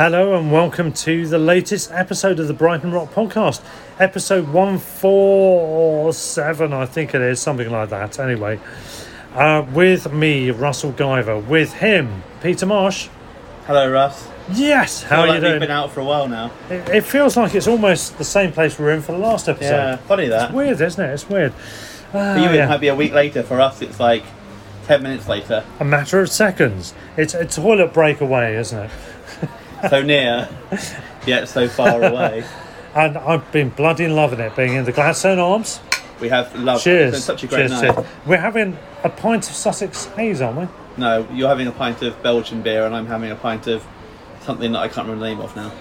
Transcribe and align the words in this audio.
Hello 0.00 0.32
and 0.34 0.50
welcome 0.50 0.94
to 0.94 1.26
the 1.26 1.38
latest 1.38 1.92
episode 1.92 2.40
of 2.40 2.48
the 2.48 2.54
Brighton 2.54 2.90
Rock 2.90 3.12
Podcast, 3.12 3.62
episode 3.98 4.48
147, 4.48 6.72
I 6.72 6.86
think 6.86 7.14
it 7.14 7.20
is, 7.20 7.38
something 7.38 7.68
like 7.68 7.90
that. 7.90 8.18
Anyway, 8.18 8.58
uh, 9.34 9.66
with 9.74 10.10
me, 10.10 10.52
Russell 10.52 10.94
Guyver, 10.94 11.46
with 11.46 11.74
him, 11.74 12.22
Peter 12.42 12.64
Marsh. 12.64 13.10
Hello, 13.66 13.92
Russ. 13.92 14.26
Yes, 14.50 15.02
how 15.02 15.20
are 15.20 15.26
you 15.26 15.32
like 15.34 15.42
doing? 15.42 15.52
We've 15.52 15.60
been 15.60 15.70
out 15.70 15.92
for 15.92 16.00
a 16.00 16.04
while 16.06 16.28
now. 16.28 16.50
It, 16.70 16.88
it 16.88 17.04
feels 17.04 17.36
like 17.36 17.54
it's 17.54 17.68
almost 17.68 18.16
the 18.16 18.24
same 18.24 18.52
place 18.52 18.78
we 18.78 18.86
were 18.86 18.92
in 18.92 19.02
for 19.02 19.12
the 19.12 19.18
last 19.18 19.50
episode. 19.50 19.68
Yeah, 19.68 19.96
funny 19.96 20.28
that. 20.28 20.44
It's 20.44 20.54
weird, 20.54 20.80
isn't 20.80 21.04
it? 21.04 21.12
It's 21.12 21.28
weird. 21.28 21.52
Ah, 22.14 22.32
For 22.32 22.40
you, 22.40 22.48
yeah. 22.56 22.64
it 22.64 22.68
might 22.70 22.80
be 22.80 22.88
a 22.88 22.96
week 22.96 23.12
later. 23.12 23.42
For 23.42 23.60
us, 23.60 23.82
it's 23.82 24.00
like 24.00 24.24
ten 24.86 25.02
minutes 25.02 25.28
later. 25.28 25.62
A 25.78 25.84
matter 25.84 26.20
of 26.20 26.30
seconds. 26.30 26.94
It's 27.18 27.34
a 27.34 27.44
toilet 27.44 27.92
break 27.92 28.22
away, 28.22 28.56
isn't 28.56 28.78
it? 28.78 28.90
So 29.88 30.02
near, 30.02 30.48
yet 31.26 31.48
so 31.48 31.68
far 31.68 32.02
away. 32.02 32.44
And 32.92 33.16
I've 33.18 33.52
been 33.52 33.68
bloody 33.68 34.08
loving 34.08 34.40
it, 34.40 34.56
being 34.56 34.74
in 34.74 34.84
the 34.84 34.90
Gladstone 34.90 35.38
Arms. 35.38 35.78
We 36.20 36.28
have 36.28 36.52
loved. 36.56 36.82
Cheers. 36.82 37.14
It's 37.14 37.26
been 37.26 37.36
such 37.38 37.44
a 37.44 37.46
great 37.46 37.68
cheers, 37.68 37.70
night. 37.70 37.94
cheers. 37.94 38.06
We're 38.26 38.40
having 38.40 38.76
a 39.04 39.08
pint 39.08 39.48
of 39.48 39.54
Sussex 39.54 40.06
Haze, 40.06 40.40
aren't 40.40 40.58
we? 40.58 40.68
No, 40.96 41.24
you're 41.32 41.48
having 41.48 41.68
a 41.68 41.72
pint 41.72 42.02
of 42.02 42.20
Belgian 42.22 42.62
beer, 42.62 42.84
and 42.86 42.94
I'm 42.94 43.06
having 43.06 43.30
a 43.30 43.36
pint 43.36 43.68
of 43.68 43.86
something 44.42 44.72
that 44.72 44.80
I 44.80 44.88
can't 44.88 45.06
remember 45.06 45.24
the 45.24 45.30
name 45.30 45.40
of 45.40 45.54
now. 45.54 45.72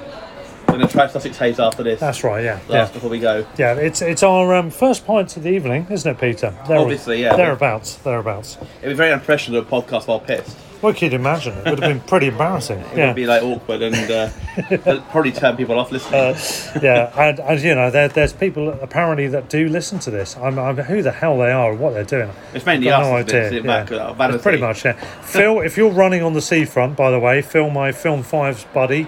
We're 0.67 0.75
going 0.75 0.87
to 0.87 0.93
try 0.93 1.07
Sussex 1.07 1.35
Haze 1.35 1.59
after 1.59 1.81
this. 1.81 1.99
That's 1.99 2.23
right, 2.23 2.43
yeah. 2.43 2.59
Last 2.67 2.89
yeah. 2.89 2.93
before 2.93 3.09
we 3.09 3.19
go. 3.19 3.43
Yeah, 3.57 3.73
it's 3.73 4.03
it's 4.03 4.21
our 4.21 4.53
um, 4.53 4.69
first 4.69 5.07
pint 5.07 5.35
of 5.35 5.41
the 5.41 5.49
evening, 5.49 5.87
isn't 5.89 6.09
it, 6.09 6.19
Peter? 6.21 6.55
There- 6.67 6.77
Obviously, 6.77 7.23
yeah. 7.23 7.35
Thereabouts, 7.35 7.95
thereabouts. 7.95 8.59
It'd 8.81 8.89
be 8.89 8.93
very 8.93 9.11
unprofessional 9.11 9.63
to 9.63 9.67
do 9.67 9.75
a 9.75 9.81
podcast 9.81 10.05
while 10.05 10.19
pissed. 10.19 10.55
What 10.81 10.95
could 10.95 11.11
you 11.11 11.19
imagine? 11.19 11.57
It 11.57 11.65
would 11.65 11.79
have 11.79 11.89
been 11.89 11.99
pretty 11.99 12.27
embarrassing. 12.27 12.79
It 12.79 12.97
yeah. 12.97 13.07
would 13.07 13.15
be 13.15 13.25
like 13.25 13.43
awkward 13.43 13.81
and 13.81 13.95
uh, 14.09 15.01
probably 15.11 15.33
turn 15.33 15.57
people 15.57 15.77
off 15.77 15.91
listening. 15.91 16.21
Uh, 16.21 16.79
yeah, 16.81 17.11
and, 17.17 17.39
and 17.41 17.61
you 17.61 17.75
know, 17.75 17.91
there, 17.91 18.07
there's 18.07 18.31
people 18.31 18.69
apparently 18.69 19.27
that 19.27 19.49
do 19.49 19.67
listen 19.67 19.99
to 19.99 20.11
this. 20.11 20.37
I'm, 20.37 20.57
I'm 20.57 20.77
who 20.77 21.01
the 21.01 21.11
hell 21.11 21.37
they 21.37 21.51
are 21.51 21.71
and 21.71 21.81
what 21.81 21.93
they're 21.93 22.05
doing. 22.05 22.31
It's 22.53 22.65
mainly 22.65 22.89
us 22.89 23.05
no 23.05 23.15
idea. 23.17 23.49
sitting 23.49 23.65
yeah. 23.65 23.83
back. 23.83 24.31
It's 24.33 24.41
pretty 24.41 24.59
much, 24.59 24.85
yeah. 24.85 24.93
Phil, 25.21 25.59
if 25.59 25.75
you're 25.75 25.91
running 25.91 26.23
on 26.23 26.31
the 26.31 26.41
seafront, 26.41 26.95
by 26.95 27.11
the 27.11 27.19
way, 27.19 27.41
Phil, 27.41 27.69
my 27.69 27.91
Film 27.91 28.23
Five's 28.23 28.63
buddy, 28.73 29.03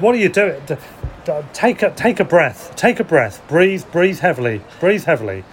what 0.00 0.16
are 0.16 0.18
you 0.18 0.28
doing? 0.28 0.60
Take 1.52 1.82
a 1.82 1.92
take 1.92 2.18
a 2.18 2.24
breath. 2.24 2.74
Take 2.74 2.98
a 2.98 3.04
breath. 3.04 3.46
Breathe. 3.46 3.84
Breathe 3.92 4.18
heavily. 4.18 4.60
Breathe 4.80 5.04
heavily. 5.04 5.44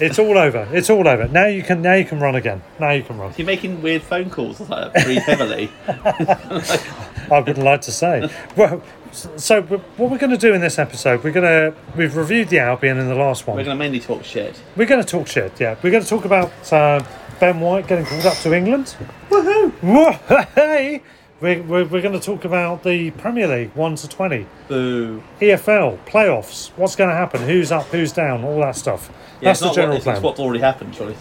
It's 0.00 0.18
all 0.18 0.38
over. 0.38 0.68
It's 0.72 0.90
all 0.90 1.06
over. 1.06 1.28
Now 1.28 1.46
you 1.46 1.62
can. 1.62 1.82
Now 1.82 1.94
you 1.94 2.04
can 2.04 2.20
run 2.20 2.34
again. 2.34 2.62
Now 2.78 2.90
you 2.90 3.02
can 3.02 3.18
run. 3.18 3.32
You're 3.36 3.46
making 3.46 3.82
weird 3.82 4.02
phone 4.02 4.30
calls 4.30 4.60
like 4.68 4.92
breathe 5.04 5.22
heavily. 5.22 5.70
I 7.30 7.40
wouldn't 7.40 7.58
like 7.58 7.82
to 7.82 7.92
say. 7.92 8.30
Well, 8.56 8.82
so 9.12 9.62
what 9.62 10.10
we're 10.10 10.18
going 10.18 10.30
to 10.30 10.38
do 10.38 10.54
in 10.54 10.60
this 10.60 10.78
episode, 10.78 11.22
we're 11.24 11.32
going 11.32 11.72
to 11.72 11.76
we've 11.96 12.16
reviewed 12.16 12.48
the 12.48 12.58
Albion 12.58 12.98
in 12.98 13.08
the 13.08 13.14
last 13.14 13.46
one. 13.46 13.56
We're 13.56 13.64
going 13.64 13.76
to 13.76 13.82
mainly 13.82 14.00
talk 14.00 14.24
shit. 14.24 14.60
We're 14.76 14.86
going 14.86 15.02
to 15.02 15.08
talk 15.08 15.26
shit, 15.26 15.58
yeah. 15.60 15.76
We're 15.82 15.90
going 15.90 16.02
to 16.02 16.08
talk 16.08 16.24
about 16.24 16.72
uh, 16.72 17.04
Ben 17.40 17.60
White 17.60 17.86
getting 17.86 18.04
called 18.04 18.26
up 18.26 18.36
to 18.38 18.54
England. 18.54 18.96
Woohoo! 19.30 20.12
Hey! 20.54 21.02
We're, 21.40 21.62
we're, 21.62 21.84
we're 21.84 22.02
going 22.02 22.18
to 22.18 22.20
talk 22.20 22.44
about 22.44 22.82
the 22.82 23.12
Premier 23.12 23.46
League 23.46 23.70
1 23.74 23.94
to 23.96 24.08
20, 24.08 24.46
Boo. 24.66 25.22
EFL, 25.40 26.04
playoffs, 26.04 26.70
what's 26.70 26.96
going 26.96 27.10
to 27.10 27.14
happen, 27.16 27.42
who's 27.42 27.70
up, 27.70 27.86
who's 27.86 28.10
down, 28.10 28.42
all 28.42 28.58
that 28.60 28.74
stuff. 28.74 29.08
Yeah, 29.40 29.50
That's 29.50 29.60
the 29.60 29.70
general 29.72 29.98
what, 29.98 30.02
plan. 30.02 30.16
it's 30.16 30.24
what's 30.24 30.40
already 30.40 30.58
happened, 30.58 30.96
surely. 30.96 31.14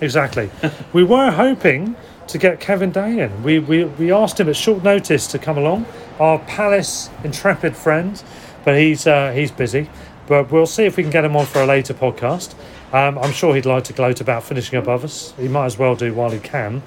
Exactly. 0.00 0.48
we 0.92 1.02
were 1.02 1.32
hoping 1.32 1.96
to 2.28 2.38
get 2.38 2.60
Kevin 2.60 2.92
Day 2.92 3.18
in. 3.18 3.42
We, 3.42 3.58
we, 3.58 3.84
we 3.84 4.12
asked 4.12 4.38
him 4.38 4.48
at 4.48 4.54
short 4.54 4.84
notice 4.84 5.26
to 5.28 5.40
come 5.40 5.58
along, 5.58 5.86
our 6.20 6.38
Palace 6.38 7.10
intrepid 7.24 7.76
friend, 7.76 8.22
but 8.64 8.78
he's, 8.78 9.08
uh, 9.08 9.32
he's 9.32 9.50
busy. 9.50 9.90
But 10.28 10.52
we'll 10.52 10.66
see 10.66 10.84
if 10.84 10.96
we 10.96 11.02
can 11.02 11.10
get 11.10 11.24
him 11.24 11.34
on 11.36 11.46
for 11.46 11.62
a 11.62 11.66
later 11.66 11.94
podcast. 11.94 12.54
Um, 12.94 13.18
I'm 13.18 13.32
sure 13.32 13.56
he'd 13.56 13.66
like 13.66 13.82
to 13.84 13.92
gloat 13.92 14.20
about 14.20 14.44
finishing 14.44 14.78
above 14.78 15.02
us. 15.02 15.34
He 15.36 15.48
might 15.48 15.66
as 15.66 15.76
well 15.78 15.96
do 15.96 16.14
while 16.14 16.30
he 16.30 16.38
can, 16.38 16.82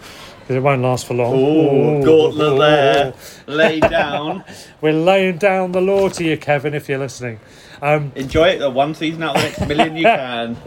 because 0.47 0.55
it 0.55 0.63
won't 0.63 0.81
last 0.81 1.05
for 1.05 1.13
long. 1.13 1.33
Oh, 1.33 1.99
Ooh. 1.99 2.05
gauntlet 2.05 2.57
there. 2.57 3.13
Lay 3.47 3.81
down. 3.81 4.45
We're 4.81 4.93
laying 4.93 5.37
down 5.39 5.73
the 5.73 5.81
law 5.81 6.07
to 6.07 6.23
you, 6.23 6.37
Kevin, 6.37 6.73
if 6.73 6.87
you're 6.87 6.99
listening. 6.99 7.41
Um, 7.81 8.13
Enjoy 8.15 8.47
it 8.51 8.59
the 8.59 8.69
one 8.69 8.95
season 8.95 9.23
out 9.23 9.35
of 9.35 9.41
the 9.41 9.47
next 9.49 9.67
million 9.67 9.97
you 9.97 10.03
can. 10.05 10.57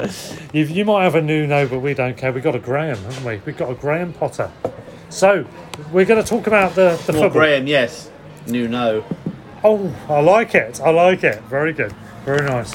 you, 0.52 0.64
you 0.66 0.84
might 0.84 1.04
have 1.04 1.14
a 1.14 1.22
new 1.22 1.46
no, 1.46 1.66
but 1.66 1.78
we 1.78 1.94
don't 1.94 2.14
care. 2.14 2.30
We've 2.30 2.44
got 2.44 2.54
a 2.54 2.58
Graham, 2.58 2.98
haven't 2.98 3.24
we? 3.24 3.40
We've 3.46 3.56
got 3.56 3.70
a 3.70 3.74
Graham 3.74 4.12
Potter. 4.12 4.52
So, 5.08 5.46
we're 5.92 6.04
going 6.04 6.22
to 6.22 6.28
talk 6.28 6.46
about 6.46 6.74
the, 6.74 7.00
the 7.06 7.14
More 7.14 7.22
football. 7.22 7.40
Graham, 7.40 7.66
yes. 7.66 8.10
New 8.46 8.68
no. 8.68 9.02
Oh, 9.64 9.96
I 10.10 10.20
like 10.20 10.54
it. 10.54 10.78
I 10.82 10.90
like 10.90 11.24
it. 11.24 11.40
Very 11.44 11.72
good. 11.72 11.92
Very 12.26 12.46
nice. 12.46 12.74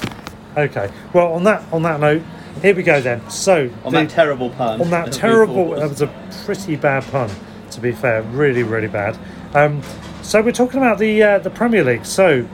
Okay. 0.56 0.90
Well, 1.12 1.34
on 1.34 1.44
that 1.44 1.62
on 1.72 1.82
that 1.82 2.00
note, 2.00 2.22
here 2.62 2.74
we 2.74 2.82
go 2.82 3.00
then. 3.00 3.28
So 3.30 3.70
On 3.84 3.92
the- 3.92 4.00
that 4.00 4.10
terrible 4.10 4.50
pun. 4.50 4.80
on 4.80 4.90
that 4.90 5.12
terrible, 5.12 5.70
that 5.70 5.88
was 5.88 6.02
a 6.02 6.12
pretty 6.44 6.76
bad 6.76 7.04
pun, 7.04 7.30
to 7.72 7.80
be 7.80 7.92
fair. 7.92 8.22
Really, 8.22 8.62
really 8.62 8.88
bad. 8.88 9.18
Um, 9.54 9.82
so 10.22 10.42
we're 10.42 10.52
talking 10.52 10.78
about 10.78 10.98
the 10.98 11.22
uh, 11.22 11.38
the 11.38 11.50
Premier 11.50 11.84
League. 11.84 12.04
So 12.04 12.46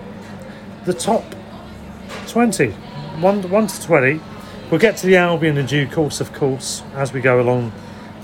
the 0.85 0.93
top 0.95 1.25
twenty, 2.27 2.71
one 3.21 3.49
one 3.51 3.67
to 3.67 3.83
twenty. 3.83 4.21
We'll 4.71 4.81
get 4.81 4.97
to 4.99 5.07
the 5.07 5.17
Albion 5.17 5.59
in 5.59 5.67
due 5.67 5.87
course, 5.87 6.21
of 6.21 6.33
course, 6.33 6.83
as 6.95 7.13
we 7.13 7.21
go 7.21 7.41
along 7.41 7.73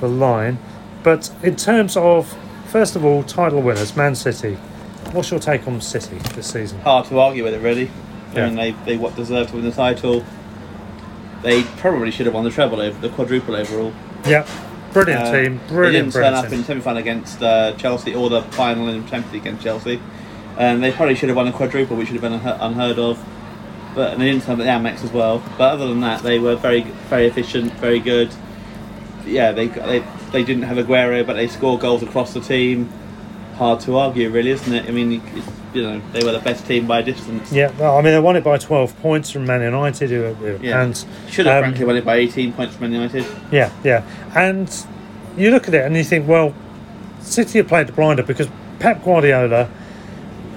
the 0.00 0.08
line. 0.08 0.58
But 1.02 1.30
in 1.42 1.56
terms 1.56 1.96
of 1.96 2.34
first 2.66 2.96
of 2.96 3.04
all, 3.04 3.22
title 3.22 3.60
winners, 3.62 3.96
Man 3.96 4.14
City. 4.14 4.54
What's 5.12 5.30
your 5.30 5.40
take 5.40 5.66
on 5.66 5.80
City 5.80 6.19
this 6.34 6.50
season? 6.52 6.80
Hard 6.80 7.06
to 7.06 7.19
argue 7.19 7.42
with 7.44 7.54
it, 7.54 7.60
really. 7.60 7.90
Yeah. 8.34 8.44
I 8.44 8.46
mean, 8.50 8.56
they, 8.56 8.70
they 8.84 8.96
what 8.98 9.16
deserved 9.16 9.50
to 9.50 9.56
win 9.56 9.64
the 9.64 9.70
title. 9.72 10.22
They 11.43 11.62
probably 11.79 12.11
should 12.11 12.26
have 12.26 12.35
won 12.35 12.44
the 12.44 12.50
treble, 12.50 12.81
over, 12.81 12.99
the 13.00 13.08
quadruple 13.14 13.55
overall. 13.55 13.93
Yeah, 14.26 14.46
brilliant 14.93 15.23
Uh, 15.23 15.32
team, 15.32 15.61
They 15.69 15.93
didn't 15.93 16.12
turn 16.12 16.35
up 16.35 16.49
team. 16.49 16.58
in 16.61 16.64
semi 16.64 16.81
final 16.81 16.99
against 16.99 17.43
uh, 17.43 17.73
Chelsea 17.75 18.14
or 18.14 18.29
the 18.29 18.43
final 18.43 18.88
in 18.88 19.02
Champions 19.06 19.32
League 19.32 19.43
against 19.43 19.62
Chelsea. 19.62 20.00
And 20.56 20.82
they 20.82 20.90
probably 20.90 21.14
should 21.14 21.29
have 21.29 21.37
won 21.37 21.46
a 21.46 21.52
quadruple, 21.52 21.96
which 21.96 22.11
would 22.11 22.20
have 22.20 22.43
been 22.43 22.50
unheard 22.61 22.99
of. 22.99 23.25
But 23.94 24.12
and 24.14 24.20
they 24.23 24.26
didn't 24.31 24.43
turn 24.44 24.61
up 24.61 24.67
at 24.67 24.82
the 24.82 24.88
Amex 24.90 25.05
as 25.05 25.12
well. 25.12 25.43
But 25.56 25.73
other 25.75 25.87
than 25.87 26.00
that, 26.00 26.23
they 26.23 26.38
were 26.40 26.56
very 26.56 26.82
very 27.08 27.26
efficient, 27.26 27.73
very 27.75 28.00
good. 28.00 28.31
Yeah, 29.25 29.52
they 29.52 29.69
they 29.69 30.02
they 30.32 30.43
didn't 30.43 30.64
have 30.64 30.76
Aguero, 30.79 31.25
but 31.25 31.35
they 31.35 31.46
scored 31.46 31.81
goals 31.81 32.02
across 32.02 32.35
the 32.35 32.40
team. 32.40 32.88
Hard 33.58 33.81
to 33.81 33.96
argue, 33.99 34.31
really, 34.31 34.50
isn't 34.52 34.72
it? 34.72 34.87
I 34.88 34.93
mean, 34.93 35.20
you 35.75 35.82
know, 35.82 36.00
they 36.12 36.25
were 36.25 36.31
the 36.31 36.38
best 36.38 36.64
team 36.66 36.87
by 36.87 37.00
a 37.00 37.02
distance. 37.02 37.52
Yeah, 37.52 37.72
well, 37.76 37.99
I 37.99 38.02
mean, 38.02 38.12
they 38.12 38.20
won 38.20 38.37
it 38.37 38.44
by 38.44 38.56
12 38.56 38.96
points 39.00 39.31
from 39.32 39.46
Man 39.46 39.62
United, 39.62 40.10
who, 40.10 40.32
who- 40.34 40.64
Yeah. 40.64 40.82
and 40.82 41.05
Should 41.28 41.46
have 41.46 41.64
um, 41.64 41.70
frankly 41.70 41.84
won 41.84 41.96
it 41.96 42.05
by 42.05 42.16
18 42.16 42.52
points 42.52 42.76
from 42.76 42.84
Man 42.84 42.93
United. 42.93 43.26
Yeah, 43.50 43.72
yeah. 43.82 44.05
And 44.37 44.72
you 45.37 45.50
look 45.50 45.66
at 45.66 45.75
it 45.75 45.84
and 45.84 45.96
you 45.96 46.05
think, 46.05 46.28
well, 46.28 46.55
City 47.20 47.58
have 47.58 47.66
played 47.66 47.88
the 47.88 47.93
blinder 47.93 48.22
because 48.22 48.46
Pep 48.78 49.02
Guardiola 49.05 49.69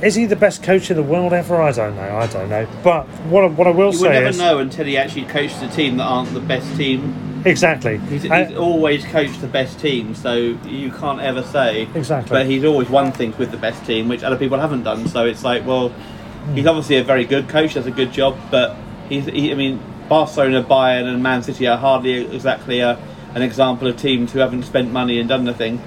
is 0.02 0.16
he 0.16 0.26
the 0.26 0.36
best 0.36 0.64
coach 0.64 0.90
in 0.90 0.98
the 0.98 1.04
world 1.04 1.34
ever? 1.34 1.62
I 1.62 1.72
don't 1.72 1.96
know. 1.96 2.18
I 2.18 2.28
don't 2.28 2.50
know. 2.50 2.68
But 2.84 3.06
what 3.30 3.44
I- 3.44 3.48
what 3.48 3.68
I 3.68 3.72
will 3.72 3.92
You 3.92 3.98
say 3.98 4.08
would 4.08 4.14
never 4.14 4.28
is 4.28 4.38
know 4.40 4.58
until 4.60 4.86
he 4.86 4.98
actually 4.98 5.24
coaches 5.24 5.62
a 5.62 5.68
team 5.68 5.98
that 5.98 6.04
aren't 6.06 6.34
the 6.34 6.40
best 6.40 6.76
team. 6.76 7.14
exactly. 7.46 8.00
He's, 8.10 8.30
Uh, 8.30 8.46
he's 8.46 8.58
always 8.58 9.04
coached 9.06 9.42
the 9.42 9.48
best 9.48 9.80
team, 9.80 10.14
so 10.16 10.56
you 10.66 10.92
can't 10.92 11.20
ever 11.22 11.42
say. 11.44 11.88
Exactly. 11.96 12.30
But 12.38 12.46
he's 12.46 12.64
always 12.64 12.90
won 12.90 13.12
things 13.12 13.38
with 13.38 13.52
the 13.52 13.58
best 13.58 13.86
team, 13.86 14.08
which 14.10 14.24
other 14.24 14.36
people 14.38 14.60
haven't 14.60 14.84
done. 14.84 15.08
So 15.08 15.26
it's 15.26 15.44
like, 15.44 15.66
well, 15.66 15.90
Hmm. 15.90 16.56
he's 16.56 16.66
obviously 16.68 16.98
a 16.98 17.04
very 17.04 17.26
good 17.26 17.48
coach, 17.48 17.74
does 17.76 17.86
a 17.88 17.92
good 17.92 18.12
job, 18.12 18.36
but 18.50 18.76
he's. 19.10 19.26
He, 19.26 19.52
I 19.52 19.56
mean, 19.56 19.80
Barcelona, 20.10 20.64
Bayern, 20.64 21.06
and 21.08 21.22
Man 21.24 21.42
City 21.44 21.68
are 21.68 21.78
hardly 21.78 22.14
exactly 22.36 22.80
a, 22.82 22.98
an 23.36 23.42
example 23.44 23.88
of 23.88 23.96
teams 23.98 24.34
who 24.34 24.40
haven't 24.40 24.64
spent 24.64 24.92
money 24.92 25.20
and 25.20 25.30
done 25.30 25.44
nothing. 25.46 25.80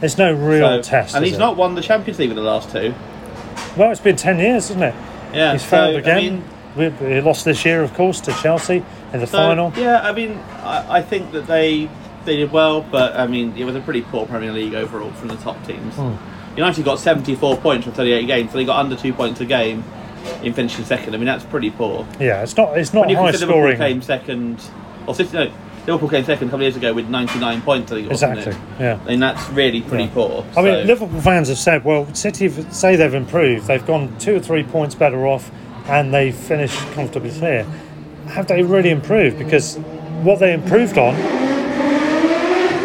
there's 0.00 0.16
no 0.16 0.32
real 0.32 0.66
So- 0.66 0.82
test. 0.82 1.14
and 1.14 1.24
he's 1.26 1.34
it? 1.34 1.38
not 1.38 1.56
won 1.58 1.74
the 1.74 1.82
Champions 1.82 2.18
League 2.18 2.30
in 2.30 2.36
the 2.36 2.40
last 2.42 2.70
two. 2.72 2.94
Well, 3.76 3.90
it's 3.90 4.00
been 4.00 4.16
ten 4.16 4.38
years, 4.38 4.70
isn't 4.70 4.82
it? 4.82 4.94
Yeah, 5.34 5.52
He's 5.52 5.62
so, 5.62 5.68
failed 5.68 5.96
I 5.96 5.98
again. 6.00 6.16
mean, 6.16 6.44
we, 6.76 6.90
he 7.14 7.20
lost 7.20 7.44
this 7.44 7.64
year, 7.64 7.82
of 7.82 7.94
course, 7.94 8.20
to 8.22 8.32
Chelsea 8.34 8.84
in 9.12 9.20
the 9.20 9.26
So, 9.26 9.38
final. 9.38 9.72
Yeah, 9.76 10.00
I 10.00 10.12
mean, 10.12 10.32
I, 10.62 10.98
I 10.98 11.02
think 11.02 11.32
that 11.32 11.46
they 11.46 11.88
they 12.24 12.36
did 12.36 12.52
well, 12.52 12.82
but 12.82 13.16
I 13.16 13.26
mean, 13.26 13.56
it 13.56 13.64
was 13.64 13.74
a 13.76 13.80
pretty 13.80 14.02
poor 14.02 14.26
Premier 14.26 14.52
League 14.52 14.74
overall 14.74 15.10
from 15.12 15.28
the 15.28 15.36
top 15.36 15.64
teams. 15.66 15.94
Hmm. 15.94 16.14
United 16.56 16.84
got 16.84 16.98
74 16.98 17.56
points 17.58 17.84
from 17.84 17.94
38 17.94 18.26
games, 18.26 18.50
so 18.50 18.58
they 18.58 18.64
got 18.64 18.78
under 18.80 18.96
two 18.96 19.12
points 19.12 19.40
a 19.40 19.44
game 19.46 19.84
in 20.42 20.52
finishing 20.52 20.84
second. 20.84 21.14
I 21.14 21.16
mean, 21.16 21.26
that's 21.26 21.44
pretty 21.44 21.70
poor. 21.70 22.06
Yeah, 22.18 22.42
it's 22.42 22.56
not. 22.56 22.76
It's 22.76 22.92
not 22.92 23.02
when 23.02 23.10
you 23.10 23.16
high 23.16 23.30
consider 23.30 23.52
Liverpool 23.52 23.74
scoring. 23.74 23.78
came 23.78 24.02
second, 24.02 24.60
or 25.06 25.14
City, 25.14 25.32
no, 25.32 25.52
Liverpool 25.86 26.08
came 26.08 26.24
second 26.24 26.48
a 26.48 26.50
couple 26.50 26.56
of 26.58 26.62
years 26.62 26.76
ago 26.76 26.92
with 26.92 27.08
99 27.08 27.62
points. 27.62 27.90
I 27.90 27.94
think 27.96 28.06
it 28.06 28.10
was, 28.10 28.22
Exactly. 28.22 28.52
it? 28.52 28.58
Yeah. 28.78 28.98
I 29.04 29.08
mean, 29.10 29.20
that's 29.20 29.48
really 29.50 29.80
pretty 29.80 30.04
Yeah. 30.04 30.10
poor. 30.14 30.44
I 30.56 30.62
mean, 30.62 30.86
Liverpool 30.86 31.20
fans 31.20 31.48
have 31.48 31.58
said, 31.58 31.84
well, 31.84 32.06
City 32.14 32.48
say 32.70 32.96
they've 32.96 33.14
improved. 33.14 33.66
They've 33.66 33.84
gone 33.86 34.12
two 34.18 34.36
or 34.36 34.40
three 34.40 34.62
points 34.62 34.94
better 34.94 35.26
off, 35.26 35.50
and 35.88 36.12
they 36.12 36.32
finished 36.32 36.78
comfortably 36.94 37.30
clear. 37.30 37.64
Have 38.28 38.46
they 38.46 38.62
really 38.62 38.90
improved? 38.90 39.38
Because 39.38 39.76
what 40.22 40.38
they 40.38 40.52
improved 40.52 40.98
on, 40.98 41.14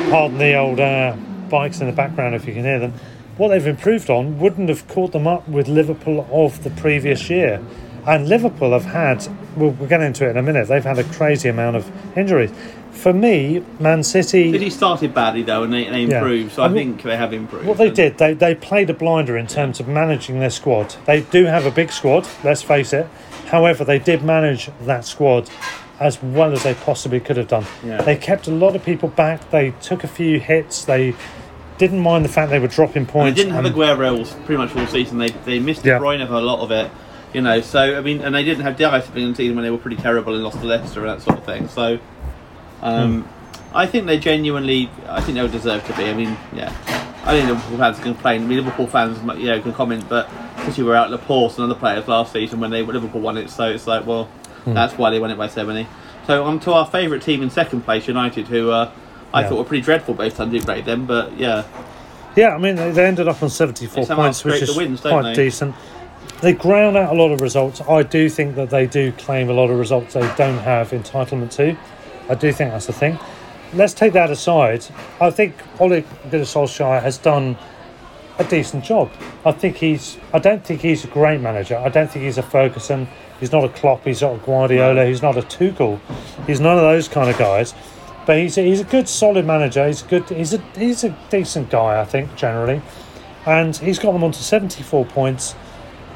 pardon 0.10 0.38
the 0.38 0.56
old 0.56 0.80
uh, 0.80 1.16
bikes 1.50 1.82
in 1.82 1.88
the 1.88 1.94
background 1.94 2.34
if 2.36 2.48
you 2.48 2.54
can 2.54 2.64
hear 2.64 2.80
them, 2.80 2.94
what 3.38 3.50
they've 3.50 3.68
improved 3.68 4.10
on 4.10 4.40
wouldn't 4.40 4.70
have 4.70 4.88
caught 4.88 5.12
them 5.12 5.28
up 5.28 5.48
with 5.50 5.68
Liverpool 5.68 6.26
of 6.32 6.64
the 6.64 6.70
previous 6.72 7.30
year. 7.30 7.62
And 8.08 8.30
Liverpool 8.30 8.72
have 8.72 8.86
had, 8.86 9.28
we'll, 9.58 9.72
we'll 9.72 9.90
get 9.90 10.02
into 10.02 10.26
it 10.28 10.32
in 10.32 10.38
a 10.38 10.42
minute, 10.44 10.68
they've 10.68 10.84
had 10.84 11.00
a 11.00 11.04
crazy 11.04 11.50
amount 11.50 11.76
of 11.76 11.92
injuries. 12.18 12.52
For 12.96 13.14
me, 13.14 13.62
Man 13.80 14.04
City. 14.04 14.52
City 14.52 14.70
started 14.70 15.14
badly 15.14 15.44
though, 15.44 15.64
and 15.64 15.72
they, 15.74 15.84
they 15.90 16.06
Yeah. 16.06 16.18
improved. 16.18 16.54
So 16.54 16.64
I 16.64 16.66
I, 16.66 16.70
mean, 16.70 16.94
think 16.94 17.04
they 17.04 17.18
have 17.18 17.34
improved. 17.34 17.66
What 17.68 17.78
they 17.78 17.88
And- 17.88 17.96
did, 17.96 18.18
they, 18.18 18.34
they 18.34 18.56
played 18.56 18.90
a 18.90 18.94
blinder 18.94 19.38
in 19.38 19.48
terms 19.48 19.80
of 19.80 19.88
managing 19.88 20.40
their 20.40 20.50
squad. 20.50 20.96
They 21.06 21.22
do 21.22 21.46
have 21.46 21.66
a 21.66 21.72
big 21.72 21.92
squad, 21.92 22.28
let's 22.44 22.62
face 22.62 22.94
it. 22.94 23.08
However, 23.48 23.84
they 23.84 24.00
did 24.00 24.24
manage 24.24 24.70
that 24.82 25.06
squad 25.06 25.50
as 26.00 26.22
well 26.24 26.52
as 26.52 26.64
they 26.64 26.74
possibly 26.74 27.20
could 27.20 27.38
have 27.38 27.48
done. 27.48 27.66
Yeah. 27.86 28.02
They 28.02 28.16
kept 28.16 28.48
a 28.48 28.52
lot 28.52 28.76
of 28.76 28.84
people 28.84 29.10
back. 29.10 29.50
They 29.52 29.72
took 29.82 30.04
a 30.04 30.08
few 30.08 30.40
hits. 30.40 30.84
They 30.84 31.14
didn't 31.78 32.00
mind 32.00 32.26
the 32.26 32.30
fact 32.30 32.50
they 32.50 32.60
were 32.60 32.68
dropping 32.68 33.02
And 33.04 33.08
points. 33.08 33.36
they 33.38 33.44
didn't 33.44 33.56
have 33.56 33.66
and- 33.66 33.76
Aguero 33.76 34.18
all- 34.20 34.44
pretty 34.46 34.58
much 34.58 34.76
all 34.76 34.88
season. 34.88 35.20
They 35.20 35.30
they 35.46 35.60
missed 35.60 35.84
De 35.84 35.90
Yeah. 35.90 36.00
Bruyne 36.00 36.26
for 36.28 36.34
a 36.34 36.42
lot 36.42 36.62
of 36.62 36.72
it, 36.72 36.90
you 37.34 37.42
know. 37.42 37.62
So 37.62 37.80
I 37.98 38.02
mean, 38.02 38.22
and 38.22 38.34
they 38.34 38.44
didn't 38.44 38.64
have 38.64 38.78
Dias 38.78 39.08
in 39.16 39.30
the 39.30 39.36
season 39.36 39.56
when 39.56 39.64
they 39.64 39.70
were 39.72 39.78
pretty 39.78 39.98
terrible 39.98 40.34
and 40.34 40.44
lost 40.44 40.60
to 40.62 40.66
Leicester 40.66 41.02
and 41.02 41.10
that 41.10 41.22
sort 41.22 41.38
of 41.38 41.44
thing. 41.46 41.68
So, 41.68 42.00
um, 42.82 43.24
Hmm. 43.24 43.30
I 43.78 43.86
think 43.88 44.06
they 44.06 44.18
genuinely, 44.18 44.90
I 45.10 45.20
think 45.22 45.36
they 45.36 45.42
would 45.42 45.52
deserve 45.52 45.86
to 45.88 45.94
be. 45.98 46.06
I 46.06 46.14
mean, 46.14 46.38
yeah, 46.56 46.72
I 47.26 47.32
think 47.38 47.50
Liverpool 47.50 47.78
fans 47.78 47.96
can 47.98 48.14
complain. 48.14 48.44
I 48.44 48.46
mean, 48.46 48.58
Liverpool 48.60 48.88
fans, 48.88 49.20
you 49.38 49.48
know, 49.48 49.62
can 49.62 49.74
comment, 49.74 50.06
but 50.08 50.30
City 50.66 50.82
were 50.82 50.96
out 50.96 51.12
Laporte 51.12 51.58
and 51.58 51.70
other 51.70 51.78
players 51.78 52.08
last 52.08 52.32
season 52.32 52.62
when 52.62 52.72
they 52.72 52.82
Liverpool 52.84 53.20
won 53.20 53.38
it. 53.38 53.50
So 53.50 53.66
it's 53.70 53.86
like, 53.86 54.06
well, 54.08 54.26
Hmm. 54.64 54.74
that's 54.74 54.98
why 54.98 55.10
they 55.10 55.20
won 55.20 55.30
it 55.32 55.38
by 55.38 55.48
seventy. 55.48 55.88
So 56.26 56.44
on 56.46 56.60
to 56.62 56.72
our 56.74 56.86
favourite 56.86 57.22
team 57.22 57.44
in 57.44 57.50
second 57.50 57.82
place, 57.82 58.08
United, 58.08 58.48
who 58.48 58.72
uh, 58.72 58.90
I 59.34 59.42
Yeah. 59.42 59.50
thought 59.50 59.58
were 59.58 59.64
pretty 59.66 59.82
dreadful 59.84 60.14
based 60.14 60.40
on 60.40 60.50
who 60.52 60.62
played 60.62 60.86
them, 60.86 61.06
but 61.06 61.38
yeah. 61.38 61.64
Yeah, 62.36 62.56
I 62.56 62.58
mean, 62.58 62.76
they, 62.76 63.06
ended 63.06 63.28
up 63.28 63.42
on 63.44 63.50
74 63.50 64.06
points, 64.08 64.44
which 64.44 64.62
is 64.62 64.76
wins, 64.76 65.02
quite 65.02 65.22
they? 65.24 65.34
decent. 65.36 65.76
They 66.42 66.52
ground 66.54 66.98
out 66.98 67.14
a 67.14 67.16
lot 67.18 67.32
of 67.32 67.42
results. 67.42 67.82
I 67.88 68.04
do 68.04 68.28
think 68.30 68.56
that 68.56 68.70
they 68.70 68.88
do 68.88 69.12
claim 69.14 69.50
a 69.50 69.54
lot 69.54 69.70
of 69.70 69.78
results 69.80 70.14
they 70.16 70.30
don't 70.38 70.58
have 70.60 70.92
entitlement 70.92 71.52
to. 71.58 71.76
I 72.30 72.36
do 72.36 72.52
think 72.52 72.72
that's 72.72 72.86
the 72.88 72.94
thing. 72.94 73.20
Let's 73.74 73.94
take 73.94 74.14
that 74.14 74.30
aside. 74.30 74.86
I 75.20 75.30
think 75.32 75.56
Ole 75.80 76.02
Gunnar 76.32 76.46
Solskjaer 76.46 77.02
has 77.02 77.18
done 77.18 77.58
a 78.38 78.44
decent 78.44 78.84
job. 78.84 79.12
I 79.46 79.52
think 79.52 79.78
he's. 79.78 80.18
I 80.34 80.40
don't 80.40 80.64
think 80.66 80.82
he's 80.82 81.04
a 81.04 81.08
great 81.08 81.42
manager. 81.42 81.78
I 81.78 81.90
don't 81.90 82.10
think 82.10 82.26
he's 82.26 82.38
a 82.38 82.44
Ferguson. 82.44 83.08
He's 83.40 83.52
not 83.52 83.64
a 83.64 83.70
Klopp. 83.70 84.04
He's 84.06 84.22
not 84.22 84.36
a 84.36 84.38
Guardiola. 84.40 85.06
He's 85.06 85.22
not 85.22 85.38
a 85.38 85.42
Tuchel. 85.42 86.00
He's 86.48 86.60
none 86.60 86.78
of 86.78 86.84
those 86.84 87.08
kind 87.08 87.30
of 87.30 87.38
guys. 87.38 87.74
But 88.26 88.38
he's 88.40 88.58
a, 88.58 88.62
he's 88.64 88.80
a 88.82 88.86
good, 88.86 89.08
solid 89.08 89.46
manager. 89.46 89.86
He's 89.86 90.02
a 90.04 90.08
good. 90.08 90.30
He's 90.30 90.54
a 90.54 90.58
he's 90.78 91.04
a 91.04 91.16
decent 91.30 91.70
guy. 91.70 92.00
I 92.00 92.06
think 92.06 92.36
generally, 92.36 92.82
and 93.46 93.76
he's 93.76 94.00
got 94.00 94.14
them 94.14 94.24
onto 94.24 94.40
seventy 94.40 94.84
four 94.84 95.06
points 95.06 95.54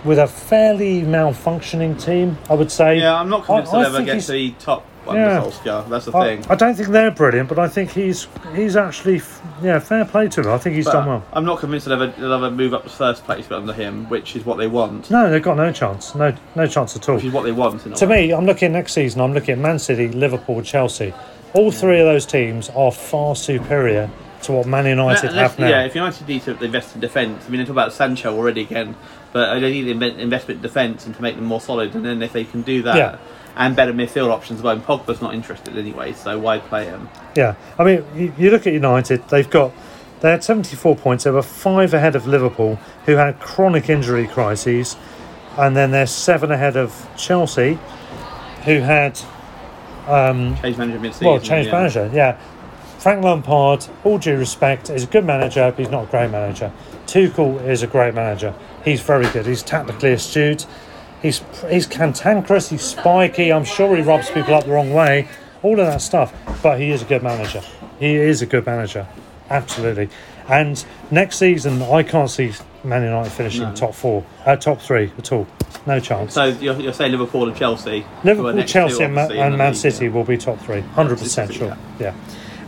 with 0.06 0.18
a 0.18 0.28
fairly 0.28 1.02
malfunctioning 1.02 2.02
team. 2.04 2.38
I 2.50 2.54
would 2.56 2.72
say. 2.72 3.00
Yeah, 3.00 3.20
I'm 3.20 3.30
not 3.30 3.46
convinced 3.46 3.74
I- 3.74 3.84
they'll 3.84 3.96
ever 3.96 4.06
get 4.06 4.22
to 4.24 4.32
the 4.32 4.52
top 4.60 4.86
Yeah. 5.16 5.84
That's 5.90 6.06
the 6.06 6.16
I, 6.18 6.26
thing. 6.38 6.46
I 6.50 6.56
don't 6.56 6.76
think 6.76 6.90
they're 6.90 7.12
brilliant, 7.12 7.50
but 7.50 7.60
I 7.60 7.68
think 7.68 7.92
he's 7.92 8.28
he's 8.56 8.76
actually 8.76 9.22
yeah 9.62 9.80
fair 9.80 10.06
play 10.06 10.28
to 10.30 10.42
him. 10.42 10.50
I 10.50 10.58
think 10.58 10.76
he's 10.76 10.86
But 10.86 10.94
done 10.94 11.08
well. 11.08 11.26
I'm 11.34 11.46
not 11.46 11.60
convinced 11.60 11.86
they'll 11.88 12.02
ever, 12.02 12.14
they'll 12.20 12.34
ever 12.34 12.52
move 12.52 12.74
up 12.74 12.84
to 12.84 12.90
first 12.90 13.24
place 13.26 13.50
under 13.52 13.74
him, 13.74 14.08
which 14.10 14.36
is 14.36 14.46
what 14.46 14.58
they 14.58 14.68
want. 14.68 15.10
No, 15.12 15.30
they've 15.30 15.42
got 15.44 15.58
no 15.58 15.72
chance. 15.72 16.16
No 16.16 16.34
no 16.56 16.68
chance 16.68 16.96
at 16.96 17.08
all. 17.10 17.16
Which 17.16 17.26
is 17.26 17.34
what 17.34 17.44
they 17.44 17.52
want. 17.52 17.86
In 17.86 17.94
To 17.94 18.06
way. 18.08 18.28
me, 18.28 18.34
I'm 18.34 18.46
looking 18.46 18.72
next 18.72 18.94
season. 18.94 19.22
I'm 19.22 19.34
looking 19.34 19.54
at 19.54 19.60
Man 19.60 19.80
City, 19.80 20.08
Liverpool, 20.10 20.62
Chelsea. 20.62 21.14
All 21.54 21.72
three 21.72 22.00
of 22.00 22.06
those 22.06 22.26
teams 22.26 22.70
are 22.76 22.92
far 22.92 23.36
superior 23.36 24.10
to 24.44 24.52
what 24.54 24.68
Man 24.68 24.86
United 24.86 25.32
Unless- 25.32 25.52
have 25.52 25.60
now. 25.60 25.68
Yeah, 25.68 25.84
if 25.84 25.96
United 25.96 26.28
need 26.28 26.44
to 26.44 26.64
invest 26.64 26.96
in 26.96 27.02
defence, 27.02 27.44
I 27.46 27.50
mean, 27.50 27.60
they 27.60 27.66
talk 27.66 27.72
about 27.72 27.92
Sancho 27.92 28.36
already 28.38 28.62
again, 28.62 28.96
but 29.32 29.60
they 29.60 29.72
need 29.72 29.96
inve- 29.96 30.18
investment 30.18 30.62
defence 30.62 31.06
and 31.06 31.16
to 31.16 31.22
make 31.22 31.36
them 31.36 31.46
more 31.46 31.62
solid. 31.62 31.94
And 31.96 32.06
then 32.06 32.22
if 32.22 32.34
they 32.34 32.44
can 32.44 32.62
do 32.62 32.82
that, 32.84 32.96
Yeah. 32.96 33.18
and 33.56 33.76
better 33.76 33.94
midfield 33.94 34.30
options, 34.32 34.62
well, 34.62 34.78
Pogba's 34.78 35.22
not 35.22 35.34
interested 35.34 35.78
anyway, 35.78 36.14
so 36.14 36.38
why 36.40 36.60
play 36.60 36.86
him? 36.86 37.10
Yeah, 37.36 37.56
I 37.78 37.84
mean, 37.84 38.06
you, 38.16 38.34
you 38.38 38.52
look 38.52 38.66
at 38.68 38.74
United. 38.74 39.28
They've 39.30 39.50
got 39.50 39.72
they 40.22 40.32
had 40.32 40.44
74 40.44 40.96
points. 40.98 41.24
They 41.24 41.32
were 41.32 41.42
five 41.42 41.94
ahead 41.94 42.16
of 42.16 42.28
Liverpool, 42.28 42.78
who 43.06 43.16
had 43.16 43.40
chronic 43.40 43.90
injury 43.90 44.28
crises, 44.28 44.98
and 45.58 45.76
then 45.78 45.92
they're 45.92 46.08
seven 46.08 46.52
ahead 46.52 46.76
of 46.76 47.08
Chelsea, 47.18 47.80
who 48.66 48.80
had 48.80 49.20
um, 50.08 50.58
Change 50.58 50.78
manager 50.78 51.00
mid-season. 51.00 51.28
well 51.28 51.40
changed 51.40 51.70
yeah. 51.70 51.78
manager. 51.78 52.12
Yeah, 52.14 52.38
Frank 52.98 53.24
Lampard. 53.24 53.86
All 54.04 54.18
due 54.18 54.38
respect, 54.38 54.90
is 54.90 55.04
a 55.04 55.08
good 55.08 55.24
manager, 55.26 55.72
but 55.72 55.80
he's 55.80 55.90
not 55.90 56.04
a 56.06 56.08
great 56.08 56.32
manager. 56.32 56.72
Tuchel 57.06 57.66
is 57.66 57.82
a 57.84 57.88
great 57.88 58.14
manager. 58.14 58.54
He's 58.84 59.02
very 59.02 59.28
good. 59.30 59.46
He's 59.46 59.64
tactically 59.64 60.14
astute. 60.14 60.66
He's 61.22 61.42
he's 61.70 61.86
cantankerous. 61.86 62.70
He's 62.70 62.82
spiky. 62.82 63.52
I'm 63.52 63.66
sure 63.66 63.96
he 63.96 64.02
rubs 64.02 64.30
people 64.30 64.54
up 64.54 64.66
the 64.66 64.72
wrong 64.72 64.94
way. 64.94 65.28
All 65.64 65.80
of 65.80 65.86
that 65.86 66.02
stuff. 66.02 66.34
But 66.64 66.80
he 66.80 66.92
is 66.92 67.02
a 67.02 67.06
good 67.06 67.24
manager. 67.24 67.62
He 68.00 68.16
is 68.16 68.42
a 68.42 68.46
good 68.46 68.66
manager. 68.66 69.08
Absolutely. 69.50 70.10
And 70.48 70.84
next 71.12 71.38
season, 71.38 71.82
I 71.82 72.04
can't 72.04 72.30
see 72.30 72.54
Man 72.84 73.04
United 73.04 73.32
finishing 73.32 73.74
top 73.74 73.94
four, 73.94 74.26
uh, 74.46 74.56
top 74.56 74.82
three 74.82 75.12
at 75.18 75.32
all. 75.32 75.46
No 75.86 76.00
chance. 76.00 76.34
So 76.34 76.46
you're, 76.46 76.80
you're 76.80 76.94
saying 76.94 77.12
Liverpool 77.12 77.48
and 77.48 77.56
Chelsea? 77.56 78.06
Liverpool, 78.24 78.64
Chelsea, 78.64 79.04
and, 79.04 79.16
Ma- 79.16 79.28
and 79.28 79.58
Man 79.58 79.74
league, 79.74 79.76
City 79.76 80.06
yeah. 80.06 80.12
will 80.12 80.24
be 80.24 80.38
top 80.38 80.60
three. 80.60 80.82
Hundred 80.82 81.20
percent 81.20 81.54
sure. 81.54 81.78
Yeah. 82.00 82.14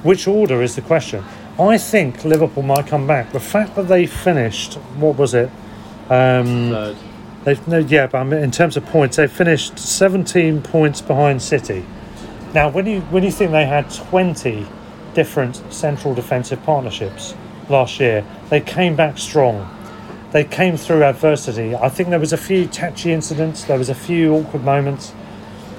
Which 0.04 0.28
order 0.28 0.62
is 0.62 0.76
the 0.76 0.82
question? 0.82 1.24
I 1.60 1.78
think 1.78 2.24
Liverpool 2.26 2.64
might 2.64 2.88
come 2.88 3.08
back. 3.08 3.32
The 3.32 3.40
fact 3.40 3.76
that 3.76 3.88
they 3.88 4.06
finished, 4.06 4.76
what 4.98 5.18
was 5.18 5.34
it? 5.34 5.50
Um. 6.12 6.96
They've 7.44 7.68
no, 7.68 7.80
yeah, 7.80 8.06
but 8.06 8.20
I 8.20 8.24
mean, 8.24 8.44
in 8.44 8.52
terms 8.52 8.78
of 8.78 8.86
points, 8.86 9.18
they 9.18 9.26
finished 9.26 9.80
17 9.80 10.62
points 10.62 11.02
behind 11.02 11.42
City. 11.42 11.84
Now, 12.54 12.70
when 12.70 12.86
you 12.86 13.02
when 13.10 13.24
you 13.24 13.32
think 13.32 13.52
they 13.52 13.66
had 13.66 13.90
20 13.90 14.68
different 15.16 15.56
central 15.74 16.14
defensive 16.14 16.62
partnerships 16.64 17.34
last 17.68 18.00
year, 18.00 18.24
they 18.50 18.62
came 18.62 18.96
back 18.96 19.18
strong. 19.18 19.68
They 20.32 20.44
came 20.44 20.78
through 20.78 21.04
adversity. 21.04 21.76
I 21.76 21.90
think 21.90 22.10
there 22.10 22.20
was 22.20 22.32
a 22.32 22.38
few 22.38 22.68
touchy 22.68 23.12
incidents. 23.12 23.64
There 23.64 23.80
was 23.80 23.90
a 23.90 23.96
few 23.96 24.36
awkward 24.36 24.64
moments. 24.64 25.14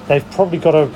They've 0.07 0.29
probably 0.31 0.57
got 0.57 0.71
to 0.71 0.91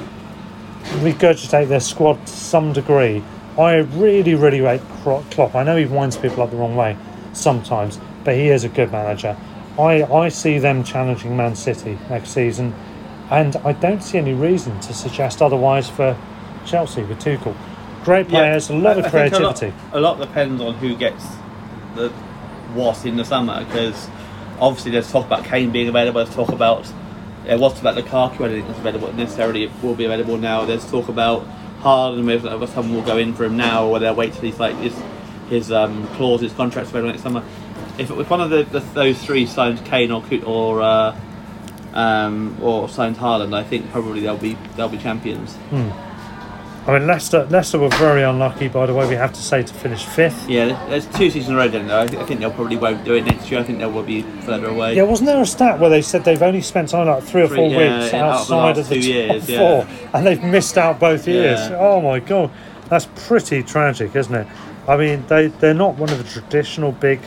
regurgitate 0.95 1.67
their 1.67 1.79
squad 1.79 2.25
to 2.25 2.33
some 2.33 2.73
degree, 2.73 3.23
I 3.57 3.75
really, 3.75 4.35
really 4.35 4.61
rate 4.61 4.81
Klopp. 5.01 5.55
I 5.55 5.63
know 5.63 5.75
he 5.75 5.85
winds 5.85 6.15
people 6.17 6.43
up 6.43 6.51
the 6.51 6.57
wrong 6.57 6.75
way 6.75 6.97
sometimes, 7.33 7.99
but 8.27 8.35
he 8.35 8.49
is 8.49 8.65
a 8.65 8.69
good 8.69 8.91
manager. 8.91 9.37
I, 9.79 10.03
I 10.03 10.27
see 10.27 10.59
them 10.59 10.83
challenging 10.83 11.37
Man 11.37 11.55
City 11.55 11.97
next 12.09 12.31
season, 12.31 12.75
and 13.31 13.55
I 13.63 13.71
don't 13.71 14.03
see 14.03 14.17
any 14.17 14.33
reason 14.33 14.77
to 14.81 14.93
suggest 14.93 15.41
otherwise 15.41 15.89
for 15.89 16.17
Chelsea 16.65 17.03
with 17.03 17.21
Tuchel. 17.21 17.55
Great 18.03 18.27
players, 18.27 18.69
a 18.69 18.75
lot 18.75 18.97
I- 18.97 18.99
of 18.99 19.11
creativity. 19.11 19.67
A 19.67 19.69
lot, 19.69 19.93
a 19.93 19.99
lot 20.01 20.19
depends 20.19 20.61
on 20.61 20.73
who 20.73 20.93
gets 20.97 21.23
the 21.95 22.09
what 22.73 23.05
in 23.05 23.15
the 23.15 23.23
summer 23.23 23.63
because 23.63 24.09
obviously 24.59 24.91
there's 24.91 25.09
talk 25.09 25.25
about 25.25 25.45
Kane 25.45 25.71
being 25.71 25.87
available. 25.87 26.21
There's 26.21 26.35
talk 26.35 26.49
about 26.49 26.85
there 27.45 27.57
was 27.57 27.79
about 27.79 27.95
Lukaku. 27.95 28.11
I 28.11 28.37
don't 28.39 28.51
think 28.51 28.69
it's 28.69 28.79
available 28.79 29.13
necessarily. 29.13 29.63
It 29.63 29.71
will 29.81 29.95
be 29.95 30.03
available 30.03 30.35
now. 30.35 30.65
There's 30.65 30.83
talk 30.91 31.07
about 31.07 31.47
Haaland. 31.79 32.25
Whether 32.25 32.49
whether 32.57 32.67
someone 32.67 32.93
will 32.93 33.07
go 33.07 33.17
in 33.17 33.33
for 33.33 33.45
him 33.45 33.55
now 33.55 33.87
or 33.87 33.99
they'll 33.99 34.13
wait 34.13 34.33
till 34.33 34.41
he's 34.41 34.59
like 34.59 34.75
his 34.79 34.93
his 35.49 35.71
um, 35.71 36.05
clause, 36.15 36.41
his 36.41 36.51
contract's 36.51 36.89
available 36.89 37.11
next 37.11 37.23
summer. 37.23 37.41
If, 37.97 38.11
if 38.11 38.29
one 38.29 38.41
of 38.41 38.49
the, 38.49 38.63
the, 38.63 38.79
those 38.79 39.21
three 39.23 39.45
signed 39.45 39.83
Kane 39.85 40.11
or 40.11 40.23
or 40.45 40.81
uh, 40.81 41.19
um, 41.93 42.57
or 42.61 42.87
signed 42.89 43.17
Haaland, 43.17 43.53
I 43.55 43.63
think 43.63 43.91
probably 43.91 44.21
they'll 44.21 44.37
be 44.37 44.57
they'll 44.75 44.89
be 44.89 44.97
champions. 44.97 45.57
I 46.87 46.97
mean, 46.97 47.05
Leicester, 47.05 47.43
Leicester 47.49 47.79
were 47.79 47.89
very 47.89 48.23
unlucky, 48.23 48.69
by 48.69 48.85
the 48.85 48.93
way, 48.93 49.05
we 49.09 49.15
have 49.15 49.33
to 49.33 49.41
say, 49.41 49.61
to 49.61 49.73
finish 49.73 50.05
fifth. 50.05 50.47
Yeah, 50.47 50.67
there's 50.87 51.05
two 51.07 51.29
seasons 51.29 51.49
in 51.49 51.55
a 51.55 51.57
row. 51.57 51.67
Then 51.67 51.87
though. 51.87 51.99
I, 51.99 52.07
thi- 52.07 52.17
I 52.17 52.23
think 52.23 52.39
they'll 52.39 52.51
probably 52.51 52.77
won't 52.77 53.03
do 53.03 53.13
it 53.15 53.25
next 53.25 53.51
year. 53.51 53.59
I 53.59 53.63
think 53.63 53.79
they 53.79 53.85
will 53.87 54.03
be 54.03 54.21
further 54.21 54.67
away. 54.67 54.95
Yeah, 54.95 55.03
wasn't 55.03 55.27
there 55.27 55.41
a 55.41 55.45
stat 55.45 55.79
where 55.81 55.89
they 55.89 56.01
said 56.01 56.23
they've 56.23 56.41
only 56.41 56.61
spent 56.61 56.89
something 56.91 57.13
like 57.13 57.23
three 57.23 57.41
or 57.41 57.47
Three- 57.49 57.57
four 57.57 57.69
yeah, 57.71 57.99
weeks 57.99 58.13
in- 58.13 58.19
out 58.21 58.39
of 58.41 58.47
the 58.47 58.55
outside 58.55 58.77
of 58.77 58.87
the 58.87 58.95
two 58.95 59.01
top 59.01 59.09
years, 59.09 59.49
yeah. 59.49 59.57
four, 59.57 60.09
and 60.13 60.25
they've 60.25 60.43
missed 60.43 60.77
out 60.77 60.97
both 60.97 61.27
years? 61.27 61.59
Yeah. 61.59 61.77
Oh 61.77 61.99
my 61.99 62.19
god, 62.21 62.51
that's 62.87 63.07
pretty 63.27 63.63
tragic, 63.63 64.15
isn't 64.15 64.33
it? 64.35 64.47
I 64.87 64.95
mean, 64.95 65.25
they 65.27 65.47
they're 65.47 65.73
not 65.73 65.95
one 65.97 66.09
of 66.09 66.17
the 66.19 66.23
traditional 66.39 66.93
big 66.93 67.19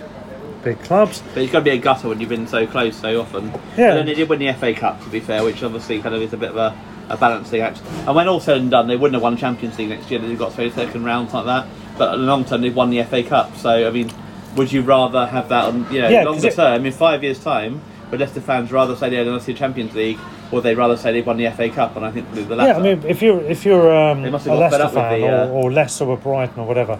big 0.62 0.78
clubs. 0.80 1.22
But 1.34 1.42
it's 1.42 1.52
got 1.52 1.60
to 1.60 1.64
be 1.64 1.70
a 1.70 1.78
gutter 1.78 2.08
when 2.08 2.20
you've 2.20 2.28
been 2.28 2.46
so 2.46 2.66
close 2.66 2.96
so 2.96 3.20
often. 3.20 3.46
Yeah. 3.76 3.90
And 3.90 3.98
then 3.98 4.06
they 4.06 4.14
did 4.14 4.28
win 4.28 4.38
the 4.38 4.52
FA 4.52 4.72
Cup, 4.74 5.02
to 5.04 5.08
be 5.10 5.20
fair, 5.20 5.42
which 5.44 5.62
obviously 5.62 6.00
kind 6.00 6.14
of 6.14 6.22
is 6.22 6.32
a 6.32 6.36
bit 6.36 6.50
of 6.50 6.56
a, 6.56 6.78
a 7.08 7.16
balancing 7.16 7.60
act. 7.60 7.80
And 8.06 8.14
when 8.14 8.28
all 8.28 8.40
said 8.40 8.58
and 8.58 8.70
done, 8.70 8.86
they 8.88 8.96
wouldn't 8.96 9.14
have 9.14 9.22
won 9.22 9.34
the 9.34 9.40
Champions 9.40 9.78
League 9.78 9.88
next 9.90 10.10
year. 10.10 10.20
They've 10.20 10.38
got 10.38 10.52
through 10.52 10.70
second 10.70 11.04
rounds 11.04 11.32
like 11.34 11.46
that. 11.46 11.66
But 11.98 12.14
in 12.14 12.20
the 12.22 12.26
long 12.26 12.44
term, 12.44 12.62
they've 12.62 12.74
won 12.74 12.90
the 12.90 13.02
FA 13.04 13.22
Cup. 13.22 13.56
So 13.56 13.86
I 13.86 13.90
mean, 13.90 14.10
would 14.56 14.72
you 14.72 14.82
rather 14.82 15.26
have 15.26 15.48
that 15.50 15.64
on 15.66 15.92
you 15.92 16.02
know 16.02 16.08
Yeah, 16.08 16.24
longer 16.24 16.46
it- 16.48 16.54
term 16.54 16.84
in 16.86 16.92
five 16.92 17.22
years' 17.22 17.42
time? 17.42 17.80
Would 18.10 18.18
Leicester 18.18 18.40
fans 18.40 18.72
rather 18.72 18.96
say 18.96 19.08
they're 19.08 19.24
going 19.24 19.38
to 19.38 19.44
see 19.44 19.54
Champions 19.54 19.94
League, 19.94 20.18
or 20.50 20.60
they'd 20.60 20.74
rather 20.74 20.96
say 20.96 21.12
they've 21.12 21.24
won 21.24 21.36
the 21.36 21.48
FA 21.52 21.68
Cup? 21.68 21.94
And 21.94 22.04
I 22.04 22.10
think 22.10 22.32
the 22.34 22.42
latter. 22.56 22.72
Yeah, 22.72 22.78
I 22.78 22.82
mean, 22.96 23.08
if 23.08 23.22
you're 23.22 23.40
if 23.42 23.64
you're 23.64 23.94
um, 23.94 24.22
They 24.22 24.28
a 24.28 24.32
Leicester 24.32 24.88
fan 24.88 25.20
the, 25.20 25.28
uh, 25.28 25.46
or, 25.46 25.64
or 25.66 25.72
Leicester 25.72 26.06
or 26.06 26.16
Brighton 26.16 26.58
or 26.58 26.66
whatever, 26.66 26.98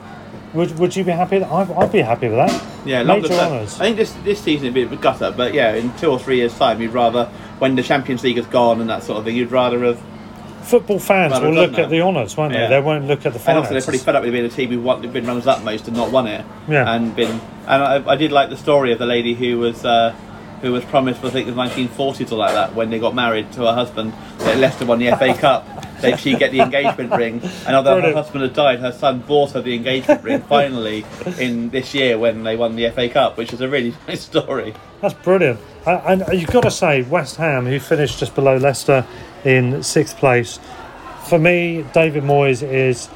would 0.54 0.78
would 0.78 0.96
you 0.96 1.04
be 1.04 1.12
happy? 1.12 1.38
That, 1.38 1.50
I'd, 1.50 1.70
I'd 1.70 1.92
be 1.92 2.00
happy 2.00 2.28
with 2.28 2.36
that. 2.36 2.86
Yeah, 2.86 3.02
longer 3.02 3.28
major 3.28 3.40
honours. 3.40 3.80
I 3.80 3.84
think 3.84 3.96
this 3.96 4.12
this 4.24 4.40
season 4.40 4.72
be 4.72 4.82
a 4.82 4.86
bit 4.86 4.92
of 4.92 4.98
a 4.98 5.02
gutter, 5.02 5.32
but 5.36 5.54
yeah, 5.54 5.74
in 5.74 5.96
two 5.96 6.10
or 6.10 6.18
three 6.18 6.36
years' 6.36 6.56
time, 6.56 6.80
you'd 6.80 6.92
rather 6.92 7.26
when 7.58 7.76
the 7.76 7.82
Champions 7.82 8.24
League 8.24 8.38
is 8.38 8.46
gone 8.46 8.80
and 8.80 8.90
that 8.90 9.02
sort 9.02 9.18
of 9.18 9.24
thing, 9.24 9.36
you'd 9.36 9.52
rather 9.52 9.84
have. 9.84 10.02
Football 10.62 10.98
fans 10.98 11.40
will 11.40 11.52
look 11.52 11.72
done 11.72 11.80
at 11.80 11.90
the 11.90 12.00
honours, 12.00 12.36
won't 12.36 12.52
they? 12.52 12.60
Yeah. 12.60 12.68
They 12.68 12.80
won't 12.80 13.06
look 13.06 13.24
at 13.26 13.32
the 13.32 13.38
fans. 13.38 13.48
And 13.48 13.58
also, 13.58 13.70
they're 13.70 13.80
finances. 13.80 13.84
pretty 13.86 14.04
fed 14.04 14.16
up 14.16 14.22
with 14.22 14.32
being 14.32 14.44
a 14.44 14.48
team 14.48 14.68
who've 14.70 14.84
won, 14.84 15.10
been 15.10 15.26
runners 15.26 15.46
up 15.46 15.62
most 15.64 15.88
and 15.88 15.96
not 15.96 16.12
won 16.12 16.26
it. 16.26 16.44
Yeah. 16.68 16.94
And 16.94 17.16
been. 17.16 17.40
And 17.66 17.82
I, 17.82 18.12
I 18.12 18.16
did 18.16 18.30
like 18.30 18.50
the 18.50 18.56
story 18.56 18.92
of 18.92 18.98
the 18.98 19.06
lady 19.06 19.34
who 19.34 19.58
was. 19.58 19.84
Uh, 19.84 20.14
who 20.60 20.72
was 20.72 20.84
promised, 20.84 21.24
I 21.24 21.30
think, 21.30 21.48
it 21.48 21.54
was 21.54 21.70
1940s 21.70 22.32
or 22.32 22.36
like 22.36 22.52
that, 22.52 22.74
when 22.74 22.90
they 22.90 22.98
got 22.98 23.14
married 23.14 23.50
to 23.52 23.62
her 23.62 23.72
husband, 23.72 24.12
that 24.38 24.58
Leicester 24.58 24.84
won 24.84 24.98
the 24.98 25.10
FA 25.12 25.34
Cup, 25.34 25.66
that 26.00 26.18
she'd 26.20 26.38
get 26.38 26.52
the 26.52 26.60
engagement 26.60 27.12
ring. 27.12 27.40
And 27.66 27.76
although 27.76 27.94
Brilliant. 27.94 28.16
her 28.16 28.22
husband 28.22 28.42
had 28.42 28.54
died, 28.54 28.80
her 28.80 28.92
son 28.92 29.20
bought 29.20 29.52
her 29.52 29.62
the 29.62 29.74
engagement 29.74 30.22
ring 30.22 30.42
finally 30.48 31.04
in 31.38 31.70
this 31.70 31.94
year 31.94 32.18
when 32.18 32.42
they 32.42 32.56
won 32.56 32.76
the 32.76 32.90
FA 32.90 33.08
Cup, 33.08 33.36
which 33.36 33.52
is 33.52 33.60
a 33.60 33.68
really 33.68 33.94
nice 34.08 34.22
story. 34.22 34.74
That's 35.00 35.14
brilliant. 35.14 35.60
And, 35.86 36.22
and 36.22 36.40
you've 36.40 36.50
got 36.50 36.62
to 36.62 36.70
say, 36.70 37.02
West 37.02 37.36
Ham, 37.36 37.66
who 37.66 37.80
finished 37.80 38.18
just 38.18 38.34
below 38.34 38.56
Leicester 38.56 39.06
in 39.44 39.82
sixth 39.82 40.18
place, 40.18 40.58
for 41.26 41.38
me, 41.38 41.84
David 41.94 42.24
Moyes 42.24 42.62
is 42.62 43.08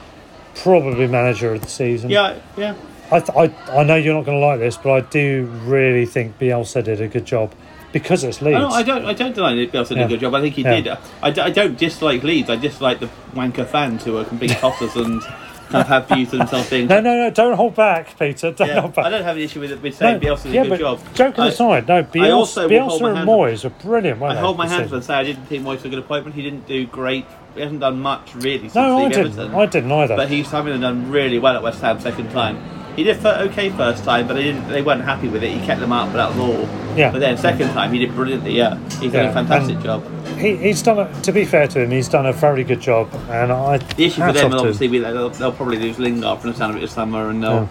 probably 0.54 1.06
manager 1.06 1.52
of 1.52 1.60
the 1.60 1.68
season. 1.68 2.10
Yeah, 2.10 2.38
yeah. 2.56 2.74
I, 3.10 3.20
th- 3.20 3.30
I, 3.36 3.78
I 3.80 3.84
know 3.84 3.96
you're 3.96 4.14
not 4.14 4.24
going 4.24 4.40
to 4.40 4.44
like 4.46 4.58
this, 4.60 4.76
but 4.76 4.90
I 4.92 5.00
do 5.00 5.44
really 5.64 6.06
think 6.06 6.38
Bielsa 6.38 6.82
did 6.82 7.00
a 7.00 7.08
good 7.08 7.24
job 7.26 7.52
because 7.92 8.24
it's 8.24 8.40
Leeds. 8.42 8.56
I 8.56 8.60
don't, 8.60 8.72
I 8.72 8.82
don't, 8.82 9.04
I 9.06 9.12
don't 9.12 9.34
deny 9.34 9.54
that 9.54 9.72
Bielsa 9.72 9.88
did 9.90 9.98
Yeah. 9.98 10.04
a 10.04 10.08
good 10.08 10.20
job. 10.20 10.34
I 10.34 10.40
think 10.40 10.54
he 10.54 10.62
Yeah. 10.62 10.80
did. 10.80 10.98
I, 11.22 11.30
d- 11.30 11.40
I 11.42 11.50
don't 11.50 11.78
dislike 11.78 12.22
Leeds. 12.22 12.50
I 12.50 12.56
dislike 12.56 13.00
the 13.00 13.08
wanker 13.34 13.66
fans 13.66 14.04
who 14.04 14.16
are 14.18 14.24
complete 14.24 14.50
tossers 14.52 14.96
and 14.96 15.22
kind 15.68 15.82
of 15.82 15.86
have 15.88 16.08
views 16.08 16.30
to 16.30 16.38
themselves 16.38 16.68
being. 16.70 16.86
No, 16.88 17.00
no, 17.00 17.16
no! 17.16 17.30
Don't 17.30 17.54
hold 17.56 17.74
back, 17.76 18.18
Peter. 18.18 18.50
Don't 18.52 18.66
Yeah, 18.68 18.80
hold 18.80 18.94
back. 18.94 19.06
I 19.06 19.10
don't 19.10 19.22
have 19.22 19.36
an 19.36 19.42
issue 19.42 19.60
with, 19.60 19.72
it, 19.72 19.82
with 19.82 19.94
saying 19.96 20.20
Bielsa 20.20 20.44
did 20.44 20.54
yeah, 20.54 20.62
a 20.62 20.68
good 20.68 20.78
job. 20.80 21.00
Joking 21.14 21.44
I- 21.44 21.48
aside, 21.48 21.86
no, 21.88 22.02
Bielsa, 22.02 22.32
also 22.34 22.68
will 22.68 22.70
Bielsa 22.90 23.16
and 23.18 23.28
Moyes 23.28 23.64
were 23.64 23.70
brilliant. 23.70 24.22
I 24.22 24.34
hold 24.34 24.56
my 24.58 24.66
hands 24.68 24.88
up 24.88 24.92
and 24.94 25.04
say 25.04 25.14
I 25.14 25.22
didn't 25.24 25.46
think 25.46 25.62
Moyes 25.62 25.76
was 25.76 25.84
a 25.86 25.88
good 25.90 25.98
appointment. 26.00 26.34
He 26.36 26.42
didn't 26.42 26.66
do 26.66 26.86
great. 26.86 27.26
He 27.54 27.60
hasn't 27.60 27.80
done 27.80 28.00
much 28.00 28.34
really 28.34 28.58
since 28.62 28.74
No, 28.74 28.98
I 29.04 29.08
didn't. 29.08 29.26
Everton. 29.38 29.54
I 29.54 29.66
didn't 29.66 29.92
either. 29.92 30.16
But 30.16 30.28
he's 30.28 30.50
having 30.50 30.80
done 30.80 31.10
really 31.10 31.38
well 31.38 31.54
at 31.54 31.62
West 31.62 31.80
Ham 31.82 32.00
second 32.00 32.30
time. 32.32 32.58
He 32.96 33.02
did 33.02 33.24
okay 33.26 33.70
first 33.70 34.04
time, 34.04 34.28
but 34.28 34.34
they 34.34 34.44
didn't. 34.44 34.68
They 34.68 34.82
weren't 34.82 35.02
happy 35.02 35.28
with 35.28 35.42
it. 35.42 35.50
He 35.50 35.64
kept 35.66 35.80
them 35.80 35.92
up, 35.92 36.12
but 36.12 36.18
that 36.18 36.28
was 36.30 36.38
all. 36.38 36.96
Yeah. 36.96 37.10
But 37.10 37.18
then 37.18 37.36
second 37.36 37.68
time, 37.70 37.92
he 37.92 37.98
did 37.98 38.14
brilliantly. 38.14 38.52
Yeah, 38.56 38.76
he's 39.00 39.12
done 39.12 39.24
Yeah, 39.24 39.30
a 39.30 39.32
fantastic 39.32 39.76
and- 39.76 39.84
job. 39.84 40.10
He, 40.38 40.56
he's 40.56 40.82
done. 40.82 40.98
A, 40.98 41.22
to 41.22 41.32
be 41.32 41.44
fair 41.44 41.66
to 41.68 41.80
him, 41.82 41.90
he's 41.90 42.08
done 42.08 42.26
a 42.26 42.32
very 42.32 42.64
good 42.64 42.80
job, 42.80 43.08
and 43.30 43.50
I. 43.52 43.78
The 43.78 44.04
issue 44.06 44.20
for 44.22 44.32
them 44.32 44.50
will 44.50 44.60
obviously 44.60 44.88
be 44.88 44.98
that 44.98 45.12
they'll, 45.12 45.30
they'll 45.30 45.52
probably 45.52 45.78
lose 45.78 45.98
Lingard 45.98 46.40
from 46.40 46.50
the 46.52 46.56
sound 46.56 46.72
of 46.72 46.76
it 46.78 46.80
this 46.80 46.92
summer, 46.92 47.30
and 47.30 47.42
they'll, 47.42 47.68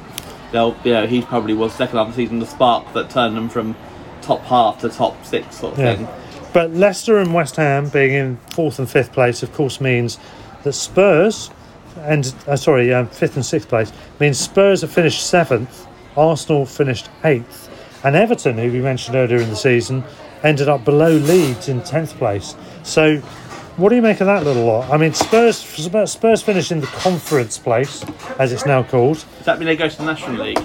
they'll, 0.52 0.76
you 0.84 0.94
know, 0.94 1.06
he 1.08 1.22
probably 1.22 1.54
was 1.54 1.74
second 1.74 1.98
half 1.98 2.08
of 2.10 2.16
the 2.16 2.22
season 2.24 2.40
the 2.40 2.46
spark 2.46 2.92
that 2.94 3.10
turned 3.10 3.36
them 3.38 3.50
from 3.50 3.76
top 4.22 4.40
half 4.42 4.80
to 4.82 4.90
top 4.90 5.24
six 5.26 5.58
sort 5.58 5.74
of 5.74 5.78
thing. 5.78 6.08
But 6.54 6.72
Leicester 6.72 7.18
and 7.18 7.34
West 7.34 7.56
Ham 7.58 7.90
being 7.90 8.14
in 8.14 8.38
fourth 8.52 8.80
and 8.80 8.90
fifth 8.90 9.12
place, 9.12 9.42
of 9.44 9.52
course, 9.54 9.82
means 9.82 10.18
that 10.64 10.74
Spurs 10.74 11.50
and 12.02 12.34
uh, 12.48 12.56
sorry, 12.56 12.94
um, 12.94 13.08
fifth 13.08 13.36
and 13.36 13.46
sixth 13.46 13.70
place 13.70 13.92
means 14.20 14.40
Spurs 14.40 14.82
have 14.82 14.92
finished 14.92 15.28
seventh, 15.28 15.88
Arsenal 16.18 16.66
finished 16.66 17.10
eighth, 17.24 17.70
and 18.04 18.16
Everton, 18.16 18.58
who 18.58 18.72
we 18.72 18.82
mentioned 18.82 19.16
earlier 19.16 19.40
in 19.40 19.50
the 19.50 19.56
season, 19.56 20.04
ended 20.44 20.70
up 20.70 20.84
below 20.86 21.12
Leeds 21.12 21.70
in 21.70 21.82
tenth 21.82 22.16
place. 22.18 22.56
So. 22.84 23.22
What 23.76 23.90
do 23.90 23.96
you 23.96 24.04
make 24.04 24.22
of 24.22 24.28
that 24.28 24.44
little 24.44 24.66
lot? 24.66 24.92
I 24.92 24.98
mean, 24.98 25.16
Spurs 25.16 25.58
Spurs 25.58 26.44
finish 26.44 26.72
in 26.72 26.80
the 26.80 26.86
conference 26.86 27.58
place, 27.58 28.06
as 28.38 28.54
it's 28.54 28.68
now 28.68 28.84
called. 28.84 29.26
Does 29.38 29.46
that 29.46 29.58
mean 29.58 29.66
they 29.66 29.76
go 29.76 29.90
to 29.90 29.98
the 29.98 30.06
National 30.06 30.46
League? 30.46 30.60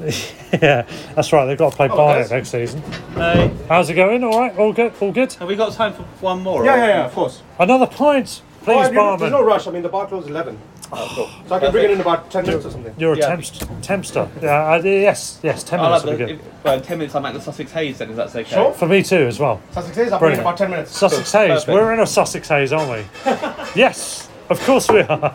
yeah, 0.62 0.86
that's 1.14 1.30
right. 1.32 1.44
They've 1.44 1.58
got 1.58 1.72
to 1.72 1.76
play 1.76 1.88
Barnet 1.88 2.26
okay. 2.26 2.36
next 2.36 2.50
season. 2.50 2.82
No. 3.14 3.54
How's 3.68 3.90
it 3.90 3.94
going? 3.94 4.24
All 4.24 4.40
right, 4.40 4.56
all 4.56 4.72
good, 4.72 4.92
all 5.00 5.12
good. 5.12 5.32
Have 5.34 5.48
we 5.48 5.56
got 5.56 5.74
time 5.74 5.92
for 5.92 6.02
one 6.20 6.42
more? 6.42 6.64
Yeah, 6.64 6.74
or- 6.74 6.76
yeah, 6.78 6.86
yeah, 6.86 7.04
of 7.04 7.12
course. 7.12 7.42
Another 7.58 7.86
pint, 7.86 8.40
Oh, 8.42 8.64
please, 8.64 8.76
I 8.76 8.84
mean, 8.86 8.94
barman. 8.94 9.20
there's 9.20 9.32
no 9.32 9.44
rush. 9.44 9.66
I 9.66 9.70
mean, 9.70 9.82
the 9.82 9.90
bar 9.90 10.06
closes 10.06 10.30
11. 10.30 10.58
Uh, 10.94 11.08
so, 11.14 11.30
so 11.48 11.54
I 11.54 11.58
can 11.58 11.72
bring 11.72 11.84
it 11.86 11.90
in 11.92 12.00
about 12.00 12.30
10 12.30 12.46
minutes 12.46 12.64
or 12.66 12.70
something. 12.70 12.94
You're 12.98 13.14
a 13.14 13.18
Yeah. 13.18 13.36
temp- 13.36 13.82
tempster. 13.82 14.28
Yeah, 14.42 14.50
I, 14.64 14.76
yes, 14.78 15.38
yes, 15.42 15.62
ten 15.64 15.80
I'll 15.80 15.86
minutes 15.86 16.04
have 16.04 16.10
would 16.10 16.18
be 16.18 16.24
the, 16.34 16.38
good. 16.38 16.46
if, 16.46 16.64
well, 16.64 16.74
in 16.76 16.82
ten 16.82 16.98
minutes 16.98 17.14
I'm 17.14 17.26
at 17.26 17.34
the 17.34 17.40
Sussex 17.40 17.72
Haze 17.72 17.98
then, 17.98 18.10
if 18.10 18.16
that's 18.16 18.34
okay. 18.36 18.54
Sure. 18.54 18.72
For 18.72 18.86
me 18.86 19.02
too, 19.02 19.16
as 19.26 19.38
well. 19.38 19.60
Sussex 19.72 19.96
Days, 19.96 20.12
I'll 20.12 20.18
bring 20.18 20.32
it 20.32 20.38
in 20.38 20.40
Brilliant. 20.40 20.40
about 20.42 20.56
10 20.58 20.70
minutes. 20.70 20.96
Sussex 20.96 21.32
Haze. 21.32 21.48
Perfect. 21.64 21.68
We're 21.68 21.92
in 21.94 22.00
a 22.00 22.06
Sussex 22.06 22.48
Haze, 22.48 22.72
aren't 22.72 22.90
we? 22.90 23.04
yes, 23.74 24.28
of 24.48 24.60
course 24.60 24.88
we 24.90 25.00
are. 25.00 25.34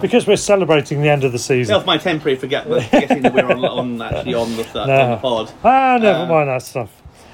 Because 0.00 0.26
we're 0.26 0.36
celebrating 0.36 1.00
the 1.00 1.08
end 1.08 1.24
of 1.24 1.32
the 1.32 1.38
season. 1.38 1.74
was 1.74 1.86
my 1.86 1.96
temporary 1.96 2.36
forget, 2.36 2.64
forgetting 2.64 3.22
that 3.22 3.32
we're 3.32 3.50
on, 3.50 3.64
on 3.64 4.02
actually 4.02 4.34
on 4.34 4.54
the, 4.56 4.64
No. 4.74 4.80
on 4.82 5.10
the 5.12 5.16
pod. 5.22 5.52
Ah, 5.64 5.98
never 6.00 6.18
Uh, 6.20 6.26
mind 6.26 6.48
that 6.50 6.60
stuff. 6.62 6.90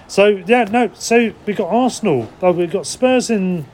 So 0.07 0.43
yeah, 0.47 0.65
no. 0.65 0.91
So 0.95 1.33
we 1.47 1.55
got 1.55 1.69
Arsenal. 1.71 2.29
Oh, 2.41 2.53
we 2.53 2.67
got 2.69 2.87
Spurs 2.87 3.31
in 3.31 3.67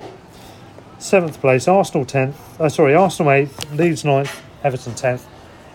seventh 0.99 1.41
place. 1.41 1.69
Arsenal 1.69 2.05
tenth. 2.05 2.37
Oh, 2.61 2.69
sorry, 2.69 2.95
Arsenal 2.95 3.33
eighth. 3.33 3.73
Leeds 3.73 4.05
ninth. 4.05 4.41
Everton 4.65 4.95
tenth. 4.95 5.27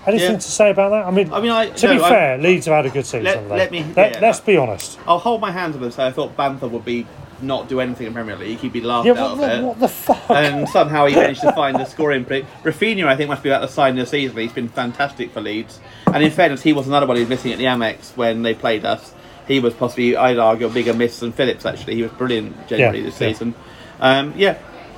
Anything 0.06 0.32
Yeah. 0.32 0.38
to 0.38 0.42
say 0.42 0.70
about 0.70 0.90
that? 0.90 1.06
I 1.06 1.12
mean, 1.12 1.32
I 1.32 1.40
mean, 1.40 1.52
I- 1.52 1.70
to 1.70 1.88
no, 1.88 1.98
be 1.98 2.04
I- 2.04 2.10
fair, 2.10 2.38
Leeds 2.38 2.66
have 2.66 2.76
had 2.76 2.86
a 2.86 2.90
good 2.90 3.06
season. 3.06 3.24
Let, 3.24 3.50
let 3.50 3.72
me. 3.72 3.86
Let, 3.96 4.14
yeah, 4.16 4.20
let's 4.20 4.42
be 4.42 4.58
honest. 4.58 5.00
I'll 5.08 5.20
hold 5.20 5.40
my 5.40 5.52
hands 5.52 5.76
up 5.78 5.82
and 5.82 5.94
say 5.94 6.06
I 6.06 6.12
thought 6.12 6.36
Bamford 6.36 6.72
would 6.72 6.84
be 6.84 7.08
not 7.42 7.68
do 7.70 7.80
anything 7.80 8.08
in 8.08 8.14
Premier 8.14 8.36
League. 8.36 8.58
He'd 8.60 8.72
be 8.74 8.82
laughed 8.82 9.06
Yeah, 9.06 9.14
out 9.14 9.38
what, 9.38 9.50
of 9.52 9.60
it. 9.60 9.64
what 9.64 9.80
the 9.80 9.88
fuck? 9.88 10.30
and 10.30 10.68
somehow 10.70 11.06
he 11.08 11.16
managed 11.16 11.42
to 11.42 11.52
find 11.54 11.76
the 11.78 11.86
scoring 11.86 12.24
play. 12.26 12.46
Raphinha, 12.64 13.06
I 13.06 13.16
think, 13.16 13.30
must 13.30 13.44
be 13.44 13.50
about 13.50 13.62
the 13.62 13.68
sign 13.68 13.98
of 13.98 14.06
the 14.06 14.10
season. 14.10 14.38
He's 14.38 14.52
been 14.54 14.70
fantastic 14.70 15.32
for 15.32 15.42
Leeds. 15.42 15.80
And 16.08 16.22
in 16.24 16.32
fairness, 16.32 16.62
he 16.64 16.74
was 16.74 16.88
another 16.88 17.06
one 17.08 17.18
who's 17.18 17.28
missing 17.30 17.52
at 17.54 17.58
the 17.58 17.66
Amex 17.66 18.16
when 18.18 18.44
they 18.44 18.54
played 18.54 18.84
us. 18.86 19.14
He 19.48 19.60
was 19.60 19.74
possibly, 19.74 20.16
I'd 20.16 20.38
argue, 20.38 20.68
a 20.68 20.70
bigger 20.70 20.94
miss 20.94 21.20
than 21.20 21.32
Phillips, 21.34 21.66
actually. 21.66 21.96
He 21.96 22.04
was 22.04 22.12
brilliant 22.14 22.68
generally 22.68 23.00
Yeah, 23.00 23.06
this 23.06 23.16
season. 23.16 23.56
Um, 24.00 24.34
yeah. 24.38 24.58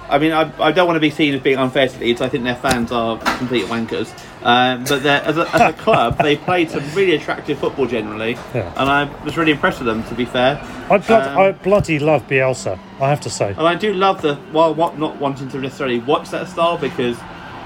I 0.09 0.19
mean, 0.19 0.31
I, 0.31 0.51
I 0.61 0.71
don't 0.71 0.85
want 0.87 0.97
to 0.97 1.01
be 1.01 1.09
seen 1.09 1.33
as 1.33 1.41
being 1.41 1.57
unfair 1.57 1.87
to 1.87 1.99
Leeds. 1.99 2.21
I 2.21 2.29
think 2.29 2.43
their 2.43 2.55
fans 2.55 2.91
are 2.91 3.17
complete 3.37 3.65
wankers. 3.65 4.09
Um, 4.43 4.83
but 4.83 5.03
as, 5.05 5.37
a, 5.37 5.55
as 5.55 5.61
a 5.61 5.73
club, 5.73 6.17
they 6.19 6.35
played 6.35 6.69
some 6.69 6.83
really 6.93 7.15
attractive 7.15 7.57
football 7.57 7.87
generally. 7.87 8.33
Yeah. 8.53 8.71
And 8.77 8.89
I 8.89 9.23
was 9.23 9.37
really 9.37 9.51
impressed 9.51 9.79
with 9.79 9.87
them, 9.87 10.03
to 10.03 10.13
be 10.13 10.25
fair. 10.25 10.59
I, 10.89 10.97
blood, 10.99 11.27
Um, 11.27 11.37
I 11.39 11.51
bloody 11.51 11.97
love 11.97 12.27
Bielsa. 12.27 12.77
I 13.01 13.09
have 13.09 13.21
to 13.21 13.29
say. 13.29 13.49
And 13.49 13.67
I 13.67 13.73
do 13.75 13.93
love 13.93 14.21
the 14.21 14.35
while 14.51 14.73
what 14.75 14.99
not 14.99 15.17
wanting 15.19 15.49
to 15.49 15.57
necessarily 15.59 15.99
watch 15.99 16.29
that 16.29 16.47
style 16.47 16.77
because 16.77 17.17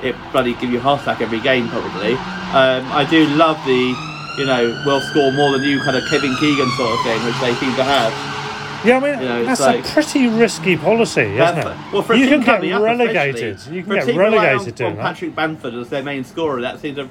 it 0.01 0.15
bloody 0.31 0.53
give 0.55 0.71
you 0.71 0.79
heart 0.79 1.01
attack 1.01 1.19
every 1.19 1.41
game 1.41 1.67
probably. 1.67 2.13
Um, 2.13 2.87
I 2.95 3.05
do 3.09 3.27
love 3.35 3.57
the, 3.65 3.93
you 4.39 4.45
know, 4.45 4.81
we'll 4.85 5.01
score 5.01 5.33
more 5.33 5.51
than 5.51 5.63
you 5.63 5.79
kind 5.81 5.97
of 5.97 6.03
Kevin 6.09 6.33
Keegan 6.37 6.71
sort 6.77 6.91
of 6.93 7.03
thing, 7.03 7.19
which 7.25 7.39
they 7.41 7.53
seem 7.55 7.75
to 7.75 7.83
have. 7.83 8.38
Yeah, 8.85 8.97
I 8.97 8.99
mean 8.99 9.19
You 9.21 9.27
know, 9.27 9.45
that's 9.45 9.59
like- 9.61 9.85
a 9.85 9.89
pretty 9.89 10.27
risky 10.27 10.77
policy, 10.77 11.21
isn't 11.21 11.57
it? 11.57 11.77
Well, 11.91 12.01
for 12.01 12.13
a 12.13 12.17
you 12.17 12.27
team 12.29 12.43
can 12.43 12.61
get 12.61 12.79
relegated. 12.81 13.59
You 13.69 13.83
can 13.83 13.93
get 13.95 14.15
relegated 14.15 14.59
on, 14.59 14.71
doing 14.71 14.91
on 14.91 14.97
that. 14.97 15.03
Patrick 15.03 15.35
Bamford 15.35 15.73
as 15.75 15.89
their 15.89 16.03
main 16.03 16.23
scorer. 16.23 16.61
That 16.61 16.79
seems 16.79 16.97
to, 16.97 17.07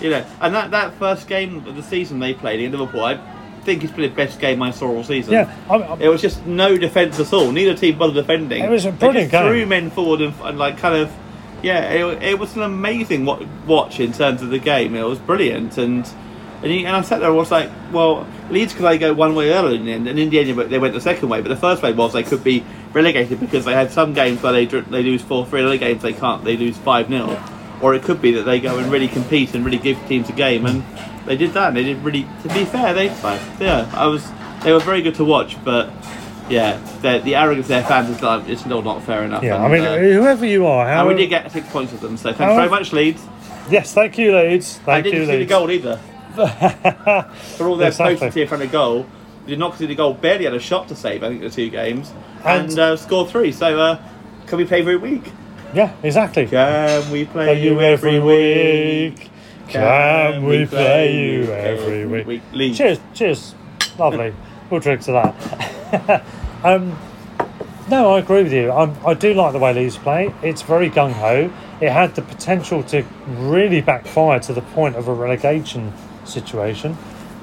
you 0.00 0.10
know, 0.10 0.24
and 0.40 0.54
that, 0.54 0.70
that 0.70 0.94
first 0.94 1.26
game 1.28 1.64
of 1.66 1.74
the 1.76 1.82
season 1.82 2.18
they 2.20 2.34
played 2.34 2.60
in 2.60 2.70
Liverpool, 2.72 3.04
I 3.04 3.18
think 3.64 3.82
it's 3.82 3.90
probably 3.90 4.08
the 4.08 4.14
best 4.14 4.40
game 4.40 4.62
I 4.62 4.70
saw 4.70 4.88
all 4.88 5.02
season. 5.04 5.32
Yeah, 5.32 5.50
I'm- 5.68 5.82
I'm- 5.82 6.00
it 6.00 6.08
was 6.08 6.22
just 6.22 6.46
no 6.46 6.76
defence 6.76 7.18
at 7.18 7.32
all. 7.32 7.50
Neither 7.50 7.74
team 7.74 7.98
bothered 7.98 8.14
defending. 8.14 8.62
It 8.62 8.70
was 8.70 8.86
a 8.86 8.92
They 8.92 8.98
brilliant 8.98 9.32
just 9.32 9.44
Threw 9.44 9.66
men 9.66 9.90
forward 9.90 10.20
and, 10.20 10.34
and 10.44 10.58
like 10.58 10.78
kind 10.78 10.96
of, 10.96 11.10
yeah, 11.62 11.90
it, 11.90 12.22
it 12.22 12.38
was 12.38 12.54
an 12.54 12.62
amazing 12.62 13.24
watch 13.66 13.98
in 13.98 14.12
terms 14.12 14.40
of 14.42 14.50
the 14.50 14.58
game. 14.60 14.94
It 14.94 15.02
was 15.02 15.18
brilliant 15.18 15.78
and. 15.78 16.08
And, 16.62 16.72
you, 16.72 16.86
and 16.86 16.96
I 16.96 17.02
sat 17.02 17.20
there 17.20 17.28
and 17.28 17.36
was 17.36 17.50
like, 17.50 17.70
well, 17.92 18.26
Leeds 18.50 18.72
could 18.72 18.84
they 18.84 18.98
go 18.98 19.12
one 19.14 19.34
way 19.34 19.50
earlier 19.52 19.76
in 19.76 19.84
the 19.84 19.92
end, 19.92 20.08
and 20.08 20.18
in 20.18 20.30
the 20.30 20.40
end 20.40 20.70
they 20.70 20.78
went 20.78 20.94
the 20.94 21.00
second 21.00 21.28
way. 21.28 21.40
But 21.40 21.48
the 21.48 21.56
first 21.56 21.82
way 21.82 21.92
was 21.92 22.12
they 22.12 22.22
could 22.22 22.42
be 22.42 22.64
relegated 22.92 23.38
because 23.38 23.64
they 23.64 23.74
had 23.74 23.92
some 23.92 24.12
games 24.12 24.42
where 24.42 24.52
they 24.52 24.66
dr- 24.66 24.90
they 24.90 25.02
lose 25.02 25.22
four 25.22 25.46
three, 25.46 25.62
other 25.62 25.76
games 25.76 26.02
they 26.02 26.12
can't, 26.12 26.44
they 26.44 26.56
lose 26.56 26.76
five 26.78 27.08
0 27.08 27.38
or 27.80 27.94
it 27.94 28.02
could 28.02 28.20
be 28.20 28.32
that 28.32 28.42
they 28.42 28.60
go 28.60 28.78
and 28.78 28.90
really 28.90 29.08
compete 29.08 29.54
and 29.54 29.64
really 29.64 29.78
give 29.78 29.98
teams 30.08 30.28
a 30.28 30.32
game, 30.32 30.66
and 30.66 30.82
they 31.26 31.36
did 31.36 31.52
that. 31.52 31.68
And 31.68 31.76
they 31.76 31.84
did 31.84 31.98
really. 32.02 32.26
To 32.42 32.48
be 32.48 32.64
fair, 32.64 32.94
they 32.94 33.06
yeah, 33.64 33.90
I 33.94 34.06
was 34.06 34.28
they 34.62 34.72
were 34.72 34.80
very 34.80 35.02
good 35.02 35.14
to 35.16 35.24
watch, 35.24 35.62
but 35.64 35.90
yeah, 36.48 36.78
the, 37.02 37.18
the 37.18 37.34
arrogance 37.36 37.66
of 37.66 37.68
their 37.68 37.84
fans 37.84 38.08
is 38.10 38.20
not, 38.22 38.48
it's 38.48 38.62
still 38.62 38.82
not 38.82 39.02
fair 39.02 39.22
enough. 39.22 39.42
Yeah, 39.42 39.56
and, 39.56 39.64
I 39.64 39.68
mean, 39.68 39.84
uh, 39.84 40.20
whoever 40.20 40.46
you 40.46 40.66
are, 40.66 40.88
how 40.88 41.00
and 41.00 41.08
we 41.08 41.22
did 41.22 41.28
get 41.28 41.50
six 41.52 41.68
points 41.68 41.92
of 41.92 42.00
them, 42.00 42.16
so 42.16 42.32
thanks 42.32 42.54
very 42.54 42.70
much, 42.70 42.92
Leeds. 42.92 43.22
yes, 43.70 43.92
thank 43.92 44.18
you, 44.18 44.34
Leeds. 44.34 44.78
Thank 44.78 44.88
I 44.88 45.00
didn't 45.02 45.20
you, 45.20 45.26
see 45.26 45.32
the 45.32 45.38
Leeds. 45.38 45.48
goal 45.50 45.70
either. 45.70 46.00
For 47.56 47.68
all 47.68 47.76
their 47.76 47.88
Exactly. 47.88 48.16
potency 48.16 48.42
in 48.42 48.48
front 48.48 48.62
of 48.62 48.70
goal, 48.72 49.06
they 49.44 49.50
did 49.50 49.58
not 49.58 49.70
concede 49.72 49.90
a 49.90 49.94
goal. 49.94 50.14
Barely 50.14 50.44
had 50.44 50.54
a 50.54 50.60
shot 50.60 50.88
to 50.88 50.96
save. 50.96 51.22
I 51.24 51.28
think 51.28 51.40
the 51.40 51.50
two 51.50 51.70
games 51.70 52.12
and, 52.44 52.70
And- 52.70 52.78
uh, 52.78 52.96
scored 52.96 53.28
three. 53.30 53.52
So 53.52 53.78
uh, 53.78 53.98
can 54.46 54.58
we 54.58 54.64
play 54.64 54.80
every 54.80 54.96
week? 54.96 55.32
Yeah, 55.74 55.92
exactly. 56.02 56.46
Can 56.46 57.10
we 57.10 57.24
play 57.26 57.44
Play 57.46 57.62
you 57.64 57.80
every 57.80 58.18
week. 58.20 59.30
Can 59.68 60.32
Can 60.32 60.44
we 60.44 60.60
we 60.60 60.66
play 60.66 60.76
play 60.78 61.24
you 61.32 61.42
every 61.52 62.02
every 62.02 62.24
week? 62.24 62.42
week? 62.54 62.74
Cheers, 62.74 62.98
cheers. 63.14 63.54
Lovely. 63.98 64.32
we'll 64.70 64.80
drink 64.80 65.02
to 65.02 65.12
that. 65.12 66.24
um, 66.64 66.96
no, 67.90 68.14
I 68.14 68.20
agree 68.20 68.42
with 68.44 68.52
you. 68.52 68.70
i 68.70 68.90
I 69.04 69.12
do 69.14 69.34
like 69.34 69.52
the 69.52 69.58
way 69.58 69.74
Leeds 69.74 69.98
play. 69.98 70.32
It's 70.42 70.62
very 70.62 70.88
gung 70.88 71.12
ho. 71.12 71.50
It 71.82 71.90
had 71.90 72.14
the 72.14 72.22
potential 72.22 72.82
to 72.84 73.02
really 73.28 73.82
backfire 73.82 74.40
to 74.40 74.52
the 74.54 74.62
point 74.62 74.96
of 74.96 75.06
a 75.08 75.12
relegation 75.12 75.92
situation, 76.28 76.96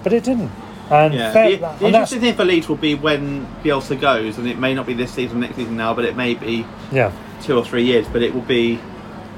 but 0.03 0.13
it 0.13 0.23
didn't. 0.23 0.51
And, 0.89 1.13
Yeah. 1.13 1.31
fair- 1.33 1.57
the, 1.57 1.75
the 1.79 1.85
interesting 1.87 2.19
thing 2.21 2.35
for 2.35 2.45
Leeds 2.45 2.69
will 2.69 2.75
be 2.75 2.93
when 2.95 3.47
Bielsa 3.63 3.99
goes, 3.99 4.37
and 4.37 4.47
it 4.47 4.59
may 4.59 4.73
not 4.75 4.85
be 4.85 4.93
this 4.93 5.11
season, 5.11 5.39
next 5.39 5.55
season 5.55 5.75
now, 5.75 5.93
but 5.93 6.05
it 6.05 6.15
may 6.15 6.35
be 6.35 6.65
yeah, 6.91 7.11
two 7.41 7.57
or 7.57 7.65
three 7.65 7.83
years. 7.83 8.07
But 8.07 8.21
it 8.21 8.33
will 8.33 8.41
be 8.41 8.79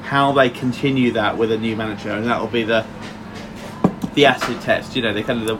how 0.04 0.32
they 0.34 0.50
continue 0.50 1.12
that 1.14 1.38
with 1.38 1.52
a 1.52 1.58
new 1.58 1.76
manager, 1.78 2.12
and 2.12 2.26
that 2.28 2.40
will 2.42 2.48
be 2.48 2.64
the 2.64 2.86
the 4.14 4.26
acid 4.26 4.60
test. 4.62 4.96
You 4.96 5.02
know, 5.04 5.14
they 5.14 5.24
kind 5.24 5.40
of 5.42 5.48
the 5.48 5.56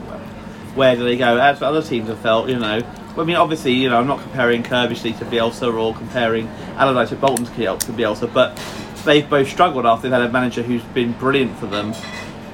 where 0.74 0.94
do 0.94 1.04
they 1.04 1.16
go? 1.16 1.38
As 1.38 1.62
other 1.62 1.82
teams 1.82 2.08
have 2.08 2.18
felt, 2.20 2.48
you 2.48 2.58
know. 2.58 2.80
I 3.16 3.24
mean, 3.24 3.34
obviously, 3.36 3.72
you 3.72 3.88
know, 3.88 3.98
I'm 3.98 4.06
not 4.06 4.20
comparing 4.20 4.62
Curbishley 4.62 5.18
to 5.18 5.24
Bielsa 5.24 5.72
or 5.76 5.92
comparing 5.94 6.46
Allardyce 6.76 7.08
to 7.08 7.16
Bolton 7.16 7.46
to 7.46 7.52
Bielsa, 7.52 8.32
but 8.32 8.56
they've 9.04 9.28
both 9.28 9.48
struggled 9.48 9.86
after 9.86 10.02
they've 10.08 10.12
had 10.20 10.28
a 10.28 10.32
manager 10.32 10.62
who's 10.62 10.82
been 10.94 11.12
brilliant 11.12 11.58
for 11.58 11.66
them, 11.66 11.92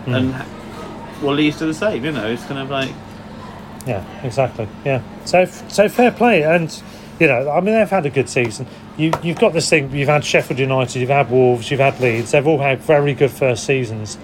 Hmm. 0.07 0.15
and 0.15 0.35
well, 1.23 1.35
Leeds 1.35 1.59
do 1.59 1.67
the 1.67 1.75
same. 1.75 2.05
You 2.05 2.13
know, 2.13 2.27
it's 2.29 2.45
kind 2.45 2.61
of 2.61 2.71
like 2.71 2.91
yeah, 3.87 4.05
exactly. 4.23 4.67
Yeah. 4.85 5.03
So, 5.27 5.45
so 5.45 5.89
fair 5.89 6.11
play, 6.11 6.43
and 6.43 6.83
you 7.21 7.27
know, 7.27 7.51
I 7.51 7.61
mean, 7.61 7.75
they've 7.75 7.89
had 7.89 8.07
a 8.07 8.11
good 8.11 8.29
season. 8.29 8.67
You, 8.97 9.13
you've 9.23 9.39
got 9.39 9.53
this 9.53 9.69
thing. 9.69 9.95
You've 9.95 10.09
had 10.09 10.25
Sheffield 10.25 10.59
United, 10.59 11.01
you've 11.01 11.11
had 11.11 11.31
Wolves, 11.31 11.71
you've 11.71 11.81
had 11.81 12.01
Leeds. 12.01 12.31
They've 12.31 12.47
all 12.47 12.59
had 12.59 12.81
very 12.81 13.13
good 13.15 13.31
first 13.31 13.65
seasons. 13.65 14.17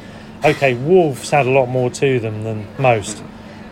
Okay, 0.45 0.75
Wolves 0.75 1.31
had 1.31 1.47
a 1.47 1.51
lot 1.51 1.67
more 1.67 1.91
to 1.91 2.19
them 2.21 2.45
than 2.45 2.67
most. 2.79 3.23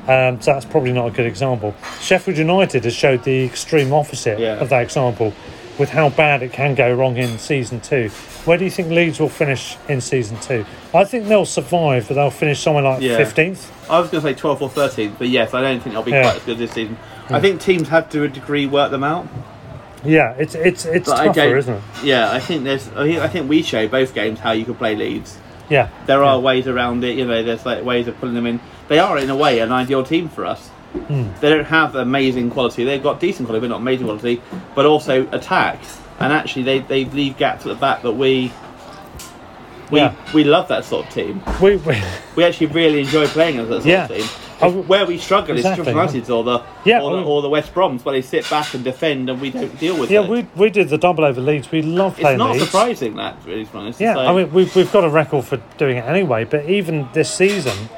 Um, 0.06 0.40
so 0.40 0.52
that's 0.52 0.64
probably 0.64 0.92
not 0.92 1.06
a 1.06 1.10
good 1.10 1.26
example. 1.26 1.74
Sheffield 2.00 2.38
United 2.38 2.84
has 2.84 2.94
showed 2.94 3.24
the 3.24 3.44
extreme 3.44 3.92
opposite 3.92 4.38
Yeah. 4.38 4.54
of 4.56 4.68
that 4.70 4.82
example, 4.82 5.32
with 5.78 5.90
how 5.90 6.08
bad 6.10 6.42
it 6.42 6.52
can 6.52 6.74
go 6.74 6.92
wrong 6.92 7.16
in 7.16 7.38
season 7.38 7.80
two. 7.80 8.08
Where 8.44 8.58
do 8.58 8.64
you 8.64 8.70
think 8.70 8.88
Leeds 8.90 9.20
will 9.20 9.28
finish 9.28 9.76
in 9.88 10.00
season 10.00 10.38
two? 10.40 10.64
I 10.94 11.04
think 11.04 11.28
they'll 11.28 11.44
survive, 11.46 12.08
but 12.08 12.14
they'll 12.14 12.30
finish 12.30 12.60
somewhere 12.60 12.82
like 12.82 13.00
Yeah. 13.02 13.16
fifteenth. 13.16 13.70
I 13.90 14.00
was 14.00 14.10
going 14.10 14.22
to 14.22 14.28
say 14.28 14.34
12th 14.34 14.60
or 14.60 14.68
13th, 14.68 15.14
but 15.18 15.28
yes, 15.28 15.54
I 15.54 15.60
don't 15.62 15.80
think 15.80 15.94
they'll 15.94 16.02
be 16.02 16.10
Yeah. 16.10 16.22
quite 16.22 16.36
as 16.36 16.42
good 16.42 16.58
this 16.58 16.72
season. 16.72 16.96
I 17.30 17.40
think 17.40 17.60
teams 17.60 17.88
have 17.88 18.08
to 18.10 18.24
a 18.24 18.28
degree 18.28 18.66
work 18.66 18.90
them 18.90 19.04
out. 19.04 19.26
Yeah, 20.04 20.34
it's 20.38 20.54
it's 20.54 20.84
it's 20.86 21.08
But 21.10 21.24
tougher, 21.34 21.56
isn't 21.56 21.74
it? 21.74 21.82
Yeah, 22.04 22.30
I 22.30 22.38
think 22.40 22.64
there's. 22.64 22.88
I 22.96 23.04
think, 23.04 23.18
I 23.20 23.28
think 23.28 23.48
we 23.50 23.62
show 23.62 23.88
both 23.88 24.14
games 24.14 24.38
how 24.40 24.52
you 24.52 24.64
can 24.64 24.74
play 24.74 24.94
Leeds. 24.94 25.36
Yeah, 25.68 25.88
There 26.06 26.22
are 26.24 26.38
ways 26.40 26.66
around 26.66 27.04
it. 27.04 27.16
You 27.18 27.26
know, 27.26 27.42
there's 27.42 27.66
like 27.66 27.84
ways 27.84 28.06
of 28.08 28.18
pulling 28.20 28.34
them 28.34 28.46
in. 28.46 28.60
They 28.88 28.98
are 28.98 29.18
in 29.18 29.28
a 29.28 29.36
way 29.36 29.58
an 29.58 29.70
ideal 29.72 30.02
team 30.02 30.28
for 30.30 30.46
us. 30.46 30.70
Hmm. 31.00 31.28
They 31.40 31.50
don't 31.50 31.64
have 31.66 31.94
amazing 31.94 32.50
quality. 32.50 32.84
They've 32.84 33.02
got 33.02 33.20
decent 33.20 33.46
quality, 33.48 33.66
but 33.66 33.70
not 33.70 33.80
amazing 33.80 34.06
quality. 34.06 34.40
But 34.74 34.86
also 34.86 35.26
attack, 35.32 35.78
and 36.20 36.32
actually 36.32 36.62
they, 36.64 36.78
they 36.80 37.04
leave 37.06 37.36
gaps 37.36 37.64
at 37.66 37.68
the 37.70 37.74
back 37.74 38.02
that 38.02 38.12
we. 38.12 38.52
We, 39.90 40.00
Yeah. 40.00 40.12
we 40.34 40.44
love 40.44 40.68
that 40.68 40.84
sort 40.84 41.06
of 41.06 41.14
team. 41.14 41.40
we, 41.62 41.76
we 41.76 41.98
We 42.36 42.44
actually 42.44 42.66
really 42.66 43.00
enjoy 43.00 43.26
playing 43.26 43.58
as 43.58 43.68
that 43.68 43.74
sort 43.76 43.86
Yeah. 43.86 44.04
of 44.04 44.10
team. 44.10 44.26
W- 44.60 44.82
Where 44.82 45.06
we 45.06 45.16
struggle 45.16 45.56
Exactly, 45.56 45.82
is 45.82 45.88
United 45.88 46.28
or 46.30 46.44
the 46.44 46.60
Yeah, 46.84 47.00
or, 47.00 47.16
the, 47.16 47.22
or 47.22 47.40
the 47.40 47.48
West 47.48 47.72
Broms, 47.72 48.04
where 48.04 48.12
they 48.12 48.20
sit 48.20 48.50
back 48.50 48.74
and 48.74 48.84
defend, 48.84 49.30
and 49.30 49.40
we 49.40 49.48
don't 49.50 49.78
deal 49.78 49.98
with 49.98 50.10
yeah 50.10 50.20
it. 50.20 50.24
Yeah, 50.24 50.30
we 50.30 50.46
we 50.56 50.68
did 50.68 50.88
the 50.90 50.98
double 50.98 51.24
over 51.24 51.40
Leeds. 51.40 51.70
We 51.72 51.80
love 51.80 52.16
playing. 52.18 52.34
it's 52.34 52.38
not 52.38 52.50
Leeds. 52.52 52.64
surprising 52.64 53.14
that, 53.16 53.36
really, 53.46 53.64
to 53.64 53.72
be 53.72 53.78
honest. 53.78 53.98
Yeah, 54.00 54.14
So- 54.14 54.20
I 54.26 54.34
mean 54.34 54.52
we've 54.52 54.74
we've 54.76 54.92
got 54.92 55.04
a 55.04 55.08
record 55.08 55.44
for 55.46 55.58
doing 55.78 55.96
it 55.96 56.04
anyway. 56.04 56.44
But 56.44 56.68
even 56.68 57.08
this 57.14 57.32
season, 57.32 57.88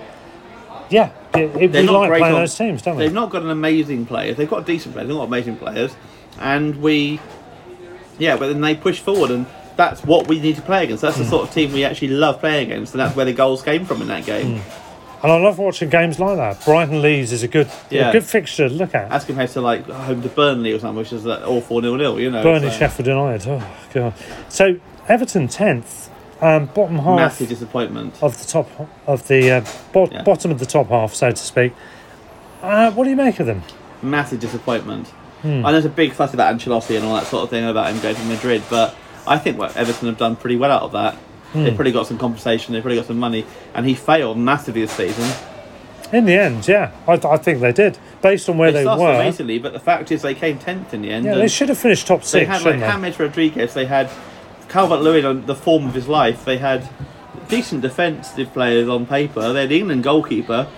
yeah, 0.91 1.11
it, 1.35 1.39
it, 1.57 1.73
They're 1.73 1.83
we 1.83 1.87
not 1.87 1.93
like 2.01 2.09
great 2.11 2.19
playing 2.21 2.35
on- 2.35 2.41
those 2.43 2.57
teams, 2.57 2.83
don't 2.83 2.97
we? 2.97 3.05
They've 3.05 3.13
not 3.13 3.31
got 3.31 3.43
an 3.43 3.51
amazing 3.51 4.07
players. 4.07 4.37
They've 4.37 4.49
got 4.51 4.63
a 4.63 4.65
decent 4.65 4.95
players. 4.95 5.09
They've 5.09 5.17
got 5.17 5.25
amazing 5.25 5.57
players, 5.57 5.95
and 6.41 6.77
we, 6.83 7.21
yeah, 8.19 8.37
but 8.37 8.49
then 8.49 8.61
they 8.61 8.75
push 8.75 9.01
forward, 9.01 9.31
and 9.31 9.47
that's 9.77 10.03
what 10.05 10.27
we 10.29 10.41
need 10.41 10.57
to 10.57 10.63
play 10.63 10.85
against. 10.85 11.01
Hmm. 11.03 11.07
That's 11.07 11.19
the 11.19 11.25
sort 11.25 11.49
of 11.49 11.55
team 11.55 11.73
we 11.73 11.85
actually 11.85 12.09
love 12.09 12.41
playing 12.41 12.71
against, 12.71 12.95
and 12.95 13.01
that's 13.01 13.17
where 13.17 13.25
the 13.25 13.33
goals 13.33 13.63
came 13.63 13.85
from 13.85 14.03
in 14.03 14.09
that 14.09 14.25
game. 14.27 14.59
Hmm. 14.59 14.87
And 15.23 15.31
I 15.31 15.37
love 15.37 15.59
watching 15.59 15.91
games 15.91 16.19
like 16.19 16.37
that. 16.39 16.65
Brighton 16.65 17.03
Leeds 17.03 17.31
is 17.31 17.43
a 17.43 17.49
good 17.49 17.71
Yeah. 17.91 18.09
a 18.09 18.13
good 18.13 18.25
fixture 18.25 18.69
to 18.71 18.75
look 18.75 18.95
at. 18.95 19.13
As 19.13 19.25
compared 19.27 19.51
to 19.51 19.61
like 19.61 19.85
home 19.87 20.23
to 20.23 20.29
Burnley 20.31 20.73
or 20.73 20.79
something, 20.79 20.97
which 20.97 21.13
is 21.13 21.27
uh, 21.27 21.45
all 21.47 21.61
four 21.61 21.83
0 21.83 21.97
nil. 21.97 22.19
You 22.19 22.31
know, 22.31 22.43
Burnley, 22.43 22.71
so- 22.71 22.79
Sheffield 22.79 23.07
United. 23.07 23.47
Oh 23.51 23.77
god. 23.93 24.15
So 24.49 24.77
Everton 25.09 25.47
tenth, 25.49 26.10
um, 26.43 26.67
bottom 26.67 26.97
half 26.99 27.17
massive 27.17 27.49
disappointment. 27.49 28.15
of 28.23 28.39
the 28.39 28.47
top 28.47 28.69
of 29.07 29.27
the 29.29 29.51
uh, 29.51 29.65
bo- 29.93 30.09
Yeah. 30.11 30.23
bottom 30.23 30.51
of 30.51 30.59
the 30.59 30.67
top 30.67 30.89
half, 30.89 31.15
so 31.15 31.31
to 31.31 31.37
speak. 31.37 31.73
Uh, 32.63 32.91
what 32.93 33.05
do 33.05 33.11
you 33.11 33.17
make 33.17 33.41
of 33.41 33.47
them? 33.47 33.63
massive 34.03 34.41
disappointment. 34.41 35.09
Hmm. 35.43 35.59
I 35.65 35.69
know 35.69 35.73
there's 35.73 35.85
a 35.85 35.89
big 35.91 36.13
fuss 36.15 36.33
about 36.35 36.55
Ancelotti 36.55 36.97
and 36.97 37.05
all 37.05 37.15
that 37.17 37.27
sort 37.27 37.45
of 37.45 37.51
thing 37.51 37.65
about 37.67 37.91
him 37.93 38.01
going 38.01 38.15
to 38.17 38.25
Madrid, 38.25 38.63
but 38.71 38.95
I 39.27 39.37
think 39.39 39.59
what 39.59 39.77
Everton 39.77 40.09
have 40.09 40.17
done 40.17 40.37
pretty 40.37 40.57
well 40.57 40.71
out 40.73 40.83
of 40.83 40.93
that. 40.93 41.15
Hmm. 41.53 41.65
They've 41.65 41.75
probably 41.75 41.93
got 41.93 42.07
some 42.07 42.17
compensation, 42.19 42.73
they've 42.73 42.83
probably 42.83 42.97
got 42.97 43.07
some 43.07 43.19
money, 43.19 43.45
and 43.75 43.85
he 43.87 43.95
failed 43.95 44.39
massively 44.39 44.83
this 44.83 44.93
season. 44.93 45.31
In 46.13 46.25
the 46.25 46.33
end, 46.35 46.67
yeah, 46.67 46.93
I, 47.07 47.13
I 47.13 47.37
think 47.37 47.61
they 47.61 47.73
did, 47.73 47.99
based 48.23 48.49
on 48.49 48.57
where 48.59 48.73
they 48.73 48.85
they, 48.85 48.97
were. 48.97 49.15
amazingly, 49.15 49.59
but 49.59 49.73
the 49.73 49.79
fact 49.81 50.11
is 50.11 50.23
they 50.23 50.35
came 50.35 50.59
tenth 50.59 50.93
in 50.95 51.03
the 51.03 51.11
end. 51.11 51.25
Yeah, 51.27 51.35
they 51.37 51.47
should 51.49 51.69
have 51.69 51.79
finished 51.79 52.07
top 52.07 52.25
six. 52.25 52.33
They 52.33 52.45
had 52.47 52.63
like 52.63 52.81
they? 52.81 52.87
James 52.87 53.19
Rodriguez, 53.21 53.75
they 53.75 53.85
had 53.87 54.11
Calvert 54.71 55.03
Lewin 55.03 55.25
on 55.25 55.47
the 55.47 55.55
form 55.55 55.87
of 55.89 55.95
his 55.95 56.09
life, 56.09 56.45
they 56.45 56.57
had 56.57 56.89
decent 57.49 57.83
defensive 57.83 58.53
players 58.53 58.89
on 58.89 59.05
paper, 59.05 59.53
they 59.53 59.63
had 59.63 59.73
England 59.73 60.05
goalkeeper. 60.05 60.69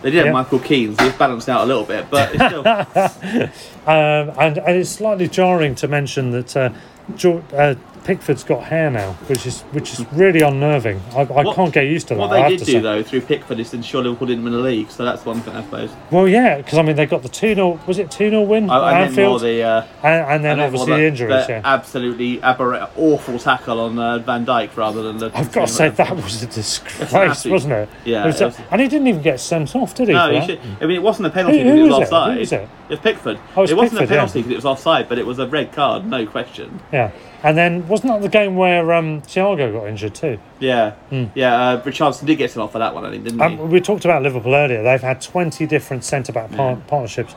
They 0.00 0.10
did 0.10 0.24
have 0.24 0.32
Michael 0.32 0.58
Keane, 0.58 0.96
so 0.96 1.04
he's 1.04 1.14
balanced 1.14 1.48
out 1.48 1.62
a 1.62 1.66
little 1.66 1.84
bit, 1.84 2.10
but 2.10 2.34
it's 2.34 2.44
still. 2.46 3.48
Um, 3.84 4.30
and, 4.38 4.58
and 4.58 4.76
it's 4.76 4.90
slightly 4.90 5.26
jarring 5.26 5.74
to 5.74 5.88
mention 5.88 6.30
that 6.30 6.56
uh, 6.56 6.70
George, 7.16 7.42
uh, 7.52 7.74
Pickford's 8.04 8.42
got 8.42 8.64
hair 8.64 8.90
now, 8.90 9.12
which 9.28 9.46
is 9.46 9.62
which 9.72 9.92
is 9.92 10.04
really 10.12 10.40
unnerving. 10.40 11.00
I, 11.14 11.20
I 11.20 11.24
What- 11.24 11.54
can't 11.56 11.72
get 11.72 11.86
used 11.86 12.08
to 12.08 12.14
that. 12.14 12.20
What 12.20 12.30
they 12.30 12.48
did 12.48 12.58
to 12.60 12.64
do 12.64 12.72
say. 12.72 12.78
though 12.80 13.02
through 13.02 13.20
Pickford 13.22 13.60
is 13.60 13.72
ensure 13.74 14.02
Liverpool 14.02 14.26
didn't 14.26 14.44
win 14.44 14.52
the 14.52 14.58
league, 14.58 14.90
so 14.90 15.04
that's 15.04 15.24
one 15.24 15.40
thing 15.40 15.54
I 15.54 15.62
suppose. 15.62 15.90
Well, 16.10 16.26
yeah, 16.26 16.56
because 16.56 16.78
I 16.78 16.82
mean 16.82 16.96
they 16.96 17.06
got 17.06 17.22
the 17.22 17.28
two 17.28 17.54
0 17.54 17.78
Was 17.86 17.98
it 17.98 18.10
two 18.10 18.30
0 18.30 18.42
win 18.42 18.68
I, 18.70 18.74
I 18.78 18.92
at 18.92 19.00
meant 19.04 19.16
more 19.16 19.24
Anfield? 19.34 19.40
the 19.42 19.62
uh, 19.62 19.86
and, 20.02 20.26
and 20.32 20.44
then 20.44 20.60
obviously 20.60 20.96
the 20.96 21.06
injuries. 21.06 21.44
Yeah, 21.48 21.60
absolutely 21.64 22.42
awful 22.42 23.38
tackle 23.38 23.78
on 23.80 23.98
uh, 23.98 24.18
Van 24.18 24.44
Dijk 24.44 24.76
rather 24.76 25.02
than 25.02 25.18
the. 25.18 25.30
I've 25.34 25.52
got 25.52 25.68
to 25.68 25.72
say 25.72 25.88
that 25.90 26.16
was 26.16 26.42
a 26.42 26.46
disgrace, 26.46 27.12
absolute- 27.12 27.52
wasn't 27.52 27.72
it? 27.74 27.88
Yeah, 28.04 28.24
It 28.24 28.26
was 28.26 28.40
it 28.40 28.44
was- 28.46 28.60
and 28.70 28.80
he 28.80 28.88
didn't 28.88 29.06
even 29.06 29.22
get 29.22 29.38
sent 29.38 29.76
off, 29.76 29.94
did 29.94 30.08
he? 30.08 30.14
No, 30.14 30.32
that? 30.32 30.46
should, 30.46 30.60
I 30.80 30.86
mean, 30.86 30.96
it 30.96 31.02
wasn't 31.02 31.26
a 31.28 31.30
penalty 31.30 31.60
Who- 31.62 31.70
who 31.70 31.76
it 31.76 31.82
was 31.82 31.90
was 31.90 32.08
it? 32.08 32.10
Who 32.10 32.16
offside. 32.16 32.38
was 32.38 32.52
it? 32.52 32.68
was 32.88 32.98
Pickford. 32.98 33.38
Oh, 33.56 33.60
it 33.60 33.62
was 33.62 33.70
it 33.70 33.76
wasn't 33.76 34.02
a 34.02 34.06
penalty 34.06 34.38
yeah. 34.40 34.42
because 34.42 34.52
it 34.52 34.56
was 34.56 34.64
offside, 34.64 35.08
but 35.08 35.18
it 35.18 35.26
was 35.26 35.38
a 35.38 35.46
red 35.46 35.72
card, 35.72 36.04
no 36.06 36.26
question. 36.26 36.80
Yeah. 36.92 37.10
And 37.44 37.58
then 37.58 37.88
wasn't 37.88 38.12
that 38.12 38.22
the 38.22 38.28
game 38.28 38.54
where 38.56 38.92
um, 38.92 39.20
Thiago 39.22 39.72
got 39.72 39.88
injured 39.88 40.14
too? 40.14 40.38
Yeah, 40.60 40.94
yeah. 41.34 41.60
Uh, 41.70 41.82
Richarlison 41.82 42.24
did 42.26 42.36
get 42.38 42.50
sent 42.52 42.62
off 42.62 42.72
for 42.72 42.78
that 42.78 42.94
one, 42.94 43.04
I 43.04 43.10
think, 43.10 43.24
didn't 43.24 43.40
he? 43.40 43.44
Um, 43.44 43.68
we 43.70 43.80
talked 43.80 44.04
about 44.04 44.22
Liverpool 44.22 44.54
earlier. 44.54 44.82
They've 44.82 45.00
had 45.00 45.20
20 45.20 45.66
different 45.66 46.04
centre 46.04 46.32
back 46.32 46.52
par- 46.52 46.76
partnerships. 46.86 47.34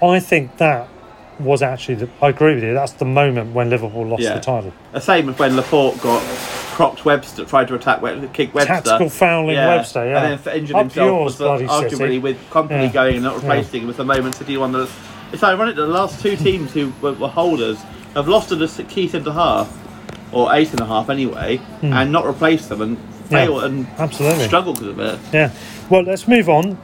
I 0.00 0.20
think 0.20 0.58
that 0.58 0.88
was 1.40 1.62
actually, 1.62 1.96
the, 1.96 2.08
I 2.22 2.28
agree 2.28 2.54
with 2.54 2.62
you, 2.64 2.74
that's 2.74 2.92
the 2.92 3.04
moment 3.04 3.52
when 3.54 3.68
Liverpool 3.70 4.06
lost 4.06 4.22
Yeah. 4.22 4.34
the 4.34 4.40
title. 4.40 4.72
The 4.92 5.00
same 5.00 5.28
as 5.28 5.38
when 5.38 5.56
Laporte 5.56 6.00
got 6.00 6.20
cropped 6.74 7.04
Webster, 7.04 7.44
tried 7.44 7.66
to 7.68 7.74
attack 7.74 8.00
Web, 8.02 8.32
kick 8.32 8.54
Webster. 8.54 8.74
Tactical 8.74 9.08
fouling 9.08 9.56
Webster, 9.56 10.04
yeah. 10.08 10.24
And 10.24 10.40
then 10.40 10.56
injured 10.56 10.76
Up 10.76 10.82
himself. 10.82 11.06
yours, 11.06 11.24
Was 11.24 11.38
the, 11.38 11.44
bloody 11.44 11.66
arguably 11.66 11.96
City. 11.96 12.18
with 12.20 12.50
Kompany 12.50 12.82
Yeah. 12.84 12.92
going 12.92 13.14
and 13.16 13.24
not 13.24 13.42
Yeah. 13.42 13.48
replacing 13.54 13.86
was 13.88 13.96
the 13.96 14.04
moment 14.04 14.34
City 14.36 14.56
won 14.56 14.70
the. 14.72 14.88
It's 15.32 15.42
ironic 15.42 15.74
that 15.76 15.82
the 15.82 15.88
last 15.88 16.20
two 16.22 16.36
teams 16.36 16.72
who 16.72 16.92
were, 17.02 17.12
were 17.12 17.28
holders 17.28 17.78
have 18.14 18.28
lost 18.28 18.48
the 18.50 18.64
s- 18.64 18.80
key 18.88 19.08
centre 19.08 19.32
half, 19.32 19.68
or 20.32 20.54
eight 20.54 20.70
and 20.70 20.80
a 20.80 20.86
half 20.86 21.08
anyway, 21.10 21.56
hmm. 21.56 21.92
and 21.92 22.12
not 22.12 22.26
replaced 22.26 22.68
them 22.68 22.80
and 22.82 22.98
fail 23.28 23.58
Yeah, 23.60 23.66
and 23.66 23.86
absolutely. 23.98 24.44
struggled 24.46 24.76
because 24.78 24.88
of 24.92 25.00
it. 25.00 25.18
Yeah. 25.32 25.50
Well, 25.90 26.02
let's 26.02 26.26
move 26.28 26.48
on. 26.48 26.78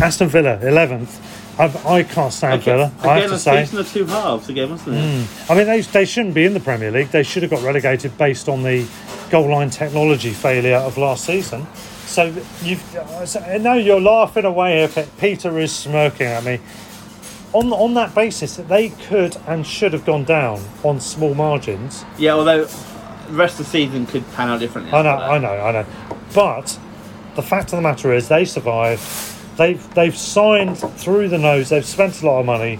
Aston 0.00 0.28
Villa, 0.28 0.58
11th. 0.62 1.20
I, 1.58 1.94
I 1.98 2.02
can't 2.02 2.32
stand 2.32 2.62
Villa, 2.62 2.92
I 3.02 3.20
have 3.20 3.30
to 3.30 3.36
a 3.36 3.38
say. 3.38 3.64
season 3.64 3.78
of 3.78 3.90
two 3.90 4.04
halves 4.04 4.48
again, 4.50 4.68
wasn't 4.70 4.96
it? 4.96 5.00
Hmm. 5.26 5.52
I 5.52 5.54
mean, 5.56 5.66
they, 5.66 5.80
they 5.80 6.04
shouldn't 6.04 6.34
be 6.34 6.44
in 6.44 6.52
the 6.52 6.60
Premier 6.60 6.90
League. 6.90 7.08
They 7.08 7.22
should 7.22 7.42
have 7.44 7.50
got 7.50 7.62
relegated 7.62 8.18
based 8.18 8.48
on 8.48 8.62
the 8.62 8.86
goal 9.30 9.48
line 9.48 9.70
technology 9.70 10.32
failure 10.32 10.76
of 10.76 10.98
last 10.98 11.24
season. 11.24 11.66
So 12.04 12.34
you've. 12.62 12.82
so- 13.24 13.40
I 13.40 13.56
know 13.58 13.72
you're 13.74 14.00
laughing 14.00 14.44
away 14.44 14.88
Peter 15.18 15.58
is 15.58 15.72
smirking 15.72 16.26
at 16.26 16.44
me. 16.44 16.60
On 17.56 17.72
on 17.72 17.94
that 17.94 18.14
basis, 18.14 18.56
that 18.56 18.68
they 18.68 18.90
could 19.08 19.36
and 19.46 19.66
should 19.66 19.92
have 19.94 20.04
gone 20.04 20.24
down 20.24 20.62
on 20.84 21.00
small 21.00 21.34
margins. 21.34 22.04
Yeah, 22.18 22.32
although 22.32 22.64
the 22.64 23.32
rest 23.32 23.58
of 23.58 23.64
the 23.64 23.70
season 23.70 24.04
could 24.06 24.24
pan 24.34 24.48
out 24.50 24.60
differently. 24.60 24.92
I 24.92 25.02
know. 25.02 25.16
I 25.16 25.38
know, 25.38 25.54
I 25.68 25.72
know. 25.72 25.86
But 26.34 26.78
the 27.34 27.42
fact 27.42 27.72
of 27.72 27.76
the 27.78 27.82
matter 27.82 28.12
is, 28.12 28.28
they 28.28 28.44
survived. 28.44 29.02
They've 29.56 29.94
they've 29.94 30.16
signed 30.16 30.76
through 30.78 31.28
the 31.28 31.38
nose. 31.38 31.70
They've 31.70 31.84
spent 31.84 32.20
a 32.22 32.26
lot 32.26 32.40
of 32.40 32.46
money, 32.46 32.78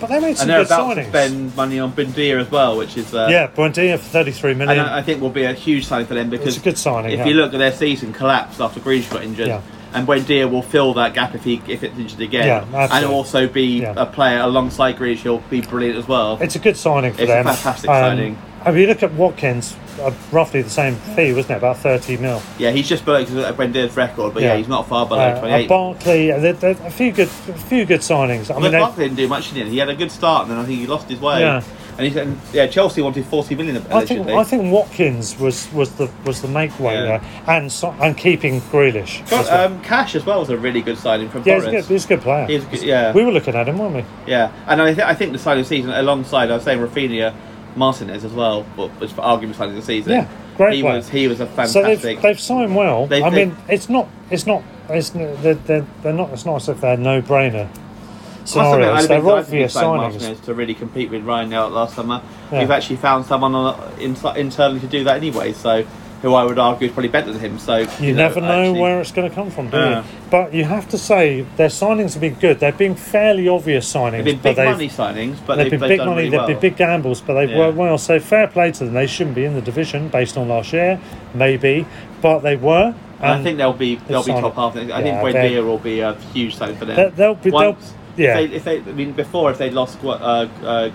but 0.00 0.08
they 0.08 0.18
made 0.18 0.36
some 0.36 0.50
And 0.50 0.50
they're 0.50 0.64
good 0.64 0.66
about 0.66 0.94
to 0.94 1.08
spend 1.08 1.54
money 1.54 1.78
on 1.78 1.92
Buendia 1.92 2.40
as 2.40 2.50
well, 2.50 2.76
which 2.76 2.96
is 2.96 3.14
uh, 3.14 3.28
yeah, 3.30 3.46
Buendia 3.46 3.98
for 3.98 4.04
thirty-three 4.04 4.54
million. 4.54 4.80
And 4.80 4.90
I 4.90 4.98
I 4.98 5.02
think 5.02 5.20
will 5.20 5.30
be 5.30 5.44
a 5.44 5.52
huge 5.52 5.86
signing 5.86 6.08
for 6.08 6.14
them 6.14 6.28
because 6.28 6.56
it's 6.56 6.56
a 6.56 6.64
good 6.64 6.76
signing, 6.78 7.12
If 7.12 7.18
yeah. 7.18 7.26
you 7.26 7.34
look 7.34 7.54
at 7.54 7.58
their 7.58 7.72
season 7.72 8.12
collapsed 8.12 8.60
after 8.60 8.80
Grealish 8.80 9.08
got 9.12 9.22
injured, 9.22 9.46
Yeah. 9.46 9.62
And 9.96 10.06
Buendia 10.06 10.50
will 10.50 10.62
fill 10.62 10.92
that 10.94 11.14
gap 11.14 11.34
if 11.34 11.42
he 11.44 11.60
if 11.66 11.82
it's 11.82 11.98
injured 11.98 12.20
again, 12.20 12.46
Yeah, 12.72 12.88
and 12.92 13.06
also 13.06 13.48
be 13.48 13.80
Yeah. 13.80 13.94
a 13.96 14.04
player 14.06 14.40
alongside 14.40 14.96
Grealish. 14.98 15.18
He'll 15.18 15.38
be 15.50 15.62
brilliant 15.62 15.96
as 15.98 16.06
well. 16.06 16.38
It's 16.40 16.54
a 16.54 16.58
good 16.58 16.76
signing 16.76 17.12
for 17.14 17.22
It's 17.22 17.30
a 17.30 17.34
them. 17.34 17.44
fantastic 17.46 17.88
Um, 17.90 17.96
signing. 18.02 18.38
If 18.66 18.74
you 18.76 18.86
look 18.88 19.02
at 19.04 19.12
Watkins, 19.12 19.76
uh, 20.00 20.10
roughly 20.32 20.60
the 20.62 20.70
same 20.70 20.96
fee, 21.14 21.32
wasn't 21.32 21.52
it? 21.52 21.58
About 21.58 21.78
30 21.78 22.16
mil. 22.16 22.42
yeah, 22.58 22.70
he's 22.72 22.88
just 22.88 23.04
below 23.04 23.24
Buendia's 23.24 23.96
record, 23.96 24.34
but 24.34 24.42
yeah, 24.42 24.52
Yeah. 24.52 24.56
he's 24.58 24.68
not 24.68 24.88
far 24.88 25.06
below 25.06 25.20
Uh, 25.20 25.38
28. 25.40 25.64
uh, 25.64 25.68
Barkley, 25.68 26.32
uh, 26.32 26.38
there, 26.40 26.52
there, 26.54 26.70
a 26.84 26.90
few 26.90 27.12
good, 27.12 27.28
a 27.28 27.52
few 27.52 27.84
good 27.84 28.00
signings. 28.00 28.50
I 28.50 28.54
I 28.54 28.60
mean, 28.60 28.72
mean, 28.72 28.80
Barkley 28.80 29.04
didn't 29.04 29.16
do 29.18 29.28
much, 29.28 29.52
did 29.54 29.66
he? 29.66 29.72
He 29.74 29.78
had 29.78 29.88
a 29.88 29.94
good 29.94 30.10
start, 30.10 30.42
and 30.42 30.50
then 30.50 30.58
I 30.58 30.64
think 30.66 30.80
he 30.80 30.86
lost 30.86 31.08
his 31.08 31.20
way. 31.20 31.40
Yeah. 31.40 31.62
And 31.98 32.06
he's 32.06 32.16
and, 32.16 32.38
yeah, 32.52 32.66
Chelsea 32.66 33.00
wanted 33.00 33.24
40 33.24 33.54
million 33.54 33.76
I 33.90 34.04
think. 34.04 34.28
I 34.28 34.44
think 34.44 34.70
Watkins 34.70 35.38
was, 35.38 35.72
was 35.72 35.92
the 35.92 36.10
was 36.26 36.42
the 36.42 36.48
make 36.48 36.78
way 36.78 36.92
Yeah. 36.94 37.02
there, 37.02 37.20
and 37.46 37.72
so, 37.72 37.94
and 38.02 38.14
keeping 38.18 38.60
Grealish. 38.62 39.22
as 39.22 39.30
Got, 39.30 39.44
well. 39.46 39.66
um, 39.66 39.80
Cash 39.82 40.14
as 40.14 40.26
well 40.26 40.40
was 40.40 40.50
a 40.50 40.58
really 40.58 40.82
good 40.82 40.98
signing 40.98 41.30
from 41.30 41.42
yeah, 41.46 41.54
he's 41.54 41.62
a, 41.62 41.66
Forest. 41.70 41.88
good, 41.88 41.94
he's 41.94 42.04
a 42.04 42.08
good 42.08 42.20
player. 42.20 42.46
He's 42.48 42.64
good- 42.64 42.82
yeah. 42.82 43.12
we 43.12 43.24
were 43.24 43.32
looking 43.32 43.54
at 43.54 43.66
him, 43.68 43.78
weren't 43.78 43.94
we? 43.94 44.04
Yeah, 44.26 44.50
and 44.66 44.82
I, 44.82 44.86
th- 44.92 45.06
I 45.06 45.14
think 45.14 45.32
the 45.32 45.38
signing 45.38 45.62
of 45.62 45.66
season 45.68 45.90
alongside 45.90 46.50
I 46.50 46.54
was 46.56 46.64
saying 46.64 46.80
Raphinha, 46.80 47.32
Martinez 47.76 48.24
as 48.24 48.32
well, 48.32 48.64
but 48.76 48.98
was 49.00 49.12
for 49.12 49.20
argument 49.22 49.56
signing 49.56 49.76
of 49.76 49.80
the 49.80 49.86
season. 49.86 50.12
Yeah, 50.12 50.28
great 50.56 50.74
He 50.76 50.82
player. 50.82 50.96
was 50.96 51.08
he 51.08 51.28
was 51.28 51.40
a 51.40 51.46
So 51.46 51.52
fantastic. 51.52 52.00
they've, 52.02 52.22
they've 52.22 52.40
signed 52.40 52.74
well. 52.74 53.06
They've- 53.06 53.22
I 53.24 53.30
they've- 53.30 53.48
mean, 53.48 53.56
it's 53.68 53.88
not 53.88 54.08
it's 54.30 54.46
not 54.46 54.62
it's 54.88 55.10
they're, 55.10 55.54
they're, 55.54 55.86
they're 56.02 56.12
not 56.12 56.30
it's 56.30 56.44
not 56.46 56.56
as 56.56 56.68
if 56.68 56.80
they're 56.80 56.96
no 56.96 57.20
brainer 57.22 57.68
I 57.68 58.38
must 58.38 58.54
admit, 58.56 58.60
I'd 58.62 59.02
scenarios. 59.02 59.08
They're 59.08 59.16
been 59.18 59.24
glad 59.24 59.34
to 59.34 59.40
obvious 59.46 59.72
sign 59.72 59.84
signings. 59.84 60.12
Martinez 60.12 60.40
to 60.40 60.54
really 60.54 60.74
compete 60.74 61.10
with 61.10 61.24
Ryan 61.24 61.52
out 61.52 61.72
last 61.72 61.96
summer. 61.96 62.22
Yeah. 62.52 62.60
We've 62.60 62.70
actually 62.70 62.96
found 62.96 63.26
someone 63.26 63.54
on, 63.56 63.92
in, 63.98 64.16
internally 64.36 64.78
to 64.80 64.86
do 64.86 65.02
that 65.04 65.16
anyway. 65.16 65.52
So, 65.52 65.84
who 66.26 66.34
I 66.34 66.42
would 66.42 66.58
argue 66.58 66.88
is 66.88 66.92
probably 66.92 67.08
better 67.08 67.32
than 67.32 67.40
him. 67.40 67.58
So 67.60 67.86
You, 68.00 68.10
know, 68.12 68.26
never 68.26 68.40
know 68.40 68.62
actually- 68.62 68.80
where 68.80 69.00
it's 69.00 69.12
going 69.12 69.28
to 69.28 69.34
come 69.34 69.48
from, 69.48 69.70
do 69.70 69.76
you? 69.78 70.02
But 70.28 70.52
you 70.52 70.64
have 70.64 70.88
to 70.88 70.98
say 70.98 71.46
their 71.56 71.68
signings 71.68 72.14
have 72.14 72.20
been 72.20 72.34
good. 72.34 72.58
They've 72.58 72.76
been 72.76 72.96
fairly 72.96 73.46
obvious 73.48 73.86
signings. 73.92 74.10
They've 74.10 74.24
been 74.24 74.36
but 74.38 74.42
big 74.42 74.56
they've, 74.56 74.66
money 74.72 74.88
signings, 74.88 75.36
but 75.46 75.54
they've, 75.54 75.70
they've, 75.70 75.78
been 75.80 75.88
big 75.88 75.98
money. 76.00 76.10
really 76.16 76.30
they've 76.30 76.38
well. 76.40 76.48
been 76.48 76.58
big 76.58 76.76
gambles, 76.76 77.20
but 77.20 77.34
they've 77.34 77.50
Yeah. 77.50 77.58
worked 77.58 77.76
well. 77.78 77.96
So 77.96 78.18
fair 78.18 78.48
play 78.48 78.72
to 78.72 78.84
them. 78.84 78.94
They 78.94 79.06
shouldn't 79.06 79.36
be 79.36 79.44
in 79.44 79.54
the 79.54 79.60
division 79.60 80.08
based 80.08 80.36
on 80.36 80.48
last 80.48 80.72
year, 80.72 80.98
maybe, 81.32 81.86
but 82.20 82.40
they 82.40 82.56
were. 82.56 82.92
And 83.20 83.30
I 83.30 83.42
think 83.44 83.56
they'll 83.58 83.72
be 83.72 83.94
they'll 84.08 84.24
be 84.24 84.32
top 84.32 84.56
half. 84.56 84.72
I 84.72 84.80
think 84.80 84.88
Yeah, 84.90 85.22
Buendia 85.22 85.32
they're- 85.32 85.64
will 85.64 85.78
be 85.78 86.00
a 86.00 86.14
huge 86.34 86.56
signing 86.56 86.74
for 86.76 86.86
them. 86.86 86.96
They- 86.96 87.10
they'll 87.14 87.34
be- 87.36 87.50
they'll- 87.50 87.76
yeah. 88.16 88.38
If 88.38 88.50
they, 88.50 88.56
if 88.56 88.64
they, 88.84 88.90
I 88.90 88.94
mean, 88.94 89.12
before 89.12 89.52
if 89.52 89.58
they'd 89.58 89.72
lost 89.72 89.98
uh, 90.04 90.08
uh, 90.08 90.46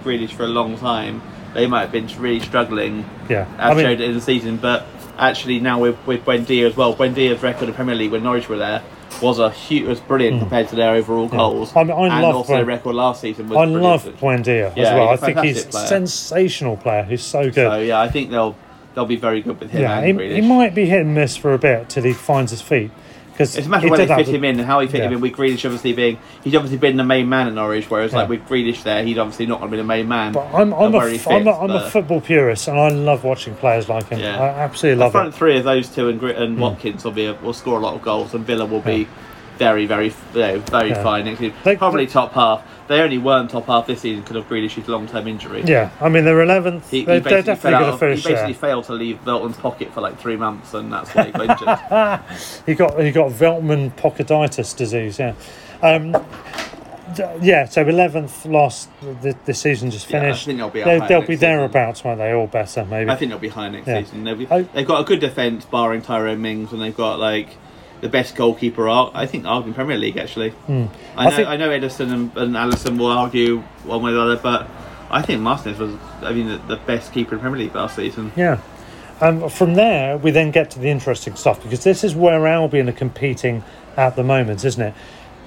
Grealish 0.03 0.31
for 0.31 0.43
a 0.43 0.47
long 0.47 0.77
time, 0.77 1.21
they 1.53 1.67
might 1.67 1.81
have 1.81 1.91
been 1.93 2.07
really 2.19 2.41
struggling. 2.41 3.05
Yeah. 3.29 3.45
as 3.57 3.71
I 3.71 3.73
mean- 3.75 3.85
showed 3.85 4.01
in 4.01 4.13
the 4.13 4.21
season. 4.21 4.57
But 4.57 4.85
actually 5.17 5.59
now 5.59 5.79
with 5.79 5.97
with 6.05 6.23
Buendia 6.25 6.67
as 6.67 6.75
well, 6.75 6.95
Buendia's 6.95 7.41
record 7.41 7.69
in 7.69 7.75
Premier 7.75 7.95
League 7.95 8.11
when 8.11 8.23
Norwich 8.23 8.49
were 8.49 8.57
there 8.57 8.83
was 9.21 9.39
a 9.39 9.49
huge, 9.51 9.87
was 9.87 9.99
brilliant 9.99 10.35
hmm. 10.35 10.41
compared 10.41 10.69
to 10.69 10.75
their 10.75 10.93
overall 10.95 11.27
goals. 11.27 11.75
I 11.75 11.83
mean, 11.83 11.91
I 11.91 12.07
and 12.07 12.21
love 12.21 12.35
also 12.35 12.53
their 12.53 12.65
record 12.65 12.95
last 12.95 13.21
season 13.21 13.49
was 13.49 13.57
I 13.57 13.65
love 13.65 14.03
Buendia 14.19 14.75
as 14.77 14.93
well. 14.93 15.09
I 15.09 15.17
think 15.17 15.39
he's 15.39 15.65
a 15.65 15.71
sensational 15.71 16.77
player. 16.77 17.03
He's 17.03 17.23
so 17.23 17.43
good. 17.43 17.55
So 17.55 17.79
yeah, 17.79 17.99
I 17.99 18.09
think 18.09 18.29
they'll 18.29 18.55
they'll 18.93 19.05
be 19.05 19.15
very 19.15 19.41
good 19.41 19.59
with 19.59 19.71
him 19.71 19.81
yeah, 19.81 19.99
and 19.99 20.19
he, 20.19 20.35
he 20.35 20.41
might 20.41 20.75
be 20.75 20.85
hit 20.85 21.01
and 21.01 21.15
miss 21.15 21.37
for 21.37 21.53
a 21.53 21.57
bit 21.57 21.89
till 21.89 22.03
he 22.03 22.13
finds 22.13 22.51
his 22.51 22.61
feet. 22.61 22.91
Because 23.41 23.57
It's 23.57 23.67
a 23.67 23.69
matter 23.69 23.87
of 23.87 23.91
where 23.91 24.05
they 24.05 24.15
fit 24.15 24.27
him 24.27 24.43
in 24.43 24.59
and 24.59 24.65
how 24.65 24.79
he 24.79 24.87
fit 24.87 25.03
him 25.03 25.13
in 25.13 25.21
with 25.21 25.33
Grealish 25.33 25.65
obviously 25.65 25.93
being 25.93 26.19
he's 26.43 26.55
obviously 26.55 26.77
been 26.77 26.97
the 26.97 27.03
main 27.03 27.27
man 27.29 27.47
in 27.47 27.55
Norwich, 27.55 27.89
whereas 27.89 28.13
like 28.13 28.29
with 28.29 28.47
Grealish 28.47 28.83
there, 28.83 29.03
he's 29.03 29.17
obviously 29.17 29.45
not 29.45 29.59
going 29.59 29.71
to 29.71 29.77
be 29.77 29.81
the 29.81 29.87
main 29.87 30.07
man. 30.07 30.33
But 30.33 30.53
I'm, 30.53 30.73
I'm, 30.73 30.93
a, 30.93 30.97
where 30.97 31.09
he 31.09 31.15
f- 31.15 31.27
I'm, 31.27 31.47
a, 31.47 31.51
fits, 31.51 31.57
I'm 31.61 31.71
a 31.71 31.89
football 31.89 32.21
purist, 32.21 32.67
and 32.67 32.79
I 32.79 32.89
love 32.89 33.23
watching 33.23 33.55
players 33.55 33.89
like 33.89 34.09
him. 34.09 34.19
Yeah. 34.19 34.39
I 34.39 34.47
absolutely 34.61 34.99
love 34.99 35.09
it. 35.09 35.13
the 35.13 35.19
front 35.19 35.33
it. 35.33 35.37
three 35.37 35.57
of 35.57 35.63
those 35.63 35.89
two 35.89 36.09
and, 36.09 36.21
and 36.23 36.55
hmm. 36.55 36.61
Watkins 36.61 37.03
will 37.03 37.11
be 37.11 37.25
a, 37.25 37.33
will 37.35 37.53
score 37.53 37.77
a 37.77 37.81
lot 37.81 37.95
of 37.95 38.01
goals, 38.01 38.33
and 38.33 38.45
Villa 38.45 38.65
will 38.65 38.81
be 38.81 39.07
very, 39.57 39.85
very, 39.85 40.07
you 40.07 40.39
know, 40.39 40.59
very 40.59 40.89
Yeah. 40.89 41.03
fine. 41.03 41.77
Probably 41.77 42.07
top 42.07 42.33
half. 42.33 42.63
They 42.91 42.99
only 42.99 43.19
weren't 43.19 43.49
top 43.49 43.67
half 43.67 43.87
this 43.87 44.01
season 44.01 44.19
because 44.21 44.35
of 44.35 44.49
Grealish's 44.49 44.85
long 44.89 45.07
term 45.07 45.25
injury. 45.25 45.63
Yeah, 45.65 45.91
I 46.01 46.09
mean 46.09 46.25
they're 46.25 46.35
11th. 46.45 46.89
He, 46.89 46.99
he 46.99 47.05
they're, 47.05 47.19
they're 47.21 47.41
definitely 47.41 47.79
going 47.79 47.91
to 47.93 47.97
finish 47.97 48.23
he 48.25 48.29
basically 48.33 48.53
failed 48.53 48.83
to 48.85 48.93
leave 48.93 49.23
Veltman's 49.23 49.55
pocket 49.55 49.93
for 49.93 50.01
like 50.01 50.19
three 50.19 50.35
months, 50.35 50.73
and 50.73 50.91
that's 50.91 51.09
why 51.15 51.23
he 51.23 51.31
got 51.31 51.61
injured. 51.61 52.65
He 52.65 52.75
got 52.75 52.99
he 52.99 53.11
got 53.11 53.31
Veltman 53.31 53.91
pocketitis 53.95 54.75
disease. 54.75 55.19
Yeah, 55.19 55.35
um, 55.81 56.11
yeah. 57.41 57.63
So 57.63 57.85
11th 57.85 58.51
lost. 58.51 58.89
The, 59.21 59.37
the 59.45 59.53
season 59.53 59.89
just 59.89 60.09
Yeah, 60.09 60.17
I 60.17 60.21
finished. 60.23 60.45
think 60.45 60.57
they'll 60.57 60.69
be 60.69 60.83
They, 60.83 60.99
they'll 61.07 61.21
be 61.21 61.27
season. 61.27 61.39
thereabouts, 61.39 62.03
won't 62.03 62.17
they? 62.17 62.33
Or 62.33 62.45
better, 62.45 62.83
maybe. 62.83 63.09
I 63.09 63.15
think 63.15 63.29
they'll 63.31 63.39
be 63.39 63.47
high 63.47 63.69
next 63.69 63.87
Yeah. 63.87 64.01
season. 64.03 64.25
They'll 64.25 64.35
be, 64.35 64.45
they've 64.45 64.85
got 64.85 64.99
a 64.99 65.05
good 65.05 65.21
defence, 65.21 65.63
barring 65.63 66.01
Tyrone 66.01 66.41
Mings, 66.41 66.73
and 66.73 66.81
they've 66.81 66.95
got 66.95 67.19
like 67.19 67.55
the 68.01 68.09
best 68.09 68.35
goalkeeper. 68.35 68.89
I 68.89 69.25
think 69.25 69.45
in 69.45 69.73
Premier 69.73 69.97
League 69.97 70.17
actually. 70.17 70.53
I 70.67 70.71
know 70.71 70.85
Hmm. 70.87 71.19
I 71.19 71.29
think- 71.31 71.47
I 71.47 71.57
know 71.57 71.69
Ederson 71.69 72.11
and, 72.13 72.37
and 72.37 72.55
Alisson 72.55 72.97
will 72.97 73.07
argue 73.11 73.63
one 73.83 74.01
way 74.01 74.11
or 74.11 74.15
the 74.15 74.21
other, 74.21 74.35
but 74.37 74.67
I 75.09 75.21
think 75.21 75.41
Martinez 75.41 75.77
was 75.79 75.93
I 76.23 76.33
mean 76.33 76.47
the, 76.47 76.57
the 76.57 76.77
best 76.77 77.13
keeper 77.13 77.35
in 77.35 77.41
Premier 77.41 77.59
League 77.59 77.75
last 77.75 77.95
season. 77.95 78.31
Yeah. 78.35 78.57
Um, 79.21 79.49
from 79.49 79.75
there, 79.75 80.17
we 80.17 80.31
then 80.31 80.49
get 80.49 80.71
to 80.71 80.79
the 80.79 80.89
interesting 80.89 81.35
stuff 81.35 81.61
because 81.61 81.83
this 81.83 82.03
is 82.03 82.15
where 82.15 82.47
Albion 82.47 82.89
are 82.89 82.91
competing 82.93 83.63
at 83.95 84.15
the 84.15 84.23
moment, 84.23 84.65
isn't 84.65 84.81
it? 84.81 84.93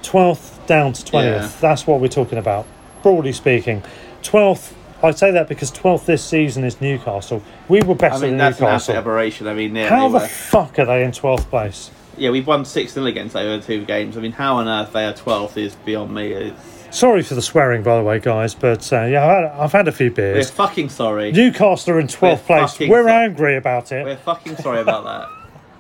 12th 0.02 0.64
down 0.66 0.92
to 0.92 1.02
20th. 1.02 1.22
Yeah. 1.40 1.50
That's 1.60 1.86
what 1.86 1.98
we're 2.00 2.06
talking 2.08 2.38
about, 2.38 2.66
broadly 3.02 3.32
speaking. 3.32 3.82
12th, 4.22 4.74
I 5.02 5.10
say 5.10 5.32
that 5.32 5.48
because 5.48 5.72
12th 5.72 6.04
this 6.06 6.22
season 6.24 6.62
is 6.62 6.80
Newcastle. 6.80 7.42
We 7.68 7.82
were 7.82 7.94
better 7.96 8.14
I 8.14 8.18
mean 8.20 8.30
than 8.30 8.38
that's 8.38 8.60
Newcastle. 8.60 8.74
absolute 8.94 8.98
aberration. 8.98 9.46
I 9.48 9.54
mean 9.54 9.74
yeah, 9.74 9.88
How 9.88 10.08
the 10.08 10.18
were- 10.18 10.26
fuck 10.28 10.78
are 10.78 10.84
they 10.84 11.02
in 11.02 11.10
12th 11.10 11.48
place? 11.50 11.90
Yeah 12.16 12.31
we've 12.31 12.46
won 12.46 12.64
six 12.64 12.92
0 12.92 13.07
against 13.07 13.37
over 13.37 13.62
two 13.62 13.85
games. 13.85 14.16
I 14.16 14.20
mean 14.20 14.33
how 14.33 14.57
on 14.57 14.68
earth 14.68 14.92
they 14.92 15.05
are 15.05 15.14
twelfth 15.14 15.57
is 15.57 15.74
beyond 15.77 16.14
me. 16.14 16.33
It's, 16.33 16.74
Sorry 16.90 17.22
for 17.24 17.35
the 17.35 17.42
swearing, 17.42 17.83
by 17.83 17.96
the 17.98 18.05
way, 18.05 18.20
guys, 18.20 18.55
but 18.55 18.92
uh, 18.92 19.03
yeah, 19.07 19.24
I've 19.27 19.33
had, 19.50 19.61
I've 19.64 19.72
had 19.72 19.88
a 19.88 19.92
few 19.92 20.12
beers. 20.12 20.46
we're 20.46 20.53
fucking 20.55 20.90
sorry. 20.90 21.33
Newcastle 21.33 21.94
are 21.94 21.98
in 21.98 22.07
12th 22.07 22.20
We're 22.20 22.37
place. 22.37 22.79
We're 22.79 23.03
sorry. 23.03 23.11
angry 23.12 23.57
about 23.57 23.90
it. 23.90 24.05
We're 24.05 24.16
fucking 24.16 24.57
sorry 24.59 24.81
about 24.81 25.05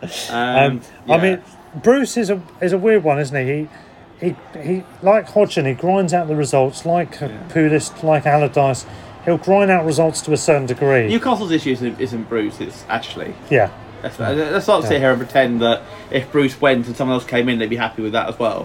that. 0.02 0.10
Um, 0.30 0.80
Um, 1.08 1.12
I 1.12 1.18
mean, 1.22 1.42
Bruce 1.82 2.16
is 2.16 2.30
a 2.30 2.42
is 2.60 2.72
a 2.72 2.78
weird 2.78 3.04
one, 3.04 3.18
isn't 3.20 3.46
he? 3.46 3.68
He 4.20 4.34
he, 4.54 4.60
he 4.60 4.82
like 5.02 5.28
Hodgson, 5.28 5.64
he 5.66 5.72
grinds 5.74 6.12
out 6.12 6.26
the 6.28 6.36
results. 6.36 6.84
Like 6.84 7.20
yeah. 7.20 7.28
Pulis, 7.48 8.02
like 8.02 8.26
Allardyce, 8.26 8.84
he'll 9.24 9.38
grind 9.38 9.70
out 9.70 9.84
results 9.86 10.20
to 10.22 10.32
a 10.32 10.36
certain 10.36 10.66
degree. 10.66 11.08
Newcastle's 11.08 11.52
issue 11.52 11.70
isn't, 11.70 12.00
isn't 12.00 12.28
Bruce, 12.28 12.60
it's 12.60 12.84
Ashley. 12.88 13.34
yeah, 13.50 13.70
Let's, 14.04 14.18
let's 14.18 14.66
not 14.68 14.84
sit 14.84 15.00
here 15.00 15.10
and 15.10 15.18
pretend 15.18 15.62
that 15.62 15.82
if 16.10 16.30
Bruce 16.30 16.60
went 16.60 16.86
and 16.86 16.94
someone 16.96 17.14
else 17.14 17.24
came 17.24 17.48
in, 17.48 17.58
they'd 17.58 17.70
be 17.70 17.76
happy 17.76 18.02
with 18.02 18.12
that 18.12 18.28
as 18.28 18.38
well. 18.38 18.64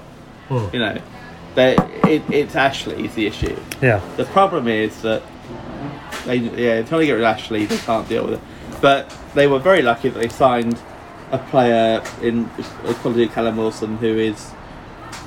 Hmm. 0.49 0.67
You 0.73 0.79
know, 0.79 1.01
they, 1.55 1.75
it, 2.07 2.23
it's 2.29 2.55
Ashley 2.55 3.05
is 3.05 3.15
the 3.15 3.25
issue. 3.27 3.57
yeah, 3.81 4.01
The 4.17 4.25
problem 4.25 4.67
is 4.67 5.01
that 5.01 5.23
They 6.25 6.35
yeah, 6.37 6.81
trying 6.83 7.01
to 7.01 7.05
get 7.05 7.13
rid 7.13 7.21
of 7.21 7.27
Ashley, 7.27 7.65
they 7.65 7.77
can't 7.77 8.07
deal 8.09 8.25
with 8.25 8.33
it. 8.35 8.41
But 8.81 9.15
they 9.33 9.47
were 9.47 9.59
very 9.59 9.81
lucky 9.81 10.09
that 10.09 10.19
they 10.19 10.27
signed 10.29 10.79
a 11.31 11.37
player 11.37 12.03
in 12.21 12.49
the 12.83 12.93
quality 12.95 13.23
of 13.23 13.31
Callum 13.31 13.57
Wilson, 13.57 13.97
who 13.97 14.17
is 14.17 14.51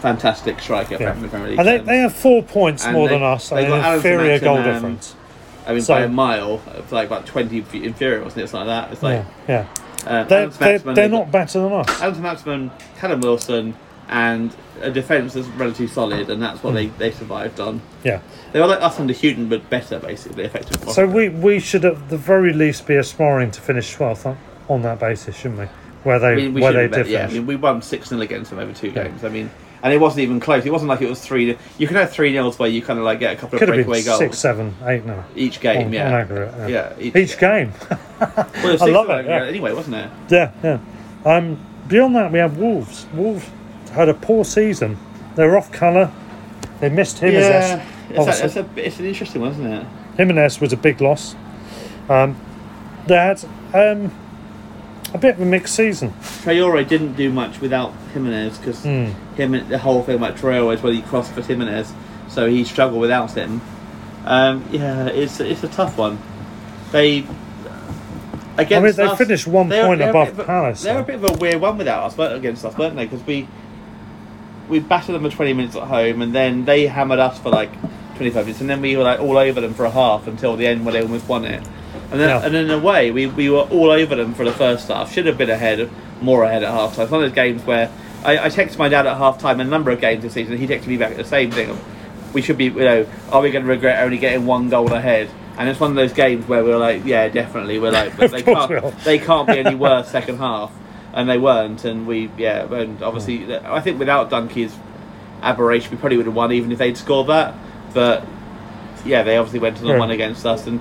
fantastic 0.00 0.60
striker 0.60 0.96
Yeah. 1.00 1.12
back 1.12 1.20
the 1.22 1.28
Premier 1.28 1.48
League. 1.50 1.58
And 1.58 1.68
they, 1.68 1.78
they 1.78 1.98
have 1.98 2.12
four 2.14 2.42
points 2.42 2.84
And 2.84 2.92
more 2.94 3.08
they- 3.08 3.14
than 3.14 3.22
us 3.22 3.48
they 3.48 3.64
and 3.64 3.68
got 3.68 3.94
inferior 3.96 4.38
goal 4.38 4.56
Maximin, 4.56 4.74
difference. 4.74 5.16
I 5.66 5.72
mean, 5.72 5.82
so- 5.82 5.94
by 5.94 6.02
a 6.02 6.08
mile, 6.08 6.60
it's 6.74 6.90
like 6.92 7.06
about 7.06 7.24
twenty 7.26 7.58
inferior, 7.72 8.22
wasn't 8.22 8.40
it? 8.40 8.44
It's 8.44 8.52
like 8.54 8.66
that. 8.66 8.92
It's 8.92 9.02
like 9.02 9.24
yeah, 9.48 9.66
uh. 10.06 10.24
They're, 10.24 10.48
they're, 10.48 10.78
they're 10.78 11.08
not 11.08 11.30
better 11.30 11.60
than 11.60 11.72
us. 11.72 11.86
got 11.86 12.00
Allan 12.00 12.14
Saint-Maximin, 12.14 12.70
Callum 12.98 13.20
Wilson, 13.20 13.74
and 14.08 14.54
a 14.80 14.90
defence 14.90 15.34
that's 15.34 15.46
relatively 15.48 15.86
solid, 15.86 16.28
and 16.28 16.42
that's 16.42 16.62
what 16.62 16.74
they, 16.74 16.86
they 16.86 17.10
survived 17.10 17.60
on. 17.60 17.80
Yeah. 18.04 18.20
They 18.52 18.60
were 18.60 18.66
like 18.66 18.82
us 18.82 18.98
under 19.00 19.14
Hughton, 19.14 19.48
but 19.48 19.68
better, 19.70 19.98
basically, 19.98 20.44
effective. 20.44 20.82
So 20.90 21.06
we, 21.06 21.28
we 21.28 21.60
should 21.60 21.84
at 21.84 22.08
the 22.08 22.18
very 22.18 22.52
least 22.52 22.86
be 22.86 22.96
aspiring 22.96 23.50
to 23.52 23.60
finish 23.60 23.96
12th 23.96 24.26
on, 24.26 24.38
on 24.68 24.82
that 24.82 24.98
basis, 24.98 25.36
shouldn't 25.36 25.60
we? 25.60 25.66
Where 26.04 26.18
they 26.18 26.32
I 26.32 26.34
mean, 26.34 26.54
we 26.54 26.60
where 26.60 26.72
they 26.72 26.88
did 26.88 27.06
yeah, 27.06 27.26
I 27.26 27.32
mean, 27.32 27.46
we 27.46 27.54
won 27.54 27.80
6 27.80 28.08
0 28.08 28.20
against 28.20 28.50
them 28.50 28.58
over 28.58 28.72
two 28.72 28.90
games. 28.90 29.22
I 29.24 29.28
mean, 29.28 29.50
and 29.82 29.92
it 29.92 29.98
wasn't 29.98 30.20
even 30.20 30.38
close. 30.40 30.64
It 30.64 30.72
wasn't 30.72 30.88
like 30.88 31.00
it 31.02 31.08
was 31.08 31.20
3 31.20 31.56
You 31.78 31.86
can 31.86 31.96
have 31.96 32.10
3 32.10 32.32
nils 32.32 32.58
where 32.58 32.68
you 32.68 32.82
kind 32.82 32.98
of 32.98 33.04
like 33.04 33.18
get 33.18 33.32
a 33.32 33.36
couple 33.36 33.58
Could 33.58 33.68
of 33.68 33.74
have 33.74 33.84
been 33.84 33.90
breakaway 33.92 34.04
goals. 34.04 34.18
six, 34.18 34.38
seven, 34.38 34.74
eight 34.86 35.04
now. 35.04 35.24
Each 35.34 35.60
game, 35.60 35.86
on, 35.86 35.92
yeah. 35.92 36.06
on 36.06 36.12
aggregate. 36.14 36.70
Yeah, 36.70 36.94
each- 36.98 37.16
each, 37.16 37.38
game. 37.38 37.72
Well, 37.90 37.98
it 38.20 38.62
was 38.64 38.82
I 38.82 38.86
six 38.86 38.94
love 38.94 39.10
it, 39.10 39.26
yeah. 39.26 39.44
Anyway, 39.44 39.72
wasn't 39.72 39.96
it? 39.96 40.10
yeah, 40.30 40.52
yeah. 40.62 40.78
Um, 41.24 41.58
beyond 41.88 42.14
that, 42.16 42.30
we 42.32 42.38
have 42.38 42.56
Wolves. 42.58 43.06
Wolves 43.14 43.48
had 43.92 44.08
a 44.08 44.14
poor 44.14 44.44
season. 44.44 44.96
They 45.34 45.46
were 45.46 45.56
off 45.56 45.72
colour. 45.72 46.10
They 46.80 46.88
missed 46.88 47.18
Jimenez. 47.18 47.48
Yeah. 47.48 47.86
It's, 48.08 48.16
a, 48.16 48.20
obviously. 48.20 48.44
it's, 48.46 48.56
a, 48.56 48.86
it's 48.86 48.98
an 48.98 49.06
interesting 49.06 49.40
one, 49.40 49.52
isn't 49.52 49.66
it? 49.72 49.86
Jimenez 50.16 50.60
was 50.60 50.72
a 50.72 50.76
big 50.76 51.00
loss. 51.00 51.34
Um, 52.08 52.36
they 53.06 53.14
had 53.14 53.42
um, 53.74 54.12
a 55.14 55.18
bit 55.18 55.34
of 55.36 55.40
a 55.42 55.44
mixed 55.44 55.74
season. 55.74 56.12
Traore 56.42 56.86
didn't 56.86 57.14
do 57.14 57.30
much 57.30 57.60
without 57.60 57.92
Jimenez 58.14 58.58
because 58.58 58.82
Hmm. 58.82 59.06
him 59.36 59.68
the 59.68 59.78
whole 59.78 60.02
thing 60.02 60.16
about 60.16 60.36
Traore 60.36 60.74
is 60.74 60.82
whether 60.82 60.94
he 60.96 61.02
crossed 61.02 61.32
for 61.32 61.42
Jimenez, 61.42 61.92
so 62.28 62.48
he 62.48 62.64
struggled 62.64 63.00
without 63.00 63.32
him. 63.32 63.60
Um, 64.24 64.64
yeah, 64.70 65.06
it's 65.06 65.40
it's 65.40 65.62
a 65.64 65.68
tough 65.68 65.98
one. 65.98 66.18
They 66.92 67.24
against 68.58 68.96
they 68.96 69.04
us- 69.04 69.18
finished 69.18 69.46
one 69.46 69.68
they're- 69.68 69.86
point 69.86 69.98
they're 70.00 70.10
above 70.10 70.38
a- 70.38 70.44
Palace, 70.44 70.82
They're 70.82 71.00
a 71.00 71.02
bit 71.02 71.16
of 71.16 71.24
a 71.24 71.32
weird 71.38 71.60
one 71.60 71.78
without 71.78 72.04
us, 72.04 72.14
but 72.14 72.34
against 72.34 72.64
us, 72.64 72.76
weren't 72.76 72.96
they? 72.96 73.04
Because 73.06 73.26
we 73.26 73.48
we 74.68 74.78
battered 74.78 75.14
them 75.14 75.22
for 75.28 75.34
twenty 75.36 75.52
minutes 75.52 75.76
at 75.76 75.82
home, 75.82 76.22
and 76.22 76.32
then 76.34 76.64
they 76.64 76.86
hammered 76.86 77.18
us 77.18 77.38
for 77.38 77.50
like 77.50 77.70
twenty 78.16 78.30
five 78.30 78.44
minutes, 78.46 78.60
and 78.60 78.70
then 78.70 78.80
we 78.80 78.96
were 78.96 79.02
like 79.02 79.20
all 79.20 79.36
over 79.36 79.60
them 79.60 79.74
for 79.74 79.84
a 79.84 79.90
half 79.90 80.26
until 80.26 80.56
the 80.56 80.66
end 80.66 80.84
where 80.84 80.92
they 80.92 81.02
almost 81.02 81.28
won 81.28 81.44
it. 81.44 81.62
And 82.12 82.20
then, 82.20 82.28
Yeah. 82.28 82.44
and 82.46 82.54
in 82.54 82.70
a 82.70 82.78
way, 82.78 83.10
we, 83.10 83.26
we 83.26 83.50
were 83.50 83.60
all 83.62 83.90
over 83.90 84.14
them 84.14 84.34
for 84.34 84.44
the 84.44 84.52
first 84.52 84.88
half. 84.88 85.12
Should 85.12 85.26
have 85.26 85.38
been 85.38 85.50
ahead, 85.50 85.90
more 86.20 86.44
ahead 86.44 86.62
at 86.62 86.70
half 86.70 86.94
time. 86.94 87.04
It's 87.04 87.10
one 87.12 87.22
of 87.24 87.30
those 87.30 87.34
games 87.34 87.62
where 87.64 87.90
I, 88.24 88.38
I 88.38 88.48
texted 88.48 88.78
my 88.78 88.88
dad 88.88 89.06
at 89.06 89.16
half 89.16 89.38
time 89.38 89.60
a 89.60 89.64
number 89.64 89.90
of 89.90 90.00
games 90.00 90.22
this 90.22 90.34
season. 90.34 90.56
He 90.58 90.66
texted 90.66 90.86
me 90.86 90.96
back 90.98 91.10
at 91.12 91.16
the 91.16 91.24
same 91.24 91.50
thing. 91.50 91.76
We 92.34 92.42
should 92.42 92.56
be, 92.58 92.66
you 92.66 92.70
know, 92.70 93.06
are 93.30 93.40
we 93.42 93.50
going 93.50 93.64
to 93.64 93.70
regret 93.70 94.02
only 94.04 94.18
getting 94.18 94.46
one 94.46 94.68
goal 94.68 94.92
ahead? 94.92 95.28
And 95.58 95.68
it's 95.68 95.78
one 95.80 95.90
of 95.90 95.96
those 95.96 96.12
games 96.12 96.46
where 96.48 96.64
we're 96.64 96.78
like, 96.78 97.04
yeah, 97.04 97.28
definitely. 97.28 97.78
We're 97.78 97.90
like, 97.92 98.16
but 98.16 98.30
they 98.30 98.42
can't, 98.42 98.98
they 99.00 99.18
can't 99.18 99.46
be 99.48 99.58
any 99.58 99.74
worse 99.86 100.08
second 100.10 100.38
half, 100.38 100.72
and 101.12 101.28
they 101.28 101.36
weren't. 101.36 101.84
And 101.84 102.06
we, 102.06 102.30
yeah, 102.38 102.72
and 102.72 103.02
obviously, 103.02 103.54
I 103.56 103.80
think 103.80 103.98
without 103.98 104.30
Dunkey's 104.30 104.74
aberration, 105.42 105.90
we 105.90 105.96
probably 105.98 106.16
would 106.16 106.26
have 106.26 106.34
won 106.34 106.52
even 106.52 106.72
if 106.72 106.78
they'd 106.78 106.96
scored 106.96 107.26
that. 107.28 107.54
But 107.92 108.24
yeah, 109.04 109.22
they 109.24 109.36
obviously 109.36 109.58
went 109.60 109.76
to 109.76 109.82
the 109.82 109.88
Yeah. 109.88 109.98
one 109.98 110.10
against 110.10 110.46
us, 110.46 110.66
and 110.66 110.80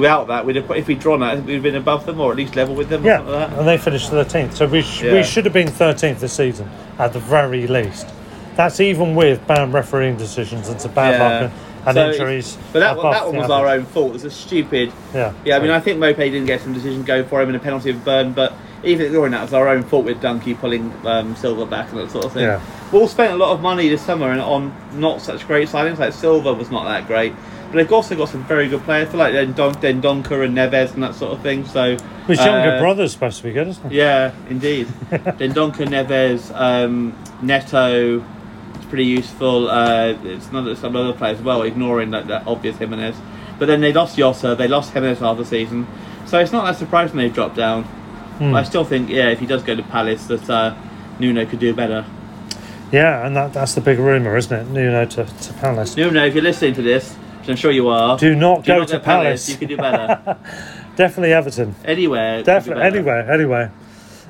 without 0.00 0.28
that, 0.28 0.44
we'd 0.44 0.56
have, 0.56 0.70
if 0.72 0.86
we'd 0.88 0.98
drawn 0.98 1.20
that, 1.20 1.42
we'd 1.44 1.54
have 1.54 1.62
been 1.62 1.76
above 1.76 2.06
them 2.06 2.20
or 2.20 2.30
at 2.30 2.36
least 2.36 2.56
level 2.56 2.74
with 2.74 2.88
them. 2.88 3.04
Yeah, 3.04 3.20
like 3.20 3.50
and 3.52 3.66
they 3.66 3.78
finished 3.78 4.10
13th. 4.10 4.54
So 4.54 4.66
we, 4.66 4.82
sh- 4.82 5.02
Yeah. 5.02 5.14
we 5.14 5.22
should 5.22 5.44
have 5.44 5.54
been 5.54 5.68
13th 5.68 6.20
this 6.20 6.32
season, 6.32 6.68
at 6.98 7.12
the 7.12 7.20
very 7.20 7.66
least. 7.66 8.06
That's 8.56 8.80
even 8.80 9.14
with 9.14 9.46
bad 9.46 9.72
refereeing 9.72 10.16
decisions 10.16 10.68
and 10.68 10.80
some 10.80 10.92
bad 10.92 11.18
luck 11.20 11.52
and, 11.86 11.94
So 11.94 12.10
injuries. 12.10 12.58
But 12.72 12.80
that 12.80 12.96
one, 12.96 13.12
that 13.12 13.26
one 13.26 13.36
was 13.36 13.50
our 13.50 13.66
own 13.68 13.84
fault. 13.86 14.10
It 14.10 14.12
was 14.14 14.24
a 14.24 14.30
stupid. 14.30 14.92
Yeah. 15.14 15.32
Yeah, 15.44 15.56
I 15.56 15.60
mean, 15.60 15.70
I 15.70 15.80
think 15.80 15.98
Maupay 15.98 16.16
didn't 16.30 16.46
get 16.46 16.60
some 16.60 16.72
decision 16.74 17.02
go 17.02 17.24
for 17.24 17.40
him 17.40 17.48
and 17.48 17.56
a 17.56 17.60
penalty 17.60 17.90
of 17.90 18.04
burn, 18.04 18.32
but 18.32 18.52
even 18.84 19.06
ignoring 19.06 19.32
that, 19.32 19.40
it 19.40 19.44
was 19.44 19.54
our 19.54 19.68
own 19.68 19.82
fault 19.84 20.04
with 20.04 20.20
Dunkey 20.20 20.58
pulling 20.58 20.92
um, 21.06 21.34
Silva 21.36 21.64
back 21.66 21.90
and 21.90 21.98
that 22.00 22.10
sort 22.10 22.24
of 22.24 22.32
thing. 22.32 22.42
Yeah. 22.44 22.60
We 22.92 22.98
all 22.98 23.08
spent 23.08 23.32
a 23.32 23.36
lot 23.36 23.52
of 23.52 23.60
money 23.62 23.88
this 23.88 24.02
summer 24.04 24.28
on 24.30 24.74
not 24.92 25.22
such 25.22 25.46
great 25.46 25.68
signings. 25.68 25.98
Like 25.98 26.12
Silva 26.12 26.52
was 26.52 26.70
not 26.70 26.84
that 26.84 27.06
great, 27.06 27.32
but 27.72 27.78
they've 27.78 27.92
also 27.92 28.14
got 28.14 28.28
some 28.28 28.44
very 28.44 28.68
good 28.68 28.82
players, 28.82 29.14
like 29.14 29.32
Don- 29.56 29.74
Dendoncker 29.76 30.44
and 30.44 30.54
Neves 30.54 30.92
and 30.92 31.02
that 31.02 31.14
sort 31.14 31.32
of 31.32 31.42
thing. 31.42 31.64
So 31.64 31.96
His 32.26 32.38
younger 32.38 32.72
uh, 32.72 32.78
brother's 32.78 33.12
supposed 33.12 33.38
to 33.38 33.44
be 33.44 33.52
good, 33.52 33.66
isn't 33.66 33.90
he? 33.90 33.96
Yeah, 33.96 34.34
indeed. 34.50 34.86
Dendoncker, 35.10 35.86
Neves, 35.86 36.54
um, 36.54 37.16
Neto. 37.40 38.22
It's 38.74 38.84
pretty 38.84 39.06
useful. 39.06 39.70
Uh, 39.70 40.14
it's 40.22 40.52
not 40.52 40.76
some 40.76 40.94
other 40.94 41.14
players 41.14 41.38
as 41.38 41.44
well, 41.44 41.62
ignoring 41.62 42.10
that, 42.10 42.26
that 42.26 42.46
obvious 42.46 42.76
Jimenez. 42.76 43.16
But 43.58 43.66
then 43.66 43.80
they 43.80 43.94
lost 43.94 44.18
Yossa, 44.18 44.54
they 44.54 44.68
lost 44.68 44.92
Jimenez 44.92 45.20
half 45.20 45.38
the 45.38 45.46
season. 45.46 45.86
So 46.26 46.38
it's 46.40 46.52
not 46.52 46.66
that 46.66 46.76
surprising 46.76 47.16
they've 47.16 47.32
dropped 47.32 47.56
down. 47.56 47.84
Hmm. 47.84 48.54
I 48.54 48.64
still 48.64 48.84
think, 48.84 49.08
yeah, 49.08 49.30
if 49.30 49.40
he 49.40 49.46
does 49.46 49.62
go 49.62 49.74
to 49.74 49.82
Palace, 49.82 50.26
that 50.26 50.50
uh, 50.50 50.74
Nuno 51.18 51.46
could 51.46 51.58
do 51.58 51.72
better. 51.72 52.04
Yeah, 52.90 53.26
and 53.26 53.34
that, 53.34 53.54
that's 53.54 53.74
the 53.74 53.80
big 53.80 53.98
rumour, 53.98 54.36
isn't 54.36 54.54
it? 54.54 54.70
Nuno 54.70 55.06
to, 55.06 55.24
to 55.24 55.52
Palace. 55.54 55.96
Nuno, 55.96 56.26
if 56.26 56.34
you're 56.34 56.44
listening 56.44 56.74
to 56.74 56.82
this, 56.82 57.16
which 57.42 57.50
I'm 57.50 57.56
sure 57.56 57.72
you 57.72 57.88
are, 57.88 58.16
Do 58.16 58.36
not 58.36 58.64
go 58.64 58.80
to 58.84 58.86
to 58.86 59.00
Palace. 59.00 59.48
You 59.48 59.56
could 59.56 59.68
do 59.68 59.76
better. 59.76 60.38
Definitely 60.96 61.32
Everton. 61.32 61.74
Anywhere. 61.84 62.38
do 62.38 62.44
Definitely, 62.44 62.84
anywhere. 62.84 63.30
anywhere, 63.32 63.64
anyway. 63.64 63.70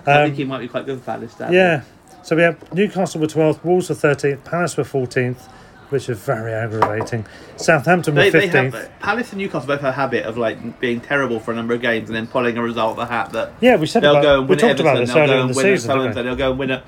I 0.07 0.13
Um, 0.23 0.25
think 0.29 0.37
he 0.37 0.45
might 0.45 0.61
be 0.61 0.69
quite 0.69 0.87
good 0.87 0.99
for 1.01 1.05
Palace. 1.05 1.35
Dad. 1.35 1.53
Yeah. 1.53 1.83
So 2.23 2.37
we 2.37 2.43
have 2.43 2.73
Newcastle 2.73 3.21
were 3.21 3.27
12th, 3.27 3.63
Wolves 3.65 3.89
were 3.91 3.95
13th, 3.97 4.45
Palace 4.45 4.77
were 4.77 4.85
14th, 4.85 5.43
which 5.91 6.09
is 6.09 6.19
very 6.19 6.53
aggravating. 6.55 7.27
Southampton 7.57 8.15
were 8.15 8.23
They, 8.23 8.31
they 8.31 8.49
15th. 8.49 8.73
have 8.73 8.99
Palace 9.01 9.33
and 9.33 9.41
Newcastle 9.43 9.67
both 9.67 9.81
have 9.83 9.91
a 9.91 9.93
habit 9.93 10.25
of 10.25 10.39
like 10.39 10.81
being 10.81 11.01
terrible 11.01 11.39
for 11.39 11.53
a 11.53 11.55
number 11.55 11.75
of 11.75 11.83
games 11.83 12.09
and 12.09 12.17
then 12.17 12.27
pulling 12.27 12.57
a 12.57 12.63
result 12.63 12.93
of 12.93 12.97
the 12.97 13.07
hat 13.13 13.33
that 13.33 13.53
Yeah, 13.61 13.77
we 13.77 13.87
said 13.87 14.03
they'll 14.03 14.13
about- 14.13 14.23
go 14.23 14.39
and 14.41 14.49
we 14.49 14.51
win 14.51 14.59
talked 14.61 14.71
Everton, 14.81 14.87
about 14.87 15.01
this 15.01 15.13
they'll 15.13 15.27
go 15.27 15.41
and 15.43 15.51
the 15.51 15.57
win 15.57 15.77
season, 15.77 15.99
didn't 15.99 16.25
they'll 16.25 16.37
go 16.37 16.51
and 16.51 16.59
win 16.59 16.71
it. 16.71 16.83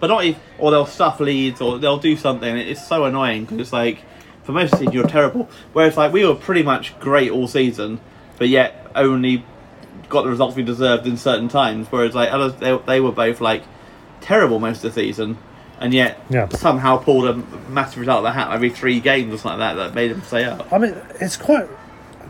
But 0.00 0.06
not 0.08 0.24
if 0.24 0.36
or 0.58 0.70
they'll 0.72 0.86
stuff 0.86 1.20
leads, 1.20 1.60
or 1.60 1.78
they'll 1.78 1.98
do 1.98 2.16
something. 2.16 2.56
It's 2.56 2.84
so 2.86 3.04
annoying 3.04 3.44
because 3.44 3.58
it's 3.60 3.72
like 3.72 3.98
for 4.48 4.52
most 4.52 4.72
of 4.72 4.78
the 4.78 4.86
season 4.86 4.94
you're 4.94 5.06
terrible. 5.06 5.46
Whereas 5.74 5.98
like 5.98 6.10
we 6.10 6.24
were 6.24 6.34
pretty 6.34 6.62
much 6.62 6.98
great 7.00 7.30
all 7.30 7.46
season, 7.46 8.00
but 8.38 8.48
yet 8.48 8.90
only 8.96 9.44
got 10.08 10.22
the 10.22 10.30
results 10.30 10.56
we 10.56 10.62
deserved 10.62 11.06
in 11.06 11.18
certain 11.18 11.50
times. 11.50 11.86
Whereas 11.90 12.14
like 12.14 12.32
others, 12.32 12.54
they, 12.54 12.74
they 12.86 12.98
were 12.98 13.12
both 13.12 13.42
like 13.42 13.62
terrible 14.22 14.58
most 14.58 14.82
of 14.82 14.94
the 14.94 15.00
season, 15.02 15.36
and 15.78 15.92
yet 15.92 16.18
Yeah. 16.30 16.48
somehow 16.48 16.96
pulled 16.96 17.26
a 17.28 17.34
massive 17.68 17.98
result 17.98 18.20
of 18.20 18.24
the 18.24 18.32
hat 18.32 18.50
every 18.50 18.70
three 18.70 19.00
games 19.00 19.34
or 19.34 19.36
something 19.36 19.60
like 19.60 19.76
that 19.76 19.82
that 19.88 19.94
made 19.94 20.10
them 20.12 20.22
stay 20.22 20.44
up. 20.44 20.72
I 20.72 20.78
mean, 20.78 20.96
it's 21.20 21.36
quite 21.36 21.68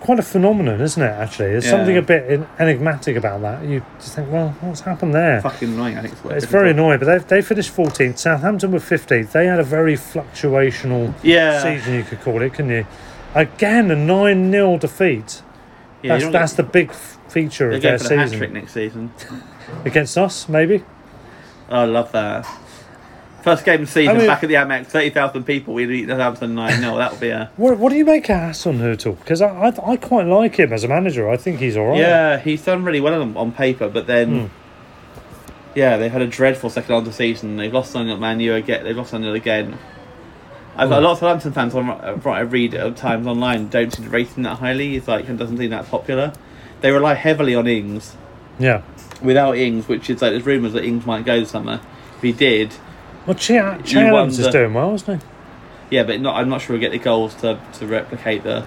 quite 0.00 0.18
a 0.18 0.22
phenomenon, 0.22 0.80
isn't 0.80 1.02
it? 1.02 1.06
Actually, 1.10 1.50
there's 1.52 1.64
Yeah. 1.64 1.70
something 1.72 1.96
a 1.96 2.02
bit 2.02 2.40
enigmatic 2.58 3.16
about 3.16 3.40
that. 3.42 3.64
You 3.64 3.82
just 3.98 4.14
think, 4.14 4.30
well, 4.32 4.54
what's 4.60 4.80
happened 4.80 5.14
there? 5.14 5.40
Fucking 5.40 5.74
annoying. 5.74 5.98
I 5.98 6.02
think 6.02 6.14
it's, 6.14 6.44
It's 6.44 6.46
very 6.52 6.70
annoying, 6.70 6.98
but 6.98 7.06
they 7.06 7.36
they 7.36 7.42
finished 7.42 7.74
14th. 7.74 8.18
Southampton 8.18 8.72
were 8.72 8.78
15th. 8.80 9.32
They 9.32 9.46
had 9.46 9.60
a 9.60 9.64
very 9.64 9.94
fluctuational 9.96 11.14
Yeah. 11.22 11.62
season, 11.62 11.94
you 11.94 12.02
could 12.02 12.20
call 12.20 12.40
it, 12.42 12.54
couldn't 12.54 12.70
you? 12.70 12.86
Again, 13.34 13.90
a 13.90 13.96
9 13.96 14.50
0 14.50 14.78
defeat. 14.78 15.42
Yeah, 16.02 16.18
that's 16.18 16.30
that's 16.32 16.52
get- 16.52 16.56
the 16.56 16.62
big 16.62 16.92
feature 16.92 17.70
of 17.72 17.82
their 17.82 17.98
season. 17.98 18.52
next 18.52 18.72
season. 18.72 19.10
Against 19.84 20.16
us, 20.16 20.48
maybe? 20.48 20.84
Oh, 21.70 21.80
I 21.80 21.84
love 21.84 22.12
that. 22.12 22.46
First 23.48 23.64
game 23.64 23.80
of 23.82 23.86
the 23.86 23.92
season, 23.92 24.16
I 24.16 24.18
mean- 24.18 24.26
back 24.26 24.42
at 24.42 24.48
the 24.48 24.54
Amex, 24.54 24.86
30,000 24.86 25.44
people, 25.44 25.74
We'd 25.74 25.90
eat 25.90 26.08
Southampton 26.08 26.54
9 26.54 26.80
0. 26.80 26.96
That'll 26.96 27.18
be 27.18 27.30
a. 27.30 27.50
What, 27.56 27.78
what 27.78 27.90
do 27.90 27.96
you 27.96 28.04
make 28.04 28.28
of 28.30 28.36
Hasenhüttl? 28.36 29.18
Because 29.18 29.40
I, 29.42 29.48
I, 29.48 29.92
I 29.92 29.96
quite 29.96 30.26
like 30.26 30.56
him 30.56 30.72
as 30.72 30.84
a 30.84 30.88
manager. 30.88 31.28
I 31.28 31.36
think 31.36 31.58
he's 31.58 31.76
all 31.76 31.88
right. 31.88 31.98
Yeah, 31.98 32.38
he's 32.38 32.64
done 32.64 32.84
really 32.84 33.00
well 33.00 33.20
on, 33.20 33.36
on 33.36 33.52
paper, 33.52 33.88
but 33.88 34.06
then. 34.06 34.48
Hmm. 34.48 34.54
Yeah, 35.74 35.96
they've 35.96 36.10
had 36.10 36.22
a 36.22 36.26
dreadful 36.26 36.70
second 36.70 36.92
half 36.92 37.00
of 37.00 37.04
the 37.04 37.12
season. 37.12 37.56
They've 37.56 37.72
lost 37.72 37.94
on 37.94 38.08
at 38.08 38.18
Man 38.18 38.40
U 38.40 38.54
again. 38.54 38.82
They've 38.84 38.96
lost 38.96 39.14
it 39.14 39.24
again. 39.24 39.78
I've 40.78 40.88
got 40.88 41.02
a 41.02 41.04
lot 41.04 41.12
of 41.12 41.18
Southampton 41.18 41.52
fans 41.52 41.74
on, 41.74 42.20
from 42.20 42.32
I 42.32 42.40
read 42.40 42.74
at 42.74 42.96
times 42.96 43.26
online 43.26 43.68
don't 43.68 43.92
seem 43.92 44.04
to 44.04 44.10
rate 44.10 44.28
him 44.28 44.44
that 44.44 44.58
highly. 44.58 44.90
He's 44.90 45.08
like, 45.08 45.26
doesn't 45.36 45.58
seem 45.58 45.70
that 45.70 45.86
popular. 45.88 46.32
They 46.80 46.92
rely 46.92 47.14
heavily 47.14 47.56
on 47.56 47.66
Ings. 47.66 48.16
Yeah. 48.60 48.82
Without 49.20 49.56
Ings, 49.56 49.88
which 49.88 50.08
is 50.08 50.22
like 50.22 50.30
there's 50.30 50.46
rumours 50.46 50.74
that 50.74 50.84
Ings 50.84 51.04
might 51.04 51.24
go 51.24 51.42
somewhere. 51.42 51.80
If 52.16 52.22
he 52.22 52.32
did, 52.32 52.72
Well, 53.26 53.34
Che, 53.34 53.58
Adams 53.58 54.38
is 54.38 54.48
doing 54.48 54.74
well, 54.74 54.94
isn't 54.94 55.20
he? 55.20 55.26
Yeah, 55.90 56.02
but 56.04 56.20
not, 56.20 56.36
I'm 56.36 56.48
not 56.48 56.60
sure 56.60 56.74
we'll 56.74 56.80
get 56.80 56.92
the 56.92 56.98
goals 56.98 57.34
to, 57.36 57.58
to 57.74 57.86
replicate 57.86 58.42
the. 58.42 58.66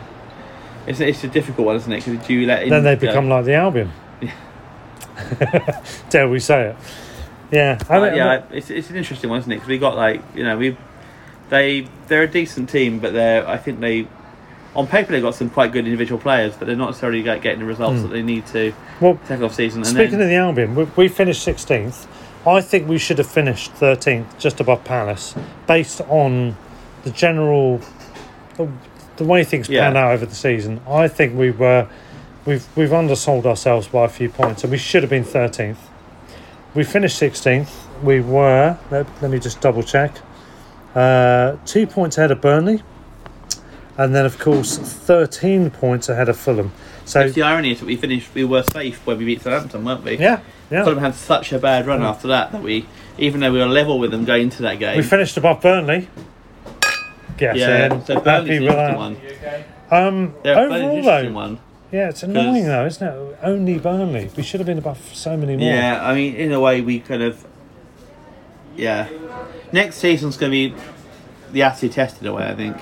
It's, 0.88 1.00
it's 1.00 1.24
a 1.24 1.28
difficult 1.28 1.68
one, 1.68 1.76
isn't 1.76 1.92
it? 1.92 2.04
Because 2.06 2.26
do 2.28 2.34
you 2.34 2.48
let 2.48 2.64
in, 2.64 2.70
then 2.70 2.84
they 2.84 2.96
become 2.96 3.30
like 3.30 3.46
the 3.46 3.54
Albion. 3.54 3.92
Dare 6.10 6.28
we 6.28 6.40
say 6.40 6.70
it? 6.70 6.76
Yeah. 7.52 7.78
I 7.90 7.98
Uh, 7.98 8.02
mean, 8.02 8.16
yeah, 8.16 8.44
it's, 8.52 8.70
it's 8.70 8.90
an 8.90 8.96
interesting 8.96 9.30
one, 9.30 9.40
isn't 9.40 9.52
it? 9.52 9.56
Because 9.56 9.70
we 9.70 9.78
got 9.78 9.96
like 9.96 10.22
you 10.36 10.44
know 10.44 10.58
we 10.58 10.78
they 11.50 11.88
they're 12.08 12.24
a 12.24 12.28
decent 12.28 12.70
team, 12.70 13.00
but 13.00 13.14
they're 13.14 13.48
I 13.48 13.58
think 13.58 13.80
they 13.80 14.08
on 14.76 14.88
paper 14.88 15.12
they've 15.12 15.22
got 15.22 15.36
some 15.36 15.50
quite 15.50 15.72
good 15.72 15.86
individual 15.86 16.20
players, 16.20 16.56
but 16.56 16.66
they're 16.66 16.76
not 16.78 16.88
necessarily 16.88 17.22
like, 17.24 17.42
getting 17.42 17.60
the 17.60 17.66
results 17.66 18.02
that 18.02 18.08
they 18.08 18.22
need 18.24 18.48
to. 18.48 18.74
Well, 19.02 19.20
second 19.26 19.44
off 19.44 19.54
season. 19.54 19.80
And 19.82 19.88
Speaking 19.88 20.12
then, 20.18 20.22
of 20.22 20.30
the 20.30 20.36
Albion, 20.36 20.76
we, 20.76 20.84
we 20.96 21.08
finished 21.10 21.46
16th. 21.46 22.08
I 22.46 22.62
think 22.62 22.88
we 22.88 22.98
should 22.98 23.18
have 23.20 23.30
finished 23.30 23.74
13th, 23.76 24.40
just 24.40 24.60
above 24.60 24.84
Palace, 24.84 25.36
based 25.68 26.02
on 26.02 26.56
the 27.04 27.12
general, 27.12 27.80
the, 28.58 28.68
the 29.18 29.24
way 29.24 29.44
things 29.44 29.70
Yeah. 29.70 29.82
panned 29.86 29.98
out 29.98 30.12
over 30.14 30.26
the 30.26 30.36
season. 30.36 30.82
I 30.90 31.08
think 31.08 31.38
we 31.38 31.52
were, 31.52 31.88
we've 32.46 32.66
we've 32.76 32.90
undersold 32.90 33.46
ourselves 33.46 33.88
by 33.88 34.06
a 34.06 34.10
few 34.10 34.30
points, 34.30 34.64
and 34.64 34.72
we 34.72 34.78
should 34.78 35.04
have 35.04 35.10
been 35.10 35.24
13th. 35.24 35.78
We 36.74 36.84
finished 36.84 37.20
16th. 37.22 37.70
We 38.02 38.22
were. 38.22 38.78
Let, 38.90 39.06
let 39.22 39.30
me 39.30 39.38
just 39.40 39.62
double 39.62 39.84
check. 39.84 40.16
Uh, 40.96 41.58
two 41.66 41.86
points 41.86 42.18
ahead 42.18 42.32
of 42.32 42.42
Burnley, 42.42 42.82
and 43.98 44.16
then 44.16 44.26
of 44.26 44.40
course 44.40 44.78
13 44.78 45.70
points 45.70 46.10
ahead 46.10 46.28
of 46.28 46.38
Fulham. 46.38 46.72
So 47.06 47.30
the 47.30 47.44
irony 47.44 47.72
is 47.72 47.80
that 47.80 47.86
we 47.86 47.96
finished, 47.98 48.34
we 48.34 48.44
were 48.46 48.64
safe 48.64 49.06
when 49.06 49.18
we 49.18 49.26
beat 49.26 49.42
Southampton, 49.42 49.84
weren't 49.84 50.04
we? 50.04 50.18
yeah, 50.18 50.40
yeah. 50.72 50.84
Fulham 50.84 51.00
had 51.00 51.14
such 51.16 51.52
a 51.52 51.60
bad 51.60 51.86
run 51.86 52.02
after 52.02 52.28
that 52.30 52.52
that 52.54 52.64
we, 52.64 52.86
even 53.18 53.42
though 53.42 53.52
we 53.52 53.60
were 53.60 53.66
level 53.68 54.00
with 54.00 54.12
them 54.12 54.26
going 54.26 54.44
into 54.44 54.62
that 54.64 54.80
game, 54.80 54.98
We 54.98 55.04
finished 55.04 55.38
above 55.38 55.62
Burnley. 55.62 56.08
Yes, 57.40 57.58
yeah. 57.58 58.00
So 58.04 58.20
Burnley's 58.20 58.60
the 58.60 58.66
interesting 58.68 58.96
one. 58.96 59.18
Um, 59.90 60.34
Yeah, 60.46 60.54
Burnley's 60.56 60.82
overall, 60.82 60.98
interesting 60.98 61.34
though, 61.34 61.40
one. 61.40 61.60
yeah, 61.92 62.10
it's 62.10 62.24
annoying 62.24 62.66
though, 62.66 62.86
isn't 62.86 63.08
it? 63.08 63.38
Only 63.42 63.80
Burnley. 63.80 64.30
We 64.38 64.44
should 64.44 64.60
have 64.60 64.68
been 64.68 64.78
above 64.78 65.00
so 65.14 65.36
many 65.36 65.58
more. 65.58 65.68
Yeah, 65.68 66.00
I 66.06 66.14
mean, 66.14 66.36
in 66.36 66.52
a 66.52 66.60
way, 66.60 66.82
we 66.82 67.00
kind 67.00 67.24
of, 67.24 67.46
yeah. 68.76 69.10
Next 69.72 69.96
season's 69.98 70.38
going 70.38 70.52
to 70.52 70.70
be 70.70 70.76
the 71.52 71.64
acid 71.64 71.92
test 71.94 72.22
in 72.22 72.28
a 72.28 72.34
way. 72.34 72.46
I 72.46 72.56
think. 72.56 72.78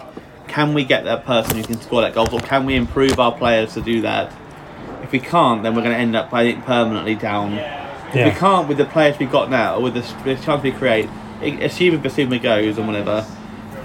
Can 0.48 0.74
we 0.74 0.84
get 0.84 1.04
that 1.04 1.26
person 1.26 1.58
who 1.58 1.64
can 1.64 1.80
score 1.80 2.02
that 2.02 2.14
goals, 2.16 2.34
or 2.34 2.40
can 2.40 2.66
we 2.66 2.76
improve 2.76 3.20
our 3.20 3.32
players 3.32 3.76
to 3.76 3.82
do 3.82 4.02
that? 4.02 4.34
If 5.10 5.14
we 5.14 5.20
can't, 5.22 5.64
then 5.64 5.74
we're 5.74 5.82
going 5.82 5.96
to 5.96 6.00
end 6.00 6.16
up, 6.16 6.32
I 6.32 6.52
think, 6.52 6.66
permanently 6.66 7.16
down. 7.16 7.54
If 8.14 8.32
we 8.32 8.40
can't, 8.40 8.68
with 8.68 8.78
the 8.78 8.86
players 8.86 9.18
we've 9.18 9.32
got 9.32 9.50
now, 9.50 9.80
with 9.80 9.96
the, 9.96 10.02
with 10.24 10.38
the 10.38 10.46
chance 10.46 10.62
we 10.62 10.72
create, 10.72 11.10
i- 11.42 11.58
assuming 11.62 12.04
Bissouma 12.04 12.40
goes 12.40 12.78
and 12.78 12.86
whatever, 12.86 13.26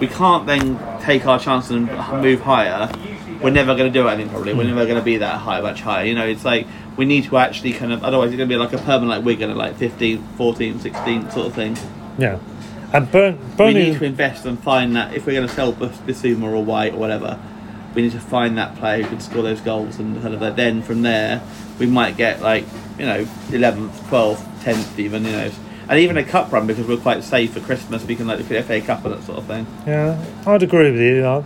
we 0.00 0.06
can't 0.06 0.44
then 0.44 0.78
take 1.00 1.24
our 1.24 1.38
chances 1.38 1.70
and 1.70 1.86
move 2.20 2.42
higher. 2.42 2.92
We're 3.40 3.48
never 3.48 3.74
going 3.74 3.90
to 3.90 3.98
do 3.98 4.06
it, 4.06 4.10
I 4.10 4.16
think, 4.18 4.32
probably. 4.32 4.52
We're 4.52 4.64
hmm. 4.64 4.74
never 4.74 4.84
going 4.84 4.98
to 4.98 5.02
be 5.02 5.16
that 5.16 5.38
high, 5.38 5.62
much 5.62 5.80
higher. 5.80 6.04
You 6.04 6.14
know, 6.14 6.26
it's 6.26 6.44
like 6.44 6.66
we 6.98 7.06
need 7.06 7.24
to 7.24 7.38
actually 7.38 7.72
kind 7.72 7.90
of, 7.90 8.04
otherwise, 8.04 8.28
it's 8.28 8.36
going 8.36 8.46
to 8.46 8.54
be 8.54 8.58
like 8.58 8.74
a 8.74 8.78
permanent, 8.84 9.08
like 9.08 9.24
we're 9.24 9.38
going 9.38 9.50
to 9.50 9.56
like 9.56 9.76
15, 9.76 10.22
14, 10.36 10.78
16 10.78 11.30
sort 11.30 11.46
of 11.46 11.54
thing. 11.54 11.78
yeah. 12.18 12.38
And 12.92 13.10
Burn, 13.10 13.38
We 13.58 13.72
need 13.72 13.98
to 13.98 14.04
invest 14.04 14.44
and 14.44 14.62
find 14.62 14.94
that 14.94 15.14
if 15.14 15.24
we're 15.24 15.32
going 15.32 15.48
to 15.48 15.54
sell 15.54 15.72
Bas- 15.72 15.96
Bissouma 16.00 16.44
or 16.44 16.62
White 16.62 16.92
or 16.92 16.98
whatever, 16.98 17.40
we 17.94 18.02
need 18.02 18.12
to 18.12 18.20
find 18.20 18.58
that 18.58 18.74
player 18.76 19.02
who 19.02 19.08
can 19.08 19.20
score 19.20 19.42
those 19.42 19.60
goals 19.60 19.98
and 19.98 20.20
kind 20.22 20.34
of 20.34 20.56
then 20.56 20.82
from 20.82 21.02
there 21.02 21.40
we 21.78 21.86
might 21.86 22.16
get 22.16 22.40
like 22.42 22.64
you 22.98 23.06
know 23.06 23.24
11th, 23.48 23.90
12th, 24.08 24.42
10th 24.62 24.98
even 24.98 25.24
you 25.24 25.32
know, 25.32 25.50
and 25.88 25.98
even 26.00 26.16
a 26.16 26.24
cup 26.24 26.50
run 26.52 26.66
because 26.66 26.86
we're 26.86 26.96
quite 26.96 27.22
safe 27.22 27.52
for 27.52 27.60
Christmas. 27.60 28.04
We 28.04 28.16
can 28.16 28.26
like 28.26 28.38
look 28.38 28.50
at 28.50 28.66
the 28.66 28.80
FA 28.80 28.86
Cup 28.86 29.04
and 29.04 29.14
that 29.14 29.22
sort 29.22 29.38
of 29.38 29.44
thing. 29.46 29.66
Yeah, 29.86 30.22
I'd 30.46 30.62
agree 30.62 30.90
with 30.90 31.00
you. 31.00 31.24
I, 31.24 31.36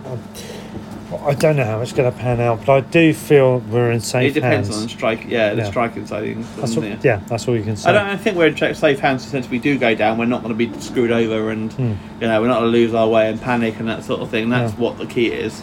I, 1.11 1.25
I 1.29 1.33
don't 1.33 1.55
know 1.57 1.65
how 1.65 1.81
it's 1.81 1.91
going 1.91 2.09
to 2.11 2.17
pan 2.17 2.39
out, 2.39 2.65
but 2.65 2.69
I 2.71 2.79
do 2.81 3.13
feel 3.13 3.57
we're 3.59 3.91
in 3.91 3.99
safe 3.99 4.31
it 4.31 4.35
depends 4.35 4.69
hands. 4.69 4.83
on 4.83 4.89
strike, 4.89 5.25
yeah, 5.27 5.55
the 5.55 5.63
Yeah. 5.63 5.69
striking 5.71 6.05
side. 6.05 6.37
That's 6.57 6.75
what, 6.75 6.85
it? 6.85 7.03
yeah, 7.03 7.19
that's 7.27 7.47
all 7.47 7.57
you 7.57 7.63
can 7.63 7.75
say. 7.75 7.89
I 7.89 7.93
don't. 7.93 8.05
I 8.05 8.15
think 8.15 8.37
we're 8.37 8.47
in 8.47 8.75
safe 8.75 8.99
hands 8.99 9.25
since 9.25 9.49
we 9.49 9.57
do 9.59 9.77
go 9.77 9.93
down. 9.95 10.17
We're 10.19 10.25
not 10.25 10.43
going 10.43 10.57
to 10.57 10.65
be 10.67 10.79
screwed 10.79 11.11
over, 11.11 11.49
and 11.49 11.73
Hmm. 11.73 11.93
you 12.21 12.27
know 12.27 12.39
we're 12.39 12.47
not 12.47 12.59
going 12.59 12.71
to 12.71 12.77
lose 12.77 12.93
our 12.93 13.07
way 13.09 13.27
and 13.29 13.41
panic 13.41 13.79
and 13.79 13.89
that 13.89 14.03
sort 14.03 14.21
of 14.21 14.29
thing. 14.29 14.49
That's 14.49 14.73
Yeah. 14.73 14.79
what 14.79 14.99
the 14.99 15.05
key 15.07 15.27
is, 15.27 15.61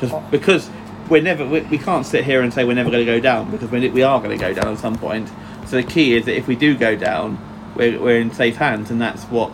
because 0.00 0.30
because 0.30 0.70
we're 1.08 1.22
never 1.22 1.46
we, 1.46 1.60
we 1.62 1.78
can't 1.78 2.06
sit 2.06 2.24
here 2.24 2.42
and 2.42 2.52
say 2.52 2.64
we're 2.64 2.74
never 2.74 2.90
going 2.90 3.04
to 3.04 3.12
go 3.12 3.20
down 3.20 3.50
because 3.50 3.70
we 3.70 3.88
we 3.88 4.02
are 4.02 4.18
going 4.20 4.36
to 4.38 4.42
go 4.44 4.52
down 4.54 4.72
at 4.72 4.78
some 4.78 4.96
point. 4.96 5.28
So 5.66 5.76
the 5.76 5.82
key 5.82 6.14
is 6.14 6.24
that 6.26 6.36
if 6.36 6.46
we 6.46 6.56
do 6.56 6.76
go 6.76 6.96
down, 6.96 7.38
we're 7.76 8.00
we're 8.00 8.20
in 8.20 8.32
safe 8.32 8.56
hands, 8.56 8.90
and 8.90 9.00
that's 9.00 9.24
what 9.24 9.52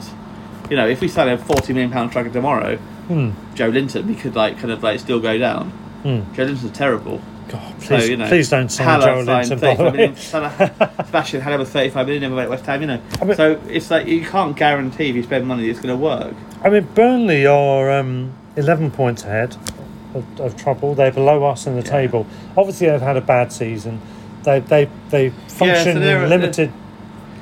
you 0.70 0.76
know. 0.76 0.86
If 0.86 1.00
we 1.00 1.08
sign 1.08 1.28
a 1.28 1.38
forty 1.38 1.72
million 1.72 1.90
pound 1.90 2.10
striker 2.10 2.30
tomorrow, 2.30 2.76
Hmm. 2.76 3.30
Joelinton, 3.54 4.04
we 4.04 4.14
could 4.14 4.36
like 4.36 4.58
kind 4.58 4.70
of 4.70 4.82
like 4.82 5.00
still 5.00 5.18
go 5.20 5.38
down. 5.38 5.70
Hmm. 6.02 6.20
Joelinton's 6.34 6.70
terrible. 6.72 7.20
God, 7.48 7.82
So, 7.82 7.96
please, 7.96 8.08
you 8.10 8.16
know, 8.18 8.28
please 8.28 8.50
don't 8.50 8.68
sign 8.68 8.86
Haller 8.86 9.24
Joelinton, 9.24 9.58
by 9.58 9.74
the 9.74 9.84
way. 9.84 10.14
Sebastian 11.06 11.40
Haller 11.40 11.56
was 11.56 11.70
35 11.70 12.06
million, 12.06 12.22
never 12.22 12.34
went 12.34 12.50
West 12.50 12.66
Ham, 12.66 12.82
you 12.82 12.86
know. 12.88 13.00
I 13.20 13.24
mean- 13.24 13.36
so 13.36 13.58
it's 13.68 13.90
like 13.90 14.06
you 14.06 14.20
can't 14.24 14.54
guarantee 14.54 15.08
if 15.08 15.16
you 15.16 15.22
spend 15.22 15.46
money 15.46 15.68
it's 15.70 15.80
going 15.80 15.96
to 15.96 16.02
work. 16.02 16.34
I 16.62 16.68
mean, 16.68 16.82
Burnley 16.94 17.46
are 17.46 17.90
um, 17.90 18.34
11 18.56 18.90
points 18.90 19.24
ahead 19.24 19.56
of, 20.18 20.40
of 20.40 20.56
trouble. 20.56 20.94
They're 20.94 21.12
below 21.12 21.44
us 21.46 21.66
in 21.66 21.76
the 21.76 21.82
table. 21.82 22.26
Obviously, 22.56 22.88
they've 22.88 23.00
had 23.00 23.16
a 23.16 23.20
bad 23.22 23.52
season. 23.52 24.00
They 24.44 24.60
they 24.60 24.88
they 25.10 25.30
function 25.30 26.00
they're- 26.00 26.22
in 26.24 26.28
limited. 26.28 26.72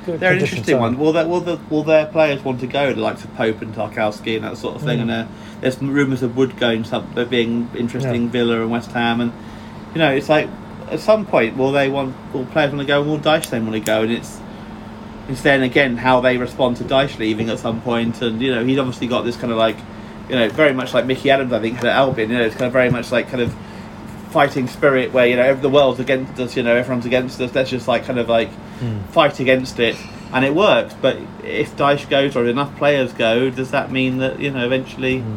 good 0.05 0.19
They're 0.21 0.33
an 0.33 0.39
interesting 0.39 0.79
one. 0.79 0.97
Will, 0.97 1.11
they, 1.11 1.25
will, 1.25 1.41
the, 1.41 1.59
will 1.69 1.83
their 1.83 2.05
players 2.05 2.41
want 2.41 2.61
to 2.61 2.67
go, 2.67 2.93
the 2.93 3.01
likes 3.01 3.25
of 3.25 3.33
Pope 3.35 3.61
and 3.61 3.75
Tarkowski 3.75 4.35
and 4.37 4.45
that 4.45 4.57
sort 4.57 4.75
of 4.77 4.81
thing? 4.81 5.01
And 5.01 5.11
uh, 5.11 5.27
there's 5.59 5.81
rumours 5.81 6.23
of 6.23 6.37
Wood 6.37 6.55
going, 6.55 6.85
some, 6.85 7.11
there 7.13 7.25
being 7.25 7.69
interesting, 7.75 8.23
Yeah. 8.23 8.29
Villa 8.29 8.61
and 8.61 8.71
West 8.71 8.89
Ham. 8.91 9.19
And, 9.19 9.33
you 9.93 9.99
know, 9.99 10.09
it's 10.09 10.29
like, 10.29 10.47
at 10.89 11.01
some 11.01 11.25
point, 11.25 11.57
will 11.57 11.73
they 11.73 11.89
want, 11.89 12.15
will 12.33 12.45
players 12.45 12.71
want 12.71 12.79
to 12.81 12.87
go 12.87 13.01
and 13.01 13.11
will 13.11 13.19
Dyche 13.19 13.49
then 13.49 13.65
want 13.65 13.73
to 13.73 13.81
go? 13.81 14.03
And 14.03 14.11
it's, 14.13 14.39
it's 15.27 15.41
then 15.41 15.61
again 15.61 15.97
how 15.97 16.21
they 16.21 16.37
respond 16.37 16.77
to 16.77 16.85
Dyche 16.85 17.17
leaving 17.19 17.49
at 17.49 17.59
some 17.59 17.81
point. 17.81 18.21
And, 18.21 18.41
you 18.41 18.55
know, 18.55 18.63
he's 18.63 18.79
obviously 18.79 19.07
got 19.07 19.23
this 19.23 19.35
kind 19.35 19.51
of 19.51 19.57
like, 19.57 19.75
you 20.29 20.35
know, 20.35 20.49
very 20.49 20.73
much 20.73 20.93
like 20.93 21.05
Micky 21.05 21.29
Adams, 21.29 21.53
I 21.53 21.59
think, 21.59 21.75
had 21.75 21.85
at 21.85 21.95
Albion. 21.95 22.29
You 22.29 22.37
know, 22.37 22.43
it's 22.43 22.55
kind 22.55 22.67
of 22.67 22.73
very 22.73 22.89
much 22.89 23.11
like 23.11 23.29
kind 23.29 23.41
of 23.41 23.55
fighting 24.31 24.67
spirit 24.67 25.13
where, 25.13 25.25
you 25.25 25.35
know, 25.35 25.55
the 25.55 25.69
world's 25.69 25.99
against 25.99 26.39
us, 26.39 26.55
you 26.55 26.63
know, 26.63 26.75
everyone's 26.75 27.05
against 27.05 27.39
us. 27.39 27.53
Let's 27.55 27.69
just 27.69 27.87
like 27.87 28.05
kind 28.05 28.19
of 28.19 28.29
like 28.29 28.49
hmm. 28.49 29.01
fight 29.05 29.39
against 29.39 29.79
it. 29.79 29.95
And 30.33 30.43
it 30.43 30.53
works. 30.53 30.93
But 31.01 31.17
if 31.43 31.75
Dyche 31.77 32.09
goes 32.09 32.35
or 32.35 32.45
enough 32.45 32.75
players 32.77 33.13
go, 33.13 33.49
does 33.49 33.71
that 33.71 33.91
mean 33.91 34.17
that, 34.17 34.39
you 34.39 34.51
know, 34.51 34.65
eventually. 34.65 35.19
Hmm. 35.19 35.35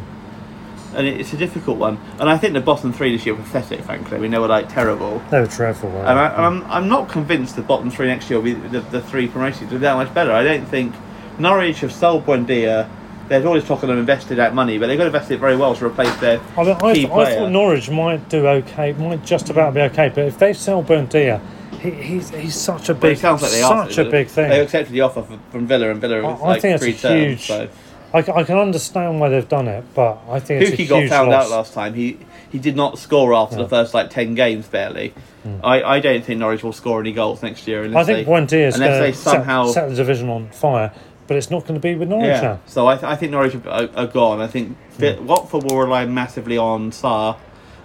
And 0.97 1.07
it- 1.07 1.21
it's 1.21 1.33
a 1.33 1.37
difficult 1.37 1.79
one. 1.79 1.99
And 2.19 2.29
I 2.29 2.37
think 2.37 2.53
the 2.55 2.61
bottom 2.61 2.93
three 2.93 3.17
this 3.17 3.25
year 3.25 3.37
were 3.37 3.43
pathetic, 3.43 3.83
frankly. 3.83 4.19
we 4.19 4.27
know 4.27 4.41
were 4.41 4.49
like 4.49 4.69
terrible. 4.69 5.23
They 5.31 5.39
were 5.39 5.47
dreadful. 5.47 5.89
weren't 5.89 6.09
And, 6.09 6.19
I, 6.19 6.27
and 6.27 6.45
I'm, 6.45 6.71
I'm 6.71 6.89
not 6.89 7.09
convinced 7.09 7.55
the 7.55 7.63
bottom 7.63 7.93
three 7.93 8.09
next 8.09 8.29
year 8.29 8.41
will 8.41 8.45
be 8.45 8.55
the, 8.55 8.81
the 8.81 9.01
three 9.01 9.29
promoted 9.29 9.71
will 9.71 9.79
be 9.79 9.79
that 9.79 9.95
much 9.95 10.13
better. 10.13 10.33
I 10.33 10.43
don't 10.43 10.67
think 10.67 10.93
Norwich 11.39 11.81
have 11.81 11.93
sold 11.93 12.27
Buendia. 12.27 12.91
There's 13.31 13.45
always 13.47 13.63
talk 13.65 13.83
of 13.85 13.89
them 13.89 13.97
invested 13.99 14.41
out 14.41 14.55
money, 14.55 14.77
but 14.77 14.89
they've 14.89 14.99
got 14.99 15.05
to 15.05 15.09
invest 15.09 15.31
it 15.31 15.39
very 15.39 15.57
well 15.57 15.73
to 15.77 15.87
replace 15.87 16.13
their 16.17 16.41
I, 16.59 16.65
mean, 16.65 16.77
I, 16.83 16.95
key 16.95 17.05
I 17.07 17.09
player. 17.09 17.39
thought 17.39 17.51
Norwich 17.53 17.89
might 17.89 18.29
do 18.29 18.45
okay, 18.45 18.93
might 18.95 19.25
just 19.25 19.51
about 19.51 19.73
be 19.73 19.81
okay. 19.83 20.09
But 20.09 20.25
if 20.27 20.39
they 20.41 20.53
sell 20.53 20.83
Buendia, 20.83 21.41
he, 21.81 21.91
he's 21.93 22.31
he's 22.31 22.57
such 22.57 22.89
a 22.89 22.95
big, 22.95 23.17
sounds 23.19 23.43
like 23.43 23.53
such 23.53 23.99
a 23.99 24.05
big 24.11 24.27
thing. 24.27 24.51
They 24.51 24.59
accepted 24.61 24.93
the 24.93 25.03
offer 25.03 25.23
from, 25.23 25.41
from 25.53 25.67
Villa, 25.69 25.91
and 25.93 26.01
Villa 26.01 26.19
I- 26.19 26.23
was 26.23 26.43
I 26.43 26.59
think 26.59 26.83
it's 26.83 27.05
a 27.05 27.09
terms. 27.09 27.25
huge- 27.31 27.47
So 27.47 27.69
I, 28.13 28.19
I 28.19 28.43
can 28.43 28.59
understand 28.59 29.21
why 29.21 29.29
they've 29.29 29.49
done 29.49 29.69
it, 29.69 29.85
but 29.95 30.19
I 30.29 30.41
think 30.41 30.77
a 30.77 30.87
got 30.87 31.09
found 31.09 31.31
loss. 31.31 31.45
out 31.45 31.51
last 31.53 31.73
time. 31.73 31.95
He 31.95 32.19
he 32.51 32.59
did 32.59 32.75
not 32.75 32.99
score 32.99 33.33
after 33.33 33.55
the 33.55 33.69
first 33.69 33.95
like 33.95 34.11
ten 34.11 34.35
games 34.35 34.67
barely. 34.67 35.15
Hmm. 35.45 35.55
I, 35.65 35.83
I 35.85 36.01
don't 36.01 36.25
think 36.25 36.41
Norwich 36.41 36.65
will 36.65 36.73
score 36.73 37.01
any 37.01 37.13
goals 37.13 37.43
next 37.45 37.69
year. 37.69 37.85
I 37.97 38.03
think 38.03 38.27
they, 38.27 38.31
Buendia 38.31 38.67
is 38.67 38.75
unless 38.75 38.91
going 38.91 39.03
they 39.03 39.13
to 39.13 39.17
somehow 39.17 39.67
set, 39.67 39.75
set 39.75 39.89
the 39.91 39.95
division 39.95 40.29
on 40.29 40.51
fire, 40.51 40.93
but 41.31 41.37
it's 41.37 41.49
not 41.49 41.63
going 41.65 41.75
to 41.75 41.81
be 41.81 41.95
with 41.95 42.09
Norwich 42.09 42.27
Yeah. 42.27 42.41
now. 42.41 42.61
So 42.67 42.89
I, 42.89 42.95
th- 42.95 43.05
I 43.05 43.15
think 43.15 43.31
Norwich 43.31 43.55
are, 43.55 43.89
are, 43.95 44.07
gone. 44.09 44.41
I 44.41 44.49
think 44.49 44.77
Fit, 44.91 45.23
Watford 45.23 45.63
will 45.63 45.79
rely 45.79 46.05
massively 46.05 46.59
on 46.59 46.91
Sarr. 46.91 47.37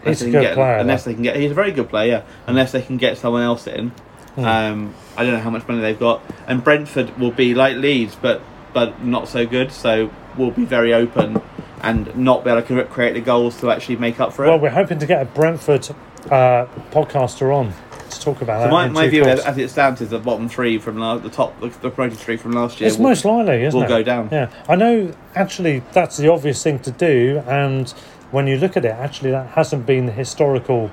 He's 0.03 0.19
unless 0.19 0.21
a 0.21 0.25
they 0.25 0.31
good 0.31 0.37
can 0.37 0.41
get, 0.41 0.53
player, 0.55 0.77
Unless 0.77 1.03
though. 1.03 1.09
they 1.11 1.13
can 1.13 1.23
get, 1.23 1.35
he's 1.35 1.51
a 1.51 1.53
very 1.53 1.71
good 1.71 1.87
player. 1.87 2.11
Yeah. 2.11 2.33
Unless 2.47 2.71
they 2.71 2.81
can 2.81 2.97
get 2.97 3.19
someone 3.19 3.43
else 3.43 3.67
in. 3.67 3.91
Um, 4.35 4.95
I 5.15 5.23
don't 5.23 5.33
know 5.33 5.39
how 5.39 5.51
much 5.51 5.67
money 5.67 5.79
they've 5.79 5.99
got. 5.99 6.23
And 6.47 6.63
Brentford 6.63 7.19
will 7.19 7.29
be 7.29 7.53
like 7.53 7.77
Leeds, 7.77 8.17
but 8.19 8.41
but 8.73 9.03
not 9.03 9.27
so 9.27 9.45
good. 9.45 9.71
So 9.71 10.09
we'll 10.35 10.49
be 10.49 10.65
very 10.65 10.91
open 10.91 11.39
and 11.83 12.15
not 12.17 12.43
be 12.43 12.49
able 12.49 12.63
to 12.63 12.83
create 12.85 13.13
the 13.13 13.21
goals 13.21 13.59
to 13.61 13.69
actually 13.69 13.97
make 13.97 14.19
up 14.19 14.33
for 14.33 14.43
it. 14.43 14.47
Well, 14.47 14.59
we're 14.59 14.69
hoping 14.71 14.97
to 14.97 15.05
get 15.05 15.21
a 15.21 15.25
Brentford 15.25 15.87
uh, 16.31 16.65
podcaster 16.91 17.55
on 17.55 17.73
to 18.17 18.21
talk 18.25 18.41
about 18.41 18.59
so 18.61 18.63
that. 18.67 18.71
my, 18.71 18.87
my 18.87 19.07
view 19.07 19.23
as, 19.23 19.39
as 19.45 19.57
it 19.57 19.69
stands 19.69 20.01
is 20.01 20.09
the 20.09 20.19
bottom 20.19 20.49
three 20.49 20.77
from 20.77 20.97
la- 20.97 21.17
the 21.17 21.29
top, 21.29 21.59
the, 21.59 21.67
the 21.69 21.89
promoted 21.89 22.17
three 22.17 22.37
from 22.37 22.51
last 22.53 22.79
year. 22.79 22.87
It's 22.87 22.97
will- 22.97 23.09
most 23.09 23.25
likely, 23.25 23.63
isn't 23.63 23.77
will 23.79 23.85
it? 23.85 23.89
go 23.89 24.03
down. 24.03 24.29
Yeah, 24.31 24.49
I 24.67 24.75
know. 24.75 25.13
Actually, 25.35 25.81
that's 25.93 26.17
the 26.17 26.31
obvious 26.31 26.61
thing 26.63 26.79
to 26.79 26.91
do, 26.91 27.43
and 27.47 27.89
when 28.31 28.47
you 28.47 28.57
look 28.57 28.75
at 28.77 28.85
it, 28.85 28.89
actually, 28.91 29.31
that 29.31 29.47
hasn't 29.51 29.85
been 29.85 30.05
the 30.07 30.11
historical 30.11 30.91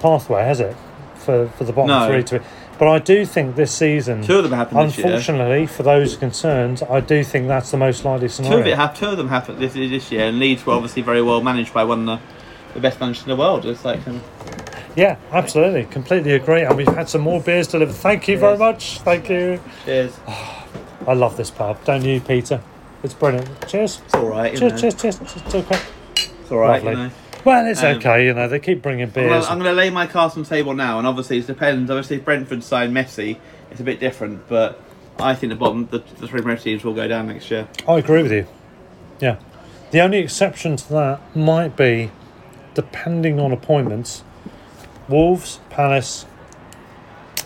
pathway, 0.00 0.44
has 0.44 0.60
it? 0.60 0.76
For 1.16 1.48
for 1.56 1.64
the 1.64 1.72
bottom 1.72 1.88
No. 1.88 2.08
three 2.08 2.24
to. 2.24 2.42
But 2.78 2.88
I 2.88 2.98
do 2.98 3.24
think 3.24 3.54
this 3.54 3.70
season, 3.70 4.22
Two 4.22 4.38
of 4.38 4.42
them 4.42 4.52
happened 4.58 4.88
this 4.88 4.98
year. 4.98 5.06
unfortunately 5.06 5.66
for 5.66 5.84
those 5.84 6.16
concerned, 6.16 6.82
I 6.90 6.98
do 6.98 7.22
think 7.22 7.46
that's 7.46 7.70
the 7.70 7.76
most 7.76 8.04
likely 8.04 8.26
scenario. 8.28 8.56
Two 8.56 8.60
of 8.62 8.66
it 8.66 8.76
have 8.76 8.98
two 8.98 9.06
of 9.06 9.16
them 9.18 9.28
happened 9.28 9.58
this 9.60 9.74
this 9.74 10.10
year, 10.10 10.26
and 10.26 10.40
Leeds 10.40 10.66
were 10.66 10.72
obviously 10.74 11.02
very 11.02 11.22
well 11.22 11.40
managed 11.40 11.72
by 11.72 11.84
one 11.84 12.08
of 12.08 12.18
the, 12.18 12.74
the 12.74 12.80
best 12.80 12.98
managers 12.98 13.22
in 13.22 13.28
the 13.28 13.36
world. 13.36 13.64
It's 13.66 13.84
like 13.84 14.04
um, 14.08 14.20
Yeah, 14.96 15.16
absolutely, 15.30 15.84
completely 15.84 16.32
agree. 16.32 16.62
And 16.62 16.76
we've 16.76 16.86
had 16.86 17.08
some 17.08 17.22
more 17.22 17.40
beers 17.40 17.66
delivered. 17.68 17.94
Thank 17.94 18.28
you 18.28 18.36
very 18.38 18.58
much. 18.58 19.00
Thank 19.00 19.28
you. 19.30 19.60
cheers. 19.84 20.18
I 21.06 21.14
love 21.14 21.36
this 21.36 21.50
pub, 21.50 21.82
don't 21.84 22.04
you, 22.04 22.20
Peter? 22.20 22.60
It's 23.02 23.14
brilliant. 23.14 23.48
Cheers. 23.68 24.00
It's 24.04 24.14
all 24.14 24.26
right. 24.26 24.56
Cheers, 24.56 24.80
cheers, 24.80 24.94
cheers, 24.94 25.18
cheers. 25.18 25.36
It's 25.36 25.54
okay. 25.54 25.80
It's 26.14 26.50
all 26.52 26.58
right. 26.58 26.82
You 26.84 26.90
know. 26.94 27.10
Well, 27.44 27.66
it's 27.66 27.82
Um, 27.82 27.96
okay. 27.96 28.26
You 28.26 28.34
know, 28.34 28.46
they 28.46 28.60
keep 28.60 28.82
bringing 28.82 29.08
beers. 29.08 29.46
I'm 29.46 29.58
gonna 29.58 29.72
lay 29.72 29.90
my 29.90 30.06
cards 30.06 30.36
on 30.36 30.44
the 30.44 30.48
table 30.48 30.74
now, 30.74 30.98
and 30.98 31.06
obviously 31.08 31.38
it 31.38 31.46
depends. 31.46 31.90
Obviously, 31.90 32.16
if 32.16 32.24
Brentford 32.24 32.62
sign 32.62 32.92
Messi, 32.92 33.38
it's 33.70 33.80
a 33.80 33.84
bit 33.84 33.98
different, 33.98 34.48
but 34.48 34.80
I 35.18 35.34
think 35.34 35.50
the 35.50 35.56
bottom, 35.56 35.88
the, 35.90 35.98
the 36.20 36.28
three 36.28 36.40
Premier 36.40 36.56
teams 36.56 36.84
will 36.84 36.94
go 36.94 37.08
down 37.08 37.26
next 37.26 37.50
year. 37.50 37.66
I 37.88 37.98
agree 37.98 38.22
with 38.22 38.32
you. 38.32 38.46
Yeah. 39.20 39.36
The 39.90 40.00
only 40.00 40.18
exception 40.18 40.76
to 40.76 40.88
that 40.92 41.36
might 41.36 41.76
be, 41.76 42.10
depending 42.74 43.40
on 43.40 43.50
appointments, 43.52 44.22
Wolves, 45.08 45.60
Palace, 45.70 46.26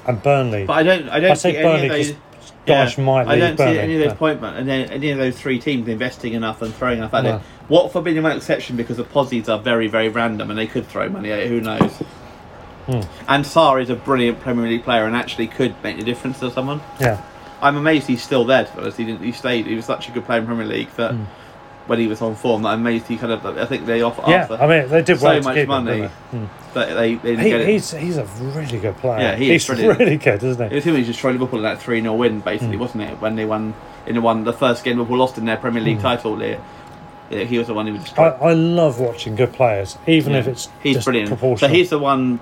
and 0.07 0.23
Burnley. 0.23 0.65
But 0.67 0.75
I 0.75 0.83
don't, 0.83 1.09
I 1.09 1.21
don't 1.21 1.33
I 1.33 1.35
see 1.35 1.53
say 1.53 1.57
any 1.57 1.63
Burnley 1.65 1.87
of 1.87 2.07
those. 2.07 2.17
Dyche 2.67 3.05
might 3.05 3.29
I 3.29 3.39
don't 3.39 3.57
Burnley, 3.57 3.75
see 3.75 3.79
any 3.81 4.03
of 4.03 4.19
those 4.19 4.41
yeah. 4.43 4.55
and 4.57 4.69
then 4.69 4.91
any 4.91 5.11
of 5.11 5.19
those 5.19 5.39
three 5.39 5.61
teams 5.61 5.87
investing 5.89 6.33
enough 6.35 6.63
and 6.63 6.75
throwing 6.75 6.99
enough 6.99 7.15
at 7.15 7.25
No. 7.25 7.37
it. 7.37 7.43
Watford 7.69 8.05
being 8.05 8.21
one 8.23 8.37
exception 8.37 8.77
because 8.77 8.97
the 8.97 9.05
Pozzos 9.05 9.49
are 9.49 9.59
very, 9.61 9.87
very 9.89 10.09
random, 10.09 10.51
and 10.51 10.59
they 10.59 10.67
could 10.67 10.87
throw 10.87 11.09
money 11.09 11.31
at 11.33 11.41
it. 11.41 11.49
Who 11.49 11.61
knows? 11.61 11.93
Hmm. 12.87 13.01
And 13.29 13.45
Sarr 13.45 13.83
is 13.83 13.91
a 13.91 13.97
brilliant 13.97 14.41
Premier 14.41 14.69
League 14.69 14.85
player, 14.85 15.05
and 15.05 15.17
actually 15.17 15.49
could 15.49 15.75
make 15.83 15.99
a 15.99 16.05
difference 16.05 16.39
to 16.41 16.51
someone. 16.51 16.81
Yeah. 17.01 17.21
I'm 17.61 17.77
amazed 17.77 18.07
he's 18.07 18.23
still 18.23 18.45
there. 18.45 18.65
To 18.65 18.73
be 18.73 18.81
honest, 18.81 18.99
he 18.99 19.05
didn't. 19.05 19.23
He 19.23 19.33
stayed. 19.33 19.67
He 19.67 19.75
was 19.75 19.85
such 19.85 20.09
a 20.09 20.13
good 20.13 20.25
player 20.25 20.41
in 20.41 20.47
Premier 20.47 20.67
League 20.67 20.91
that 20.97 21.15
when 21.87 21.99
he 21.99 22.07
was 22.09 22.21
on 22.21 22.35
form, 22.35 22.63
that 22.63 22.75
amazed 22.75 23.07
he 23.07 23.17
kind 23.17 23.33
of. 23.33 23.45
I 23.47 23.65
think 23.67 23.87
they 23.87 24.03
offer. 24.03 24.23
Yeah, 24.29 24.43
Arthur 24.43 24.55
I 24.61 24.67
mean, 24.81 24.89
they 24.89 25.03
did 25.03 25.19
so 25.19 25.25
well 25.27 25.43
much 25.43 25.57
him, 25.57 25.69
money 25.69 26.01
they? 26.01 26.07
Hmm. 26.07 26.45
that 26.75 26.95
they, 26.95 27.15
they 27.15 27.37
didn't 27.37 27.67
He, 27.67 27.73
he's 27.75 27.91
he's 27.93 28.17
a 28.17 28.25
really 28.25 28.79
good 28.79 28.97
player. 28.97 29.21
Yeah, 29.21 29.37
he 29.37 29.51
he's 29.51 29.67
brilliant. 29.67 29.99
really 29.99 30.17
good, 30.17 30.43
isn't 30.43 30.69
he 30.71 30.73
It 30.73 30.77
was 30.77 30.85
him 30.85 30.97
who 30.97 31.05
just 31.05 31.19
tried 31.21 31.33
Liverpool 31.33 31.61
in 31.61 31.65
that 31.65 31.81
3 31.81 32.01
0 32.01 32.15
win, 32.15 32.41
basically, 32.41 32.75
Hmm. 32.77 32.81
wasn't 32.81 33.03
it? 33.05 33.21
When 33.21 33.37
they 33.37 33.45
won 33.45 33.75
in 34.07 34.15
the 34.17 34.21
one, 34.21 34.45
the 34.45 34.53
first 34.53 34.85
game 34.85 34.99
Liverpool 34.99 35.19
lost 35.19 35.39
in 35.39 35.45
their 35.45 35.57
Premier 35.57 35.83
League 35.83 35.97
Hmm. 35.97 36.03
title. 36.03 36.37
There, 36.37 36.59
yeah, 37.31 37.45
he 37.45 37.59
was 37.59 37.67
the 37.69 37.75
one 37.75 37.87
who 37.87 37.97
just. 37.99 38.19
I, 38.19 38.29
I 38.29 38.53
love 38.53 38.99
watching 39.01 39.35
good 39.37 39.53
players, 39.53 39.97
even 40.07 40.35
if 40.35 40.47
it's 40.49 40.69
he's 40.83 41.05
brilliant. 41.05 41.39
So 41.59 41.69
he's 41.69 41.91
the 41.91 41.99
one 41.99 42.41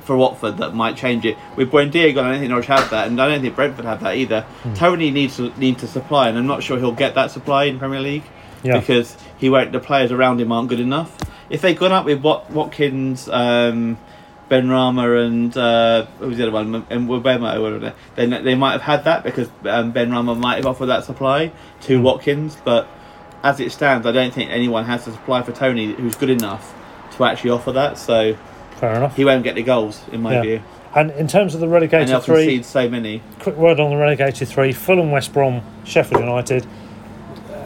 for 0.00 0.16
Watford 0.16 0.58
that 0.58 0.74
might 0.74 0.96
change 0.96 1.24
it. 1.24 1.38
With 1.56 1.70
Buendia 1.70 2.14
gone, 2.14 2.26
I 2.26 2.30
don't 2.32 2.38
think 2.40 2.50
Norwich 2.50 2.66
have 2.66 2.90
that, 2.90 3.06
and 3.08 3.20
I 3.20 3.26
don't 3.28 3.40
think 3.40 3.54
Brentford 3.56 3.86
have 3.86 4.00
that 4.02 4.16
either. 4.16 4.42
Hmm. 4.42 4.74
Toney 4.74 5.10
needs 5.10 5.36
to 5.36 5.50
need 5.58 5.78
to 5.78 5.86
supply, 5.86 6.28
and 6.28 6.36
I'm 6.36 6.46
not 6.46 6.62
sure 6.62 6.78
he'll 6.78 6.92
get 6.92 7.14
that 7.14 7.30
supply 7.30 7.64
in 7.64 7.78
Premier 7.78 8.00
League 8.00 8.24
Yeah. 8.64 8.80
because 8.80 9.16
he 9.38 9.48
won't. 9.50 9.70
The 9.72 9.78
players 9.80 10.10
around 10.10 10.40
him 10.40 10.50
aren't 10.50 10.68
good 10.68 10.80
enough. 10.80 11.16
If 11.50 11.60
they'd 11.60 11.78
gone 11.78 11.92
up 11.92 12.04
with 12.06 12.20
Wat, 12.22 12.50
Watkins. 12.50 13.28
Um, 13.28 13.98
Benrahma 14.50 15.26
and 15.26 15.56
uh, 15.56 16.04
who 16.18 16.28
was 16.28 16.36
the 16.36 16.42
other 16.44 16.52
one? 16.52 16.84
And 16.90 17.08
Mbeumo 17.08 17.56
or 17.56 17.60
whatever. 17.62 17.94
Then 18.14 18.44
they 18.44 18.54
might 18.54 18.72
have 18.72 18.82
had 18.82 19.04
that 19.04 19.24
because 19.24 19.48
um, 19.64 19.92
Benrahma 19.94 20.38
might 20.38 20.56
have 20.56 20.66
offered 20.66 20.86
that 20.86 21.04
supply 21.04 21.50
to 21.82 21.96
Hmm. 21.98 22.02
Watkins. 22.04 22.56
But 22.62 22.86
as 23.42 23.58
it 23.58 23.72
stands, 23.72 24.06
I 24.06 24.12
don't 24.12 24.34
think 24.34 24.50
anyone 24.50 24.84
has 24.84 25.06
the 25.06 25.12
supply 25.12 25.42
for 25.42 25.52
Toney 25.52 25.94
who's 25.94 26.14
good 26.14 26.28
enough 26.28 26.74
to 27.16 27.24
actually 27.24 27.50
offer 27.50 27.72
that. 27.72 27.96
So 27.96 28.36
Fair 28.76 28.94
enough. 28.96 29.16
he 29.16 29.24
won't 29.24 29.44
get 29.44 29.54
the 29.54 29.62
goals 29.62 30.02
in 30.12 30.20
my 30.20 30.34
Yeah. 30.34 30.42
view. 30.42 30.62
And 30.94 31.10
in 31.12 31.26
terms 31.26 31.54
of 31.54 31.60
the 31.60 31.66
relegated 31.68 32.22
three, 32.22 32.62
so 32.62 32.88
many. 32.88 33.22
quick 33.40 33.56
word 33.56 33.80
on 33.80 33.90
the 33.90 33.96
relegated 33.96 34.46
three: 34.46 34.72
Fulham, 34.72 35.10
West 35.10 35.32
Brom, 35.32 35.62
Sheffield 35.84 36.20
United. 36.20 36.66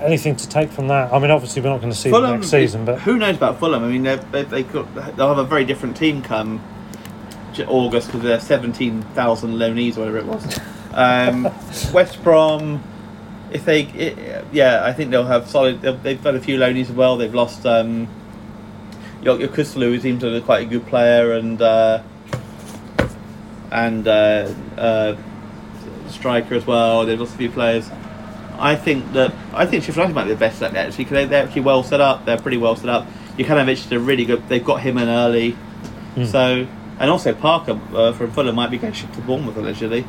Anything 0.01 0.37
to 0.37 0.49
take 0.49 0.71
from 0.71 0.89
that? 0.89 1.13
I 1.13 1.19
mean, 1.19 1.31
obviously 1.31 1.63
we're 1.63 1.71
not 1.71 1.81
going 1.81 1.93
to 1.93 1.99
see 1.99 2.11
the 2.11 2.37
next 2.37 2.49
season, 2.49 2.85
but 2.85 3.01
who 3.01 3.19
knows 3.19 3.37
about 3.37 3.59
Fulham? 3.59 3.85
I 3.85 3.89
mean, 3.89 4.03
they 4.03 4.45
they 4.45 4.65
could, 4.65 4.87
they'll 4.95 5.29
have 5.29 5.39
a 5.39 5.45
very 5.45 5.65
different 5.65 5.97
team 5.97 6.23
come 6.23 6.63
August 7.67 8.09
because 8.09 8.23
they're 8.23 8.41
seventeen 8.41 9.03
thousand 9.15 9.55
loanees 9.55 9.97
or 9.97 10.01
whatever 10.01 10.19
it 10.19 10.27
was. 10.27 10.61
Um, 10.93 11.45
West 11.93 12.23
Brom, 12.23 12.83
if 13.51 13.65
they, 13.65 13.83
it, 13.83 14.45
yeah, 14.53 14.85
I 14.85 14.93
think 14.93 15.11
they'll 15.11 15.27
have 15.27 15.49
solid. 15.49 15.81
They've, 15.81 16.23
got 16.23 16.35
a 16.35 16.41
few 16.41 16.59
loanees 16.59 16.83
as 16.83 16.93
well. 16.93 17.17
They've 17.17 17.35
lost 17.35 17.67
um, 17.67 18.09
your, 19.23 19.39
your 19.39 19.49
Kuslu, 19.49 19.83
who 19.83 20.01
seems 20.01 20.21
to 20.23 20.39
be 20.39 20.45
quite 20.45 20.67
a 20.67 20.71
good 20.71 20.87
player, 20.87 21.33
and 21.33 21.61
uh, 21.61 22.03
and 23.71 24.07
uh, 24.07 24.53
uh, 24.77 25.17
striker 26.09 26.55
as 26.55 26.67
well. 26.67 27.07
They've 27.07 27.19
lost 27.19 27.35
a 27.35 27.39
few 27.39 27.51
players. 27.51 27.91
I 28.59 28.75
think 28.77 29.13
that 29.13 29.33
I 29.55 29.67
think 29.67 29.85
Sheffield 29.85 30.09
United 30.09 30.15
might 30.15 30.25
be 30.25 30.31
the 30.31 30.37
best 30.37 30.63
at 30.63 30.75
actually 30.75 31.05
because 31.05 31.13
they, 31.17 31.25
they're 31.27 31.45
actually 31.45 31.63
well 31.63 31.83
set 31.83 32.01
up. 32.01 32.25
They're 32.25 32.39
pretty 32.39 32.57
well 32.57 32.77
set 32.77 32.89
up. 32.89 33.07
Jokanovic 33.37 33.93
are 33.93 33.99
really 34.01 34.25
good. 34.25 34.49
They've 34.49 34.65
got 34.65 34.81
him 34.81 34.99
in 34.99 35.09
early, 35.09 35.57
so 36.25 36.67
and 36.99 37.11
also 37.11 37.33
Parker 37.35 37.79
uh, 37.95 38.13
from 38.13 38.33
Fulham 38.33 38.57
might 38.57 38.71
be 38.71 38.79
going 38.79 38.93
shipped 38.93 39.15
to 39.15 39.21
Bournemouth 39.21 39.57
allegedly. 39.57 40.05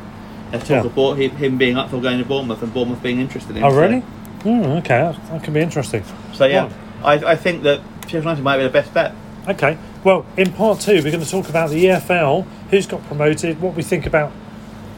There's 0.50 0.62
talk 0.64 0.70
Yeah. 0.70 0.84
of 0.84 0.94
Bour- 0.96 1.14
him, 1.16 1.30
him 1.36 1.58
being 1.58 1.76
up 1.76 1.90
for 1.90 2.00
going 2.00 2.18
to 2.18 2.24
Bournemouth 2.24 2.60
and 2.62 2.74
Bournemouth 2.74 3.00
being 3.02 3.20
interested 3.20 3.50
in 3.52 3.58
him. 3.58 3.64
oh 3.64 3.70
so- 3.70 3.80
really? 3.80 4.02
Mm, 4.40 4.78
okay, 4.78 4.98
that, 4.98 5.28
that 5.28 5.44
could 5.44 5.54
be 5.54 5.60
interesting. 5.60 6.02
So, 6.32 6.46
yeah, 6.46 6.68
I, 7.04 7.12
I 7.14 7.36
think 7.36 7.62
that 7.64 7.80
Sheffield 8.06 8.24
United 8.24 8.42
might 8.42 8.56
be 8.56 8.62
the 8.64 8.70
best 8.70 8.92
bet. 8.92 9.12
Okay. 9.46 9.76
Well, 10.02 10.24
in 10.36 10.52
part 10.52 10.80
two, 10.80 10.94
we're 11.04 11.10
going 11.12 11.22
to 11.22 11.30
talk 11.30 11.48
about 11.50 11.70
the 11.70 11.84
EFL, 11.84 12.46
who's 12.70 12.86
got 12.86 13.04
promoted, 13.06 13.60
what 13.60 13.74
we 13.74 13.82
think 13.82 14.06
about 14.06 14.32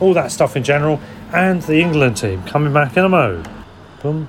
all 0.00 0.14
that 0.14 0.30
stuff 0.32 0.57
in 0.57 0.62
general, 0.62 1.00
and 1.33 1.62
the 1.62 1.80
England 1.80 2.18
team 2.18 2.43
coming 2.45 2.72
back 2.72 2.97
in 2.97 3.05
a 3.05 3.09
mo. 3.09 3.43
Boom. 4.03 4.28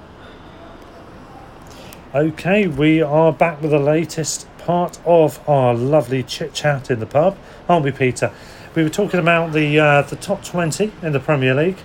Okay, 2.16 2.68
we 2.68 3.02
are 3.02 3.34
back 3.34 3.62
with 3.62 3.72
the 3.72 3.80
latest 3.80 4.48
part 4.60 5.00
of 5.06 5.48
our 5.50 5.74
lovely 5.74 6.24
chit 6.24 6.54
chat 6.54 6.90
in 6.90 7.00
the 7.00 7.06
pub, 7.06 7.38
aren't 7.68 7.84
we, 7.84 7.92
Peter? 7.92 8.32
We 8.76 8.84
were 8.84 8.90
talking 8.90 9.20
about 9.20 9.52
the 9.52 9.80
uh, 9.80 10.02
the 10.04 10.16
top 10.16 10.44
twenty 10.44 10.92
in 11.02 11.12
the 11.12 11.20
Premier 11.20 11.54
League 11.54 11.78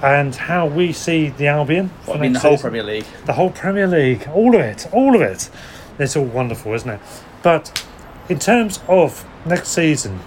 and 0.00 0.34
how 0.34 0.66
we 0.66 0.92
see 0.92 1.30
the 1.30 1.48
Albion. 1.48 1.90
I 2.06 2.18
mean, 2.18 2.32
the 2.32 2.38
whole 2.38 2.52
season. 2.52 2.70
Premier 2.70 2.82
League. 2.84 3.06
The 3.26 3.32
whole 3.32 3.50
Premier 3.50 3.86
League, 3.86 4.28
all 4.32 4.54
of 4.54 4.60
it, 4.60 4.86
all 4.92 5.16
of 5.16 5.20
it. 5.20 5.50
It's 5.98 6.14
all 6.14 6.24
wonderful, 6.24 6.72
isn't 6.74 6.88
it? 6.88 7.00
But 7.42 7.84
in 8.28 8.38
terms 8.38 8.80
of 8.86 9.26
next 9.44 9.70
season, 9.70 10.20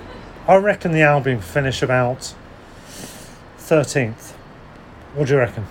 I 0.48 0.56
reckon 0.56 0.92
the 0.92 1.02
Albion 1.02 1.40
finish 1.40 1.82
about 1.82 2.34
13th. 3.76 4.32
What 5.16 5.28
do 5.28 5.34
you 5.34 5.40
reckon? 5.40 5.66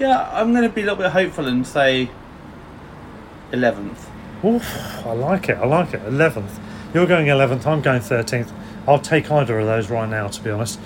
Yeah, 0.00 0.30
I'm 0.32 0.52
going 0.52 0.62
to 0.62 0.70
be 0.74 0.80
a 0.80 0.84
little 0.84 0.96
bit 0.96 1.10
hopeful 1.12 1.46
and 1.46 1.66
say 1.66 2.08
11th. 3.52 3.98
Oof, 4.44 5.06
I 5.06 5.12
like 5.12 5.50
it, 5.50 5.58
I 5.58 5.66
like 5.66 5.92
it. 5.92 6.00
11th. 6.04 6.58
You're 6.94 7.06
going 7.06 7.26
11th, 7.26 7.66
I'm 7.66 7.82
going 7.82 8.00
13th. 8.00 8.50
I'll 8.86 8.98
take 8.98 9.30
either 9.30 9.58
of 9.58 9.66
those 9.66 9.90
right 9.90 10.08
now, 10.08 10.28
to 10.28 10.42
be 10.42 10.48
honest. 10.48 10.78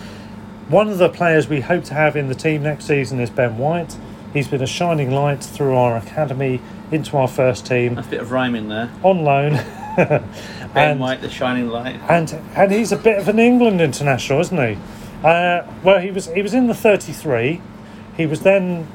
One 0.68 0.88
of 0.88 0.98
the 0.98 1.08
players 1.08 1.48
we 1.48 1.60
hope 1.60 1.84
to 1.84 1.94
have 1.94 2.16
in 2.16 2.26
the 2.26 2.34
team 2.34 2.64
next 2.64 2.86
season 2.86 3.20
is 3.20 3.30
Ben 3.30 3.56
White. 3.56 3.96
He's 4.32 4.48
been 4.48 4.62
a 4.62 4.66
shining 4.66 5.12
light 5.12 5.44
through 5.44 5.76
our 5.76 5.96
academy 5.96 6.60
into 6.90 7.16
our 7.16 7.28
first 7.28 7.66
team 7.66 7.94
That's 7.94 8.08
a 8.08 8.10
bit 8.10 8.20
of 8.20 8.32
rhyming 8.32 8.68
there. 8.68 8.90
on 9.04 9.22
loan. 9.22 9.52
Ben 9.96 10.24
And- 10.74 10.98
White, 11.00 11.20
the 11.20 11.30
shining 11.30 11.68
light. 11.68 12.00
and 12.08 12.32
and 12.56 12.72
he's 12.72 12.90
a 12.90 12.96
bit 12.96 13.18
of 13.18 13.28
an 13.28 13.38
England 13.38 13.80
international, 13.80 14.40
isn't 14.40 14.56
he? 14.58 14.78
Uh, 15.22 15.66
well, 15.84 16.00
he 16.00 16.10
was 16.10 16.26
he 16.26 16.42
was 16.42 16.52
in 16.54 16.66
the 16.66 16.74
33. 16.74 17.60
He 18.16 18.26
was 18.26 18.40
then 18.40 18.88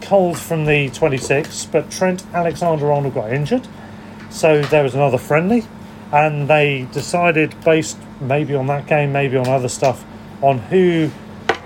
culled 0.00 0.38
from 0.38 0.64
the 0.64 0.88
26, 0.90 1.66
but 1.66 1.90
Trent 1.90 2.24
Alexander-Arnold 2.32 3.14
got 3.14 3.32
injured, 3.32 3.68
so 4.30 4.62
there 4.62 4.82
was 4.82 4.94
another 4.94 5.18
friendly, 5.18 5.64
and 6.12 6.48
they 6.48 6.88
decided, 6.92 7.54
based 7.64 7.98
maybe 8.20 8.54
on 8.54 8.66
that 8.66 8.86
game, 8.86 9.12
maybe 9.12 9.36
on 9.36 9.46
other 9.48 9.68
stuff, 9.68 10.04
on 10.42 10.58
who 10.58 11.10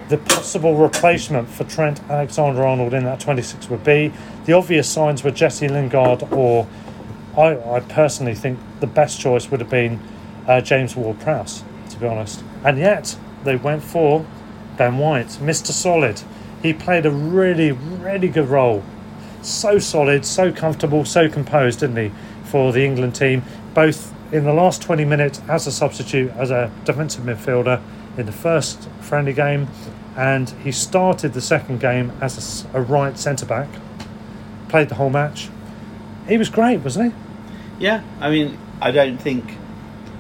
the 0.09 0.19
possible 0.19 0.75
replacement 0.77 1.49
for 1.49 1.65
Trent 1.65 2.03
Alexander-Arnold 2.11 2.93
in 2.93 3.05
that 3.05 3.21
26 3.21 3.71
would 3.71 3.85
be. 3.85 4.13
The 4.45 4.53
obvious 4.53 4.89
signs 4.89 5.25
were 5.25 5.31
Jesse 5.31 5.69
Lingard 5.69 6.25
or 6.33 6.67
I, 7.37 7.57
I 7.57 7.81
personally 7.81 8.35
think 8.35 8.59
the 8.81 8.87
best 8.87 9.21
choice 9.21 9.51
would 9.51 9.61
have 9.61 9.71
been 9.71 10.01
uh, 10.47 10.61
James 10.61 10.95
Ward-Prowse, 10.95 11.65
to 11.91 11.99
be 11.99 12.07
honest. 12.07 12.45
And 12.65 12.77
yet 12.79 13.17
they 13.45 13.57
went 13.57 13.83
for 13.83 14.25
Ben 14.77 14.99
White, 14.99 15.29
Mr. 15.41 15.73
Solid. 15.73 16.23
He 16.63 16.73
played 16.73 17.07
a 17.07 17.11
really, 17.11 17.73
really 17.73 18.29
good 18.29 18.49
role. 18.49 18.83
So 19.43 19.79
solid, 19.79 20.25
so 20.25 20.53
comfortable, 20.53 21.05
so 21.05 21.29
composed, 21.29 21.81
didn't 21.81 21.97
he, 21.97 22.13
for 22.45 22.73
the 22.73 22.85
England 22.85 23.15
team, 23.15 23.43
both 23.75 24.15
in 24.33 24.45
the 24.45 24.53
last 24.53 24.81
20 24.83 25.05
minutes 25.05 25.41
as 25.49 25.67
a 25.67 25.73
substitute, 25.73 26.31
as 26.33 26.51
a 26.51 26.71
defensive 26.85 27.25
midfielder 27.25 27.83
in 28.17 28.27
the 28.27 28.33
first 28.33 28.89
friendly 29.01 29.33
game, 29.33 29.69
and 30.17 30.51
he 30.63 30.71
started 30.71 31.33
the 31.33 31.41
second 31.41 31.81
game 31.81 32.13
as 32.21 32.67
a 32.73 32.81
right 32.81 33.19
centre 33.19 33.47
back. 33.47 33.69
Played 34.69 34.89
the 34.89 34.95
whole 34.95 35.11
match. 35.11 35.49
He 36.29 36.39
was 36.39 36.49
great, 36.49 36.79
wasn't 36.81 37.13
he? 37.13 37.85
Yeah, 37.85 38.03
I 38.21 38.31
mean, 38.31 38.59
I 38.81 38.91
don't 38.91 39.19
think 39.19 39.57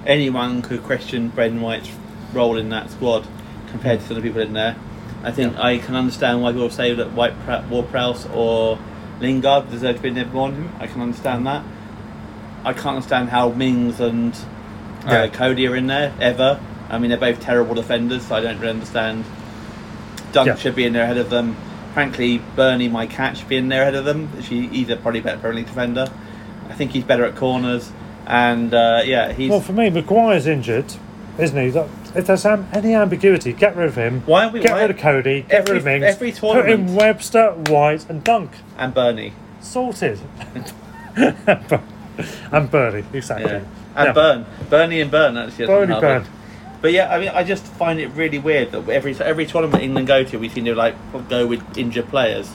anyone 0.06 0.62
could 0.62 0.82
question 0.82 1.28
Ben 1.28 1.60
White's 1.60 1.90
role 2.32 2.56
in 2.58 2.68
that 2.70 2.90
squad 2.90 3.26
compared 3.70 4.00
to 4.00 4.06
some 4.06 4.16
of 4.16 4.22
the 4.22 4.28
people 4.28 4.42
in 4.42 4.52
there. 4.52 4.76
I 5.22 5.30
think 5.30 5.56
I 5.58 5.78
can 5.78 5.94
understand 5.94 6.42
why 6.42 6.52
people 6.52 6.70
say 6.70 6.94
that 6.94 7.12
White, 7.12 7.38
Pra- 7.44 7.64
Ward-Prowse 7.70 8.26
or 8.34 8.78
Lingard 9.20 9.70
deserve 9.70 9.96
to 9.96 10.02
be 10.02 10.08
in 10.08 10.14
there 10.14 10.26
more 10.26 10.50
than 10.50 10.62
him. 10.64 10.72
I 10.80 10.86
can 10.88 11.00
understand 11.00 11.46
that. 11.46 11.64
I 12.64 12.72
can't 12.72 12.96
understand 12.96 13.28
how 13.28 13.50
Mings 13.50 14.00
and 14.00 14.34
uh, 15.06 15.10
Yeah. 15.12 15.28
Coady 15.28 15.66
are 15.68 15.76
in 15.76 15.86
there 15.86 16.12
ever. 16.20 16.60
I 16.90 16.98
mean, 16.98 17.10
they're 17.10 17.18
both 17.18 17.40
terrible 17.40 17.74
defenders, 17.74 18.26
so 18.26 18.34
I 18.36 18.40
don't 18.40 18.58
really 18.58 18.70
understand. 18.70 19.24
Dunk 20.32 20.46
Yeah. 20.48 20.56
should 20.56 20.74
be 20.74 20.84
in 20.84 20.92
there 20.92 21.04
ahead 21.04 21.18
of 21.18 21.30
them. 21.30 21.56
Frankly, 21.94 22.40
Bernie, 22.56 22.88
my 22.88 23.06
cat, 23.06 23.36
should 23.36 23.48
be 23.48 23.56
in 23.56 23.68
there 23.68 23.82
ahead 23.82 23.94
of 23.94 24.04
them. 24.04 24.28
She, 24.42 24.66
he's 24.68 24.88
a 24.90 24.96
probably 24.96 25.20
better 25.20 25.38
Premier 25.38 25.58
League 25.58 25.66
defender. 25.66 26.10
I 26.68 26.74
think 26.74 26.92
he's 26.92 27.04
better 27.04 27.24
at 27.24 27.36
corners, 27.36 27.92
and 28.26 28.72
uh, 28.72 29.02
yeah, 29.04 29.32
he's. 29.32 29.50
Well, 29.50 29.60
for 29.60 29.72
me, 29.74 29.90
Maguire's 29.90 30.46
injured, 30.46 30.86
isn't 31.38 31.56
he? 31.60 31.68
That, 31.70 31.86
if 32.14 32.26
there's 32.26 32.44
am- 32.46 32.68
any 32.72 32.94
ambiguity, 32.94 33.52
get 33.52 33.76
rid 33.76 33.88
of 33.88 33.96
him. 33.96 34.22
Why 34.26 34.42
aren't 34.42 34.52
we- 34.54 34.60
Get 34.60 34.72
why- 34.72 34.82
rid 34.82 34.90
of 34.90 34.98
Coady. 34.98 35.42
Get 35.42 35.52
every- 35.60 35.72
rid 35.74 35.78
of 35.78 35.84
Mings. 35.84 36.04
every 36.04 36.32
Put 36.32 36.68
in 36.68 36.94
Webster, 36.94 37.50
White, 37.68 38.06
and 38.08 38.22
Dunk. 38.24 38.50
and 38.78 38.92
Bernie. 38.94 39.32
Sorted. 39.60 40.18
and 42.52 42.70
Birdie, 42.70 43.04
exactly. 43.12 43.50
Yeah. 43.52 43.60
And 43.94 44.06
Yeah. 44.06 44.12
Burn, 44.12 44.46
Bernie 44.70 45.00
and 45.00 45.10
Burn 45.10 45.36
actually. 45.36 45.64
at 45.64 45.68
Bernie 45.68 46.00
Burn. 46.00 46.24
But 46.80 46.92
yeah, 46.92 47.14
I 47.14 47.18
mean, 47.20 47.28
I 47.32 47.44
just 47.44 47.64
find 47.64 48.00
it 48.00 48.08
really 48.16 48.38
weird 48.38 48.72
that 48.72 48.88
every 48.88 49.14
every 49.20 49.46
tournament 49.46 49.82
England 49.82 50.08
go 50.08 50.24
to, 50.24 50.36
we 50.38 50.48
seem 50.48 50.64
to 50.64 50.74
like 50.74 50.94
go 51.28 51.46
with 51.46 51.62
injured 51.78 52.08
players. 52.08 52.48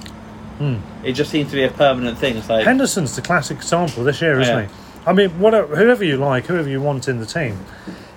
Hmm. 0.57 0.77
It 1.03 1.13
just 1.13 1.29
seems 1.31 1.49
to 1.51 1.55
be 1.55 1.63
a 1.63 1.69
permanent 1.69 2.17
thing. 2.17 2.35
It's 2.35 2.49
like 2.49 2.65
Henderson's 2.65 3.15
the 3.15 3.21
classic 3.21 3.57
example 3.57 4.03
this 4.03 4.21
year, 4.21 4.39
isn't 4.39 4.53
Yeah. 4.55 4.63
he? 4.65 4.69
I 5.05 5.13
mean, 5.13 5.29
whatever, 5.39 5.75
whoever 5.75 6.03
you 6.03 6.17
like, 6.17 6.47
whoever 6.47 6.67
you 6.67 6.81
want 6.81 7.07
in 7.07 7.19
the 7.19 7.25
team. 7.25 7.57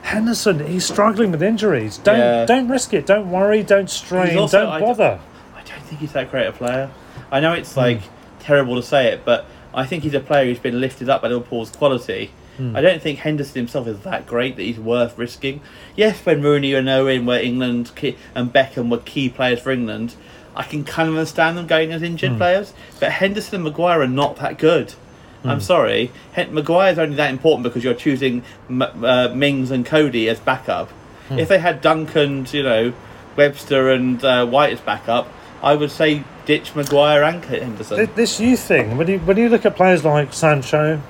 Henderson, 0.03 0.67
he's 0.67 0.85
struggling 0.85 1.31
with 1.31 1.43
injuries. 1.43 1.99
Don't 1.99 2.19
Yeah. 2.19 2.47
don't 2.47 2.69
risk 2.69 2.95
it. 2.95 3.07
Don't 3.07 3.31
worry. 3.31 3.63
Don't 3.63 3.89
strain. 3.91 4.37
also- 4.39 4.61
don't 4.61 4.69
I 4.73 4.81
bother. 4.81 5.19
I 5.57 5.61
don't 5.69 5.83
think 5.85 6.01
he's 6.01 6.13
that 6.13 6.31
great 6.31 6.47
a 6.47 6.53
player. 6.53 6.89
I 7.31 7.41
know 7.41 7.53
it's 7.53 7.75
Hmm. 7.75 7.81
like 7.81 8.01
terrible 8.41 8.77
to 8.77 8.83
say 8.83 9.09
it, 9.09 9.23
but 9.25 9.47
I 9.73 9.85
think 9.85 10.03
he's 10.03 10.15
a 10.15 10.21
player 10.21 10.47
who's 10.47 10.59
been 10.59 10.81
lifted 10.81 11.09
up 11.09 11.23
by 11.23 11.29
Liverpool's 11.29 11.71
quality. 11.71 12.31
Hmm. 12.57 12.75
I 12.75 12.81
don't 12.81 13.01
think 13.01 13.21
Henderson 13.21 13.55
himself 13.57 13.87
is 13.87 13.99
that 14.01 14.27
great 14.27 14.57
that 14.57 14.63
he's 14.63 14.79
worth 14.81 15.17
risking. 15.17 15.61
Yes, 15.95 16.19
when 16.25 16.43
Rooney 16.43 16.75
and 16.75 16.89
Owen 16.89 17.25
were 17.27 17.39
England 17.39 17.93
key, 17.95 18.17
and 18.35 18.53
Beckham 18.53 18.89
were 18.89 18.99
key 18.99 19.29
players 19.29 19.61
for 19.61 19.71
England, 19.71 20.15
I 20.57 20.65
can 20.65 20.83
kind 20.83 21.09
of 21.09 21.15
understand 21.15 21.57
them 21.57 21.67
going 21.69 21.93
as 21.93 22.03
injured 22.03 22.37
players. 22.37 22.73
But 22.99 23.13
Henderson 23.13 23.57
and 23.57 23.65
Maguire 23.65 24.01
are 24.03 24.09
not 24.09 24.37
that 24.37 24.59
good. 24.59 24.95
Hmm. 25.43 25.49
I'm 25.51 25.61
sorry, 25.61 26.11
Hen- 26.33 26.53
Maguire's 26.55 26.99
only 26.99 27.17
that 27.17 27.31
important 27.31 27.63
because 27.65 27.83
you're 27.83 27.95
choosing 27.95 28.43
M- 28.69 28.83
uh, 28.83 29.29
Mings 29.35 29.71
and 29.71 29.87
Coady 29.87 30.29
as 30.29 30.39
backup. 30.41 30.91
Hmm. 31.29 31.39
If 31.39 31.49
they 31.49 31.59
had 31.59 31.81
Duncan, 31.81 32.47
you 32.53 32.63
know, 32.63 32.93
Webster 33.37 33.91
and 33.91 34.23
uh, 34.25 34.45
White 34.47 34.73
as 34.75 34.81
backup, 34.81 35.29
I 35.63 35.75
would 35.75 35.91
say 35.91 36.25
ditch 36.47 36.75
Maguire 36.75 37.23
and 37.23 37.45
Henderson. 37.45 37.97
Th- 37.99 38.11
This 38.15 38.41
youth 38.41 38.61
thing, 38.61 38.97
when 38.97 39.09
you 39.09 39.19
when 39.21 39.37
you 39.37 39.49
look 39.49 39.65
at 39.65 39.77
players 39.77 40.05
like 40.05 40.33
Sancho, 40.33 41.01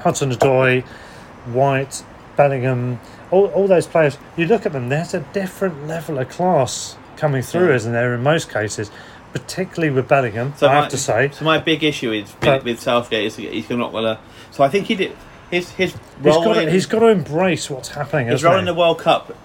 Hudson 0.00 0.30
Odoi, 0.30 0.82
White, 1.46 2.02
Bellingham, 2.36 3.00
all, 3.30 3.46
all 3.48 3.66
those 3.66 3.86
players, 3.86 4.16
you 4.36 4.46
look 4.46 4.64
at 4.66 4.72
them, 4.72 4.88
there's 4.88 5.14
a 5.14 5.20
different 5.32 5.86
level 5.86 6.18
of 6.18 6.28
class 6.28 6.96
coming 7.16 7.42
through, 7.42 7.68
Yeah. 7.68 7.74
isn't 7.76 7.92
there, 7.92 8.14
in 8.14 8.22
most 8.22 8.52
cases, 8.52 8.90
particularly 9.34 9.92
with 9.92 10.08
Bellingham, 10.08 10.54
So 10.56 10.66
I 10.68 10.74
my, 10.74 10.80
have 10.80 10.88
to 10.90 10.96
say. 10.96 11.30
So 11.32 11.44
my 11.44 11.58
big 11.58 11.82
issue 11.84 12.12
is 12.12 12.30
with, 12.32 12.40
But- 12.40 12.64
with 12.64 12.80
Southgate 12.80 13.24
is 13.24 13.36
he's 13.36 13.68
not 13.68 13.92
gonna. 13.92 14.18
So 14.50 14.62
I 14.64 14.68
think 14.68 14.86
he 14.86 14.94
did 14.94 15.12
his 15.50 15.70
his 15.72 15.92
He's 15.92 16.00
role 16.24 16.44
got, 16.44 16.54
to, 16.54 16.70
he's 16.70 16.86
got 16.86 17.00
to 17.00 17.06
embrace 17.08 17.68
what's 17.68 17.88
happening. 17.90 18.26
his 18.28 18.34
hasn't 18.42 18.46
role 18.48 18.54
he? 18.54 18.60
in 18.60 18.66
the 18.66 18.74
World 18.74 18.98
Cup. 18.98 19.36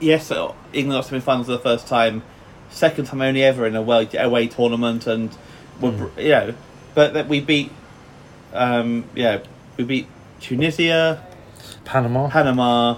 Yes, 0.00 0.30
uh, 0.30 0.52
England 0.72 0.98
got 0.98 1.06
semi-finals 1.08 1.46
for 1.46 1.52
the 1.52 1.58
first 1.58 1.86
time, 1.86 2.22
second 2.70 3.04
time 3.06 3.20
only 3.22 3.42
ever 3.42 3.66
in 3.66 3.76
a 3.76 3.80
away, 3.80 4.08
away 4.18 4.46
tournament, 4.48 5.06
and 5.06 5.30
we're, 5.80 5.90
Hmm. 5.92 6.18
you 6.20 6.28
know, 6.30 6.54
but 6.94 7.12
that 7.14 7.28
we 7.28 7.40
beat, 7.40 7.70
um, 8.54 9.04
yeah, 9.14 9.38
we 9.76 9.84
beat 9.84 10.06
Tunisia, 10.40 11.22
Panama, 11.84 12.28
Panama, 12.30 12.96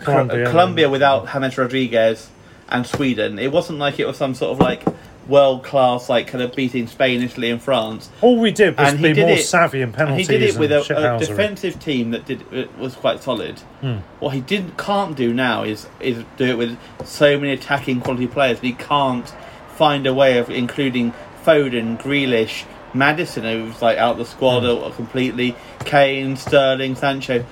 Colombia. 0.00 0.44
Colombia, 0.44 0.50
Colombia 0.50 0.90
without 0.90 1.32
James 1.32 1.56
Rodriguez, 1.56 2.30
and 2.70 2.86
Sweden. 2.86 3.38
It 3.38 3.52
wasn't 3.52 3.78
like 3.78 3.98
it 3.98 4.06
was 4.06 4.16
some 4.16 4.34
sort 4.34 4.52
of 4.52 4.58
like 4.60 4.84
world 5.26 5.62
class, 5.62 6.08
like 6.08 6.26
kind 6.26 6.42
of 6.42 6.54
beating 6.54 6.86
Spain, 6.86 7.22
Italy, 7.22 7.50
and 7.50 7.60
France. 7.60 8.08
All 8.22 8.38
we 8.38 8.50
did 8.50 8.78
was 8.78 8.92
And 8.94 9.02
be 9.02 9.12
did 9.12 9.20
more 9.26 9.36
it- 9.36 9.44
savvy 9.44 9.78
in 9.82 9.88
And 9.88 9.94
penalties 9.94 10.26
he 10.28 10.38
did 10.38 10.42
it 10.54 10.58
with 10.58 10.72
a, 10.72 11.14
a 11.16 11.18
defensive 11.18 11.78
team 11.78 12.12
that 12.12 12.24
did 12.26 12.50
it 12.52 12.76
was 12.78 12.94
quite 12.94 13.22
solid. 13.22 13.58
Hmm. 13.82 13.96
What 14.20 14.30
he 14.34 14.40
didn't 14.40 14.78
can't 14.78 15.16
do 15.16 15.34
now 15.34 15.64
is 15.64 15.86
is 16.00 16.24
do 16.36 16.44
it 16.46 16.56
with 16.58 16.78
so 17.04 17.38
many 17.38 17.52
attacking 17.52 18.00
quality 18.00 18.26
players. 18.26 18.58
He 18.60 18.72
can't 18.72 19.28
find 19.76 20.06
a 20.06 20.14
way 20.14 20.38
of 20.38 20.48
including 20.50 21.12
Foden, 21.44 22.00
Grealish, 22.02 22.64
Maddison, 22.94 23.44
who's 23.44 23.80
like 23.82 23.98
out 23.98 24.16
the 24.16 24.24
squad 24.24 24.60
Hmm. 24.60 24.66
or 24.84 24.90
completely. 24.92 25.54
Kane, 25.84 26.36
Sterling, 26.36 26.94
Sancho. 26.96 27.44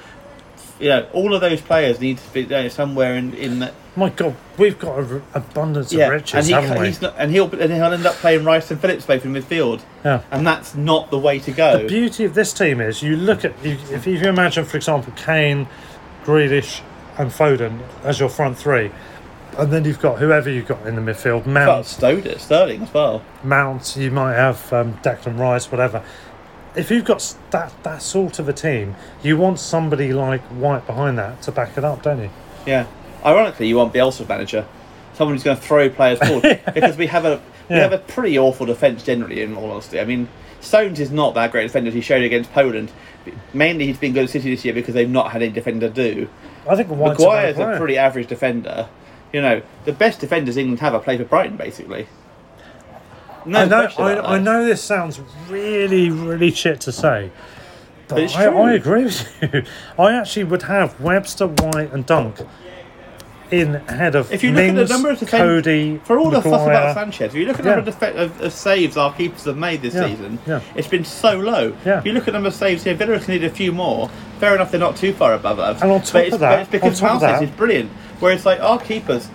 You 0.81 0.89
know, 0.91 1.07
all 1.13 1.35
of 1.35 1.41
those 1.41 1.61
players 1.61 2.01
need 2.01 2.19
to 2.19 2.31
be 2.33 2.43
there 2.43 2.69
somewhere 2.71 3.17
in 3.17 3.33
in 3.35 3.59
the, 3.61 3.73
My 3.97 4.11
God, 4.11 4.37
we've 4.59 4.79
got 4.79 4.99
an 4.99 5.23
abundance 5.33 5.91
yeah, 5.91 6.07
of 6.07 6.13
riches, 6.13 6.35
and 6.35 6.47
he, 6.47 6.53
haven't 6.53 6.79
we? 6.79 6.89
He's 6.89 7.01
not, 7.01 7.15
and, 7.17 7.33
he'll, 7.33 7.51
and 7.55 7.73
he'll 7.73 7.93
end 7.93 8.05
up 8.05 8.15
playing 8.17 8.45
Rice 8.45 8.71
and 8.71 8.79
Phillips 8.79 9.07
both 9.07 9.25
in 9.25 9.33
midfield, 9.33 9.81
Yeah. 10.05 10.23
and 10.31 10.47
that's 10.47 10.75
not 10.75 11.11
the 11.11 11.19
way 11.19 11.39
to 11.39 11.51
go. 11.51 11.79
The 11.79 11.89
beauty 11.89 12.25
of 12.25 12.35
this 12.35 12.53
team 12.53 12.83
is 12.83 13.03
you 13.03 13.17
look 13.17 13.45
at 13.47 13.53
you, 13.65 13.79
if 13.91 14.07
you 14.07 14.19
imagine, 14.19 14.67
for 14.67 14.77
example, 14.77 15.15
Kane, 15.17 15.67
Grealish, 16.25 16.83
and 17.17 17.31
Foden 17.31 17.81
as 18.05 18.21
your 18.21 18.29
front 18.29 18.59
three, 18.59 18.91
and 19.57 19.73
then 19.73 19.87
you've 19.87 20.01
got 20.01 20.19
whoever 20.19 20.51
you've 20.51 20.69
got 20.69 20.87
in 20.87 20.95
the 20.97 21.01
midfield, 21.01 21.47
Mount, 21.47 21.87
Stoder, 21.87 22.39
Sterling 22.39 22.83
as 22.83 22.93
well. 22.93 23.23
Mount. 23.43 23.97
You 23.97 24.11
might 24.11 24.35
have 24.35 24.71
um, 24.75 24.95
Declan 24.99 25.39
Rice, 25.39 25.71
whatever. 25.73 26.05
If 26.75 26.91
you've 26.91 27.07
got 27.07 27.35
that 27.53 27.73
that 27.85 28.03
sort 28.03 28.39
of 28.39 28.49
a 28.51 28.53
team, 28.53 28.95
you 29.23 29.39
want 29.39 29.59
somebody 29.59 30.13
like 30.13 30.43
White 30.43 30.87
behind 30.87 31.17
that 31.17 31.41
to 31.43 31.53
back 31.53 31.79
it 31.79 31.85
up, 31.85 32.03
don't 32.03 32.21
you? 32.21 32.31
Yeah. 32.67 32.87
Ironically, 33.27 33.67
you 33.69 33.77
want 33.77 33.93
Bielsa's 33.93 34.29
manager, 34.29 34.65
someone 35.15 35.35
who's 35.35 35.43
going 35.43 35.57
to 35.57 35.63
throw 35.63 35.91
players 35.91 36.19
forward 36.21 36.61
because 36.75 36.97
we 36.97 37.07
have 37.09 37.25
a 37.25 37.41
we 37.69 37.75
Yeah. 37.77 37.83
have 37.83 37.93
a 37.93 37.99
pretty 37.99 38.39
awful 38.39 38.65
defence 38.67 39.03
generally. 39.03 39.43
In 39.43 39.57
all 39.57 39.71
honesty, 39.73 39.99
I 39.99 40.05
mean, 40.05 40.29
Stones 40.61 41.01
is 41.01 41.11
not 41.11 41.35
that 41.35 41.51
great 41.51 41.65
defender 41.65 41.91
he 41.91 42.01
showed 42.01 42.23
against 42.23 42.53
Poland. 42.53 42.93
Mainly, 43.53 43.87
he's 43.87 43.99
been 43.99 44.13
good 44.13 44.25
at 44.25 44.31
City 44.31 44.51
this 44.55 44.65
year 44.65 44.73
because 44.73 44.95
they've 44.95 45.11
not 45.11 45.33
had 45.33 45.43
any 45.43 45.51
defender 45.53 45.89
do. 45.89 46.29
I 46.69 46.77
think 46.77 46.89
Maguire's 46.91 47.59
a, 47.59 47.71
a 47.73 47.77
pretty 47.77 47.99
average 47.99 48.29
defender. 48.29 48.89
You 49.33 49.43
know, 49.43 49.63
the 49.85 49.93
best 49.93 50.21
defenders 50.21 50.57
England 50.57 50.79
have 50.79 50.95
are 50.95 51.01
play 51.01 51.19
for 51.19 51.25
Brighton, 51.25 51.57
basically. 51.57 52.07
No 53.45 53.61
I 53.61 53.65
know, 53.65 53.89
I, 53.99 54.35
I 54.35 54.39
know 54.39 54.65
this 54.65 54.83
sounds 54.83 55.21
really, 55.49 56.11
really 56.11 56.51
shit 56.53 56.81
to 56.83 56.93
say, 56.93 57.31
but, 58.09 58.17
But 58.17 58.37
I. 58.37 58.47
I 58.47 58.73
agree 58.75 59.05
with 59.05 59.43
you. 59.53 59.63
I 59.99 60.13
actually 60.13 60.45
would 60.45 60.63
have 60.63 61.01
Webster, 61.01 61.47
White, 61.49 61.93
and 61.93 62.07
Dunk 62.07 62.41
in 63.51 63.77
ahead 63.77 64.15
of 64.15 64.33
If 64.33 64.43
you 64.43 64.51
look 64.51 64.57
Mings, 64.59 64.79
at 64.79 64.89
the 64.89 64.95
number 64.95 65.11
of 65.11 65.21
Coady, 65.29 65.99
for 66.05 66.19
all 66.19 66.31
the 66.31 66.43
fuss 66.43 66.67
about 66.67 66.95
Sanchez, 66.95 67.33
if 67.33 67.35
you 67.35 67.47
look 67.47 67.59
at 67.59 67.65
the 67.65 67.75
number 67.77 67.91
of, 67.91 67.97
defe- 67.99 68.17
of, 68.17 68.41
of 68.41 68.53
saves 68.53 68.97
our 68.97 69.13
keepers 69.15 69.45
have 69.45 69.57
made 69.57 69.83
this 69.83 69.95
Yeah, 69.95 70.09
season, 70.09 70.39
yeah. 70.47 70.61
it's 70.75 70.89
been 70.89 71.05
so 71.05 71.39
low. 71.39 71.77
Yeah. 71.85 71.99
If 71.99 72.07
you 72.07 72.13
look 72.13 72.23
at 72.23 72.27
the 72.27 72.33
number 72.33 72.49
of 72.49 72.55
saves 72.55 72.83
here, 72.85 72.95
Villa 72.95 73.19
can 73.21 73.35
need 73.35 73.45
a 73.45 73.51
few 73.51 73.73
more. 73.73 74.09
Fair 74.41 74.55
enough, 74.55 74.71
they're 74.71 74.81
not 74.81 74.97
too 74.97 75.13
far 75.13 75.35
above 75.35 75.59
us. 75.59 75.81
And 75.83 75.91
on 75.91 76.01
top 76.03 76.13
but 76.15 76.25
it's, 76.27 76.35
of 76.35 76.41
that- 76.41 76.51
but 76.51 76.61
it's 76.61 76.71
because 76.71 77.03
on 77.03 77.09
top 77.09 77.17
of 77.17 77.23
Mouses 77.23 77.41
that- 77.41 77.49
is 77.53 77.57
brilliant. 77.57 77.91
Whereas 78.21 78.47
like 78.47 78.61
our 78.61 78.79
keepers, 78.81 79.29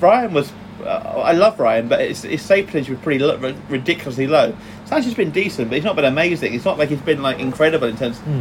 Ryan 0.00 0.32
was. 0.34 0.52
Uh, 0.82 1.22
I 1.24 1.30
love 1.32 1.60
Ryan, 1.60 1.86
but 1.86 2.00
his, 2.00 2.22
his 2.22 2.42
save 2.42 2.66
percentage 2.66 2.88
was 2.90 2.98
pretty 2.98 3.20
lo- 3.22 3.54
ridiculously 3.68 4.26
low. 4.26 4.52
Sanchez's 4.86 5.14
been 5.14 5.30
decent, 5.30 5.68
but 5.68 5.76
he's 5.76 5.84
not 5.84 5.94
been 5.94 6.04
amazing. 6.06 6.54
It's 6.54 6.64
not 6.64 6.76
like 6.76 6.88
he's 6.88 7.00
been 7.00 7.22
like 7.22 7.38
incredible 7.38 7.86
in 7.86 7.96
terms. 7.96 8.18
Hmm. 8.18 8.40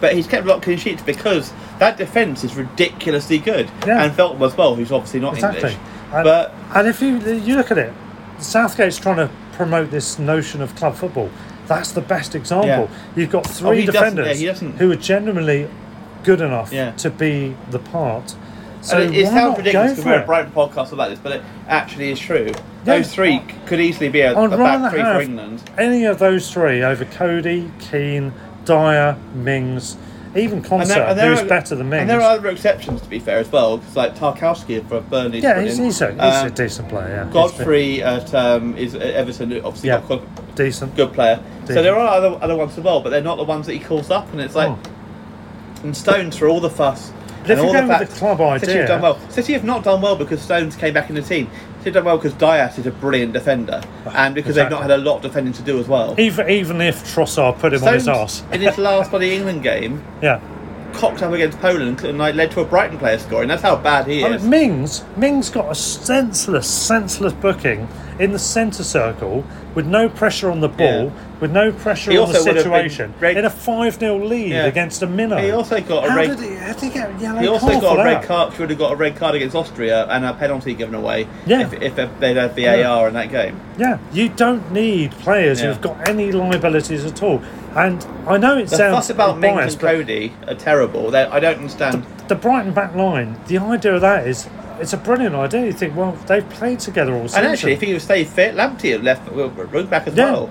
But 0.00 0.14
he's 0.14 0.26
kept 0.26 0.46
a 0.46 0.48
lot 0.48 0.62
clean 0.62 0.78
sheets 0.78 1.02
because 1.02 1.52
that 1.78 1.96
defence 1.96 2.44
is 2.44 2.54
ridiculously 2.54 3.38
good. 3.38 3.70
Yeah. 3.86 4.04
And 4.04 4.12
Felton 4.14 4.42
as 4.42 4.56
well, 4.56 4.74
who's 4.74 4.92
obviously 4.92 5.20
not 5.20 5.34
Exactly. 5.34 5.70
English. 5.70 5.86
And, 6.12 6.24
but 6.24 6.54
and 6.74 6.88
if 6.88 7.02
you 7.02 7.18
you 7.18 7.56
look 7.56 7.70
at 7.70 7.78
it, 7.78 7.92
Southgate's 8.38 8.98
trying 8.98 9.16
to 9.16 9.30
promote 9.52 9.90
this 9.90 10.18
notion 10.18 10.62
of 10.62 10.74
club 10.76 10.94
football. 10.94 11.30
That's 11.66 11.92
the 11.92 12.00
best 12.00 12.34
example. 12.34 12.68
Yeah. 12.68 12.88
You've 13.16 13.30
got 13.30 13.46
Oh, 13.46 13.50
three 13.50 13.84
doesn't- 13.84 14.16
defenders 14.16 14.40
yeah, 14.42 14.54
who 14.54 14.90
are 14.90 14.96
genuinely 14.96 15.68
good 16.24 16.40
enough 16.40 16.70
to 16.70 17.10
be 17.10 17.56
the 17.70 17.78
part. 17.78 18.34
So 18.80 19.00
and 19.02 19.14
it, 19.14 19.22
it 19.22 19.26
sounds 19.26 19.58
ridiculous 19.58 19.90
because 19.92 20.04
for 20.04 20.10
we're 20.10 20.22
a? 20.22 20.26
Brighton 20.26 20.52
podcast 20.52 20.92
about 20.92 21.10
this, 21.10 21.18
but 21.18 21.32
it 21.32 21.42
actually 21.66 22.10
is 22.12 22.20
true. 22.20 22.52
Those 22.84 23.12
three 23.12 23.40
oh, 23.42 23.66
could 23.66 23.80
easily 23.80 24.08
be 24.08 24.20
a, 24.20 24.32
a 24.32 24.40
I'd 24.40 24.50
rather 24.52 24.84
back 24.84 24.92
three 24.92 25.02
for 25.02 25.20
England. 25.20 25.70
any 25.76 26.04
of 26.04 26.18
those 26.20 26.50
three 26.50 26.82
over 26.82 27.04
Coady, 27.04 27.70
Keane, 27.80 28.32
Dier, 28.68 29.16
Mings, 29.34 29.96
even 30.36 30.62
Konsa, 30.62 31.18
who's 31.18 31.42
better 31.48 31.74
than 31.74 31.88
Mings. 31.88 32.02
And 32.02 32.10
there 32.10 32.20
are 32.20 32.36
other 32.36 32.48
exceptions, 32.48 33.00
to 33.02 33.08
be 33.08 33.18
fair, 33.18 33.38
as 33.38 33.50
well, 33.50 33.78
because 33.78 33.96
like 33.96 34.14
Tarkowski 34.14 34.86
for 34.88 35.00
Burnley. 35.00 35.40
yeah, 35.40 35.60
he's, 35.60 35.78
he's, 35.78 36.00
a, 36.02 36.12
he's 36.12 36.20
a 36.20 36.46
Um, 36.46 36.50
decent 36.54 36.88
player. 36.88 37.24
Yeah. 37.26 37.32
Godfrey 37.32 38.02
at 38.02 38.32
um, 38.34 38.76
is 38.76 38.94
at 38.94 39.02
Everton, 39.02 39.52
obviously 39.64 39.88
Yeah. 39.88 40.00
quite 40.00 40.22
decent. 40.54 40.94
good 40.96 41.12
player. 41.12 41.40
So 41.66 41.82
there 41.82 41.96
are 41.96 42.08
other 42.08 42.38
other 42.42 42.56
ones 42.56 42.76
as 42.78 42.84
well, 42.84 43.00
but 43.00 43.10
they're 43.10 43.20
not 43.22 43.36
the 43.36 43.44
ones 43.44 43.66
that 43.66 43.72
he 43.72 43.78
calls 43.80 44.10
up, 44.10 44.30
and 44.32 44.40
it's 44.40 44.54
like. 44.54 44.68
Oh. 44.68 44.78
And 45.84 45.96
Stones 45.96 46.36
for 46.36 46.48
all 46.48 46.58
the 46.60 46.68
fuss. 46.70 47.12
But 47.42 47.52
if 47.52 47.58
and 47.58 47.60
you 47.60 47.66
all 47.68 47.72
the 47.72 47.80
with 47.82 47.88
fact- 47.98 48.10
the 48.10 48.18
club 48.18 48.40
idea, 48.40 48.66
City 48.66 48.78
have 48.80 48.88
done 48.88 49.00
well. 49.02 49.30
City 49.30 49.52
have 49.52 49.62
not 49.64 49.84
done 49.84 50.00
well 50.00 50.16
because 50.16 50.42
Stones 50.42 50.74
came 50.74 50.92
back 50.92 51.08
in 51.08 51.14
the 51.14 51.22
team. 51.22 51.48
Have 51.88 51.94
done 51.94 52.04
well 52.04 52.16
because 52.18 52.34
Dias 52.34 52.78
is 52.78 52.86
a 52.86 52.90
brilliant 52.90 53.32
defender, 53.32 53.80
ah, 54.06 54.12
and 54.16 54.34
because 54.34 54.54
they've 54.56 54.70
not 54.70 54.82
had 54.82 54.90
a 54.90 54.98
lot 54.98 55.16
of 55.16 55.22
defending 55.22 55.52
to 55.54 55.62
do 55.62 55.78
as 55.78 55.88
well. 55.88 56.14
Even 56.18 56.48
even 56.48 56.80
if 56.80 57.02
Trossard 57.14 57.58
put 57.58 57.72
him 57.72 57.82
on 57.84 57.94
his 57.94 58.08
ass 58.08 58.42
in 58.52 58.60
his 58.60 58.78
last 58.78 59.10
bloody 59.10 59.34
England 59.34 59.62
game, 59.62 60.02
Yeah. 60.22 60.40
cocked 60.92 61.22
up 61.22 61.32
against 61.32 61.58
Poland 61.60 62.02
and 62.04 62.18
like, 62.18 62.34
led 62.34 62.50
to 62.52 62.60
a 62.60 62.64
Brighton 62.64 62.98
player 62.98 63.18
scoring. 63.18 63.48
That's 63.48 63.62
how 63.62 63.76
bad 63.76 64.06
he 64.06 64.24
I 64.24 64.30
is. 64.34 64.42
mean, 64.42 64.50
Mings 64.50 65.04
Mings 65.16 65.50
got 65.50 65.70
a 65.70 65.74
senseless, 65.74 66.66
senseless 66.68 67.32
booking 67.34 67.86
in 68.18 68.32
the 68.32 68.38
centre 68.38 68.82
circle 68.82 69.44
with 69.74 69.86
no 69.86 70.08
pressure 70.08 70.50
on 70.50 70.60
the 70.60 70.68
ball, 70.68 71.04
Yeah. 71.04 71.10
with 71.40 71.52
no 71.52 71.70
pressure 71.70 72.10
He 72.10 72.18
on 72.18 72.28
the 72.28 72.36
also 72.38 72.46
would 72.48 72.56
have 72.56 72.64
been 72.64 72.72
situation, 72.72 73.14
red- 73.20 73.36
in 73.36 73.44
a 73.44 73.50
5 73.50 73.94
0 74.00 74.18
lead 74.24 74.50
Yeah. 74.50 74.64
against 74.66 75.02
a 75.02 75.06
minnow. 75.06 75.36
He 75.36 75.50
also 75.52 75.80
got 75.80 76.06
a 76.06 76.10
How 76.10 76.16
red- 76.16 76.36
Did 76.36 76.40
he, 76.50 76.54
how 76.56 76.72
did 76.72 76.82
he 76.82 76.88
get 76.90 77.20
yellow 77.20 77.40
He 77.40 77.46
also 77.48 77.66
card 77.68 77.80
got 77.82 77.98
a 78.00 78.04
red 78.04 78.16
that? 78.22 78.26
card. 78.26 78.54
Should 78.54 78.70
have 78.70 78.78
got 78.78 78.92
a 78.92 78.96
red 78.96 79.16
card 79.16 79.34
against 79.36 79.54
Austria 79.54 80.06
and 80.10 80.24
a 80.24 80.32
penalty 80.32 80.74
given 80.74 80.94
away. 80.94 81.26
Yeah. 81.46 81.60
If, 81.60 81.74
if 81.74 82.18
they'd 82.18 82.36
had 82.36 82.56
VAR 82.56 83.06
in 83.08 83.14
that 83.14 83.30
game. 83.30 83.60
Yeah, 83.78 83.98
you 84.12 84.28
don't 84.30 84.72
need 84.72 85.12
players 85.12 85.60
Yeah. 85.60 85.68
who've 85.68 85.80
got 85.80 86.08
any 86.08 86.32
liabilities 86.32 87.04
at 87.04 87.22
all. 87.22 87.40
And 87.76 88.04
I 88.26 88.38
know 88.38 88.58
it 88.58 88.68
The 88.68 88.76
sounds 88.76 88.94
fuss 88.96 89.10
about 89.10 89.40
biased, 89.40 89.80
and 89.80 89.80
Coady 89.80 90.32
are 90.48 90.54
terrible. 90.54 91.10
They, 91.12 91.22
I 91.22 91.38
don't 91.38 91.58
understand. 91.58 92.04
the 92.26 92.34
Brighton 92.34 92.72
back 92.72 92.94
line, 92.96 93.36
the 93.46 93.58
idea 93.58 93.94
of 93.94 94.00
that 94.00 94.26
is 94.26 94.48
it's 94.80 94.92
a 94.92 94.96
brilliant 94.96 95.34
idea. 95.34 95.66
You 95.66 95.72
think, 95.72 95.96
well, 95.96 96.12
they've 96.26 96.48
played 96.50 96.80
together 96.80 97.14
all 97.14 97.28
season. 97.28 97.44
And 97.44 97.52
actually, 97.52 97.72
if 97.72 97.80
he 97.80 97.94
was 97.94 98.02
stayed 98.04 98.28
fit, 98.28 98.54
Lamptey 98.54 98.92
had 98.92 99.04
left 99.04 99.28
right 99.30 99.88
back 99.90 100.06
as 100.06 100.14
Yeah. 100.14 100.32
well. 100.32 100.50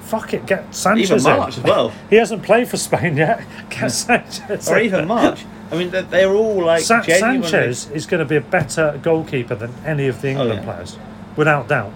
Fuck 0.00 0.34
it, 0.34 0.44
get 0.46 0.74
Sanchez 0.74 1.10
Even 1.10 1.32
in. 1.32 1.38
March 1.38 1.56
as 1.58 1.64
well. 1.64 1.92
He 2.10 2.16
hasn't 2.16 2.42
played 2.42 2.68
for 2.68 2.76
Spain 2.76 3.16
yet. 3.16 3.38
Get 3.70 3.84
mm. 3.84 3.90
Sanchez. 3.90 4.68
Or 4.68 4.78
in. 4.78 4.84
even 4.84 5.08
March. 5.08 5.44
I 5.72 5.76
mean, 5.76 5.90
they- 5.90 6.02
they're 6.02 6.30
all 6.34 6.62
like 6.64 6.82
Sa- 6.82 7.00
genuinely. 7.02 7.48
Sanchez 7.48 7.90
is 7.90 8.04
going 8.06 8.18
to 8.20 8.26
be 8.26 8.36
a 8.36 8.40
better 8.42 9.00
goalkeeper 9.02 9.54
than 9.54 9.72
any 9.86 10.06
of 10.08 10.20
the 10.20 10.28
oh, 10.28 10.30
England 10.32 10.52
Oh, 10.52 10.54
yeah. 10.56 10.62
players, 10.74 10.98
without 11.36 11.68
doubt. 11.68 11.92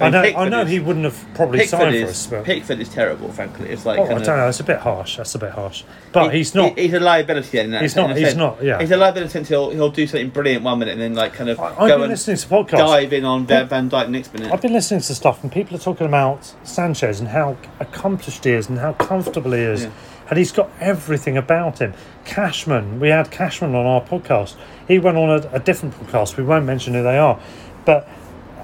I 0.00 0.10
mean, 0.10 0.12
know, 0.12 0.38
I 0.38 0.48
know 0.48 0.60
is- 0.62 0.70
he 0.70 0.78
wouldn't 0.80 1.04
have 1.04 1.26
probably 1.34 1.60
Pickford 1.60 1.78
signed 1.78 1.94
for 1.94 2.02
is, 2.04 2.10
us, 2.10 2.26
but 2.26 2.44
Pickford 2.44 2.80
is 2.80 2.88
terrible, 2.88 3.30
frankly. 3.32 3.68
It's 3.70 3.86
like 3.86 3.98
oh, 3.98 4.04
I 4.04 4.08
don't 4.08 4.20
of, 4.22 4.26
know. 4.26 4.48
It's 4.48 4.60
a 4.60 4.64
bit 4.64 4.78
harsh. 4.78 5.16
That's 5.16 5.34
a 5.34 5.38
bit 5.38 5.52
harsh. 5.52 5.84
But 6.12 6.30
he- 6.32 6.38
he's 6.38 6.54
not. 6.54 6.76
he- 6.76 6.82
he's 6.82 6.92
a 6.94 7.00
liability 7.00 7.58
in 7.58 7.70
that. 7.70 7.82
He's 7.82 7.96
not- 7.96 8.16
he's 8.16 8.26
sense. 8.28 8.36
not, 8.36 8.62
yeah. 8.62 8.78
He's 8.80 8.90
a 8.90 8.96
liability 8.96 9.30
since 9.32 9.48
he'll 9.48 9.70
he'll 9.70 9.90
do 9.90 10.06
something 10.06 10.30
brilliant 10.30 10.64
one 10.64 10.78
minute 10.78 10.92
and 10.92 11.00
then 11.00 11.14
like 11.14 11.32
kind 11.32 11.48
of 11.50 11.58
I- 11.58 11.70
I've 11.70 11.88
go 11.88 11.98
been 12.00 12.10
listening 12.10 12.36
to 12.36 12.46
podcasts. 12.46 12.78
dive 12.78 13.12
in 13.12 13.24
on 13.24 13.46
Van 13.46 13.68
Van 13.68 13.88
Dijk 13.90 14.08
next 14.10 14.34
minute. 14.34 14.52
I've 14.52 14.62
been 14.62 14.72
listening 14.74 15.00
to 15.00 15.14
stuff, 15.14 15.42
and 15.42 15.50
people 15.50 15.76
are 15.76 15.80
talking 15.80 16.06
about 16.06 16.52
Sanchez 16.62 17.20
and 17.20 17.28
how 17.30 17.56
accomplished 17.80 18.44
he 18.44 18.50
is 18.50 18.68
and 18.68 18.78
how 18.78 18.92
comfortable 18.92 19.52
he 19.52 19.60
is. 19.60 19.84
Yeah. 19.84 19.90
And 20.28 20.38
he's 20.38 20.50
got 20.50 20.68
everything 20.80 21.36
about 21.36 21.78
him. 21.78 21.94
Cashman, 22.24 22.98
we 22.98 23.10
had 23.10 23.30
Cashman 23.30 23.74
on 23.76 23.86
our 23.86 24.00
podcast. 24.00 24.56
He 24.88 24.98
went 24.98 25.16
on 25.16 25.30
a, 25.30 25.48
a 25.52 25.60
different 25.60 25.94
podcast. 25.94 26.36
We 26.36 26.42
won't 26.42 26.64
mention 26.66 26.94
who 26.94 27.02
they 27.04 27.16
are. 27.16 27.38
But 27.84 28.08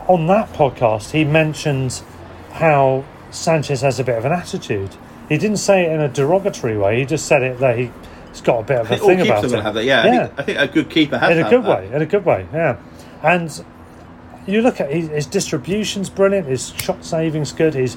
on 0.09 0.27
that 0.29 0.53
podcast, 0.53 1.11
he 1.11 1.25
mentioned 1.25 2.03
how 2.53 3.05
Sanchez 3.31 3.81
has 3.81 3.99
a 3.99 4.05
bit 4.05 4.19
of 4.19 4.25
an 4.25 4.33
attitude. 4.33 4.97
He 5.29 5.39
didn't 5.39 5.59
say 5.59 5.85
it 5.85 5.93
in 5.93 6.01
a 6.01 6.09
derogatory 6.09 6.77
way. 6.77 7.01
He 7.01 7.07
just 7.07 7.27
said 7.27 7.43
it 7.43 7.59
that 7.61 7.79
he, 7.79 7.91
he's 8.29 8.41
got 8.41 8.61
a 8.61 8.63
bit 8.63 8.81
of 8.81 8.91
a 8.91 8.97
thing 8.99 9.21
about 9.21 9.45
it. 9.45 9.51
have 9.53 9.75
that. 9.75 9.85
Yeah, 9.85 10.03
I, 10.03 10.11
think, 10.11 10.39
I 10.39 10.43
think 10.43 10.59
a 10.59 10.69
good 10.69 10.91
keeper 10.91 11.19
has 11.19 11.37
in 11.37 11.45
a 11.45 11.49
good 11.49 11.65
that. 11.65 11.83
way. 11.83 11.95
In 11.95 12.03
a 12.03 12.07
good 12.07 12.25
way, 12.25 12.47
yeah. 12.53 12.79
And 13.23 13.65
you 14.47 14.61
look 14.61 14.81
at 14.81 14.91
his, 14.91 15.09
his 15.09 15.27
distribution's 15.27 16.11
brilliant. 16.11 16.49
His 16.49 16.71
shot 16.75 17.05
saving's 17.05 17.53
good. 17.53 17.75
His 17.75 17.97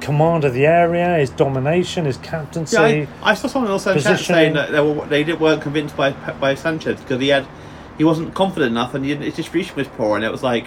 command 0.00 0.44
of 0.44 0.54
the 0.54 0.66
area, 0.66 1.18
his 1.18 1.30
domination, 1.30 2.04
his 2.04 2.18
captaincy. 2.18 2.76
Yeah, 2.76 3.06
I, 3.22 3.30
I 3.30 3.34
saw 3.34 3.48
someone 3.48 3.70
else 3.70 3.84
saying 3.84 4.54
that 4.54 4.70
they, 4.70 4.80
were, 4.80 5.06
they 5.06 5.32
weren't 5.32 5.62
convinced 5.62 5.96
by 5.96 6.12
by 6.12 6.54
Sanchez 6.54 7.00
because 7.00 7.20
he 7.20 7.28
had 7.28 7.46
he 8.00 8.04
wasn't 8.04 8.34
confident 8.34 8.70
enough 8.70 8.94
and 8.94 9.04
his 9.04 9.34
distribution 9.34 9.76
was 9.76 9.86
poor 9.88 10.16
and 10.16 10.24
it 10.24 10.32
was 10.32 10.42
like, 10.42 10.66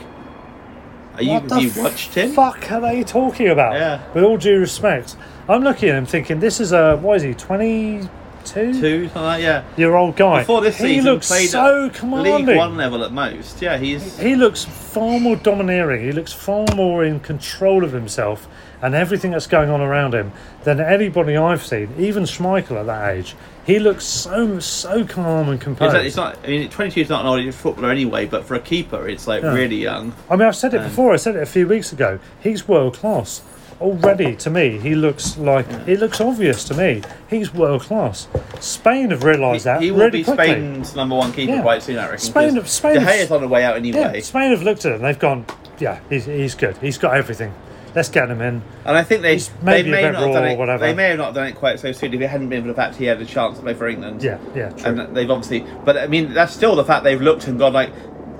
you 1.22 1.30
What 1.30 1.50
the 1.50 1.60
you 1.62 1.72
watched 1.82 2.14
him? 2.16 2.32
fuck 2.32 2.72
are 2.72 2.82
they 2.82 3.04
talking 3.04 3.50
about? 3.50 3.74
Yeah. 3.74 4.02
With 4.14 4.24
all 4.24 4.38
due 4.38 4.60
respect, 4.60 5.16
I'm 5.48 5.64
looking 5.64 5.90
at 5.90 5.96
him 5.96 6.06
thinking, 6.06 6.40
this 6.40 6.60
is 6.60 6.72
a 6.72 6.98
what 6.98 7.18
is 7.18 7.24
he, 7.24 7.34
22 7.34 8.10
Two, 8.44 8.74
something 8.74 9.22
like 9.22 9.42
yeah. 9.42 9.64
year 9.78 9.96
old 9.96 10.16
guy. 10.16 10.40
Before 10.40 10.62
this 10.62 10.78
he 10.78 10.96
season, 10.96 11.12
looks 11.14 11.28
played 11.28 11.50
so 11.50 11.90
commanding. 11.94 12.46
League 12.48 12.58
One 12.58 12.76
level 12.76 13.04
at 13.04 13.14
most. 13.14 13.62
Yeah, 13.62 13.78
he's 13.78 14.20
He 14.20 14.36
looks 14.36 14.66
far 14.66 15.20
more 15.20 15.38
domineering. 15.38 16.04
He 16.04 16.12
looks 16.12 16.34
far 16.34 16.66
more 16.76 17.06
in 17.06 17.20
control 17.22 17.84
of 17.84 17.94
himself 17.94 18.48
and 18.84 18.94
everything 18.94 19.32
that's 19.32 19.48
going 19.48 19.70
on 19.70 19.82
around 19.82 20.14
him 20.14 20.32
than 20.66 20.80
anybody 20.80 21.36
I've 21.38 21.64
seen. 21.66 21.90
Even 21.98 22.24
Schmeichel 22.26 22.80
at 22.82 22.86
that 22.86 23.16
age, 23.16 23.36
he 23.66 23.80
looks 23.80 24.04
so 24.06 24.60
so 24.60 25.06
calm 25.06 25.48
and 25.50 25.60
composed. 25.60 25.96
it's 25.96 26.18
not. 26.18 26.38
I 26.44 26.48
mean, 26.48 26.70
22 26.70 27.00
is 27.02 27.10
not 27.10 27.22
an 27.22 27.28
old 27.46 27.54
footballer 27.56 27.90
anyway, 27.90 28.26
but 28.26 28.44
for 28.46 28.56
a 28.56 28.60
keeper, 28.60 29.08
it's 29.08 29.26
like 29.26 29.42
Yeah. 29.42 29.54
really 29.54 29.78
young. 29.78 30.14
I 30.30 30.36
mean, 30.36 30.48
I've 30.48 30.56
said 30.56 30.74
it 30.74 30.78
Um, 30.82 30.84
before. 30.84 31.14
I 31.14 31.16
said 31.16 31.36
it 31.38 31.42
a 31.42 31.46
few 31.48 31.66
weeks 31.66 31.94
ago. 31.94 32.20
He's 32.42 32.68
world 32.68 32.96
class. 32.98 33.42
Already, 33.82 34.36
to 34.36 34.50
me, 34.50 34.78
he 34.80 34.96
looks 34.96 35.38
like 35.38 35.66
it 35.88 36.00
looks 36.00 36.22
obvious 36.22 36.64
to 36.66 36.74
me. 36.74 37.02
He's 37.30 37.54
world 37.54 37.82
class. 37.82 38.28
Spain 38.60 39.10
have 39.12 39.24
realised 39.24 39.66
that 39.66 39.82
he 39.82 39.92
will 39.92 40.00
really 40.00 40.20
be 40.20 40.24
quickly. 40.24 40.46
Spain's 40.46 40.96
number 40.96 41.16
one 41.16 41.32
keeper 41.34 41.54
Yeah. 41.54 41.62
quite 41.62 41.84
soon, 41.84 41.98
I 41.98 42.04
reckon. 42.04 42.20
Spain- 42.20 42.56
'cause 42.58 42.72
Spain- 42.72 42.94
De 43.00 43.06
Gea's 43.06 43.32
on 43.32 43.42
the 43.42 43.48
way 43.48 43.64
out 43.64 43.76
anyway. 43.78 44.12
Yeah, 44.16 44.22
Spain 44.22 44.52
have 44.52 44.62
looked 44.64 44.86
at 44.86 44.92
it 44.92 44.96
and 44.96 45.04
they've 45.06 45.18
gone, 45.20 45.46
yeah, 45.80 45.98
he's, 46.10 46.26
he's 46.26 46.56
good. 46.56 46.76
He's 46.82 46.98
got 46.98 47.16
everything. 47.16 47.52
Let's 47.96 48.10
get 48.10 48.30
him 48.30 48.42
in. 48.42 48.62
And 48.86 48.98
I 48.98 49.04
think 49.04 49.22
they 49.22 49.34
He's 49.34 49.50
they 49.50 49.56
maybe 49.84 49.90
a 49.90 49.92
may 49.92 50.02
bit 50.04 50.12
not 50.14 50.22
have 50.22 50.28
raw 50.30 50.34
done 50.34 50.44
or 50.44 50.48
it. 50.48 50.58
whatever. 50.58 50.86
They 50.86 50.94
may 50.94 51.10
have 51.10 51.18
not 51.20 51.34
done 51.34 51.48
it 51.48 51.56
quite 51.56 51.80
so 51.80 51.92
soon 51.92 52.14
if 52.14 52.22
it 52.22 52.28
hadn't 52.28 52.50
been 52.50 52.62
for 52.64 52.68
the 52.70 52.74
fact 52.74 52.96
he 52.96 53.06
had 53.06 53.22
a 53.22 53.26
chance 53.26 53.58
to 53.58 53.64
play 53.64 53.74
for 53.76 53.88
England. 53.88 54.24
Yeah, 54.24 54.40
yeah, 54.56 54.70
true. 54.72 54.92
And 55.00 55.16
they've 55.16 55.30
obviously, 55.30 55.66
but 55.86 55.98
I 55.98 56.08
mean, 56.08 56.34
that's 56.34 56.54
still 56.54 56.76
the 56.76 56.84
fact 56.86 57.04
they've 57.04 57.22
looked 57.22 57.48
and 57.48 57.60
gone 57.60 57.74
like, 57.74 57.92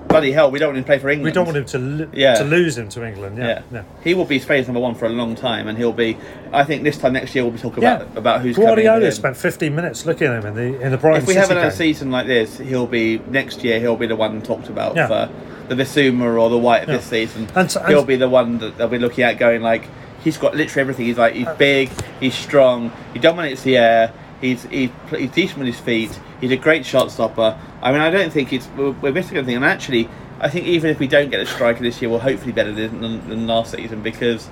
bloody 0.08 0.32
hell, 0.32 0.52
we 0.52 0.60
don't 0.60 0.70
want 0.70 0.78
him 0.78 0.84
to 0.84 0.88
play 0.88 1.00
for 1.00 1.10
England. 1.10 1.26
we 1.26 1.32
don't 1.32 1.46
want 1.46 1.58
him 1.58 1.66
to 1.66 1.78
lo- 1.80 2.08
Yeah. 2.14 2.36
to 2.36 2.44
lose 2.44 2.78
him 2.78 2.88
to 2.90 3.04
England. 3.08 3.38
Yeah, 3.38 3.48
Yeah. 3.48 3.62
yeah. 3.72 3.82
he 4.04 4.14
will 4.14 4.26
be 4.26 4.38
Spain's 4.40 4.68
number 4.68 4.80
one 4.80 4.94
for 4.96 5.06
a 5.06 5.10
long 5.10 5.34
time, 5.36 5.68
and 5.68 5.78
he'll 5.78 5.92
be. 5.94 6.18
I 6.52 6.64
think 6.64 6.84
this 6.84 6.98
time 6.98 7.14
next 7.14 7.34
year 7.36 7.44
we'll 7.44 7.54
be 7.54 7.60
talking 7.60 7.84
about 7.84 8.08
about 8.16 8.42
who's 8.42 8.56
Guardiola 8.58 8.96
coming. 8.98 9.06
in. 9.08 9.12
spent 9.12 9.38
15 9.38 9.74
minutes 9.76 10.06
looking 10.06 10.28
at 10.28 10.44
him 10.44 10.46
in 10.48 10.54
the 10.56 10.82
in 10.82 10.92
the 10.92 10.98
Brighton 10.98 11.22
If 11.22 11.28
we 11.28 11.34
City 11.34 11.40
have 11.42 11.52
another 11.52 11.70
game. 11.70 11.78
season 11.78 12.12
like 12.12 12.28
this, 12.28 12.58
he'll 12.60 12.86
be 12.88 13.20
next 13.30 13.64
year. 13.64 13.80
He'll 13.80 13.96
be 13.96 14.08
the 14.08 14.16
one 14.16 14.42
talked 14.42 14.70
about 14.70 14.96
Yeah. 14.96 15.08
for 15.08 15.30
the 15.70 15.76
Bissouma 15.76 16.38
or 16.40 16.50
the 16.50 16.58
White 16.58 16.88
Yeah. 16.88 16.98
this 16.98 17.06
season. 17.06 17.48
And 17.56 17.70
so- 17.72 17.80
and- 17.80 17.90
he'll 17.90 18.04
be 18.06 18.16
the 18.16 18.30
one 18.30 18.60
that 18.60 18.78
they'll 18.78 18.88
be 18.88 19.00
looking 19.00 19.24
at, 19.24 19.38
going 19.38 19.62
like, 19.62 19.84
he's 20.24 20.38
got 20.38 20.56
literally 20.56 20.82
everything. 20.82 21.06
He's 21.06 21.18
like, 21.18 21.34
he's 21.36 21.48
Uh, 21.48 21.56
big, 21.56 21.90
he's 22.20 22.34
strong, 22.36 22.92
he 23.14 23.20
dominates 23.20 23.64
the 23.64 23.78
air. 23.78 24.12
He's, 24.42 24.64
he's 24.64 24.90
he's 25.10 25.30
decent 25.32 25.60
with 25.60 25.68
his 25.68 25.80
feet. 25.80 26.20
He's 26.42 26.52
a 26.52 26.58
great 26.58 26.86
shot 26.86 27.12
stopper. 27.12 27.56
I 27.82 27.94
mean, 27.94 28.02
I 28.02 28.10
don't 28.12 28.30
think 28.32 28.52
it's 28.52 28.68
we're, 28.78 28.92
we're 28.92 29.14
missing 29.14 29.38
anything. 29.38 29.56
And 29.56 29.64
actually, 29.64 30.10
I 30.42 30.50
think 30.50 30.66
even 30.68 30.90
if 30.90 31.00
we 31.00 31.08
don't 31.08 31.32
get 31.32 31.40
a 31.40 31.46
striker 31.46 31.82
this 31.82 32.02
year, 32.02 32.10
we'll 32.10 32.20
hopefully 32.20 32.52
better 32.52 32.74
than, 32.74 33.00
than, 33.00 33.30
than 33.30 33.48
last 33.48 33.72
season 33.72 34.02
because 34.02 34.50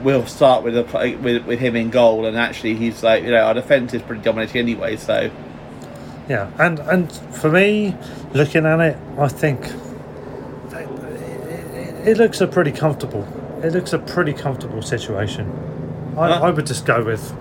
we'll 0.00 0.26
start 0.26 0.62
with 0.62 0.76
a 0.76 1.16
with 1.20 1.44
with 1.44 1.58
him 1.58 1.74
in 1.74 1.90
goal. 1.90 2.24
And 2.24 2.36
actually, 2.36 2.74
he's 2.76 3.02
like 3.02 3.24
you 3.24 3.32
know 3.32 3.40
our 3.42 3.54
defense 3.54 3.92
is 3.94 4.02
pretty 4.02 4.22
dominating 4.22 4.60
anyway. 4.60 4.94
So 4.96 5.28
Yeah, 6.28 6.48
and 6.60 6.78
and 6.78 7.10
for 7.10 7.50
me, 7.50 7.96
looking 8.32 8.64
at 8.64 8.78
it, 8.78 8.96
I 9.18 9.26
think 9.26 9.60
it, 12.06 12.16
looks 12.18 12.40
a 12.40 12.46
pretty 12.46 12.72
comfortable. 12.72 13.26
It 13.62 13.72
looks 13.72 13.92
a 13.92 13.98
pretty 13.98 14.32
comfortable 14.32 14.82
situation. 14.82 15.46
I, 16.16 16.28
Huh? 16.28 16.46
I 16.46 16.50
would 16.50 16.66
just 16.66 16.86
go 16.86 17.04
with 17.04 17.32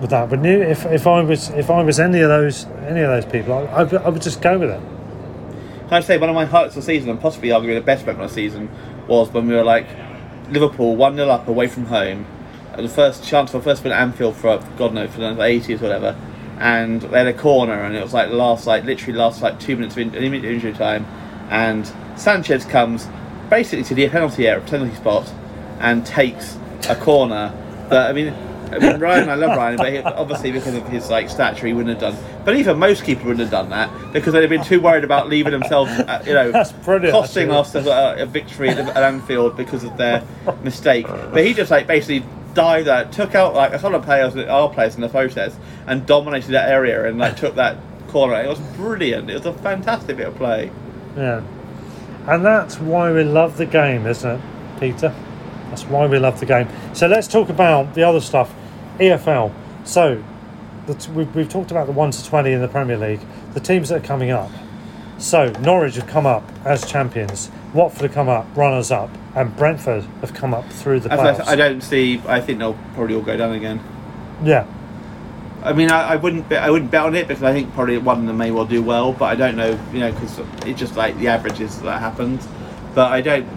with 0.00 0.10
that. 0.10 0.28
But 0.28 0.44
if 0.44 0.84
if 0.86 1.06
I 1.06 1.22
was 1.22 1.50
if 1.50 1.70
I 1.70 1.82
was 1.82 1.98
any 1.98 2.20
of 2.20 2.28
those 2.28 2.66
any 2.86 3.00
of 3.00 3.08
those 3.08 3.24
people, 3.24 3.54
I, 3.54 3.62
I, 3.64 3.82
would, 3.84 3.94
I 3.94 4.08
would 4.08 4.22
just 4.22 4.42
go 4.42 4.58
with 4.58 4.70
it. 4.70 4.80
Can 5.88 5.92
I 5.94 6.00
say 6.00 6.18
one 6.18 6.28
of 6.28 6.34
my 6.34 6.44
highlights 6.44 6.76
of 6.76 6.82
the 6.82 6.86
season, 6.86 7.10
and 7.10 7.20
possibly 7.20 7.50
arguably 7.50 7.74
the 7.74 7.80
best 7.80 8.06
moment 8.06 8.24
of 8.24 8.30
the 8.30 8.34
season, 8.34 8.70
was 9.06 9.30
when 9.30 9.46
we 9.46 9.54
were 9.54 9.64
like 9.64 9.86
Liverpool 10.50 10.96
one 10.96 11.16
0 11.16 11.28
up 11.28 11.48
away 11.48 11.66
from 11.66 11.86
home, 11.86 12.26
the 12.76 12.88
first 12.88 13.24
chance 13.24 13.50
for 13.50 13.60
first 13.60 13.84
win 13.84 13.92
at 13.92 14.00
Anfield 14.00 14.36
for 14.36 14.58
God 14.76 14.92
knows 14.92 15.10
for 15.10 15.20
the 15.20 15.42
eighties 15.42 15.80
or 15.80 15.84
whatever, 15.84 16.16
and 16.58 17.02
they 17.02 17.18
had 17.18 17.26
a 17.26 17.32
corner, 17.32 17.82
and 17.82 17.96
it 17.96 18.02
was 18.02 18.12
like 18.12 18.28
the 18.28 18.36
last 18.36 18.66
like 18.66 18.84
literally 18.84 19.18
last 19.18 19.42
like 19.42 19.58
two 19.60 19.76
minutes 19.76 19.94
of 19.94 20.00
in, 20.00 20.14
immediate 20.14 20.52
injury 20.52 20.72
time, 20.72 21.06
and 21.50 21.92
Sanchez 22.16 22.64
comes 22.64 23.08
basically 23.50 23.84
to 23.84 23.94
the 23.94 24.08
penalty 24.08 24.46
area 24.48 24.64
penalty 24.66 24.94
spot, 24.94 25.32
and 25.80 26.04
takes 26.06 26.56
a 26.88 26.96
corner 26.96 27.52
that 27.90 28.10
I 28.10 28.12
mean. 28.12 28.34
I 28.64 28.78
mean, 28.78 28.98
Ryan, 28.98 29.28
I 29.28 29.34
love 29.34 29.50
Ryan, 29.56 29.76
but 29.76 29.92
he, 29.92 29.98
obviously 29.98 30.50
because 30.50 30.74
of 30.74 30.88
his 30.88 31.08
like 31.08 31.28
stature, 31.28 31.66
he 31.66 31.72
wouldn't 31.74 32.00
have 32.00 32.14
done. 32.14 32.44
But 32.44 32.56
even 32.56 32.78
most 32.78 33.04
keepers 33.04 33.24
wouldn't 33.24 33.40
have 33.40 33.50
done 33.50 33.68
that 33.70 34.12
because 34.12 34.32
they'd 34.32 34.40
have 34.40 34.50
been 34.50 34.64
too 34.64 34.80
worried 34.80 35.04
about 35.04 35.28
leaving 35.28 35.52
themselves, 35.52 35.92
uh, 35.92 36.22
you 36.26 36.32
know, 36.32 36.50
costing 37.12 37.50
us 37.52 37.74
a, 37.74 38.16
a 38.22 38.26
victory 38.26 38.70
at, 38.70 38.78
at 38.78 38.96
Anfield 38.96 39.56
because 39.56 39.84
of 39.84 39.96
their 39.96 40.24
mistake. 40.64 41.06
But 41.06 41.44
he 41.44 41.52
just 41.54 41.70
like 41.70 41.86
basically 41.86 42.24
dived 42.54 42.88
out, 42.88 43.12
took 43.12 43.34
out 43.34 43.54
like 43.54 43.72
a 43.74 43.78
couple 43.78 43.96
of 43.96 44.04
players, 44.04 44.34
our 44.36 44.70
players 44.70 44.94
in 44.96 45.02
the 45.02 45.08
process, 45.10 45.54
and 45.86 46.04
dominated 46.06 46.52
that 46.52 46.68
area 46.68 47.06
and 47.06 47.18
like 47.18 47.36
took 47.36 47.54
that 47.56 47.76
corner. 48.08 48.42
It 48.42 48.48
was 48.48 48.60
brilliant. 48.76 49.30
It 49.30 49.34
was 49.34 49.46
a 49.46 49.52
fantastic 49.52 50.16
bit 50.16 50.26
of 50.28 50.34
play. 50.36 50.70
Yeah, 51.16 51.42
and 52.26 52.44
that's 52.44 52.78
why 52.78 53.12
we 53.12 53.24
love 53.24 53.56
the 53.56 53.66
game, 53.66 54.06
isn't 54.06 54.30
it, 54.30 54.40
Peter? 54.80 55.14
That's 55.68 55.84
why 55.84 56.06
we 56.06 56.18
love 56.18 56.40
the 56.40 56.46
game. 56.46 56.68
So 56.94 57.06
let's 57.06 57.26
talk 57.28 57.48
about 57.48 57.94
the 57.94 58.02
other 58.02 58.20
stuff. 58.20 58.54
EFL. 58.98 59.52
So 59.84 60.22
the 60.86 60.94
t- 60.94 61.10
we've, 61.12 61.34
we've 61.34 61.48
talked 61.48 61.70
about 61.70 61.86
the 61.86 61.92
one 61.92 62.10
to 62.10 62.24
twenty 62.24 62.52
in 62.52 62.60
the 62.60 62.68
Premier 62.68 62.96
League. 62.96 63.20
The 63.54 63.60
teams 63.60 63.88
that 63.88 64.02
are 64.02 64.06
coming 64.06 64.30
up. 64.30 64.50
So 65.18 65.50
Norwich 65.60 65.94
have 65.96 66.06
come 66.06 66.26
up 66.26 66.44
as 66.64 66.84
champions. 66.90 67.50
Watford 67.72 68.02
have 68.02 68.12
come 68.12 68.28
up 68.28 68.46
runners 68.56 68.90
up, 68.90 69.10
and 69.34 69.54
Brentford 69.56 70.04
have 70.20 70.34
come 70.34 70.54
up 70.54 70.68
through 70.70 71.00
the 71.00 71.08
playoffs. 71.08 71.46
I, 71.46 71.52
I 71.52 71.56
don't 71.56 71.80
see. 71.80 72.20
I 72.26 72.40
think 72.40 72.58
they'll 72.58 72.78
probably 72.94 73.14
all 73.16 73.22
go 73.22 73.36
down 73.36 73.52
again. 73.52 73.80
yeah, 74.44 74.66
I 75.64 75.72
mean, 75.72 75.90
I, 75.90 76.12
I 76.12 76.16
wouldn't. 76.16 76.48
Bet, 76.48 76.62
I 76.62 76.70
wouldn't 76.70 76.90
bet 76.90 77.02
on 77.04 77.14
it 77.14 77.26
because 77.26 77.42
I 77.42 77.52
think 77.52 77.72
probably 77.72 77.96
one 77.98 78.20
of 78.20 78.26
them 78.26 78.36
may 78.36 78.50
well 78.50 78.66
do 78.66 78.82
well, 78.82 79.12
but 79.12 79.24
I 79.26 79.34
don't 79.34 79.56
know. 79.56 79.78
You 79.92 80.00
know, 80.00 80.12
because 80.12 80.38
it's 80.66 80.78
just 80.78 80.94
like 80.96 81.16
the 81.18 81.28
averages 81.28 81.80
that 81.82 82.00
happens. 82.00 82.46
but 82.94 83.10
I 83.10 83.20
don't. 83.22 83.48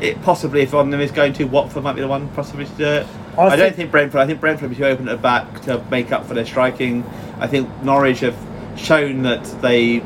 It 0.00 0.20
possibly 0.22 0.62
if 0.62 0.72
one 0.72 0.86
of 0.86 0.90
them 0.90 1.00
is 1.00 1.12
going 1.12 1.32
to 1.34 1.44
Watford 1.44 1.84
might 1.84 1.94
be 1.94 2.00
the 2.00 2.08
one 2.08 2.28
possibly 2.30 2.64
to 2.66 2.72
do 2.72 2.84
it. 2.84 3.06
I 3.38 3.42
I, 3.42 3.48
don't 3.50 3.58
think- 3.66 3.76
think 3.76 3.90
Brentford. 3.92 4.20
I 4.20 4.26
think 4.26 4.40
Brentford 4.40 4.62
will 4.68 4.76
be 4.76 4.82
too 4.82 4.86
open 4.86 5.08
at 5.08 5.12
the 5.16 5.22
back 5.22 5.60
to 5.62 5.82
make 5.90 6.10
up 6.12 6.26
for 6.26 6.34
their 6.34 6.44
striking. 6.44 7.04
I 7.38 7.46
think 7.46 7.68
Norwich 7.84 8.20
have 8.20 8.36
shown 8.76 9.22
that 9.22 9.44
they 9.62 10.02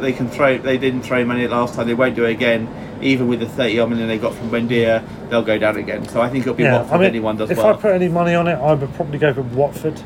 they 0.00 0.12
can 0.12 0.28
throw. 0.28 0.58
They 0.58 0.76
didn't 0.78 1.02
throw 1.02 1.24
money 1.24 1.46
last 1.46 1.74
time. 1.76 1.86
They 1.86 1.94
won't 1.94 2.16
do 2.16 2.24
it 2.24 2.32
again. 2.32 2.68
Even 3.00 3.28
with 3.28 3.40
the 3.40 3.48
30 3.48 3.78
odd 3.78 3.90
million 3.90 4.08
they 4.08 4.18
got 4.18 4.34
from 4.34 4.50
Buendia, 4.50 5.02
they'll 5.30 5.40
go 5.42 5.56
down 5.56 5.76
again. 5.76 6.06
So 6.08 6.20
I 6.20 6.28
think 6.28 6.42
it'll 6.42 6.54
be 6.54 6.64
Yeah, 6.64 6.78
Watford 6.78 6.92
I 6.94 6.96
mean, 6.98 7.04
if 7.04 7.08
anyone 7.10 7.36
does 7.36 7.48
well. 7.48 7.58
if 7.58 7.64
well. 7.64 7.74
I 7.74 7.80
put 7.80 7.92
any 7.92 8.08
money 8.08 8.34
on 8.34 8.46
it, 8.48 8.56
I 8.56 8.74
would 8.74 8.92
probably 8.94 9.18
go 9.18 9.32
for 9.32 9.40
Watford 9.42 10.02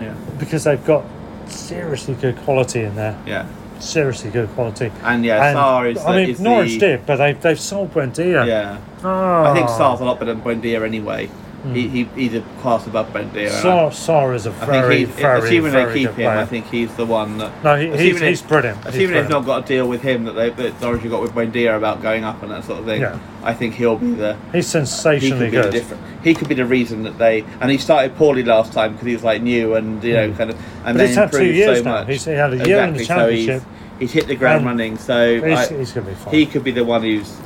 yeah, 0.00 0.14
because 0.38 0.64
they've 0.64 0.84
got 0.84 1.04
seriously 1.46 2.14
good 2.14 2.36
quality 2.38 2.82
in 2.82 2.94
there. 2.96 3.18
yeah. 3.26 3.48
Seriously 3.78 4.30
good 4.30 4.48
quality. 4.50 4.90
And 5.02 5.22
yeah, 5.22 5.52
Sarr 5.52 5.92
is. 5.92 5.98
I 5.98 6.12
the, 6.12 6.20
mean, 6.20 6.30
is 6.30 6.40
Norwich 6.40 6.72
the, 6.72 6.78
did, 6.78 7.04
but 7.04 7.16
they've 7.16 7.38
they've 7.42 7.60
sold 7.60 7.92
Buendia. 7.92 8.46
Yeah. 8.46 8.80
Ah. 9.04 9.50
I 9.50 9.54
think 9.54 9.68
Sarr's 9.68 10.00
a 10.00 10.04
lot 10.04 10.18
better 10.18 10.32
than 10.32 10.42
Buendia 10.42 10.82
anyway. 10.82 11.28
He, 11.72 11.88
hmm. 11.88 11.94
he, 11.94 12.04
he's 12.28 12.34
a 12.34 12.42
class 12.60 12.86
above 12.86 13.14
and 13.16 13.30
I- 13.32 13.46
Sarr, 13.46 13.90
Sarr 13.90 14.34
is 14.34 14.46
a 14.46 14.50
very, 14.50 14.98
think 15.04 15.08
he's, 15.10 15.20
very, 15.20 15.38
assuming 15.40 15.72
very 15.72 15.92
they 15.92 15.98
keep 15.98 16.08
him, 16.10 16.14
player. 16.14 16.28
I 16.30 16.44
think 16.44 16.66
he's 16.66 16.94
the 16.94 17.06
one 17.06 17.38
that. 17.38 17.64
No, 17.64 17.76
he- 17.76 17.96
he's- 17.96 18.20
he's 18.20 18.42
brilliant. 18.42 18.78
He's 18.84 18.94
Assuming 18.94 19.14
they've 19.14 19.28
not 19.28 19.44
got 19.44 19.64
a 19.64 19.66
deal 19.66 19.88
with 19.88 20.02
him 20.02 20.24
that 20.24 20.32
they 20.32 20.50
that 20.50 20.74
have 20.74 21.10
got 21.10 21.22
with 21.22 21.32
Buendia 21.32 21.76
about 21.76 22.02
going 22.02 22.24
up 22.24 22.42
and 22.42 22.52
that 22.52 22.64
sort 22.64 22.80
of 22.80 22.84
thing. 22.84 23.00
Yeah. 23.00 23.18
I 23.42 23.54
think 23.54 23.74
he'll 23.74 23.96
be 23.96 24.12
the. 24.12 24.36
He's 24.52 24.66
He 24.66 24.70
sensationally 24.70 25.46
could 25.46 25.50
be 25.50 25.56
the 25.56 25.62
good. 25.62 25.72
different. 25.72 26.02
He 26.22 26.34
could 26.34 26.48
be 26.48 26.54
the 26.54 26.66
reason 26.66 27.02
that 27.04 27.18
they 27.18 27.44
and 27.60 27.70
he 27.70 27.78
started 27.78 28.16
poorly 28.16 28.42
last 28.42 28.72
time 28.72 28.92
because 28.92 29.06
he 29.06 29.12
was 29.14 29.24
like 29.24 29.42
new 29.42 29.74
and 29.74 30.02
you 30.04 30.12
know 30.14 30.30
hmm. 30.30 30.36
kind 30.36 30.50
of 30.50 30.56
and 30.84 30.84
But 30.84 30.96
then 30.98 31.06
he's 31.08 31.16
had 31.16 31.30
two 31.30 31.36
improved 31.38 31.56
years 31.56 31.78
so 31.78 31.84
now. 31.84 31.90
much. 31.92 32.08
He's- 32.08 32.24
he 32.24 32.32
had 32.32 32.52
a 32.52 32.56
year 32.66 32.78
in 32.80 32.94
the 32.94 33.00
Exactly, 33.00 33.04
so 33.04 33.52
Championship. 33.52 33.62
he's, 33.98 34.10
he's 34.10 34.12
hit 34.12 34.26
the 34.28 34.36
ground 34.36 34.56
And 34.58 34.66
running, 34.66 34.98
so 34.98 35.40
he's- 35.40 35.70
I- 35.72 35.76
he's 35.78 35.92
gonna 35.92 36.06
be 36.06 36.14
fine. 36.14 36.34
He 36.34 36.46
could 36.46 36.64
be 36.64 36.70
the 36.72 36.84
one 36.84 37.02
who's. 37.02 37.36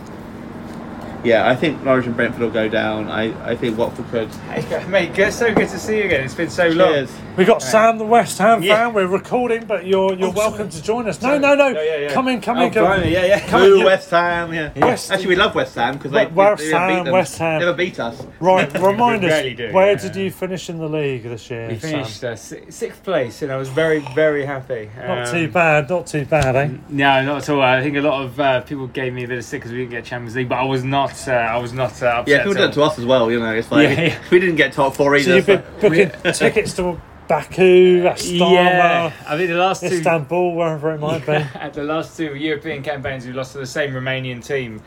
Yeah, 1.22 1.48
I 1.48 1.54
think 1.54 1.82
Norwich 1.84 2.06
and 2.06 2.16
Brentford 2.16 2.40
will 2.40 2.50
go 2.50 2.68
down. 2.68 3.08
I, 3.10 3.50
I 3.50 3.54
think 3.54 3.76
Watford 3.76 4.08
could. 4.08 4.28
Hey, 4.50 4.86
mate, 4.86 5.14
good, 5.14 5.32
so 5.32 5.52
good 5.54 5.68
to 5.68 5.78
see 5.78 5.98
you 5.98 6.04
again. 6.04 6.24
It's 6.24 6.34
been 6.34 6.48
so 6.48 6.68
long. 6.68 6.88
Cheers. 6.92 7.12
We 7.36 7.44
got 7.44 7.62
Sam, 7.62 7.98
the 7.98 8.04
West 8.06 8.38
Ham 8.38 8.62
Yeah. 8.62 8.76
fan. 8.86 8.94
We're 8.94 9.06
recording, 9.06 9.64
but 9.66 9.86
you're 9.86 10.14
you're 10.14 10.28
Oh, 10.28 10.32
welcome 10.32 10.70
sorry. 10.70 10.80
to 10.80 10.82
join 10.82 11.08
us. 11.08 11.20
No, 11.20 11.28
Sorry. 11.28 11.38
no, 11.38 11.54
no. 11.54 11.68
Yeah, 11.68 11.82
yeah, 11.82 11.96
yeah. 11.98 12.12
Come 12.14 12.28
in, 12.28 12.40
come 12.40 12.58
Oh, 12.58 12.64
in, 12.66 12.72
come 12.72 12.84
blimey, 12.86 13.10
yeah, 13.12 13.24
yeah. 13.26 13.46
Come 13.48 13.62
in. 13.62 13.84
West 13.84 14.10
Ham, 14.10 14.52
yeah. 14.54 14.70
West- 14.76 15.10
Actually, 15.12 15.28
we 15.28 15.36
love 15.36 15.54
West 15.54 15.74
Ham 15.74 15.94
because 15.96 16.10
they, 16.12 16.26
West 16.26 16.62
they, 16.62 16.70
they 16.70 16.72
never 16.72 16.78
Ham, 16.86 16.96
beat 16.98 17.04
them. 17.04 17.12
West 17.12 17.38
Ham. 17.38 17.60
Never 17.60 17.72
beat 17.74 18.00
us. 18.00 18.22
Right, 18.40 18.72
remind 18.80 19.24
us, 19.24 19.30
rarely 19.30 19.54
do, 19.54 19.72
where 19.72 19.92
yeah. 19.92 19.98
did 19.98 20.16
you 20.16 20.30
finish 20.30 20.70
in 20.70 20.78
the 20.78 20.88
league 20.88 21.22
this 21.24 21.50
year, 21.50 21.68
We 21.68 21.76
finished 21.76 22.24
uh, 22.24 22.34
sixth 22.36 23.02
place, 23.04 23.42
and 23.42 23.52
I 23.52 23.56
was 23.56 23.68
very, 23.68 24.00
very 24.14 24.44
happy. 24.44 24.90
Not 24.98 25.28
Um, 25.28 25.34
too 25.34 25.48
bad, 25.48 25.88
not 25.90 26.06
too 26.06 26.24
bad, 26.24 26.56
eh? 26.56 26.68
No, 26.88 27.22
not 27.24 27.42
at 27.42 27.48
all. 27.50 27.60
I 27.62 27.82
think 27.82 27.96
a 27.96 28.00
lot 28.00 28.22
of 28.24 28.40
uh, 28.40 28.60
people 28.62 28.86
gave 28.88 29.12
me 29.12 29.24
a 29.24 29.28
bit 29.28 29.38
of 29.38 29.44
stick 29.44 29.60
because 29.60 29.72
we 29.72 29.78
didn't 29.78 29.90
get 29.92 30.04
Champions 30.04 30.34
League, 30.34 30.48
but 30.48 30.58
I 30.58 30.64
was 30.64 30.82
not. 30.82 31.09
Uh, 31.28 31.32
I 31.32 31.56
was 31.58 31.72
not 31.72 32.02
uh, 32.02 32.06
upset. 32.06 32.28
Yeah, 32.28 32.38
people 32.38 32.52
at 32.52 32.56
did 32.58 32.70
it 32.70 32.74
to 32.74 32.82
us 32.82 32.98
as 32.98 33.04
well. 33.04 33.30
You 33.30 33.40
know, 33.40 33.54
it's 33.54 33.70
like 33.70 33.88
Yeah, 33.88 34.02
yeah. 34.02 34.22
we 34.30 34.38
didn't 34.40 34.56
get 34.56 34.72
top 34.72 34.94
four 34.94 35.14
either. 35.16 35.24
So 35.24 35.36
you've 35.36 35.46
been 35.46 35.62
so- 35.62 35.80
booking 35.80 36.10
tickets 36.32 36.74
to 36.74 37.00
Baku, 37.28 38.02
Astana, 38.02 38.50
Yeah, 38.52 39.12
I 39.28 39.36
think 39.36 39.50
the 39.50 39.56
last 39.56 39.80
two 39.82 39.86
Istanbul, 39.86 40.54
wherever 40.56 40.92
it 40.94 40.98
might 40.98 41.24
be. 41.24 41.32
at 41.32 41.72
the 41.74 41.84
last 41.84 42.16
two 42.16 42.34
European 42.34 42.82
campaigns, 42.82 43.24
we 43.24 43.32
lost 43.32 43.52
to 43.52 43.58
the 43.58 43.66
same 43.66 43.92
Romanian 43.92 44.44
team. 44.44 44.82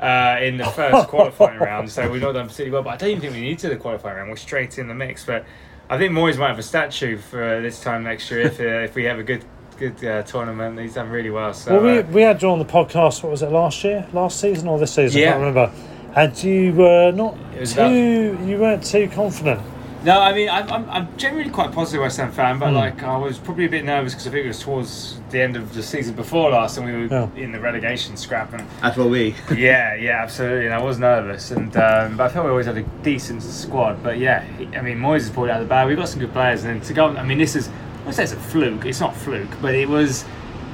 Uh, 0.00 0.38
in 0.40 0.56
the 0.56 0.64
first 0.64 1.08
qualifying 1.08 1.58
round, 1.58 1.90
so 1.90 2.08
we've 2.08 2.22
not 2.22 2.30
done 2.30 2.46
particularly 2.46 2.70
well. 2.70 2.84
But 2.84 2.90
I 2.90 2.96
don't 2.98 3.08
even 3.10 3.20
think 3.20 3.32
we 3.34 3.40
need 3.40 3.58
to 3.58 3.68
the 3.68 3.74
qualifying 3.76 4.16
round. 4.16 4.30
We're 4.30 4.36
straight 4.36 4.78
in 4.78 4.86
the 4.86 4.94
mix. 4.94 5.24
But 5.24 5.44
I 5.90 5.98
think 5.98 6.12
Moyes 6.12 6.38
might 6.38 6.50
have 6.50 6.58
a 6.60 6.62
statue 6.62 7.18
for 7.18 7.60
this 7.60 7.80
time 7.80 8.04
next 8.04 8.30
year 8.30 8.42
if 8.42 8.60
uh, 8.60 8.62
if 8.84 8.94
we 8.94 9.02
have 9.06 9.18
a 9.18 9.24
good 9.24 9.44
good 9.78 10.04
uh, 10.04 10.22
tournament. 10.22 10.78
He's 10.78 10.94
done 10.94 11.08
really 11.10 11.30
well. 11.30 11.54
So 11.54 11.74
Well, 11.74 11.82
we, 11.82 11.98
uh, 12.00 12.02
we 12.10 12.22
had 12.22 12.42
you 12.42 12.50
on 12.50 12.58
the 12.58 12.64
podcast, 12.64 13.22
what 13.22 13.30
was 13.32 13.42
it, 13.42 13.50
last 13.50 13.82
year? 13.84 14.06
Last 14.12 14.40
season 14.40 14.68
or 14.68 14.78
this 14.78 14.94
season? 14.94 15.22
I 15.22 15.24
can't 15.24 15.38
remember. 15.38 15.72
And 16.14 16.42
you 16.42 16.72
were 16.72 17.12
not 17.12 17.36
It 17.54 17.60
was 17.60 17.74
too, 17.74 18.38
you 18.44 18.58
weren't 18.58 18.84
too 18.84 19.08
confident. 19.08 19.60
No, 20.04 20.20
I 20.20 20.32
mean, 20.32 20.48
I'm, 20.48 20.70
I'm, 20.70 20.90
I'm 20.90 21.16
generally 21.18 21.50
quite 21.50 21.72
positive 21.72 22.00
West 22.02 22.18
Ham 22.18 22.30
fan, 22.30 22.60
but 22.60 22.72
like 22.72 23.02
I 23.02 23.16
was 23.16 23.36
probably 23.36 23.64
a 23.64 23.68
bit 23.68 23.84
nervous 23.84 24.14
because 24.14 24.28
I 24.28 24.30
think 24.30 24.44
it 24.44 24.48
was 24.48 24.60
towards 24.60 25.20
the 25.30 25.40
end 25.40 25.56
of 25.56 25.74
the 25.74 25.82
season 25.82 26.14
before 26.14 26.50
last, 26.50 26.78
and 26.78 26.86
we 26.86 26.92
were 26.92 27.06
Yeah. 27.06 27.28
in 27.34 27.50
the 27.50 27.58
relegation 27.58 28.16
scrap. 28.16 28.52
And 28.52 28.64
That's 28.80 28.96
what 28.96 29.10
we. 29.10 29.34
yeah, 29.56 29.94
yeah, 29.96 30.22
absolutely. 30.22 30.66
And 30.66 30.74
I 30.74 30.80
was 30.80 31.00
nervous, 31.00 31.50
and 31.50 31.76
um, 31.76 32.16
but 32.16 32.30
I 32.30 32.32
felt 32.32 32.44
we 32.44 32.50
always 32.52 32.66
had 32.66 32.78
a 32.78 32.84
decent 33.02 33.42
squad. 33.42 34.00
But 34.02 34.18
yeah, 34.18 34.44
I 34.76 34.82
mean, 34.82 34.98
Moyes 34.98 35.22
has 35.22 35.30
pulled 35.30 35.50
out 35.50 35.60
of 35.60 35.66
the 35.66 35.68
bag. 35.68 35.88
We've 35.88 35.96
got 35.96 36.08
some 36.08 36.20
good 36.20 36.32
players, 36.32 36.62
and 36.62 36.80
to 36.84 36.94
go. 36.94 37.08
I 37.08 37.24
mean, 37.24 37.38
this 37.38 37.56
is. 37.56 37.68
I 38.08 38.10
say 38.12 38.22
it's 38.24 38.32
a 38.32 38.36
fluke. 38.36 38.86
It's 38.86 39.00
not 39.00 39.14
fluke, 39.14 39.50
but 39.60 39.74
it 39.74 39.88
was 39.88 40.24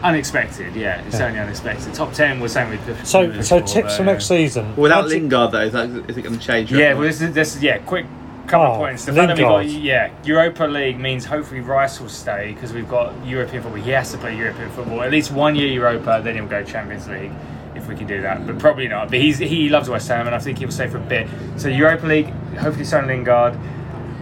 unexpected. 0.02 0.74
Yeah, 0.76 1.00
it's 1.06 1.18
Yeah. 1.18 1.26
only 1.26 1.40
unexpected. 1.40 1.92
Top 1.94 2.12
ten 2.12 2.40
was 2.40 2.52
something 2.52 2.78
with. 2.86 3.06
So, 3.06 3.26
with 3.26 3.44
so 3.44 3.60
tips 3.60 3.72
but, 3.74 3.92
for 3.92 4.04
next 4.04 4.26
season. 4.26 4.76
Without 4.76 5.02
How 5.02 5.08
Lingard 5.08 5.52
though, 5.52 5.60
is, 5.62 5.72
that, 5.72 5.88
is 6.08 6.16
it 6.16 6.22
going 6.22 6.38
to 6.38 6.44
change? 6.44 6.72
Yeah, 6.72 6.94
well, 6.94 7.02
this 7.02 7.20
is, 7.20 7.34
this 7.34 7.56
is 7.56 7.62
yeah, 7.62 7.78
quick 7.78 8.06
couple 8.46 8.66
Oh, 8.66 8.72
of 8.72 8.78
points. 8.78 9.04
The 9.06 9.12
fact 9.12 9.28
that 9.28 9.36
we 9.38 9.42
got 9.42 9.64
Lingard. 9.64 9.82
yeah 9.82 10.10
Europa 10.22 10.64
League 10.64 10.98
means 11.00 11.24
hopefully 11.24 11.60
Rice 11.60 11.98
will 12.00 12.10
stay 12.10 12.52
because 12.52 12.72
we've 12.74 12.88
got 12.88 13.12
European 13.26 13.62
football. 13.62 13.80
He 13.82 13.90
has 13.92 14.12
to 14.12 14.18
play 14.18 14.36
European 14.36 14.70
football 14.70 15.02
at 15.02 15.10
least 15.10 15.32
one 15.32 15.56
year 15.56 15.68
Europa, 15.68 16.20
then 16.22 16.34
he'll 16.36 16.46
go 16.46 16.62
Champions 16.62 17.08
League 17.08 17.32
if 17.74 17.88
we 17.88 17.96
can 17.96 18.06
do 18.06 18.20
that. 18.20 18.46
But 18.46 18.58
probably 18.58 18.86
not. 18.86 19.08
But 19.10 19.18
he's 19.20 19.38
he 19.38 19.68
loves 19.70 19.88
West 19.88 20.06
Ham, 20.08 20.26
and 20.26 20.36
I 20.36 20.38
think 20.38 20.58
he'll 20.58 20.70
stay 20.70 20.86
for 20.88 20.98
a 20.98 21.00
bit. 21.00 21.26
So 21.56 21.68
Europa 21.68 22.06
League, 22.06 22.28
hopefully 22.58 22.84
sign 22.84 23.06
Lingard. 23.06 23.58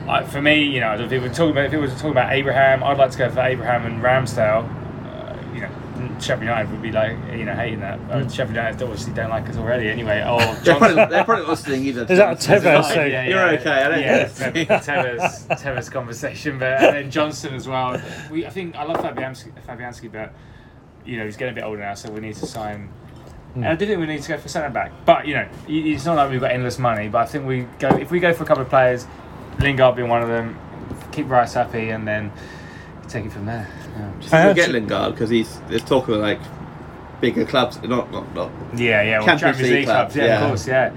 I, 0.09 0.25
for 0.25 0.43
me, 0.43 0.63
you 0.65 0.81
know, 0.81 0.95
if 0.95 1.13
it 1.13 1.21
were 1.21 1.29
talking 1.29 1.51
about 1.51 1.67
if 1.67 1.73
it 1.73 1.79
was 1.79 1.93
talking 1.95 2.11
about 2.11 2.33
Abraham, 2.33 2.83
I'd 2.83 2.99
like 2.99 3.11
to 3.13 3.19
go 3.19 3.31
for 3.31 3.41
Abraham 3.41 3.87
and 3.87 4.03
Ramsdale. 4.03 4.69
Uh, 5.07 5.55
you 5.55 5.61
know, 5.61 5.71
Sheffield 6.19 6.43
United 6.43 6.71
would 6.71 6.83
be 6.83 6.93
like 6.93 7.17
you 7.33 7.45
know 7.45 7.55
hating 7.55 7.81
that. 7.81 7.99
Uh, 8.11 8.29
Sheffield 8.29 8.57
United 8.57 8.83
obviously 8.83 9.13
don't 9.13 9.31
like 9.31 9.49
us 9.49 9.57
already 9.57 9.89
anyway. 9.89 10.23
Or 10.23 10.41
They're 10.63 10.77
probably, 10.77 10.97
they're 11.07 11.25
probably 11.25 11.45
not 11.45 11.51
listening 11.51 11.85
either. 11.85 12.03
Is 12.03 12.19
that 12.19 12.33
a 12.33 12.37
Tevez 12.37 12.95
Yeah, 12.95 13.07
yeah, 13.07 13.29
You're 13.29 13.61
okay, 13.61 13.71
I 13.71 13.89
don't 13.89 14.01
yeah, 14.01 14.29
Tevez, 14.29 15.49
Tevez 15.49 15.91
conversation, 15.91 16.59
but 16.59 16.83
and 16.83 16.97
then 16.97 17.11
Johnson 17.11 17.55
as 17.55 17.69
well. 17.69 18.01
We, 18.31 18.47
I 18.47 18.51
think 18.51 18.77
I 18.77 18.85
love 18.85 18.99
Fabianski, 18.99 19.53
Fabianski, 19.67 20.11
but 20.11 20.33
you 21.05 21.17
know 21.19 21.25
he's 21.25 21.37
getting 21.37 21.53
a 21.53 21.55
bit 21.55 21.65
older 21.65 21.81
now, 21.81 21.95
so 21.95 22.11
we 22.11 22.21
need 22.21 22.35
to 22.37 22.47
sign. 22.47 22.89
And 23.55 23.67
I 23.67 23.75
do 23.75 23.85
think 23.87 24.01
we 24.01 24.07
need 24.07 24.23
to 24.23 24.29
go 24.29 24.39
for 24.39 24.49
centre 24.49 24.71
back, 24.71 24.93
but 25.05 25.27
you 25.27 25.35
know 25.35 25.47
it's 25.69 26.07
not 26.07 26.17
like 26.17 26.31
we've 26.31 26.41
got 26.41 26.53
endless 26.53 26.79
money. 26.79 27.09
But 27.09 27.19
I 27.19 27.27
think 27.27 27.47
we 27.47 27.63
go 27.79 27.89
if 27.97 28.11
we 28.11 28.19
go 28.19 28.33
for 28.33 28.45
a 28.45 28.47
couple 28.47 28.63
of 28.63 28.71
players, 28.71 29.07
Lingard 29.61 29.97
being 29.97 30.09
one 30.09 30.23
of 30.23 30.29
them, 30.29 30.59
keep 31.13 31.29
Rice 31.29 31.55
happy, 31.55 31.91
and 31.91 32.07
then 32.07 32.33
take 33.09 33.25
it 33.27 33.33
from 33.33 33.47
there. 33.47 33.69
Yeah. 33.97 34.13
Just 34.21 34.35
I 34.35 34.49
forget 34.49 34.71
Lingard 34.71 35.13
because 35.13 35.31
he's 35.31 35.61
there's 35.69 35.85
talk 35.85 36.09
of 36.09 36.17
like 36.19 36.41
bigger 37.21 37.45
clubs, 37.45 37.81
not 37.83 38.11
not 38.11 38.35
not. 38.35 38.51
Yeah, 38.75 39.03
yeah, 39.03 39.19
well, 39.19 39.27
Champions 39.27 39.41
Champions, 39.41 39.61
League 39.63 39.73
League 39.73 39.85
clubs, 39.87 40.15
clubs, 40.15 40.17
yeah, 40.17 40.25
yeah. 40.25 40.41
of 40.43 40.49
course, 40.49 40.67
yeah, 40.69 40.93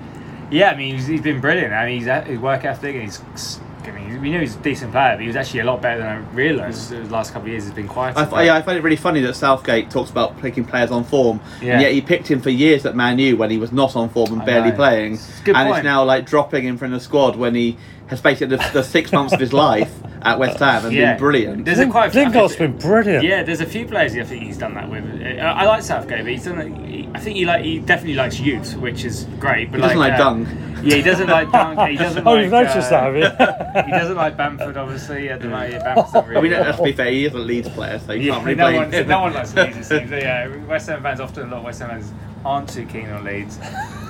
yeah. 0.51 0.69
I 0.71 0.75
mean, 0.77 0.95
he's, 0.95 1.07
he's 1.07 1.21
been 1.21 1.41
brilliant. 1.41 1.73
I 1.73 1.85
mean, 1.85 1.99
he's 1.99 2.07
at 2.07 2.27
his 2.27 2.39
work 2.39 2.65
ethic, 2.65 2.95
and 2.95 3.03
he's. 3.03 3.59
I 3.83 3.91
mean, 3.91 4.19
we 4.19 4.31
knew 4.31 4.37
he 4.39 4.45
was 4.45 4.55
a 4.55 4.59
decent 4.59 4.91
player, 4.93 5.13
but 5.13 5.21
he 5.21 5.27
was 5.27 5.35
actually 5.35 5.59
a 5.59 5.63
lot 5.63 5.79
better 5.79 5.99
than 5.99 6.07
I 6.07 6.17
realised. 6.33 6.91
Mm. 6.91 7.05
The 7.05 7.13
last 7.13 7.31
couple 7.33 7.45
of 7.45 7.51
years, 7.51 7.65
he's 7.65 7.73
been 7.73 7.87
quiet. 7.87 8.17
I, 8.17 8.23
f- 8.23 8.31
yeah, 8.43 8.55
I 8.55 8.63
find 8.63 8.79
it 8.79 8.81
really 8.81 8.95
funny 8.95 9.19
that 9.21 9.35
Southgate 9.35 9.91
talks 9.91 10.09
about 10.09 10.39
picking 10.41 10.65
players 10.65 10.89
on 10.89 11.03
form, 11.03 11.39
Yeah. 11.61 11.73
and 11.73 11.81
yet 11.83 11.91
he 11.91 12.01
picked 12.01 12.27
him 12.27 12.41
for 12.41 12.49
years 12.49 12.87
at 12.87 12.95
Man 12.95 13.19
U 13.19 13.37
when 13.37 13.51
he 13.51 13.59
was 13.59 13.71
not 13.71 13.95
on 13.95 14.09
form 14.09 14.33
and 14.33 14.41
I 14.41 14.45
barely 14.45 14.71
know. 14.71 14.75
playing, 14.77 15.13
It's 15.13 15.39
good 15.41 15.55
and 15.55 15.67
point. 15.67 15.77
it's 15.81 15.83
now 15.85 16.03
like 16.03 16.25
dropping 16.25 16.65
him 16.65 16.77
from 16.79 16.93
the 16.93 16.99
squad 16.99 17.35
when 17.35 17.53
he 17.53 17.77
has 18.07 18.21
basically 18.21 18.55
the, 18.57 18.69
the 18.73 18.83
six 18.83 19.11
months 19.11 19.33
of 19.33 19.39
his 19.39 19.53
life 19.67 19.91
at 20.21 20.39
West 20.39 20.59
Ham 20.59 20.85
and 20.85 20.93
Yeah. 20.93 21.13
been 21.13 21.19
brilliant. 21.19 21.65
There's 21.65 21.79
a 21.79 21.87
quite. 21.87 22.15
I 22.15 22.23
Lingard's 22.23 22.55
think- 22.55 22.79
been 22.79 22.89
brilliant. 22.89 23.23
Yeah, 23.23 23.43
there's 23.43 23.61
a 23.61 23.65
few 23.65 23.85
players 23.85 24.15
I 24.15 24.23
think 24.23 24.43
he's 24.43 24.57
done 24.57 24.73
that 24.75 24.89
with. 24.89 25.03
Uh, 25.21 25.41
I 25.41 25.65
like 25.65 25.83
Southgate, 25.83 26.23
but 26.23 26.31
he's 26.31 26.45
done. 26.45 26.59
it- 26.59 26.89
he- 26.89 27.09
I 27.13 27.19
think 27.19 27.37
he 27.37 27.45
like 27.45 27.63
he 27.63 27.79
definitely 27.79 28.15
likes 28.15 28.39
youth, 28.39 28.75
which 28.77 29.05
is 29.05 29.25
great. 29.39 29.71
But 29.71 29.77
He 29.77 29.81
doesn't 29.83 29.97
like 29.99 30.13
uh, 30.13 30.17
Dunk. 30.17 30.47
Yeah, 30.83 30.95
he 30.97 31.01
doesn't 31.01 31.29
like 31.29 31.51
Dunk. 31.51 31.89
He 31.89 31.95
doesn't 32.05 32.27
Oh, 32.27 32.33
like. 32.33 32.43
you've 32.43 32.51
noticed 32.51 32.91
uh, 32.91 33.11
that, 33.11 33.73
have 33.75 33.85
he 33.85 33.91
doesn't 33.91 34.17
like 34.17 34.35
Bamford, 34.37 34.75
obviously. 34.77 35.29
At 35.29 35.39
the 35.41 35.47
moment, 35.47 35.73
yeah, 35.73 35.83
Bamford's 35.95 36.13
not 36.13 36.37
I 36.37 36.41
mean, 36.41 36.51
let's 36.51 36.81
be 36.81 36.91
fair, 36.91 37.09
he 37.11 37.25
is 37.25 37.33
a 37.33 37.37
Leeds 37.39 37.69
player, 37.69 37.99
so 37.99 38.11
you 38.13 38.23
Yeah, 38.27 38.33
can't 38.33 38.45
really 38.45 38.55
no 38.57 38.65
blame 38.65 38.75
one, 38.81 38.91
him. 38.91 39.07
no 39.07 39.21
one 39.21 39.33
likes 39.33 39.53
Leeds. 39.55 39.77
It 39.77 39.83
seems. 39.85 40.11
Yeah, 40.11 40.55
West 40.65 40.89
Ham 40.89 41.01
fans 41.01 41.19
often 41.21 41.43
a 41.47 41.51
lot 41.51 41.57
of 41.59 41.63
West 41.63 41.79
Ham 41.79 41.89
fans 41.89 42.11
aren't 42.43 42.69
too 42.69 42.85
keen 42.85 43.09
on 43.09 43.23
Leeds. 43.23 43.57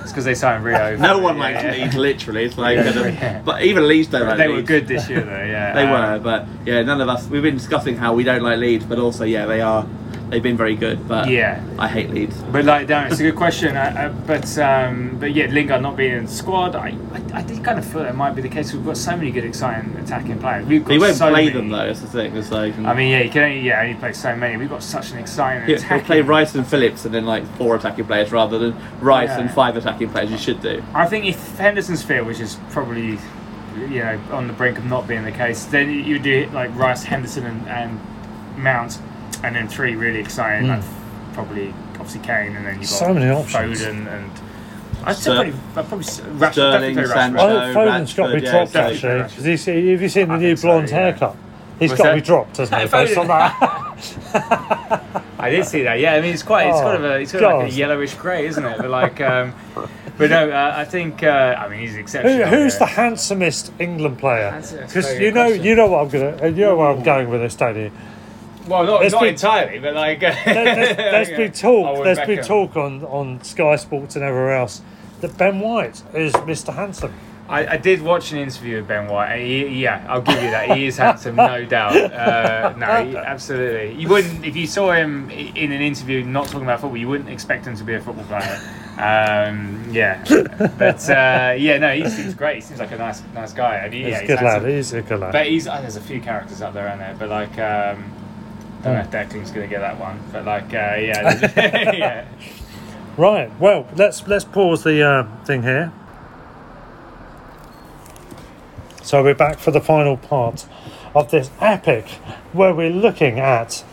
It's 0.05 0.11
because 0.11 0.25
they 0.25 0.35
signed 0.35 0.63
Rio. 0.63 0.95
No 0.97 1.17
one 1.17 1.39
likes 1.39 1.63
yeah. 1.63 1.71
Leeds, 1.71 1.95
literally. 2.09 2.43
It's 2.45 2.59
like, 2.59 2.75
Yeah, 2.77 3.41
but 3.43 3.63
even 3.63 3.87
Leeds 3.87 4.07
don't 4.09 4.27
like 4.27 4.37
They 4.37 4.47
were 4.47 4.61
good 4.61 4.87
this 4.87 5.09
year, 5.09 5.21
though. 5.21 5.31
Yeah, 5.43 5.73
They 5.75 5.81
Um, 5.83 5.89
were, 5.89 6.19
but 6.19 6.47
yeah, 6.63 6.83
none 6.83 7.01
of 7.01 7.09
us. 7.09 7.25
We've 7.27 7.41
been 7.41 7.57
discussing 7.57 7.97
how 7.97 8.13
we 8.13 8.23
don't 8.23 8.43
like 8.43 8.59
Leeds, 8.59 8.85
but 8.85 8.99
also 8.99 9.23
yeah, 9.23 9.47
they 9.47 9.61
are. 9.61 9.83
They've 10.29 10.41
been 10.41 10.57
very 10.57 10.75
good, 10.75 11.07
but 11.07 11.29
Yeah. 11.29 11.63
I 11.77 11.87
hate 11.87 12.09
Leeds. 12.09 12.35
But 12.51 12.65
like, 12.65 12.89
no, 12.89 13.01
it's 13.05 13.19
a 13.19 13.23
good 13.23 13.35
question. 13.35 13.77
I, 13.77 14.05
I, 14.05 14.09
but 14.09 14.57
um, 14.57 15.17
but 15.19 15.33
yeah, 15.33 15.45
Lingard 15.47 15.81
not 15.83 15.95
being 15.95 16.13
in 16.17 16.25
the 16.25 16.31
squad, 16.31 16.75
I, 16.75 16.97
I, 17.13 17.39
I 17.39 17.41
did 17.43 17.63
kind 17.63 17.77
of 17.77 17.85
feel 17.85 18.01
it 18.01 18.15
might 18.15 18.35
be 18.35 18.41
the 18.41 18.49
case. 18.49 18.73
We've 18.73 18.83
got 18.83 18.97
so 18.97 19.15
many 19.15 19.29
good, 19.31 19.45
exciting 19.45 19.95
attacking 19.97 20.39
players. 20.39 20.65
We've 20.65 20.83
got 20.83 20.91
He 20.93 20.97
won't 20.99 21.15
so 21.15 21.29
play 21.29 21.45
many. 21.45 21.55
them 21.57 21.69
though. 21.69 21.85
That's 21.85 21.99
the 22.01 22.07
thing. 22.07 22.35
It's 22.35 22.51
like 22.51 22.75
I 22.79 22.93
mean, 22.95 23.11
yeah, 23.11 23.19
he 23.21 23.29
can 23.29 23.43
only 23.43 23.59
yeah 23.61 23.81
only 23.81 23.93
play 23.95 24.13
so 24.13 24.35
many. 24.35 24.57
We've 24.57 24.69
got 24.69 24.81
such 24.83 25.11
an 25.11 25.19
exciting 25.19 25.67
he'll, 25.67 25.75
attacking. 25.77 25.97
he'll 25.97 26.05
play 26.05 26.21
Rice 26.21 26.55
and 26.55 26.65
Phillips 26.65 27.05
and 27.05 27.13
then 27.13 27.25
like 27.25 27.45
four 27.57 27.75
attacking 27.75 28.05
players 28.05 28.31
rather 28.31 28.57
than 28.57 28.75
Rice 29.01 29.29
Yeah. 29.29 29.41
and 29.41 29.51
five 29.51 29.77
attacking 29.77 30.09
players. 30.09 30.31
You 30.31 30.37
should 30.39 30.59
do. 30.61 30.83
I 30.95 31.05
think 31.05 31.25
if 31.25 31.57
Henderson's 31.57 32.01
fit, 32.01 32.25
which 32.25 32.39
is 32.39 32.57
probably 32.71 33.19
you 33.77 33.99
know 33.99 34.19
on 34.31 34.47
the 34.47 34.53
brink 34.53 34.77
of 34.79 34.85
not 34.85 35.07
being 35.07 35.23
the 35.23 35.31
case, 35.31 35.65
then 35.65 35.91
you 35.91 36.17
do 36.17 36.49
like 36.51 36.73
Rice, 36.75 37.03
Henderson, 37.03 37.45
and, 37.45 37.67
and 37.67 37.99
Mount, 38.57 38.97
and 39.45 39.55
then 39.55 39.67
three 39.67 39.95
really 39.95 40.19
exciting, 40.19 40.67
like 40.67 40.83
probably 41.33 41.73
obviously 41.95 42.21
Kane, 42.21 42.55
and 42.55 42.65
then 42.65 42.73
you've 42.81 42.89
got 42.89 42.99
So 42.99 43.13
many 43.13 43.29
options. 43.31 43.81
Foden 43.81 44.07
and. 44.13 44.31
I'd 45.07 45.15
say 45.17 45.31
probably, 45.35 45.53
I'd 45.53 45.87
probably 45.87 46.05
Rashford, 46.05 46.51
Sterling, 46.53 46.95
definitely 46.95 47.03
Rashford. 47.03 47.13
Sancho. 47.13 47.39
I 47.59 47.63
think 47.63 47.75
Foden's 47.77 48.13
got 48.15 48.27
to 48.27 48.33
be 48.35 48.41
Rashford, 48.41 48.43
yeah, 48.43 48.51
dropped 48.51 48.71
so- 48.71 48.79
actually. 48.79 49.19
'cause 49.35 49.45
he's- 49.45 49.65
have 49.65 49.75
you 50.01 50.09
seen 50.09 50.27
the 50.29 50.37
new 50.37 50.55
so, 50.55 50.67
blonde 50.67 50.89
yeah. 50.89 50.95
haircut? 50.95 51.35
He's 51.79 51.89
What's 51.91 52.01
got 52.01 52.09
to 52.09 52.15
be 52.15 52.21
dropped, 52.21 52.57
hasn't 52.57 52.81
he? 52.81 52.87
Based 52.91 53.17
on 53.17 53.27
that. 53.27 53.53
I 55.39 55.49
did 55.49 55.65
see 55.65 55.83
that. 55.83 55.99
Yeah, 55.99 56.13
I 56.15 56.21
mean 56.21 56.33
it's 56.33 56.41
quite. 56.43 56.67
It's 56.67 56.77
Oh, 56.77 56.81
kind 56.83 56.95
of 56.97 57.03
a. 57.11 57.19
It's 57.19 57.31
kind 57.33 57.45
of 57.45 57.59
like 57.63 57.71
a 57.71 57.75
yellowish 57.75 58.13
grey, 58.15 58.47
isn't 58.47 58.63
it? 58.65 58.77
But 58.77 58.89
like, 58.89 59.19
um, 59.21 59.53
but 60.17 60.29
no, 60.29 60.49
uh, 60.49 60.73
I 60.75 60.85
think. 60.85 61.21
Uh, 61.21 61.55
I 61.59 61.67
mean, 61.67 61.81
he's 61.81 61.93
Who, 61.93 61.99
exceptional. 61.99 62.47
who's 62.47 62.77
the 62.77 62.85
handsomest 62.85 63.71
England 63.77 64.17
player? 64.17 64.51
That's 64.51 64.71
a- 64.71 64.75
that's 64.77 64.93
a 64.95 64.95
Because 64.95 65.19
you 65.19 65.31
know, 65.31 65.45
question. 65.47 65.63
you 65.65 65.75
know 65.75 65.87
what 65.87 66.01
I'm 66.01 66.09
gonna, 66.09 66.47
you 66.47 66.65
know 66.65 66.75
where 66.77 66.87
I'm 66.89 67.03
going 67.03 67.29
with 67.29 67.41
this, 67.41 67.55
don't 67.55 67.75
you? 67.75 67.91
Well, 68.67 68.83
not, 68.85 68.99
There's 69.01 69.13
not 69.13 69.21
been- 69.21 69.29
entirely, 69.33 69.79
but 69.79 69.93
like. 69.95 70.19
There, 70.21 70.35
there's, 70.45 70.97
there's 70.97 71.29
been 71.29 71.51
talk. 71.51 72.03
There's 72.03 72.19
been 72.25 72.43
talk 72.43 72.75
on 72.75 73.03
on 73.05 73.43
Sky 73.43 73.75
Sports 73.75 74.15
and 74.15 74.23
everywhere 74.25 74.55
else 74.55 74.81
that 75.21 75.37
Ben 75.37 75.59
White 75.59 76.01
is 76.13 76.33
Mr. 76.33 76.73
Handsome. 76.73 77.13
I, 77.47 77.67
I 77.73 77.77
did 77.77 78.01
watch 78.01 78.31
an 78.31 78.39
interview 78.39 78.77
with 78.77 78.87
Ben 78.87 79.07
White, 79.07 79.37
he, 79.39 79.67
yeah, 79.83 80.03
I'll 80.09 80.19
give 80.23 80.41
you 80.41 80.49
that. 80.49 80.75
He 80.75 80.87
is 80.87 80.97
handsome, 80.97 81.35
no 81.35 81.63
doubt. 81.77 81.95
Uh, 81.95 82.73
no, 82.75 83.05
he- 83.05 83.15
absolutely. 83.15 83.93
You 84.01 84.09
wouldn't, 84.09 84.43
if 84.43 84.55
you 84.55 84.65
saw 84.65 84.91
him 84.93 85.29
in 85.29 85.71
an 85.71 85.79
interview 85.79 86.23
not 86.25 86.45
talking 86.47 86.63
about 86.63 86.81
football, 86.81 86.97
you 86.97 87.07
wouldn't 87.07 87.29
expect 87.29 87.67
him 87.67 87.75
to 87.75 87.83
be 87.83 87.93
a 87.93 88.01
football 88.01 88.25
player. 88.25 88.59
Um, 88.97 89.85
yeah, 89.91 90.23
but 90.79 91.07
uh, 91.07 91.53
yeah, 91.55 91.77
no, 91.77 91.93
he 91.93 92.09
seems 92.09 92.33
great. 92.33 92.55
He 92.55 92.61
seems 92.61 92.79
like 92.79 92.91
a 92.93 92.97
nice, 92.97 93.21
nice 93.35 93.53
guy. 93.53 93.75
And 93.75 93.93
he, 93.93 94.05
He's 94.05 94.09
yeah, 94.09 94.17
a 94.17 94.19
he's 94.21 94.27
good 94.29 94.41
lad. 94.41 94.65
He's 94.65 94.93
a 94.93 95.01
good 95.03 95.19
lad. 95.19 95.31
But 95.31 95.45
he's 95.45 95.67
oh, 95.67 95.79
there's 95.81 95.97
a 95.97 96.01
few 96.01 96.19
characters 96.21 96.61
up 96.63 96.73
there, 96.73 96.87
aren't 96.87 96.99
there? 96.99 97.15
But 97.19 97.29
like, 97.29 97.59
um, 97.59 98.11
don't 98.85 98.93
know 98.93 99.01
if 99.01 99.11
Declan's 99.11 99.51
going 99.51 99.67
to 99.67 99.75
get 99.75 99.79
that 99.79 99.99
one. 99.99 100.19
But 100.31 100.45
like, 100.45 100.65
uh, 100.65 100.95
yeah, 100.99 101.51
yeah. 101.95 102.27
Right. 103.17 103.59
Well, 103.59 103.87
let's 103.95 104.27
let's 104.27 104.45
pause 104.45 104.83
the 104.83 105.01
uh, 105.01 105.45
thing 105.45 105.63
here. 105.63 105.91
So 109.01 109.23
we're 109.23 109.35
back 109.35 109.57
for 109.57 109.71
the 109.71 109.81
final 109.81 110.17
part 110.17 110.67
of 111.15 111.31
this 111.31 111.49
epic, 111.59 112.09
where 112.53 112.73
we're 112.73 112.91
looking 112.91 113.39
at 113.39 113.83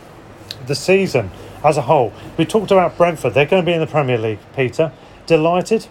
the 0.67 0.75
season 0.75 1.31
as 1.63 1.77
a 1.77 1.83
whole. 1.83 2.13
We 2.37 2.45
talked 2.45 2.71
about 2.71 2.95
Brentford; 2.95 3.33
they're 3.33 3.45
going 3.45 3.63
to 3.63 3.65
be 3.65 3.73
in 3.73 3.79
the 3.79 3.87
Premier 3.87 4.17
League. 4.17 4.39
Peter, 4.55 4.91
delighted. 5.25 5.87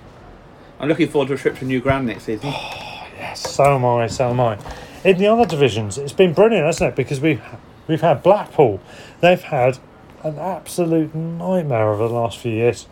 I'm 0.79 0.89
looking 0.89 1.09
forward 1.09 1.29
to 1.29 1.35
a 1.35 1.39
trip 1.39 1.59
to 1.59 1.65
New 1.65 1.81
Ground 1.81 2.07
next 2.07 2.25
season. 2.25 2.51
Yes, 2.51 3.41
so 3.53 3.77
am 3.77 3.85
I. 3.85 4.07
So 4.07 4.31
am 4.31 4.41
I. 4.41 4.59
In 5.05 5.19
the 5.19 5.27
other 5.27 5.45
divisions, 5.45 5.99
it's 5.99 6.13
been 6.13 6.33
brilliant, 6.33 6.67
hasn't 6.67 6.91
it? 6.91 6.97
Because 6.97 7.21
we've 7.21 7.43
we've 7.89 8.01
had 8.01 8.23
Blackpool. 8.23 8.81
They've 9.21 9.41
had 9.43 9.79
an 10.23 10.39
absolute 10.39 11.15
nightmare 11.15 11.89
over 11.91 12.07
the 12.09 12.15
last 12.15 12.39
few 12.39 12.53
years, 12.53 12.87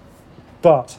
but 0.62 0.98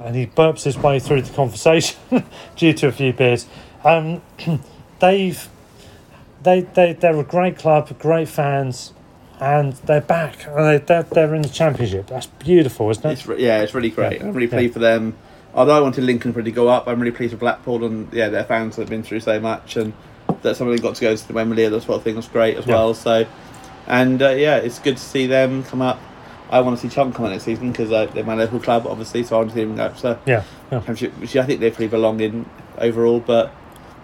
and 0.00 0.14
he 0.14 0.26
burps 0.26 0.62
his 0.62 0.78
way 0.78 0.98
through 1.00 1.22
the 1.22 1.32
conversation 1.34 1.98
due 2.56 2.72
to 2.72 2.86
a 2.88 2.92
few 2.92 3.12
beers. 3.12 3.46
Um, 3.84 4.22
they've 5.00 5.48
they 6.42 6.60
they 6.60 6.92
they're 6.94 7.18
a 7.18 7.24
great 7.24 7.58
club, 7.58 7.98
great 7.98 8.28
fans, 8.28 8.92
and 9.40 9.72
they're 9.74 10.00
back. 10.00 10.46
And 10.46 10.56
they, 10.66 10.78
they're 10.78 11.02
they're 11.02 11.34
in 11.34 11.42
the 11.42 11.48
championship. 11.48 12.06
That's 12.06 12.26
beautiful, 12.26 12.90
isn't 12.90 13.04
it? 13.04 13.12
It's 13.12 13.26
re- 13.26 13.42
yeah, 13.42 13.60
it's 13.62 13.74
really 13.74 13.90
great. 13.90 14.20
Yeah. 14.20 14.26
I'm 14.28 14.32
really 14.32 14.46
Yeah. 14.46 14.56
pleased 14.58 14.74
for 14.74 14.78
them. 14.80 15.16
Although 15.54 15.76
I 15.76 15.80
wanted 15.80 16.04
Lincoln 16.04 16.32
for 16.32 16.40
it 16.40 16.44
to 16.44 16.52
go 16.52 16.68
up, 16.68 16.86
I'm 16.86 17.00
really 17.00 17.10
pleased 17.16 17.32
with 17.32 17.40
Blackpool 17.40 17.84
and 17.84 18.12
yeah, 18.12 18.28
their 18.28 18.44
fans 18.44 18.76
have 18.76 18.88
been 18.88 19.02
through 19.02 19.20
so 19.20 19.40
much, 19.40 19.76
and 19.76 19.92
that 20.42 20.56
some 20.56 20.68
of 20.68 20.74
them 20.74 20.82
got 20.82 20.94
to 20.96 21.00
go 21.00 21.14
to 21.16 21.26
the 21.28 21.32
Wembley. 21.34 21.68
That 21.68 21.80
sort 21.82 21.96
of 21.98 22.02
thing 22.02 22.16
was 22.16 22.28
great 22.28 22.56
as 22.56 22.66
Yeah. 22.66 22.74
well. 22.74 22.94
So, 22.94 23.26
and 23.86 24.20
uh, 24.22 24.30
yeah, 24.30 24.56
it's 24.56 24.78
good 24.78 24.96
to 24.96 25.02
see 25.02 25.26
them 25.26 25.64
come 25.64 25.82
up. 25.82 25.98
I 26.50 26.60
want 26.60 26.78
to 26.78 26.82
see 26.82 26.92
Cheltenham 26.92 27.14
come 27.14 27.26
up 27.26 27.32
next 27.32 27.44
season 27.44 27.72
because 27.72 27.92
uh, 27.92 28.06
they're 28.06 28.24
my 28.24 28.34
local 28.34 28.58
club, 28.58 28.86
obviously. 28.86 29.22
So 29.22 29.36
I 29.36 29.38
want 29.40 29.50
to 29.50 29.54
see 29.56 29.64
them 29.64 29.76
go 29.76 29.84
up 29.84 29.96
to 29.98 30.18
yeah, 30.26 30.44
yeah. 30.72 30.80
Which 30.80 31.36
I 31.36 31.44
think 31.44 31.60
they 31.60 31.70
pretty 31.70 31.88
belong 31.88 32.20
in 32.20 32.48
overall. 32.78 33.20
But 33.20 33.52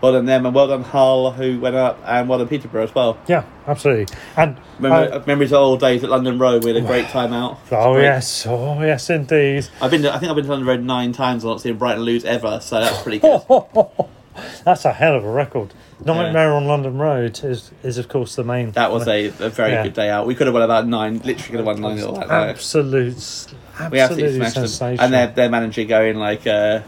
well 0.03 0.13
done 0.13 0.27
them, 0.27 0.45
and 0.45 0.55
well 0.55 0.67
done 0.69 0.83
Hull 0.83 1.31
who 1.31 1.59
went 1.59 1.75
up, 1.75 1.99
and 2.05 2.29
well 2.29 2.39
done 2.39 2.49
Peterborough 2.49 2.83
as 2.85 2.95
well. 2.95 3.17
Yeah, 3.27 3.45
absolutely. 3.67 4.15
And 4.37 4.59
Remember, 4.79 5.15
uh, 5.15 5.23
memories 5.27 5.53
of 5.53 5.61
old 5.61 5.81
days 5.81 6.05
at 6.05 6.11
London 6.11 6.39
Road. 6.39 6.65
We 6.65 6.75
had 6.75 6.83
a 6.83 6.87
great 6.87 7.09
time 7.09 7.33
out. 7.33 7.59
oh 7.73 7.95
Great. 7.95 8.03
yes, 8.03 8.45
oh 8.47 8.83
yes, 8.83 9.09
indeed. 9.09 9.67
I've 9.81 9.91
been. 9.91 10.03
To, 10.03 10.13
I 10.15 10.19
think 10.19 10.29
I've 10.29 10.37
been 10.37 10.45
to 10.45 10.51
London 10.51 10.69
Road 10.69 10.83
nine 10.83 11.13
times. 11.13 11.45
and 11.45 11.51
not 11.51 11.63
seen 11.63 11.79
Brighton 11.79 12.03
lose 12.03 12.27
ever, 12.27 12.61
so 12.61 12.79
that's 12.81 13.03
pretty 13.03 13.21
good. 13.21 13.41
That's 14.65 14.85
a 14.85 14.93
hell 14.93 15.15
of 15.15 15.25
a 15.25 15.31
record. 15.31 15.73
Nightmare 16.05 16.53
on 16.53 16.67
London 16.67 16.99
Road 16.99 17.43
is, 17.45 17.71
is 17.83 17.99
of 17.99 18.09
course 18.09 18.37
the 18.37 18.45
main. 18.45 18.73
That 18.73 18.91
was 18.91 19.07
a, 19.09 19.27
a 19.27 19.49
very 19.51 19.73
Yeah. 19.73 19.83
good 19.85 19.95
day 19.95 20.11
out. 20.11 20.27
We 20.27 20.35
could 20.35 20.47
have 20.47 20.55
won 20.55 20.63
about 20.63 20.87
nine. 20.87 21.15
Literally 21.19 21.37
could 21.43 21.55
have 21.57 21.67
won 21.67 21.81
nine 21.81 21.97
that 21.97 22.29
night. 22.29 22.49
absolute, 22.51 23.47
We 23.91 24.01
absolutely 24.01 24.45
smashed 24.45 24.79
them. 24.79 24.97
And 25.01 25.13
their 25.13 25.27
their 25.29 25.49
manager 25.49 25.85
going 25.85 26.17
like 26.17 26.47
uh, 26.47 26.81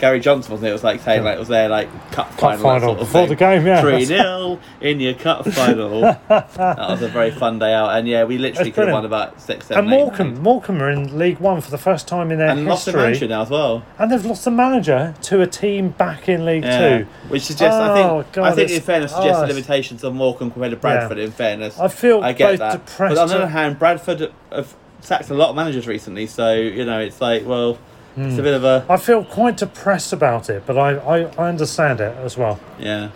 Gary 0.00 0.18
Johnson 0.18 0.50
wasn't 0.52 0.66
it? 0.66 0.70
It 0.70 0.72
was 0.72 0.82
like 0.84 1.00
saying 1.02 1.22
like 1.24 1.36
it 1.36 1.38
was 1.38 1.48
their 1.48 1.68
like 1.68 1.88
cup 2.10 2.32
final, 2.32 2.56
that 2.56 2.62
final 2.62 2.80
sort 2.88 2.92
of 3.00 3.06
before 3.06 3.20
thing. 3.22 3.28
the 3.28 3.36
game, 3.36 3.66
yeah. 3.66 3.80
Three 3.82 4.04
0 4.04 4.58
in 4.80 4.98
your 4.98 5.14
cup 5.14 5.46
final. 5.46 6.00
that 6.28 6.76
was 6.78 7.02
a 7.02 7.08
very 7.08 7.30
fun 7.30 7.58
day 7.58 7.72
out, 7.74 7.90
and 7.96 8.08
yeah, 8.08 8.24
we 8.24 8.38
literally 8.38 8.72
could 8.72 8.86
have 8.88 8.94
won 8.94 9.04
about 9.04 9.40
six, 9.40 9.66
seven, 9.66 9.84
and 9.84 9.92
eight, 9.94 9.96
Morecambe, 9.98 10.34
nine. 10.34 10.42
Morecambe 10.42 10.82
are 10.82 10.90
in 10.90 11.18
League 11.18 11.38
One 11.38 11.60
for 11.60 11.70
the 11.70 11.78
first 11.78 12.08
time 12.08 12.30
in 12.32 12.38
their 12.38 12.48
and 12.48 12.64
lost 12.64 12.86
the 12.86 12.92
history, 12.92 13.02
manager 13.06 13.28
now 13.28 13.42
as 13.42 13.50
well. 13.50 13.84
and 13.98 14.10
they've 14.10 14.24
lost 14.24 14.44
the 14.44 14.50
manager 14.50 15.14
to 15.22 15.42
a 15.42 15.46
team 15.46 15.90
back 15.90 16.28
in 16.28 16.44
League 16.46 16.64
Yeah. 16.64 16.98
Two. 17.00 17.06
Which 17.28 17.42
suggests, 17.42 17.76
I 17.76 18.02
Oh, 18.02 18.22
think, 18.22 18.32
God, 18.32 18.44
I 18.46 18.52
think 18.54 18.70
in 18.70 18.80
fairness, 18.80 19.12
oh, 19.14 19.20
suggests 19.20 19.42
it's- 19.42 19.54
limitations 19.54 20.02
of 20.04 20.14
Morecambe 20.14 20.50
compared 20.50 20.70
to 20.72 20.76
Bradford. 20.76 21.18
In 21.18 21.30
fairness, 21.30 21.78
I 21.78 21.88
feel 21.88 22.22
I 22.22 22.32
get 22.32 22.52
both 22.52 22.58
that. 22.60 22.72
depressed 22.86 23.14
But 23.16 23.20
on 23.22 23.28
the 23.28 23.34
other 23.36 23.46
hand, 23.48 23.78
Bradford 23.78 24.32
have 24.50 24.74
sacked 25.00 25.30
a 25.30 25.34
lot 25.34 25.50
of 25.50 25.56
managers 25.56 25.86
recently, 25.86 26.26
so 26.26 26.52
you 26.54 26.84
know 26.84 27.00
it's 27.00 27.20
like, 27.20 27.46
well, 27.46 27.78
it's 28.16 28.34
Hmm. 28.34 28.40
a 28.40 28.42
bit 28.42 28.54
of 28.54 28.64
a 28.64 28.84
I 28.88 28.96
feel 28.96 29.24
quite 29.24 29.56
depressed 29.56 30.12
about 30.12 30.50
it, 30.50 30.64
but 30.66 30.76
I, 30.78 30.94
I, 30.96 31.18
I 31.38 31.48
understand 31.48 32.00
it 32.00 32.14
as 32.24 32.36
well. 32.36 32.58
yeah. 32.78 33.08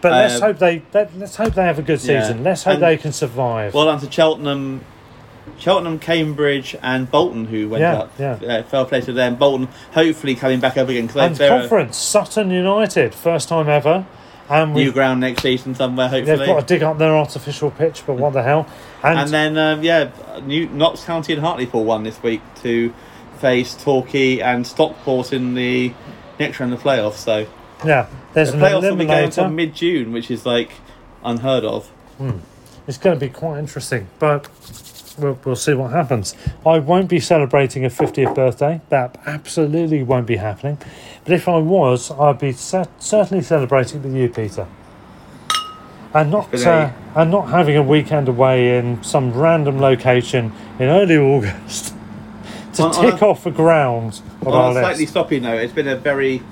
But 0.00 0.12
let's 0.12 0.40
Uh, 0.42 0.46
hope 0.46 0.58
they 0.58 0.82
let, 0.92 1.10
let's 1.16 1.36
hope 1.36 1.54
they 1.54 1.62
have 1.62 1.78
a 1.78 1.82
good 1.82 2.02
Yeah. 2.02 2.22
season. 2.22 2.42
Let's 2.42 2.64
hope 2.64 2.74
And- 2.74 2.82
they 2.82 2.96
can 2.96 3.12
survive. 3.12 3.72
Well 3.72 3.84
done 3.86 4.00
to 4.00 4.10
Cheltenham, 4.10 4.84
Cheltenham, 5.58 5.98
Cambridge, 6.00 6.76
and 6.82 7.08
Bolton 7.10 7.46
who 7.46 7.68
went 7.68 7.82
Yeah, 7.82 7.94
up. 7.98 8.10
yeah. 8.18 8.32
Uh, 8.46 8.62
fair 8.64 8.84
play 8.84 9.00
to 9.02 9.12
them. 9.12 9.36
Bolton 9.36 9.68
hopefully 9.94 10.34
coming 10.34 10.58
back 10.60 10.76
up 10.76 10.88
again 10.88 11.06
because 11.06 11.22
and 11.22 11.36
they're 11.36 11.56
a 11.56 11.60
conference 11.60 11.96
Sutton 11.96 12.50
United, 12.50 13.14
first 13.14 13.48
time 13.48 13.68
ever, 13.68 14.04
and 14.50 14.74
new 14.74 14.90
ground 14.90 15.20
next 15.20 15.42
season 15.42 15.74
somewhere. 15.76 16.08
Hopefully, 16.08 16.36
they've 16.36 16.46
got 16.46 16.66
to 16.66 16.74
dig 16.74 16.82
up 16.82 16.98
their 16.98 17.14
artificial 17.16 17.70
pitch. 17.70 18.02
But 18.04 18.14
what 18.14 18.32
the 18.32 18.42
hell? 18.42 18.66
And, 19.04 19.20
And 19.20 19.30
then, 19.30 19.56
um, 19.58 19.82
yeah, 19.84 20.08
New 20.44 20.68
Notts 20.68 21.04
County 21.04 21.32
and 21.32 21.42
Hartlepool 21.42 21.84
won 21.84 22.02
this 22.02 22.20
week 22.24 22.40
to 22.62 22.92
face 23.42 23.74
Torquay 23.74 24.38
and 24.40 24.64
Stockport 24.64 25.32
in 25.32 25.54
the 25.54 25.92
next 26.38 26.60
round 26.60 26.72
of 26.72 26.82
the 26.82 26.88
playoffs. 26.88 27.14
So 27.14 27.46
yeah, 27.84 28.06
there's 28.32 28.52
the 28.52 28.56
an 28.56 28.62
playoffs 28.62 28.82
will 28.82 28.96
be 28.96 29.04
going 29.04 29.24
until 29.24 29.44
eliminator. 29.44 29.54
mid 29.54 29.74
June, 29.74 30.12
which 30.12 30.30
is 30.30 30.46
like 30.46 30.70
unheard 31.24 31.64
of. 31.64 31.90
It's 32.86 32.98
going 32.98 33.18
to 33.18 33.26
be 33.26 33.32
quite 33.32 33.58
interesting, 33.58 34.08
but 34.20 34.48
we'll, 35.18 35.38
we'll 35.44 35.56
see 35.56 35.74
what 35.74 35.90
happens. 35.90 36.36
I 36.64 36.78
won't 36.78 37.08
be 37.08 37.18
celebrating 37.18 37.84
a 37.84 37.88
50th 37.88 38.34
birthday. 38.34 38.80
That 38.90 39.20
absolutely 39.26 40.04
won't 40.04 40.26
be 40.26 40.36
happening. 40.36 40.78
But 41.24 41.32
if 41.32 41.48
I 41.48 41.58
was, 41.58 42.12
I'd 42.12 42.38
be 42.38 42.52
cer- 42.52 42.88
certainly 43.00 43.42
celebrating 43.42 44.02
with 44.02 44.14
you, 44.14 44.28
Peter. 44.28 44.68
And 46.14 46.30
not 46.30 46.54
uh, 46.54 46.92
and 47.16 47.30
not 47.30 47.48
having 47.48 47.76
a 47.76 47.82
weekend 47.82 48.28
away 48.28 48.76
in 48.78 49.02
some 49.02 49.32
random 49.32 49.80
location 49.80 50.52
in 50.78 50.88
early 50.88 51.16
August 51.16 51.91
to 52.74 52.82
On- 52.84 52.94
on 52.94 53.04
tick 53.12 53.20
a- 53.22 53.26
off 53.26 53.44
the 53.44 53.50
ground 53.50 54.20
our 54.46 54.52
On 54.52 54.76
a 54.76 54.80
slightly 54.80 55.02
list. 55.04 55.14
stoppy 55.14 55.40
note, 55.40 55.60
it's 55.60 55.72
been 55.72 55.88
a 55.88 55.96
very, 55.96 56.42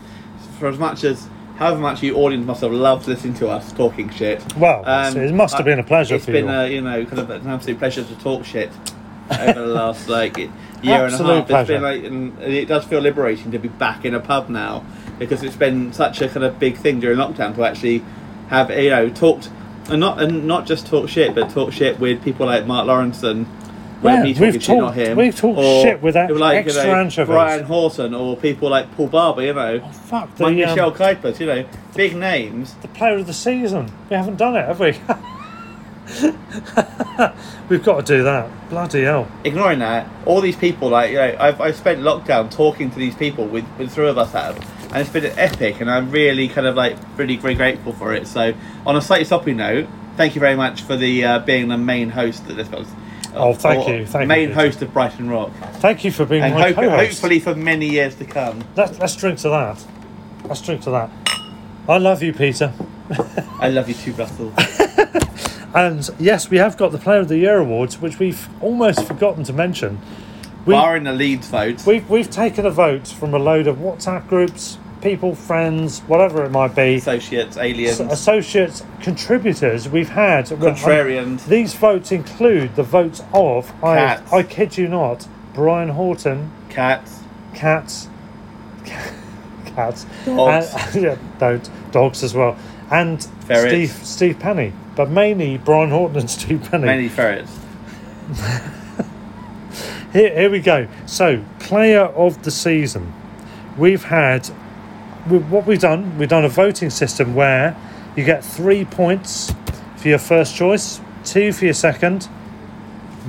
for 0.59 0.69
as 0.69 0.79
much 0.79 1.05
as 1.05 1.27
however 1.59 1.79
much 1.81 2.03
you 2.03 2.15
audience 2.17 2.47
must 2.47 2.61
have 2.63 2.73
loved 2.73 3.07
listening 3.09 3.35
to 3.35 3.49
us 3.49 3.73
talking 3.73 4.09
shit. 4.11 4.43
Well, 4.57 4.83
um, 4.87 5.17
it 5.17 5.33
must 5.35 5.55
have 5.57 5.65
been 5.67 5.79
a 5.79 5.83
pleasure 5.85 6.17
It's 6.17 6.25
for 6.25 6.33
been 6.33 6.47
you. 6.47 6.51
a, 6.53 6.69
you 6.69 6.81
know 6.81 7.05
kind 7.05 7.19
of 7.19 7.31
an 7.31 7.47
absolute 7.47 7.79
pleasure 7.79 8.03
to 8.05 8.15
talk 8.17 8.45
shit 8.45 8.71
over 9.31 9.61
the 9.61 9.67
last 9.67 10.09
like 10.09 10.37
year 10.39 10.49
and 10.83 10.89
a 10.91 11.05
Absolute 11.05 11.37
half. 11.37 11.47
pleasure. 11.47 11.73
It's 11.75 11.81
been 11.83 11.83
like, 11.83 12.05
and 12.43 12.53
it 12.53 12.67
does 12.67 12.85
feel 12.85 13.01
liberating 13.01 13.51
to 13.53 13.59
be 13.59 13.69
back 13.69 14.05
in 14.05 14.15
a 14.15 14.21
pub 14.21 14.49
now 14.49 14.85
because 15.19 15.43
it's 15.43 15.57
been 15.57 15.93
such 15.93 16.21
a 16.23 16.29
kind 16.29 16.45
of 16.45 16.59
big 16.59 16.77
thing 16.77 16.99
during 17.01 17.19
lockdown 17.19 17.55
to 17.55 17.65
actually 17.65 18.03
have 18.49 18.71
you 18.71 18.91
know 18.91 19.09
talked 19.11 19.51
and 19.89 20.01
not 20.01 20.21
and 20.23 20.47
not 20.47 20.67
just 20.67 20.87
talk 20.87 21.09
shit, 21.09 21.35
but 21.35 21.51
talk 21.51 21.73
shit 21.73 21.99
with 22.01 22.23
people 22.25 22.47
like 22.47 22.67
Mark 22.67 22.87
Lawrence 22.87 23.23
and. 23.23 23.47
Yeah, 24.03 24.23
me 24.23 24.33
talking 24.35 24.43
we've 24.47 24.53
shit, 24.55 24.63
talked- 24.63 24.81
not 24.81 24.95
him. 24.95 25.17
we've 25.17 25.37
talked 25.37 25.59
Or 25.59 25.83
shit 25.83 26.01
with 26.03 26.15
that 26.15 26.35
like, 26.35 26.65
you 26.65 26.71
extra 26.73 26.85
know, 26.87 26.95
anchovies. 26.95 27.27
Brian 27.29 27.65
Horton 27.65 28.15
or 28.15 28.37
people 28.37 28.71
like 28.71 28.91
Paul 28.97 29.09
Barber, 29.09 29.43
you 29.43 29.53
know, 29.53 29.81
Fuck 29.91 30.35
the, 30.37 30.45
Mike 30.45 30.53
um, 30.53 30.57
Michel 30.57 30.93
Kuipers, 30.93 31.39
you 31.41 31.47
know, 31.47 31.65
big 31.95 32.17
names. 32.17 32.75
the 32.83 32.89
player 32.89 33.17
of 33.19 33.27
the 33.27 33.35
season. 33.35 33.91
We 34.09 34.17
haven't 34.17 34.37
done 34.37 34.57
it, 34.57 34.65
have 34.67 34.81
we? 34.81 34.97
We've 37.69 37.85
got 37.85 38.05
to 38.05 38.17
do 38.17 38.23
that. 38.25 38.51
Bloody 38.69 39.03
hell. 39.03 39.31
ignoring 39.45 39.79
that, 39.81 40.09
all 40.27 40.41
these 40.41 40.57
people, 40.57 40.89
like, 40.89 41.11
you 41.11 41.17
know, 41.17 41.37
I've, 41.39 41.61
I've 41.61 41.77
spent 41.77 42.01
lockdown 42.01 42.51
talking 42.51 42.91
to 42.91 42.99
these 42.99 43.15
people, 43.15 43.47
with, 43.47 43.65
with 43.79 43.93
three 43.93 44.09
of 44.09 44.19
us 44.19 44.33
have, 44.33 44.57
and 44.91 44.97
it's 44.97 45.11
been 45.11 45.27
epic, 45.39 45.81
and 45.81 45.89
I'm 45.91 46.11
really 46.11 46.49
kind 46.49 46.67
of 46.67 46.75
like 46.75 46.97
really 47.17 47.37
very 47.37 47.55
grateful 47.55 47.93
for 47.93 48.13
it. 48.13 48.27
So, 48.27 48.55
on 48.85 48.97
a 48.97 49.01
slightly 49.01 49.25
soppy 49.25 49.55
note, 49.55 49.87
thank 50.17 50.35
you 50.35 50.41
very 50.41 50.57
much 50.57 50.83
for 50.83 50.97
the 50.97 51.25
uh, 51.25 51.39
being 51.41 51.69
the 51.69 51.79
main 51.79 52.11
host 52.11 52.43
at 52.49 52.57
this. 52.57 52.69
Oh, 53.35 53.55
thank 53.55 53.89
you, 53.89 54.07
thank 54.07 54.23
you, 54.23 54.29
main 54.29 54.49
Peter. 54.49 54.61
host 54.61 54.83
of 54.83 54.93
Brighton 54.93 55.29
Rock, 55.31 55.53
Thank 55.75 56.05
you 56.05 56.11
for 56.11 56.25
being 56.25 56.43
and 56.43 56.55
my 56.55 56.69
hope, 56.69 56.77
co-host. 56.77 57.13
hopefully 57.13 57.41
for 57.41 57.55
many 57.55 57.87
years 57.89 58.15
to 58.17 58.25
come. 58.25 58.65
Let's, 58.77 58.99
let's 58.99 59.17
drink 59.17 59.39
to 59.41 59.49
that. 59.51 59.85
Let's 60.45 60.61
drink 60.63 60.83
to 60.83 60.91
that. 60.91 61.11
I 61.89 61.99
love 61.99 62.23
you, 62.23 62.33
Peter. 62.33 62.73
I 63.61 63.69
love 63.69 63.89
you 63.89 63.95
too, 63.95 64.13
Russell. 64.13 64.53
And 65.73 66.09
yes, 66.19 66.51
we 66.51 66.57
have 66.59 66.77
got 66.77 66.91
the 66.91 66.99
Player 66.99 67.21
of 67.21 67.29
the 67.29 67.39
Year 67.39 67.59
awards, 67.59 68.01
which 68.01 68.19
we've 68.19 68.49
almost 68.61 69.07
forgotten 69.07 69.45
to 69.45 69.53
mention. 69.53 70.01
We, 70.67 70.75
Barring 70.75 71.05
the 71.05 71.13
Leeds 71.13 71.47
vote, 71.49 71.87
we've, 71.87 72.09
we've 72.11 72.29
taken 72.29 72.67
a 72.67 72.71
vote 72.71 73.07
from 73.07 73.35
a 73.35 73.39
load 73.39 73.67
of 73.69 73.77
WhatsApp 73.77 74.27
groups, 74.29 74.79
people, 75.01 75.35
friends, 75.35 76.01
whatever 76.01 76.45
it 76.45 76.51
might 76.51 76.75
be, 76.75 76.97
associates, 76.97 77.57
aliens, 77.57 78.01
associates, 78.01 78.85
contributors. 79.01 79.89
We've 79.89 80.09
had 80.11 80.47
Contrarians. 80.47 81.47
These 81.47 81.75
votes 81.75 82.13
include 82.13 82.77
the 82.77 82.83
votes 82.83 83.23
of 83.33 83.73
I, 83.85 84.23
I 84.33 84.43
kid 84.43 84.77
you 84.77 84.89
not, 84.89 85.27
Brian 85.55 85.91
Horton, 85.91 86.53
cats, 86.69 87.21
cats, 87.55 88.09
cats, 88.85 90.05
Dogs. 90.25 90.75
Uh, 90.75 90.89
and- 90.95 90.95
yeah, 91.03 91.17
don't 91.39 91.69
dogs 91.93 92.23
as 92.23 92.35
well, 92.35 92.57
and 92.91 93.23
Ferrets. 93.47 93.69
Steve 93.93 94.07
Steve 94.07 94.39
Penny, 94.39 94.73
but 94.97 95.11
mainly 95.11 95.59
Brian 95.59 95.91
Horton 95.91 96.19
and 96.19 96.31
Steve 96.39 96.69
Penny. 96.71 96.85
many 96.87 97.09
ferrets. 97.09 97.57
Here, 100.13 100.35
here 100.35 100.51
we 100.51 100.59
go. 100.61 100.89
So, 101.07 101.45
player 101.61 102.01
of 102.01 102.43
the 102.43 102.51
season. 102.51 103.13
We've 103.79 104.03
had 104.05 104.51
what 105.29 105.67
we've 105.67 105.81
done. 105.81 106.17
We've 106.19 106.29
done 106.29 106.45
a 106.45 106.49
voting 106.49 106.91
system 106.91 107.35
where 107.35 107.77
you 108.17 108.25
get 108.25 108.45
three 108.45 108.85
points 108.85 109.53
for 109.97 110.09
your 110.09 110.19
first 110.19 110.55
choice, 110.57 111.01
two 111.25 111.53
for 111.53 111.65
your 111.67 111.75
second, 111.75 112.25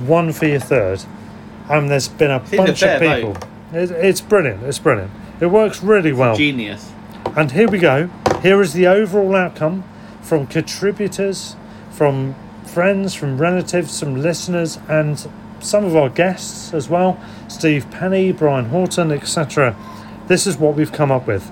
one 0.06 0.32
for 0.32 0.46
your 0.46 0.60
third, 0.60 1.04
and 1.68 1.90
there's 1.90 2.08
been 2.08 2.30
a 2.30 2.44
Seems 2.46 2.56
bunch 2.56 2.70
of 2.70 2.78
fair 2.78 2.98
people. 3.16 3.32
vote. 3.34 3.44
It, 3.72 3.90
it's 3.90 4.20
brilliant. 4.20 4.62
It's 4.64 4.78
brilliant. 4.78 5.10
It 5.40 5.46
works 5.46 5.82
really 5.82 6.12
well. 6.12 6.36
Genius. 6.36 6.92
And 7.36 7.50
here 7.52 7.68
we 7.68 7.78
go. 7.78 8.10
Here 8.42 8.60
is 8.60 8.72
the 8.72 8.86
overall 8.86 9.34
outcome 9.34 9.84
from 10.20 10.46
contributors, 10.46 11.56
from 11.90 12.34
friends, 12.64 13.14
from 13.14 13.38
relatives, 13.38 13.98
from 14.00 14.16
listeners, 14.20 14.78
and 14.88 15.26
some 15.60 15.84
of 15.84 15.94
our 15.96 16.08
guests 16.08 16.74
as 16.74 16.88
well 16.88 17.20
Steve 17.48 17.88
Penny, 17.90 18.32
Brian 18.32 18.66
Horton, 18.66 19.12
etc. 19.12 19.76
This 20.26 20.46
is 20.46 20.56
what 20.56 20.74
we've 20.74 20.92
come 20.92 21.12
up 21.12 21.26
with. 21.26 21.50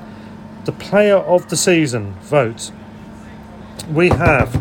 The 0.64 0.72
player 0.72 1.16
of 1.16 1.48
the 1.48 1.56
season 1.56 2.14
vote. 2.22 2.70
We 3.92 4.08
have. 4.10 4.52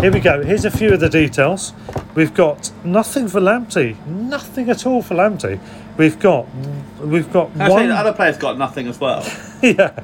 Here 0.00 0.12
we 0.12 0.20
go. 0.20 0.42
Here's 0.42 0.64
a 0.64 0.70
few 0.70 0.92
of 0.92 1.00
the 1.00 1.08
details. 1.08 1.72
We've 2.14 2.34
got 2.34 2.70
nothing 2.84 3.28
for 3.28 3.40
Lamptey. 3.40 4.04
Nothing 4.06 4.68
at 4.68 4.84
all 4.86 5.00
for 5.02 5.14
Lamptey. 5.14 5.58
We've 5.96 6.18
got. 6.18 6.46
We've 7.00 7.32
got 7.32 7.50
Actually, 7.50 7.68
one. 7.70 7.88
the 7.88 7.94
other 7.94 8.12
players 8.12 8.36
got 8.36 8.58
nothing 8.58 8.88
as 8.88 9.00
well. 9.00 9.24
yeah, 9.62 9.98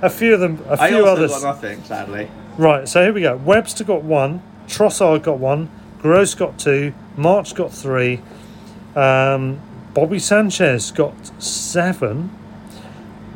a 0.00 0.08
few 0.10 0.34
of 0.34 0.40
them. 0.40 0.62
A 0.68 0.80
I 0.80 0.88
few 0.88 1.00
also 1.00 1.12
others. 1.12 1.30
got 1.32 1.42
nothing, 1.42 1.82
sadly. 1.84 2.30
Right, 2.58 2.88
so 2.88 3.02
here 3.02 3.12
we 3.12 3.22
go. 3.22 3.36
Webster 3.36 3.84
got 3.84 4.02
one, 4.02 4.42
Trossard 4.66 5.22
got 5.22 5.38
one, 5.38 5.70
Gross 6.00 6.34
got 6.34 6.58
two, 6.58 6.92
March 7.16 7.54
got 7.54 7.72
three, 7.72 8.20
um, 8.94 9.60
Bobby 9.94 10.18
Sanchez 10.18 10.90
got 10.90 11.14
seven, 11.42 12.30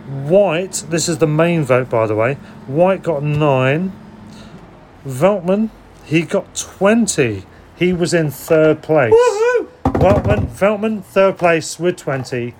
White, 0.06 0.84
this 0.88 1.08
is 1.08 1.18
the 1.18 1.26
main 1.26 1.64
vote 1.64 1.90
by 1.90 2.06
the 2.06 2.14
way, 2.14 2.34
White 2.66 3.02
got 3.02 3.22
nine, 3.22 3.92
Veltman, 5.04 5.70
he 6.04 6.22
got 6.22 6.54
20. 6.54 7.44
He 7.76 7.92
was 7.92 8.14
in 8.14 8.30
third 8.30 8.82
place. 8.82 9.12
Veltman, 9.84 10.46
Veltman, 10.46 11.02
third 11.02 11.36
place 11.36 11.80
with 11.80 11.96
20. 11.96 12.54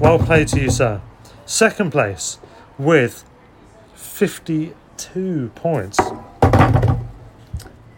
Well 0.00 0.18
played 0.18 0.48
to 0.48 0.60
you, 0.60 0.70
sir. 0.70 1.00
Second 1.46 1.92
place 1.92 2.38
with 2.78 3.24
52 3.94 5.52
points. 5.54 6.00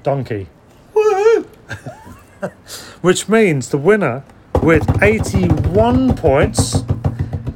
Donkey. 0.03 0.49
Woohoo! 0.95 1.47
Which 3.01 3.29
means 3.29 3.71
the 3.71 3.79
winner 3.79 4.25
with 4.63 5.03
81 5.03 6.17
points 6.17 6.83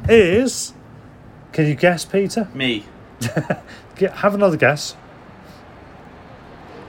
is. 0.08 0.72
Can 1.56 1.66
you 1.68 1.74
guess, 1.74 2.04
Peter? 2.04 2.48
Me. 2.52 2.84
Get, 3.96 4.12
have 4.16 4.34
another 4.34 4.58
guess. 4.58 4.94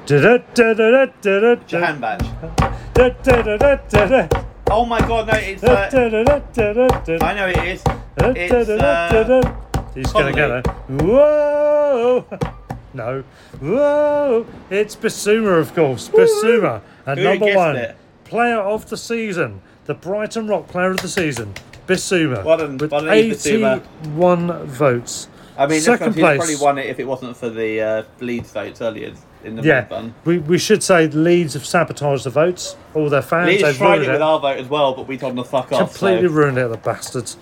Da-da-da-da-da-da-da. 0.06 1.94
Badge. 1.94 2.26
Oh 4.70 4.86
my 4.86 5.00
god, 5.00 5.28
no, 5.28 5.34
it's. 5.36 5.64
Uh, 5.64 5.90
I 7.22 7.34
know 7.34 7.48
it 7.48 7.58
is. 7.64 7.82
It's. 8.18 8.70
Uh, 8.70 9.54
He's 9.96 10.12
gonna 10.12 10.34
get 10.34 10.52
it. 10.52 10.68
Whoa! 10.68 12.26
No. 12.94 13.24
Whoa! 13.62 14.46
It's 14.70 14.98
Bissouma, 14.98 15.60
of 15.60 15.74
course. 15.76 16.10
Bissouma. 16.10 16.82
And 17.06 17.20
Who 17.20 17.24
number 17.26 17.56
one, 17.56 17.78
it? 17.78 17.96
player 18.26 18.60
of 18.60 18.90
the 18.90 18.98
season, 18.98 19.62
the 19.86 19.94
Brighton 19.94 20.48
Rock 20.48 20.68
player 20.68 20.92
of 20.92 20.98
the 20.98 21.08
season, 21.08 21.54
Bissouma. 21.88 22.44
Well 22.44 22.58
done- 22.58 22.78
with 22.78 22.92
well 22.92 23.02
done, 23.02 23.10
Bissouma. 23.14 23.82
81 24.04 24.66
votes. 24.68 25.28
I 25.58 25.66
mean, 25.66 25.82
second 25.82 26.14
he 26.14 26.22
place. 26.22 26.38
probably 26.38 26.56
won 26.58 26.78
it 26.78 26.86
if 26.86 27.00
it 27.00 27.08
wasn't 27.08 27.36
for 27.36 27.50
the 27.50 27.82
uh, 27.82 28.04
Leeds 28.20 28.52
votes 28.52 28.80
earlier 28.80 29.12
in 29.44 29.56
the 29.56 29.64
Yeah, 29.64 29.88
run. 29.90 30.14
we, 30.24 30.38
we 30.38 30.60
should 30.60 30.84
say 30.84 31.08
Leeds 31.08 31.56
have 31.56 31.66
sabotaged 31.66 32.26
the 32.26 32.30
votes. 32.30 32.76
All 32.94 33.10
their 33.10 33.24
fans. 33.24 33.48
Leeds 33.48 33.64
they've 33.64 33.76
tried 33.78 33.94
ruined 33.96 34.06
it 34.10 34.12
with 34.12 34.22
our 34.22 34.40
vote 34.40 34.58
as 34.60 34.68
well, 34.68 34.94
but 34.94 35.08
we 35.08 35.18
told 35.18 35.36
them 35.36 35.44
to 35.44 35.50
fuck 35.50 35.72
off. 35.72 35.90
completely 35.98 36.28
so. 36.28 36.34
ruined 36.34 36.60
it, 36.60 36.68
the 36.70 36.78
bastards. 36.78 37.38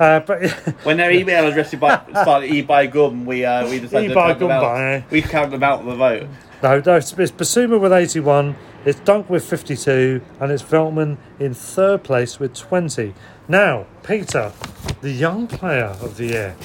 Uh, 0.00 0.18
but 0.20 0.50
When 0.84 0.96
their 0.96 1.12
email 1.12 1.46
address 1.46 1.72
by, 1.76 2.00
started 2.22 2.52
E 2.52 2.62
by 2.62 2.86
Gum, 2.86 3.26
we 3.26 3.44
uh, 3.44 3.68
we 3.68 3.78
decided 3.78 4.08
to 4.08 4.12
E 4.12 4.14
by 4.14 4.28
count 4.28 4.38
them 4.40 4.48
Gum 4.48 4.56
out. 4.56 4.62
by. 4.62 5.04
We 5.10 5.22
count 5.22 5.50
them 5.52 5.62
out 5.62 5.80
of 5.80 5.86
the 5.86 5.94
vote. 5.94 6.26
No, 6.64 6.80
no, 6.84 6.96
it's, 6.96 7.12
it's 7.12 7.30
Bissouma 7.32 7.78
with 7.80 7.92
81, 7.92 8.56
it's 8.84 9.00
Dunk 9.00 9.30
with 9.30 9.44
52, 9.44 10.20
and 10.40 10.52
it's 10.52 10.62
Veltman 10.62 11.16
in 11.38 11.54
third 11.54 12.02
place 12.02 12.40
with 12.40 12.54
20. 12.54 13.14
Now, 13.48 13.86
Peter, 14.02 14.52
the 15.00 15.10
young 15.10 15.46
player 15.46 15.96
of 16.00 16.16
the 16.16 16.26
year. 16.26 16.56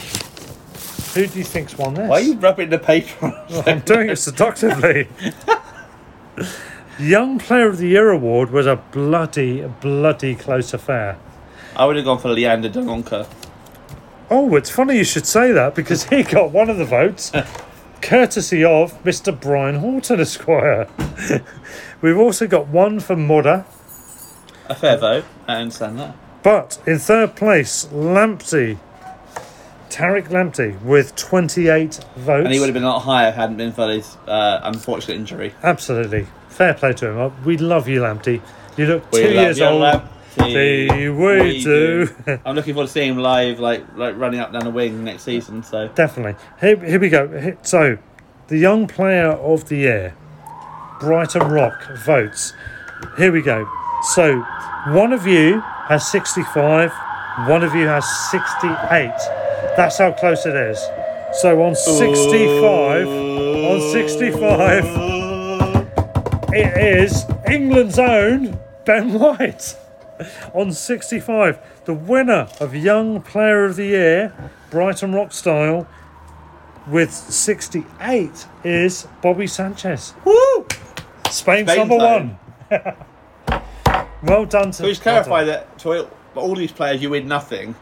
Who 1.14 1.28
do 1.28 1.40
you 1.40 1.46
think's 1.46 1.78
won 1.78 1.96
this? 1.96 2.10
Why 2.10 2.18
are 2.18 2.22
you 2.22 2.36
rubbing 2.36 2.70
the 2.70 2.80
paper? 2.80 3.46
I'm 3.66 3.80
doing 3.82 4.10
it 4.10 4.18
seductively. 4.18 5.08
young 7.00 7.40
player 7.40 7.68
of 7.68 7.78
the 7.78 7.88
year 7.88 8.10
award 8.10 8.52
was 8.52 8.66
a 8.68 8.76
bloody, 8.76 9.62
bloody 9.82 10.36
close 10.36 10.74
affair. 10.74 11.18
I 11.76 11.86
would 11.86 11.96
have 11.96 12.06
gone 12.06 12.20
for 12.20 12.30
Leander 12.30 12.70
Dendoncker. 12.70 13.28
Oh, 14.30 14.56
it's 14.56 14.70
funny 14.70 14.98
you 14.98 15.04
should 15.04 15.26
say 15.26 15.52
that 15.52 15.74
because 15.74 16.04
he 16.06 16.24
got 16.24 16.52
one 16.52 16.70
of 16.70 16.78
the 16.78 16.86
votes, 16.86 17.32
courtesy 18.02 18.64
of 18.64 19.02
Mr. 19.04 19.38
Brian 19.40 19.76
Horton 19.76 20.20
Esquire. 20.20 20.88
We've 22.02 22.18
also 22.18 22.48
got 22.48 22.68
one 22.68 23.00
for 23.00 23.16
Moder. 23.16 23.66
A 24.70 24.76
fair 24.76 24.98
vote. 24.98 25.26
I 25.48 25.56
understand 25.58 26.00
that. 26.00 26.16
But 26.44 26.80
in 26.86 27.00
third 27.00 27.36
place, 27.36 27.86
Lamptey. 27.88 28.78
Tariq 29.90 30.28
Lamptey 30.28 30.80
with 30.84 31.16
28 31.16 32.00
votes. 32.18 32.46
And 32.46 32.54
he 32.54 32.60
would 32.60 32.68
have 32.68 32.74
been 32.74 32.84
a 32.84 32.90
lot 32.90 33.00
higher 33.00 33.30
if 33.30 33.34
it 33.36 33.38
hadn't 33.38 33.58
been 33.58 33.72
for 33.72 33.90
his 33.90 34.16
uh, 34.28 34.60
unfortunate 34.64 35.16
injury. 35.16 35.54
Absolutely. 35.64 36.28
Fair 36.50 36.74
play 36.74 36.94
to 36.94 37.12
him. 37.12 37.44
We 37.46 37.58
love 37.58 37.88
you, 37.88 38.02
Lamptey. 38.02 38.42
You 38.78 38.86
look 38.86 39.12
We 39.12 39.22
two 39.24 39.32
years 39.34 39.58
you, 39.58 39.66
old. 39.66 39.82
Lamptey. 39.82 40.08
See, 40.38 41.10
we, 41.10 41.64
do. 41.64 42.08
I'm 42.46 42.56
looking 42.56 42.76
forward 42.76 42.88
to 42.88 42.94
seeing 42.94 43.14
him 43.14 43.18
live, 43.18 43.60
like 43.60 43.84
like 43.96 44.16
running 44.18 44.40
up 44.40 44.52
down 44.54 44.66
the 44.66 44.70
wing 44.70 45.04
next 45.04 45.24
season. 45.24 45.64
So 45.64 45.88
Definitely. 45.88 46.36
Here, 46.62 46.76
here 46.78 47.00
we 47.00 47.10
go. 47.10 47.28
Here- 47.28 47.58
So, 47.64 47.98
the 48.48 48.58
young 48.60 48.86
player 48.88 49.30
of 49.32 49.68
the 49.68 49.78
year, 49.78 50.16
Brighton 51.00 51.48
Rock 51.50 51.84
votes. 52.06 52.54
Here 53.18 53.32
we 53.32 53.42
go. 53.42 53.70
So, 54.14 54.40
one 54.88 55.14
of 55.14 55.26
you 55.28 55.62
has 55.88 56.08
65, 56.08 56.92
one 57.48 57.64
of 57.64 57.76
you 57.76 57.88
has 57.88 58.06
68. 58.32 59.14
That's 59.76 59.98
how 59.98 60.12
close 60.12 60.46
it 60.46 60.56
is. 60.56 60.80
So, 61.42 61.62
on 61.64 61.76
65, 61.76 63.08
on 63.08 63.82
65, 63.92 64.84
it 66.54 66.78
is 66.78 67.26
England's 67.48 68.00
own 68.00 68.60
Ben 68.86 69.14
White. 69.14 69.78
On 70.54 70.72
65, 70.72 71.60
the 71.86 71.94
winner 71.94 72.48
of 72.60 72.74
Young 72.76 73.22
Player 73.22 73.66
of 73.66 73.76
the 73.76 73.86
Year, 73.86 74.34
Brighton 74.72 75.14
Rock 75.14 75.32
Style, 75.32 75.88
with 76.90 77.12
68 77.12 78.48
is 78.64 79.08
Bobby 79.22 79.48
Sanchez. 79.48 80.14
Woo! 80.24 80.66
Spain's 81.30 81.70
Spain 81.70 81.88
number 81.88 82.00
zone. 82.00 82.40
one. 82.70 83.64
well 84.24 84.46
done 84.46 84.72
to 84.72 84.78
Can 84.78 84.86
we 84.86 84.92
just 84.92 85.02
clarify 85.02 85.44
that 85.44 85.78
to 85.80 86.08
but 86.38 86.44
all 86.44 86.54
these 86.54 86.72
players, 86.72 87.02
you 87.02 87.10
win 87.10 87.28
nothing 87.28 87.74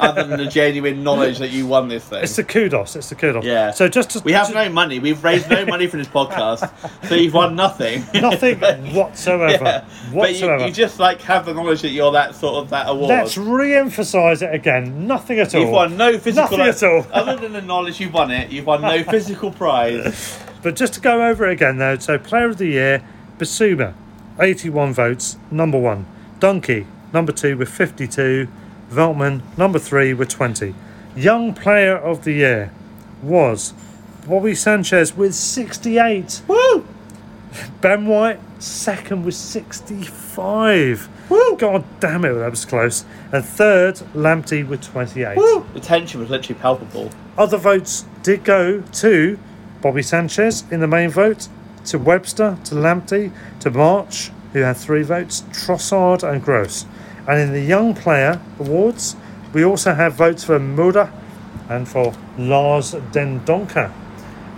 other 0.00 0.24
than 0.24 0.38
the 0.42 0.46
genuine 0.50 1.04
knowledge 1.04 1.36
that 1.36 1.50
you 1.50 1.66
won 1.66 1.88
this 1.88 2.02
thing. 2.02 2.22
It's 2.22 2.34
the 2.34 2.44
kudos. 2.44 2.96
It's 2.96 3.10
the 3.10 3.14
kudos. 3.14 3.44
Yeah. 3.44 3.72
So 3.72 3.88
just 3.88 4.08
to, 4.12 4.20
we 4.20 4.32
have 4.32 4.54
no 4.54 4.70
money. 4.70 4.98
We've 4.98 5.22
raised 5.22 5.50
no 5.50 5.66
money 5.66 5.86
for 5.86 5.98
this 5.98 6.08
podcast, 6.08 6.72
so 7.06 7.14
you've 7.14 7.34
won 7.34 7.56
nothing. 7.56 8.02
nothing 8.14 8.58
whatsoever. 8.94 9.62
Yeah. 9.62 9.84
But 10.14 10.34
you, 10.34 10.64
you 10.64 10.72
just 10.72 10.98
like 10.98 11.20
have 11.20 11.44
the 11.44 11.52
knowledge 11.52 11.82
that 11.82 11.90
you're 11.90 12.12
that 12.12 12.34
sort 12.34 12.54
of 12.54 12.70
that 12.70 12.88
award. 12.88 13.10
Let's 13.10 13.36
re-emphasise 13.36 14.40
it 14.40 14.54
again. 14.54 15.06
Nothing 15.06 15.40
at 15.40 15.54
all. 15.54 15.60
You've 15.60 15.70
won 15.70 15.98
no 15.98 16.18
physical. 16.18 16.56
Nothing 16.56 16.60
at 16.60 16.82
all. 16.82 17.06
Other 17.12 17.36
than 17.36 17.52
the 17.52 17.60
knowledge 17.60 18.00
you've 18.00 18.14
won 18.14 18.30
it, 18.30 18.50
you've 18.50 18.64
won 18.64 18.80
no 18.80 19.04
physical 19.04 19.50
prize. 19.50 20.38
But 20.62 20.74
just 20.74 20.94
to 20.94 21.00
go 21.00 21.26
over 21.26 21.46
it 21.46 21.52
again, 21.52 21.76
though, 21.76 21.98
so 21.98 22.18
Player 22.18 22.48
of 22.48 22.56
the 22.56 22.68
Year, 22.68 23.06
Bissouma, 23.36 23.92
81 24.38 24.94
votes, 24.94 25.36
number 25.50 25.78
one. 25.78 26.06
Donkey, 26.38 26.86
number 27.12 27.32
two, 27.32 27.56
with 27.56 27.68
52. 27.68 28.48
Veltman, 28.90 29.42
number 29.56 29.78
three, 29.78 30.12
with 30.14 30.28
20. 30.28 30.74
Young 31.16 31.54
Player 31.54 31.96
of 31.96 32.24
the 32.24 32.32
Year 32.32 32.72
was 33.22 33.74
Bobby 34.26 34.54
Sanchez 34.54 35.16
with 35.16 35.34
68. 35.34 36.42
Woo! 36.48 36.86
Ben 37.80 38.06
White, 38.06 38.38
second 38.58 39.24
with 39.24 39.34
65. 39.34 41.08
Woo! 41.28 41.56
God 41.56 41.84
damn 42.00 42.24
it, 42.24 42.34
that 42.34 42.50
was 42.50 42.64
close. 42.64 43.04
And 43.32 43.44
third, 43.44 43.96
Lamptey 44.14 44.66
with 44.66 44.82
28. 44.82 45.36
Woo! 45.36 45.66
The 45.74 45.80
tension 45.80 46.20
was 46.20 46.30
literally 46.30 46.60
palpable. 46.60 47.10
Other 47.36 47.56
votes 47.56 48.04
did 48.22 48.44
go 48.44 48.80
to 48.80 49.38
Bobby 49.80 50.02
Sanchez 50.02 50.64
in 50.70 50.80
the 50.80 50.86
main 50.86 51.10
vote, 51.10 51.48
to 51.86 51.98
Webster, 51.98 52.58
to 52.64 52.74
Lamptey, 52.74 53.32
to 53.60 53.70
March, 53.70 54.30
who 54.52 54.60
had 54.60 54.76
three 54.76 55.02
votes, 55.02 55.42
Trossard 55.50 56.22
and 56.22 56.42
Gross. 56.42 56.84
And 57.30 57.38
in 57.38 57.52
the 57.52 57.60
Young 57.60 57.94
Player 57.94 58.40
Awards, 58.58 59.14
we 59.52 59.64
also 59.64 59.94
have 59.94 60.14
votes 60.14 60.42
for 60.42 60.58
Moder 60.58 61.12
and 61.68 61.88
for 61.88 62.12
Lars 62.36 62.94
Dendoncker. 63.12 63.92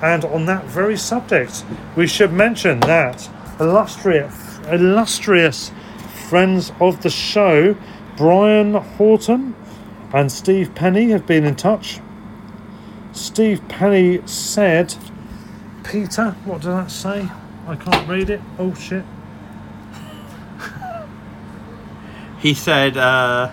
And 0.01 0.25
on 0.25 0.47
that 0.47 0.65
very 0.65 0.97
subject, 0.97 1.67
we 1.97 2.07
should 2.07 2.33
mention 2.33 2.81
that 2.81 3.29
illustrious, 3.61 4.59
illustrious 4.71 5.71
friends 6.31 6.73
of 6.81 7.03
the 7.03 7.11
show, 7.11 7.77
Brian 8.17 8.73
Horton 8.73 9.55
and 10.15 10.33
Steve 10.33 10.75
Penny, 10.75 11.11
have 11.11 11.27
been 11.27 11.45
in 11.45 11.57
touch. 11.57 12.01
Steve 13.13 13.61
Penny 13.69 14.27
said, 14.27 14.95
Peter, 15.85 16.31
what 16.47 16.63
did 16.63 16.71
that 16.71 16.91
say? 16.91 17.29
I 17.67 17.77
can't 17.77 18.09
read 18.09 18.31
it. 18.31 18.41
Oh 18.59 18.73
shit. 18.73 19.05
He 22.43 22.55
said, 22.55 22.97
uh, 22.97 23.53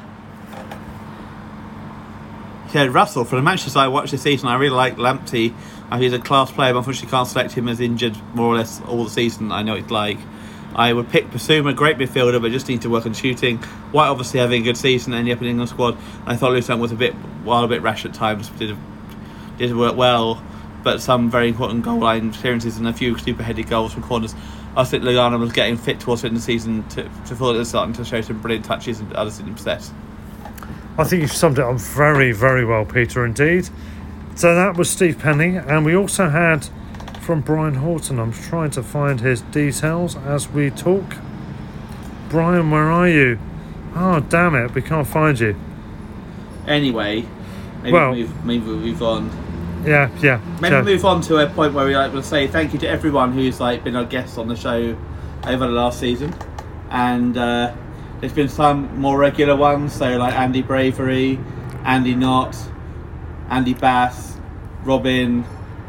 he 2.65 2.71
said, 2.71 2.91
Russell, 2.91 3.23
for 3.23 3.35
the 3.35 3.43
matches 3.43 3.75
I 3.75 3.87
watched 3.87 4.11
this 4.11 4.23
season, 4.23 4.49
I 4.49 4.55
really 4.55 4.75
like 4.75 4.95
Lamptey. 4.95 5.53
Uh, 5.91 5.99
he's 5.99 6.11
a 6.11 6.17
class 6.17 6.51
player, 6.51 6.73
but 6.73 6.79
unfortunately 6.79 7.11
can't 7.11 7.27
select 7.27 7.53
him 7.53 7.67
as 7.67 7.79
injured 7.79 8.17
more 8.33 8.47
or 8.47 8.57
less 8.57 8.81
all 8.81 9.03
the 9.03 9.11
season. 9.11 9.51
I 9.51 9.61
know 9.61 9.75
it's 9.75 9.91
like. 9.91 10.17
I 10.75 10.93
would 10.93 11.09
pick 11.09 11.29
Bissouma, 11.29 11.75
great 11.75 11.97
midfielder, 11.97 12.41
but 12.41 12.51
just 12.51 12.67
need 12.67 12.81
to 12.81 12.89
work 12.89 13.05
on 13.05 13.13
shooting. 13.13 13.57
White 13.91 14.07
obviously 14.07 14.39
having 14.39 14.61
a 14.61 14.65
good 14.65 14.77
season, 14.77 15.13
ending 15.13 15.33
up 15.33 15.39
in 15.39 15.45
the 15.45 15.49
England 15.51 15.69
squad. 15.69 15.95
I 16.25 16.35
thought 16.35 16.51
Luton 16.53 16.79
was 16.79 16.91
a 16.91 16.95
bit, 16.95 17.13
while 17.43 17.63
a 17.63 17.67
bit 17.67 17.83
rash 17.83 18.05
at 18.05 18.13
times, 18.15 18.49
did 18.49 18.75
did 19.57 19.75
work 19.75 19.95
well, 19.95 20.43
but 20.83 20.99
some 21.01 21.29
very 21.29 21.49
important 21.49 21.83
goal 21.83 21.99
line 21.99 22.33
clearances 22.33 22.77
and 22.77 22.87
a 22.87 22.93
few 22.93 23.17
super 23.19 23.43
headed 23.43 23.67
goals 23.67 23.93
from 23.93 24.01
corners. 24.01 24.33
I 24.77 24.83
think 24.83 25.03
Lallana 25.03 25.39
was 25.39 25.51
getting 25.51 25.77
fit 25.77 25.99
towards 25.99 26.21
the 26.21 26.27
end 26.27 26.37
of 26.37 26.41
the 26.41 26.45
season 26.45 26.87
to, 26.89 27.03
to 27.03 27.35
feel 27.35 27.49
it 27.49 27.57
was 27.57 27.69
starting 27.69 27.93
to 27.95 28.05
show 28.05 28.21
some 28.21 28.39
brilliant 28.39 28.65
touches 28.65 28.99
and 28.99 29.11
others 29.13 29.37
didn't 29.37 29.55
possess. 29.55 29.91
I 30.97 31.03
think 31.05 31.21
you've 31.21 31.31
summed 31.31 31.57
it 31.59 31.65
up 31.65 31.77
very, 31.77 32.31
very 32.31 32.65
well, 32.65 32.85
Peter, 32.85 33.25
indeed. 33.25 33.69
So 34.35 34.53
that 34.55 34.77
was 34.77 34.89
Steve 34.89 35.19
Penny, 35.19 35.55
and 35.55 35.85
we 35.85 35.95
also 35.95 36.29
had 36.29 36.67
from 37.21 37.41
Brian 37.41 37.75
Horton. 37.75 38.19
I'm 38.19 38.31
trying 38.31 38.71
to 38.71 38.83
find 38.83 39.19
his 39.21 39.41
details 39.41 40.15
as 40.17 40.49
we 40.49 40.69
talk. 40.69 41.15
Brian, 42.29 42.69
where 42.69 42.91
are 42.91 43.07
you? 43.09 43.39
Oh, 43.95 44.19
damn 44.19 44.55
it, 44.55 44.73
we 44.75 44.81
can't 44.81 45.07
find 45.07 45.39
you. 45.39 45.55
Anyway, 46.67 47.25
maybe 47.81 47.91
Well- 47.93 48.13
move, 48.13 48.45
maybe 48.45 48.65
we'll 48.65 48.77
move 48.77 49.01
on. 49.01 49.29
Yeah, 49.85 50.09
yeah. 50.21 50.41
Maybe 50.61 50.81
move 50.81 51.05
on 51.05 51.21
to 51.21 51.37
a 51.37 51.47
point 51.49 51.73
where 51.73 51.85
we 51.85 51.95
like 51.95 52.11
will 52.13 52.23
say 52.23 52.47
thank 52.47 52.73
you 52.73 52.79
to 52.79 52.87
everyone 52.89 53.31
who's 53.33 53.59
like 53.59 53.83
been 53.83 53.95
our 53.95 54.05
guests 54.05 54.37
on 54.37 54.47
the 54.47 54.55
show 54.55 54.97
over 55.45 55.65
the 55.67 55.71
last 55.73 55.99
season, 55.99 56.33
and 56.89 57.37
uh, 57.37 57.73
there's 58.19 58.33
been 58.33 58.49
some 58.49 58.99
more 58.99 59.17
regular 59.17 59.55
ones. 59.55 59.93
So 59.93 60.17
like 60.17 60.33
Andy 60.33 60.61
Bravery, 60.61 61.39
Andy 61.85 62.15
Knott, 62.15 62.55
Andy 63.49 63.73
Bass, 63.73 64.37
Robin. 64.83 65.43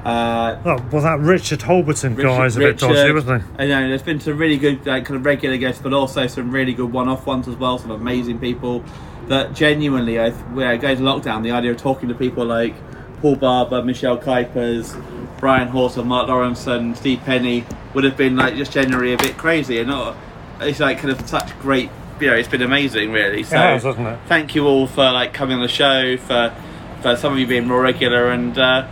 Uh, 0.04 0.58
Oh, 0.64 0.82
well, 0.90 1.02
that 1.02 1.18
Richard 1.20 1.60
Holberton 1.60 2.16
Richard- 2.16 2.28
guy 2.28 2.46
is 2.46 2.56
a 2.56 2.60
bit 2.60 2.78
dodgy, 2.78 3.12
wasn't 3.12 3.42
he? 3.42 3.48
I 3.58 3.66
know 3.66 3.88
there's 3.88 4.02
been 4.02 4.18
some 4.18 4.38
really 4.38 4.56
good 4.56 4.86
like 4.86 5.04
kind 5.04 5.16
of 5.16 5.26
regular 5.26 5.58
guests, 5.58 5.82
but 5.82 5.92
also 5.92 6.26
some 6.26 6.50
really 6.50 6.72
good 6.72 6.90
one-off 6.90 7.26
ones 7.26 7.46
as 7.48 7.56
well. 7.56 7.76
Some 7.76 7.90
amazing 7.90 8.38
people 8.38 8.82
that 9.28 9.52
genuinely, 9.54 10.18
I 10.18 10.30
where 10.30 10.74
going 10.78 10.96
to 10.96 11.02
lockdown, 11.02 11.42
the 11.42 11.50
idea 11.50 11.72
of 11.72 11.76
talking 11.76 12.08
to 12.08 12.14
people 12.14 12.46
like 12.46 12.74
Paul 13.20 13.36
Barber, 13.36 13.82
Michel 13.82 14.18
Kuipers, 14.18 14.94
Brian 15.38 15.68
Horton, 15.68 16.06
Mark 16.06 16.28
Lawrenson, 16.28 16.96
Steve 16.96 17.20
Penny 17.20 17.64
would 17.94 18.04
have 18.04 18.16
been 18.16 18.36
like 18.36 18.54
just 18.56 18.72
generally 18.72 19.12
a 19.12 19.18
bit 19.18 19.36
crazy, 19.36 19.78
and 19.78 19.88
not 19.88 20.16
it's 20.60 20.80
like 20.80 20.98
kind 20.98 21.10
of 21.10 21.28
such 21.28 21.58
great. 21.60 21.90
You 22.20 22.26
know, 22.26 22.34
it's 22.34 22.48
been 22.48 22.62
amazing, 22.62 23.12
really. 23.12 23.42
So, 23.42 23.56
has, 23.56 23.82
hasn't 23.82 24.06
it? 24.06 24.18
thank 24.26 24.54
you 24.54 24.66
all 24.66 24.86
for 24.86 25.10
like 25.10 25.32
coming 25.32 25.56
on 25.56 25.62
the 25.62 25.68
show, 25.68 26.16
for 26.18 26.54
for 27.00 27.16
some 27.16 27.32
of 27.32 27.38
you 27.38 27.46
being 27.46 27.66
more 27.66 27.80
regular, 27.80 28.30
and 28.30 28.58
uh, 28.58 28.86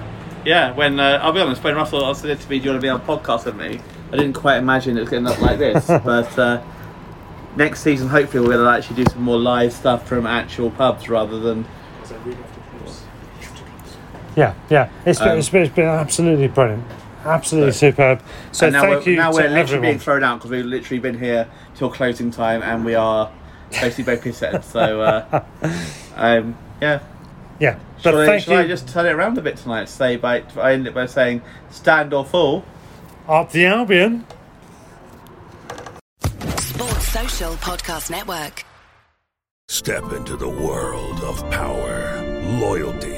yeah, 0.45 0.73
when 0.73 0.99
uh, 0.99 1.21
I'll 1.23 1.33
be 1.33 1.41
honest, 1.41 1.63
when 1.63 1.75
Russell 1.77 2.15
said 2.15 2.41
to 2.41 2.51
me, 2.51 2.59
"Do 2.59 2.65
you 2.65 2.71
want 2.71 2.81
to 2.81 2.85
be 2.85 2.89
on 2.89 3.01
a 3.01 3.05
podcast 3.05 3.45
with 3.45 3.57
me?" 3.57 3.81
I 4.11 4.17
didn't 4.17 4.33
quite 4.33 4.57
imagine 4.57 4.97
it 4.97 5.01
was 5.01 5.11
going 5.11 5.25
to 5.25 5.31
look 5.31 5.41
like 5.41 5.59
this, 5.59 5.87
but 6.05 6.39
uh, 6.39 6.63
next 7.57 7.83
season, 7.83 8.09
hopefully, 8.09 8.49
we'll 8.49 8.69
actually 8.69 9.05
do 9.05 9.11
some 9.11 9.23
more 9.23 9.39
live 9.39 9.73
stuff 9.73 10.09
from 10.09 10.27
actual 10.27 10.71
pubs 10.71 11.09
rather 11.09 11.39
than. 11.39 11.67
Yeah, 14.39 14.55
yeah. 14.71 14.89
It's 15.05 15.19
been, 15.19 15.29
Um, 15.31 15.39
it's 15.39 15.49
been, 15.49 15.63
it's 15.63 15.75
been 15.75 15.87
absolutely 15.89 16.47
brilliant. 16.47 16.85
Absolutely 17.25 17.73
superb. 17.73 18.23
So 18.53 18.67
and 18.67 18.75
now 18.75 18.83
thank 18.83 19.05
we're, 19.05 19.11
you 19.11 19.17
now 19.17 19.31
to 19.33 19.35
we're 19.35 19.43
literally 19.43 19.61
everyone. 19.61 19.83
being 19.83 19.99
thrown 19.99 20.23
out 20.23 20.39
because 20.39 20.53
we've 20.53 20.65
literally 20.65 21.01
been 21.01 21.19
here 21.19 21.49
till 21.75 21.91
closing 21.91 22.31
time, 22.31 22.63
and 22.63 22.85
we 22.85 22.95
are 22.95 23.33
basically 23.73 24.05
both 24.05 24.23
pissed. 24.23 24.71
So, 24.71 25.01
uh, 25.01 25.45
um, 26.15 26.57
yeah. 26.81 27.01
Yeah, 27.59 27.81
but 28.05 28.13
Shall, 28.13 28.19
I, 28.21 28.27
thank 28.27 28.45
shall 28.45 28.57
I 28.59 28.63
you. 28.63 28.69
just 28.69 28.89
turn 28.89 29.07
it 29.07 29.11
around 29.11 29.37
a 29.39 29.41
bit 29.43 29.57
tonight? 29.57 29.89
Say 29.89 30.15
by 30.15 30.45
I 30.57 30.75
end 30.75 30.87
it 30.87 30.95
by 30.95 31.07
saying 31.07 31.43
stand 31.71 32.15
or 32.15 32.25
fall. 32.25 32.65
Up 33.27 33.51
the 33.51 33.67
Albion. 33.67 34.25
Sports 36.61 37.09
Social 37.09 37.55
Podcast 37.55 38.11
Network. 38.13 38.65
Step 39.67 40.13
into 40.13 40.37
the 40.37 40.49
world 40.49 41.19
of 41.25 41.39
power, 41.51 42.23
loyalty, 42.61 43.18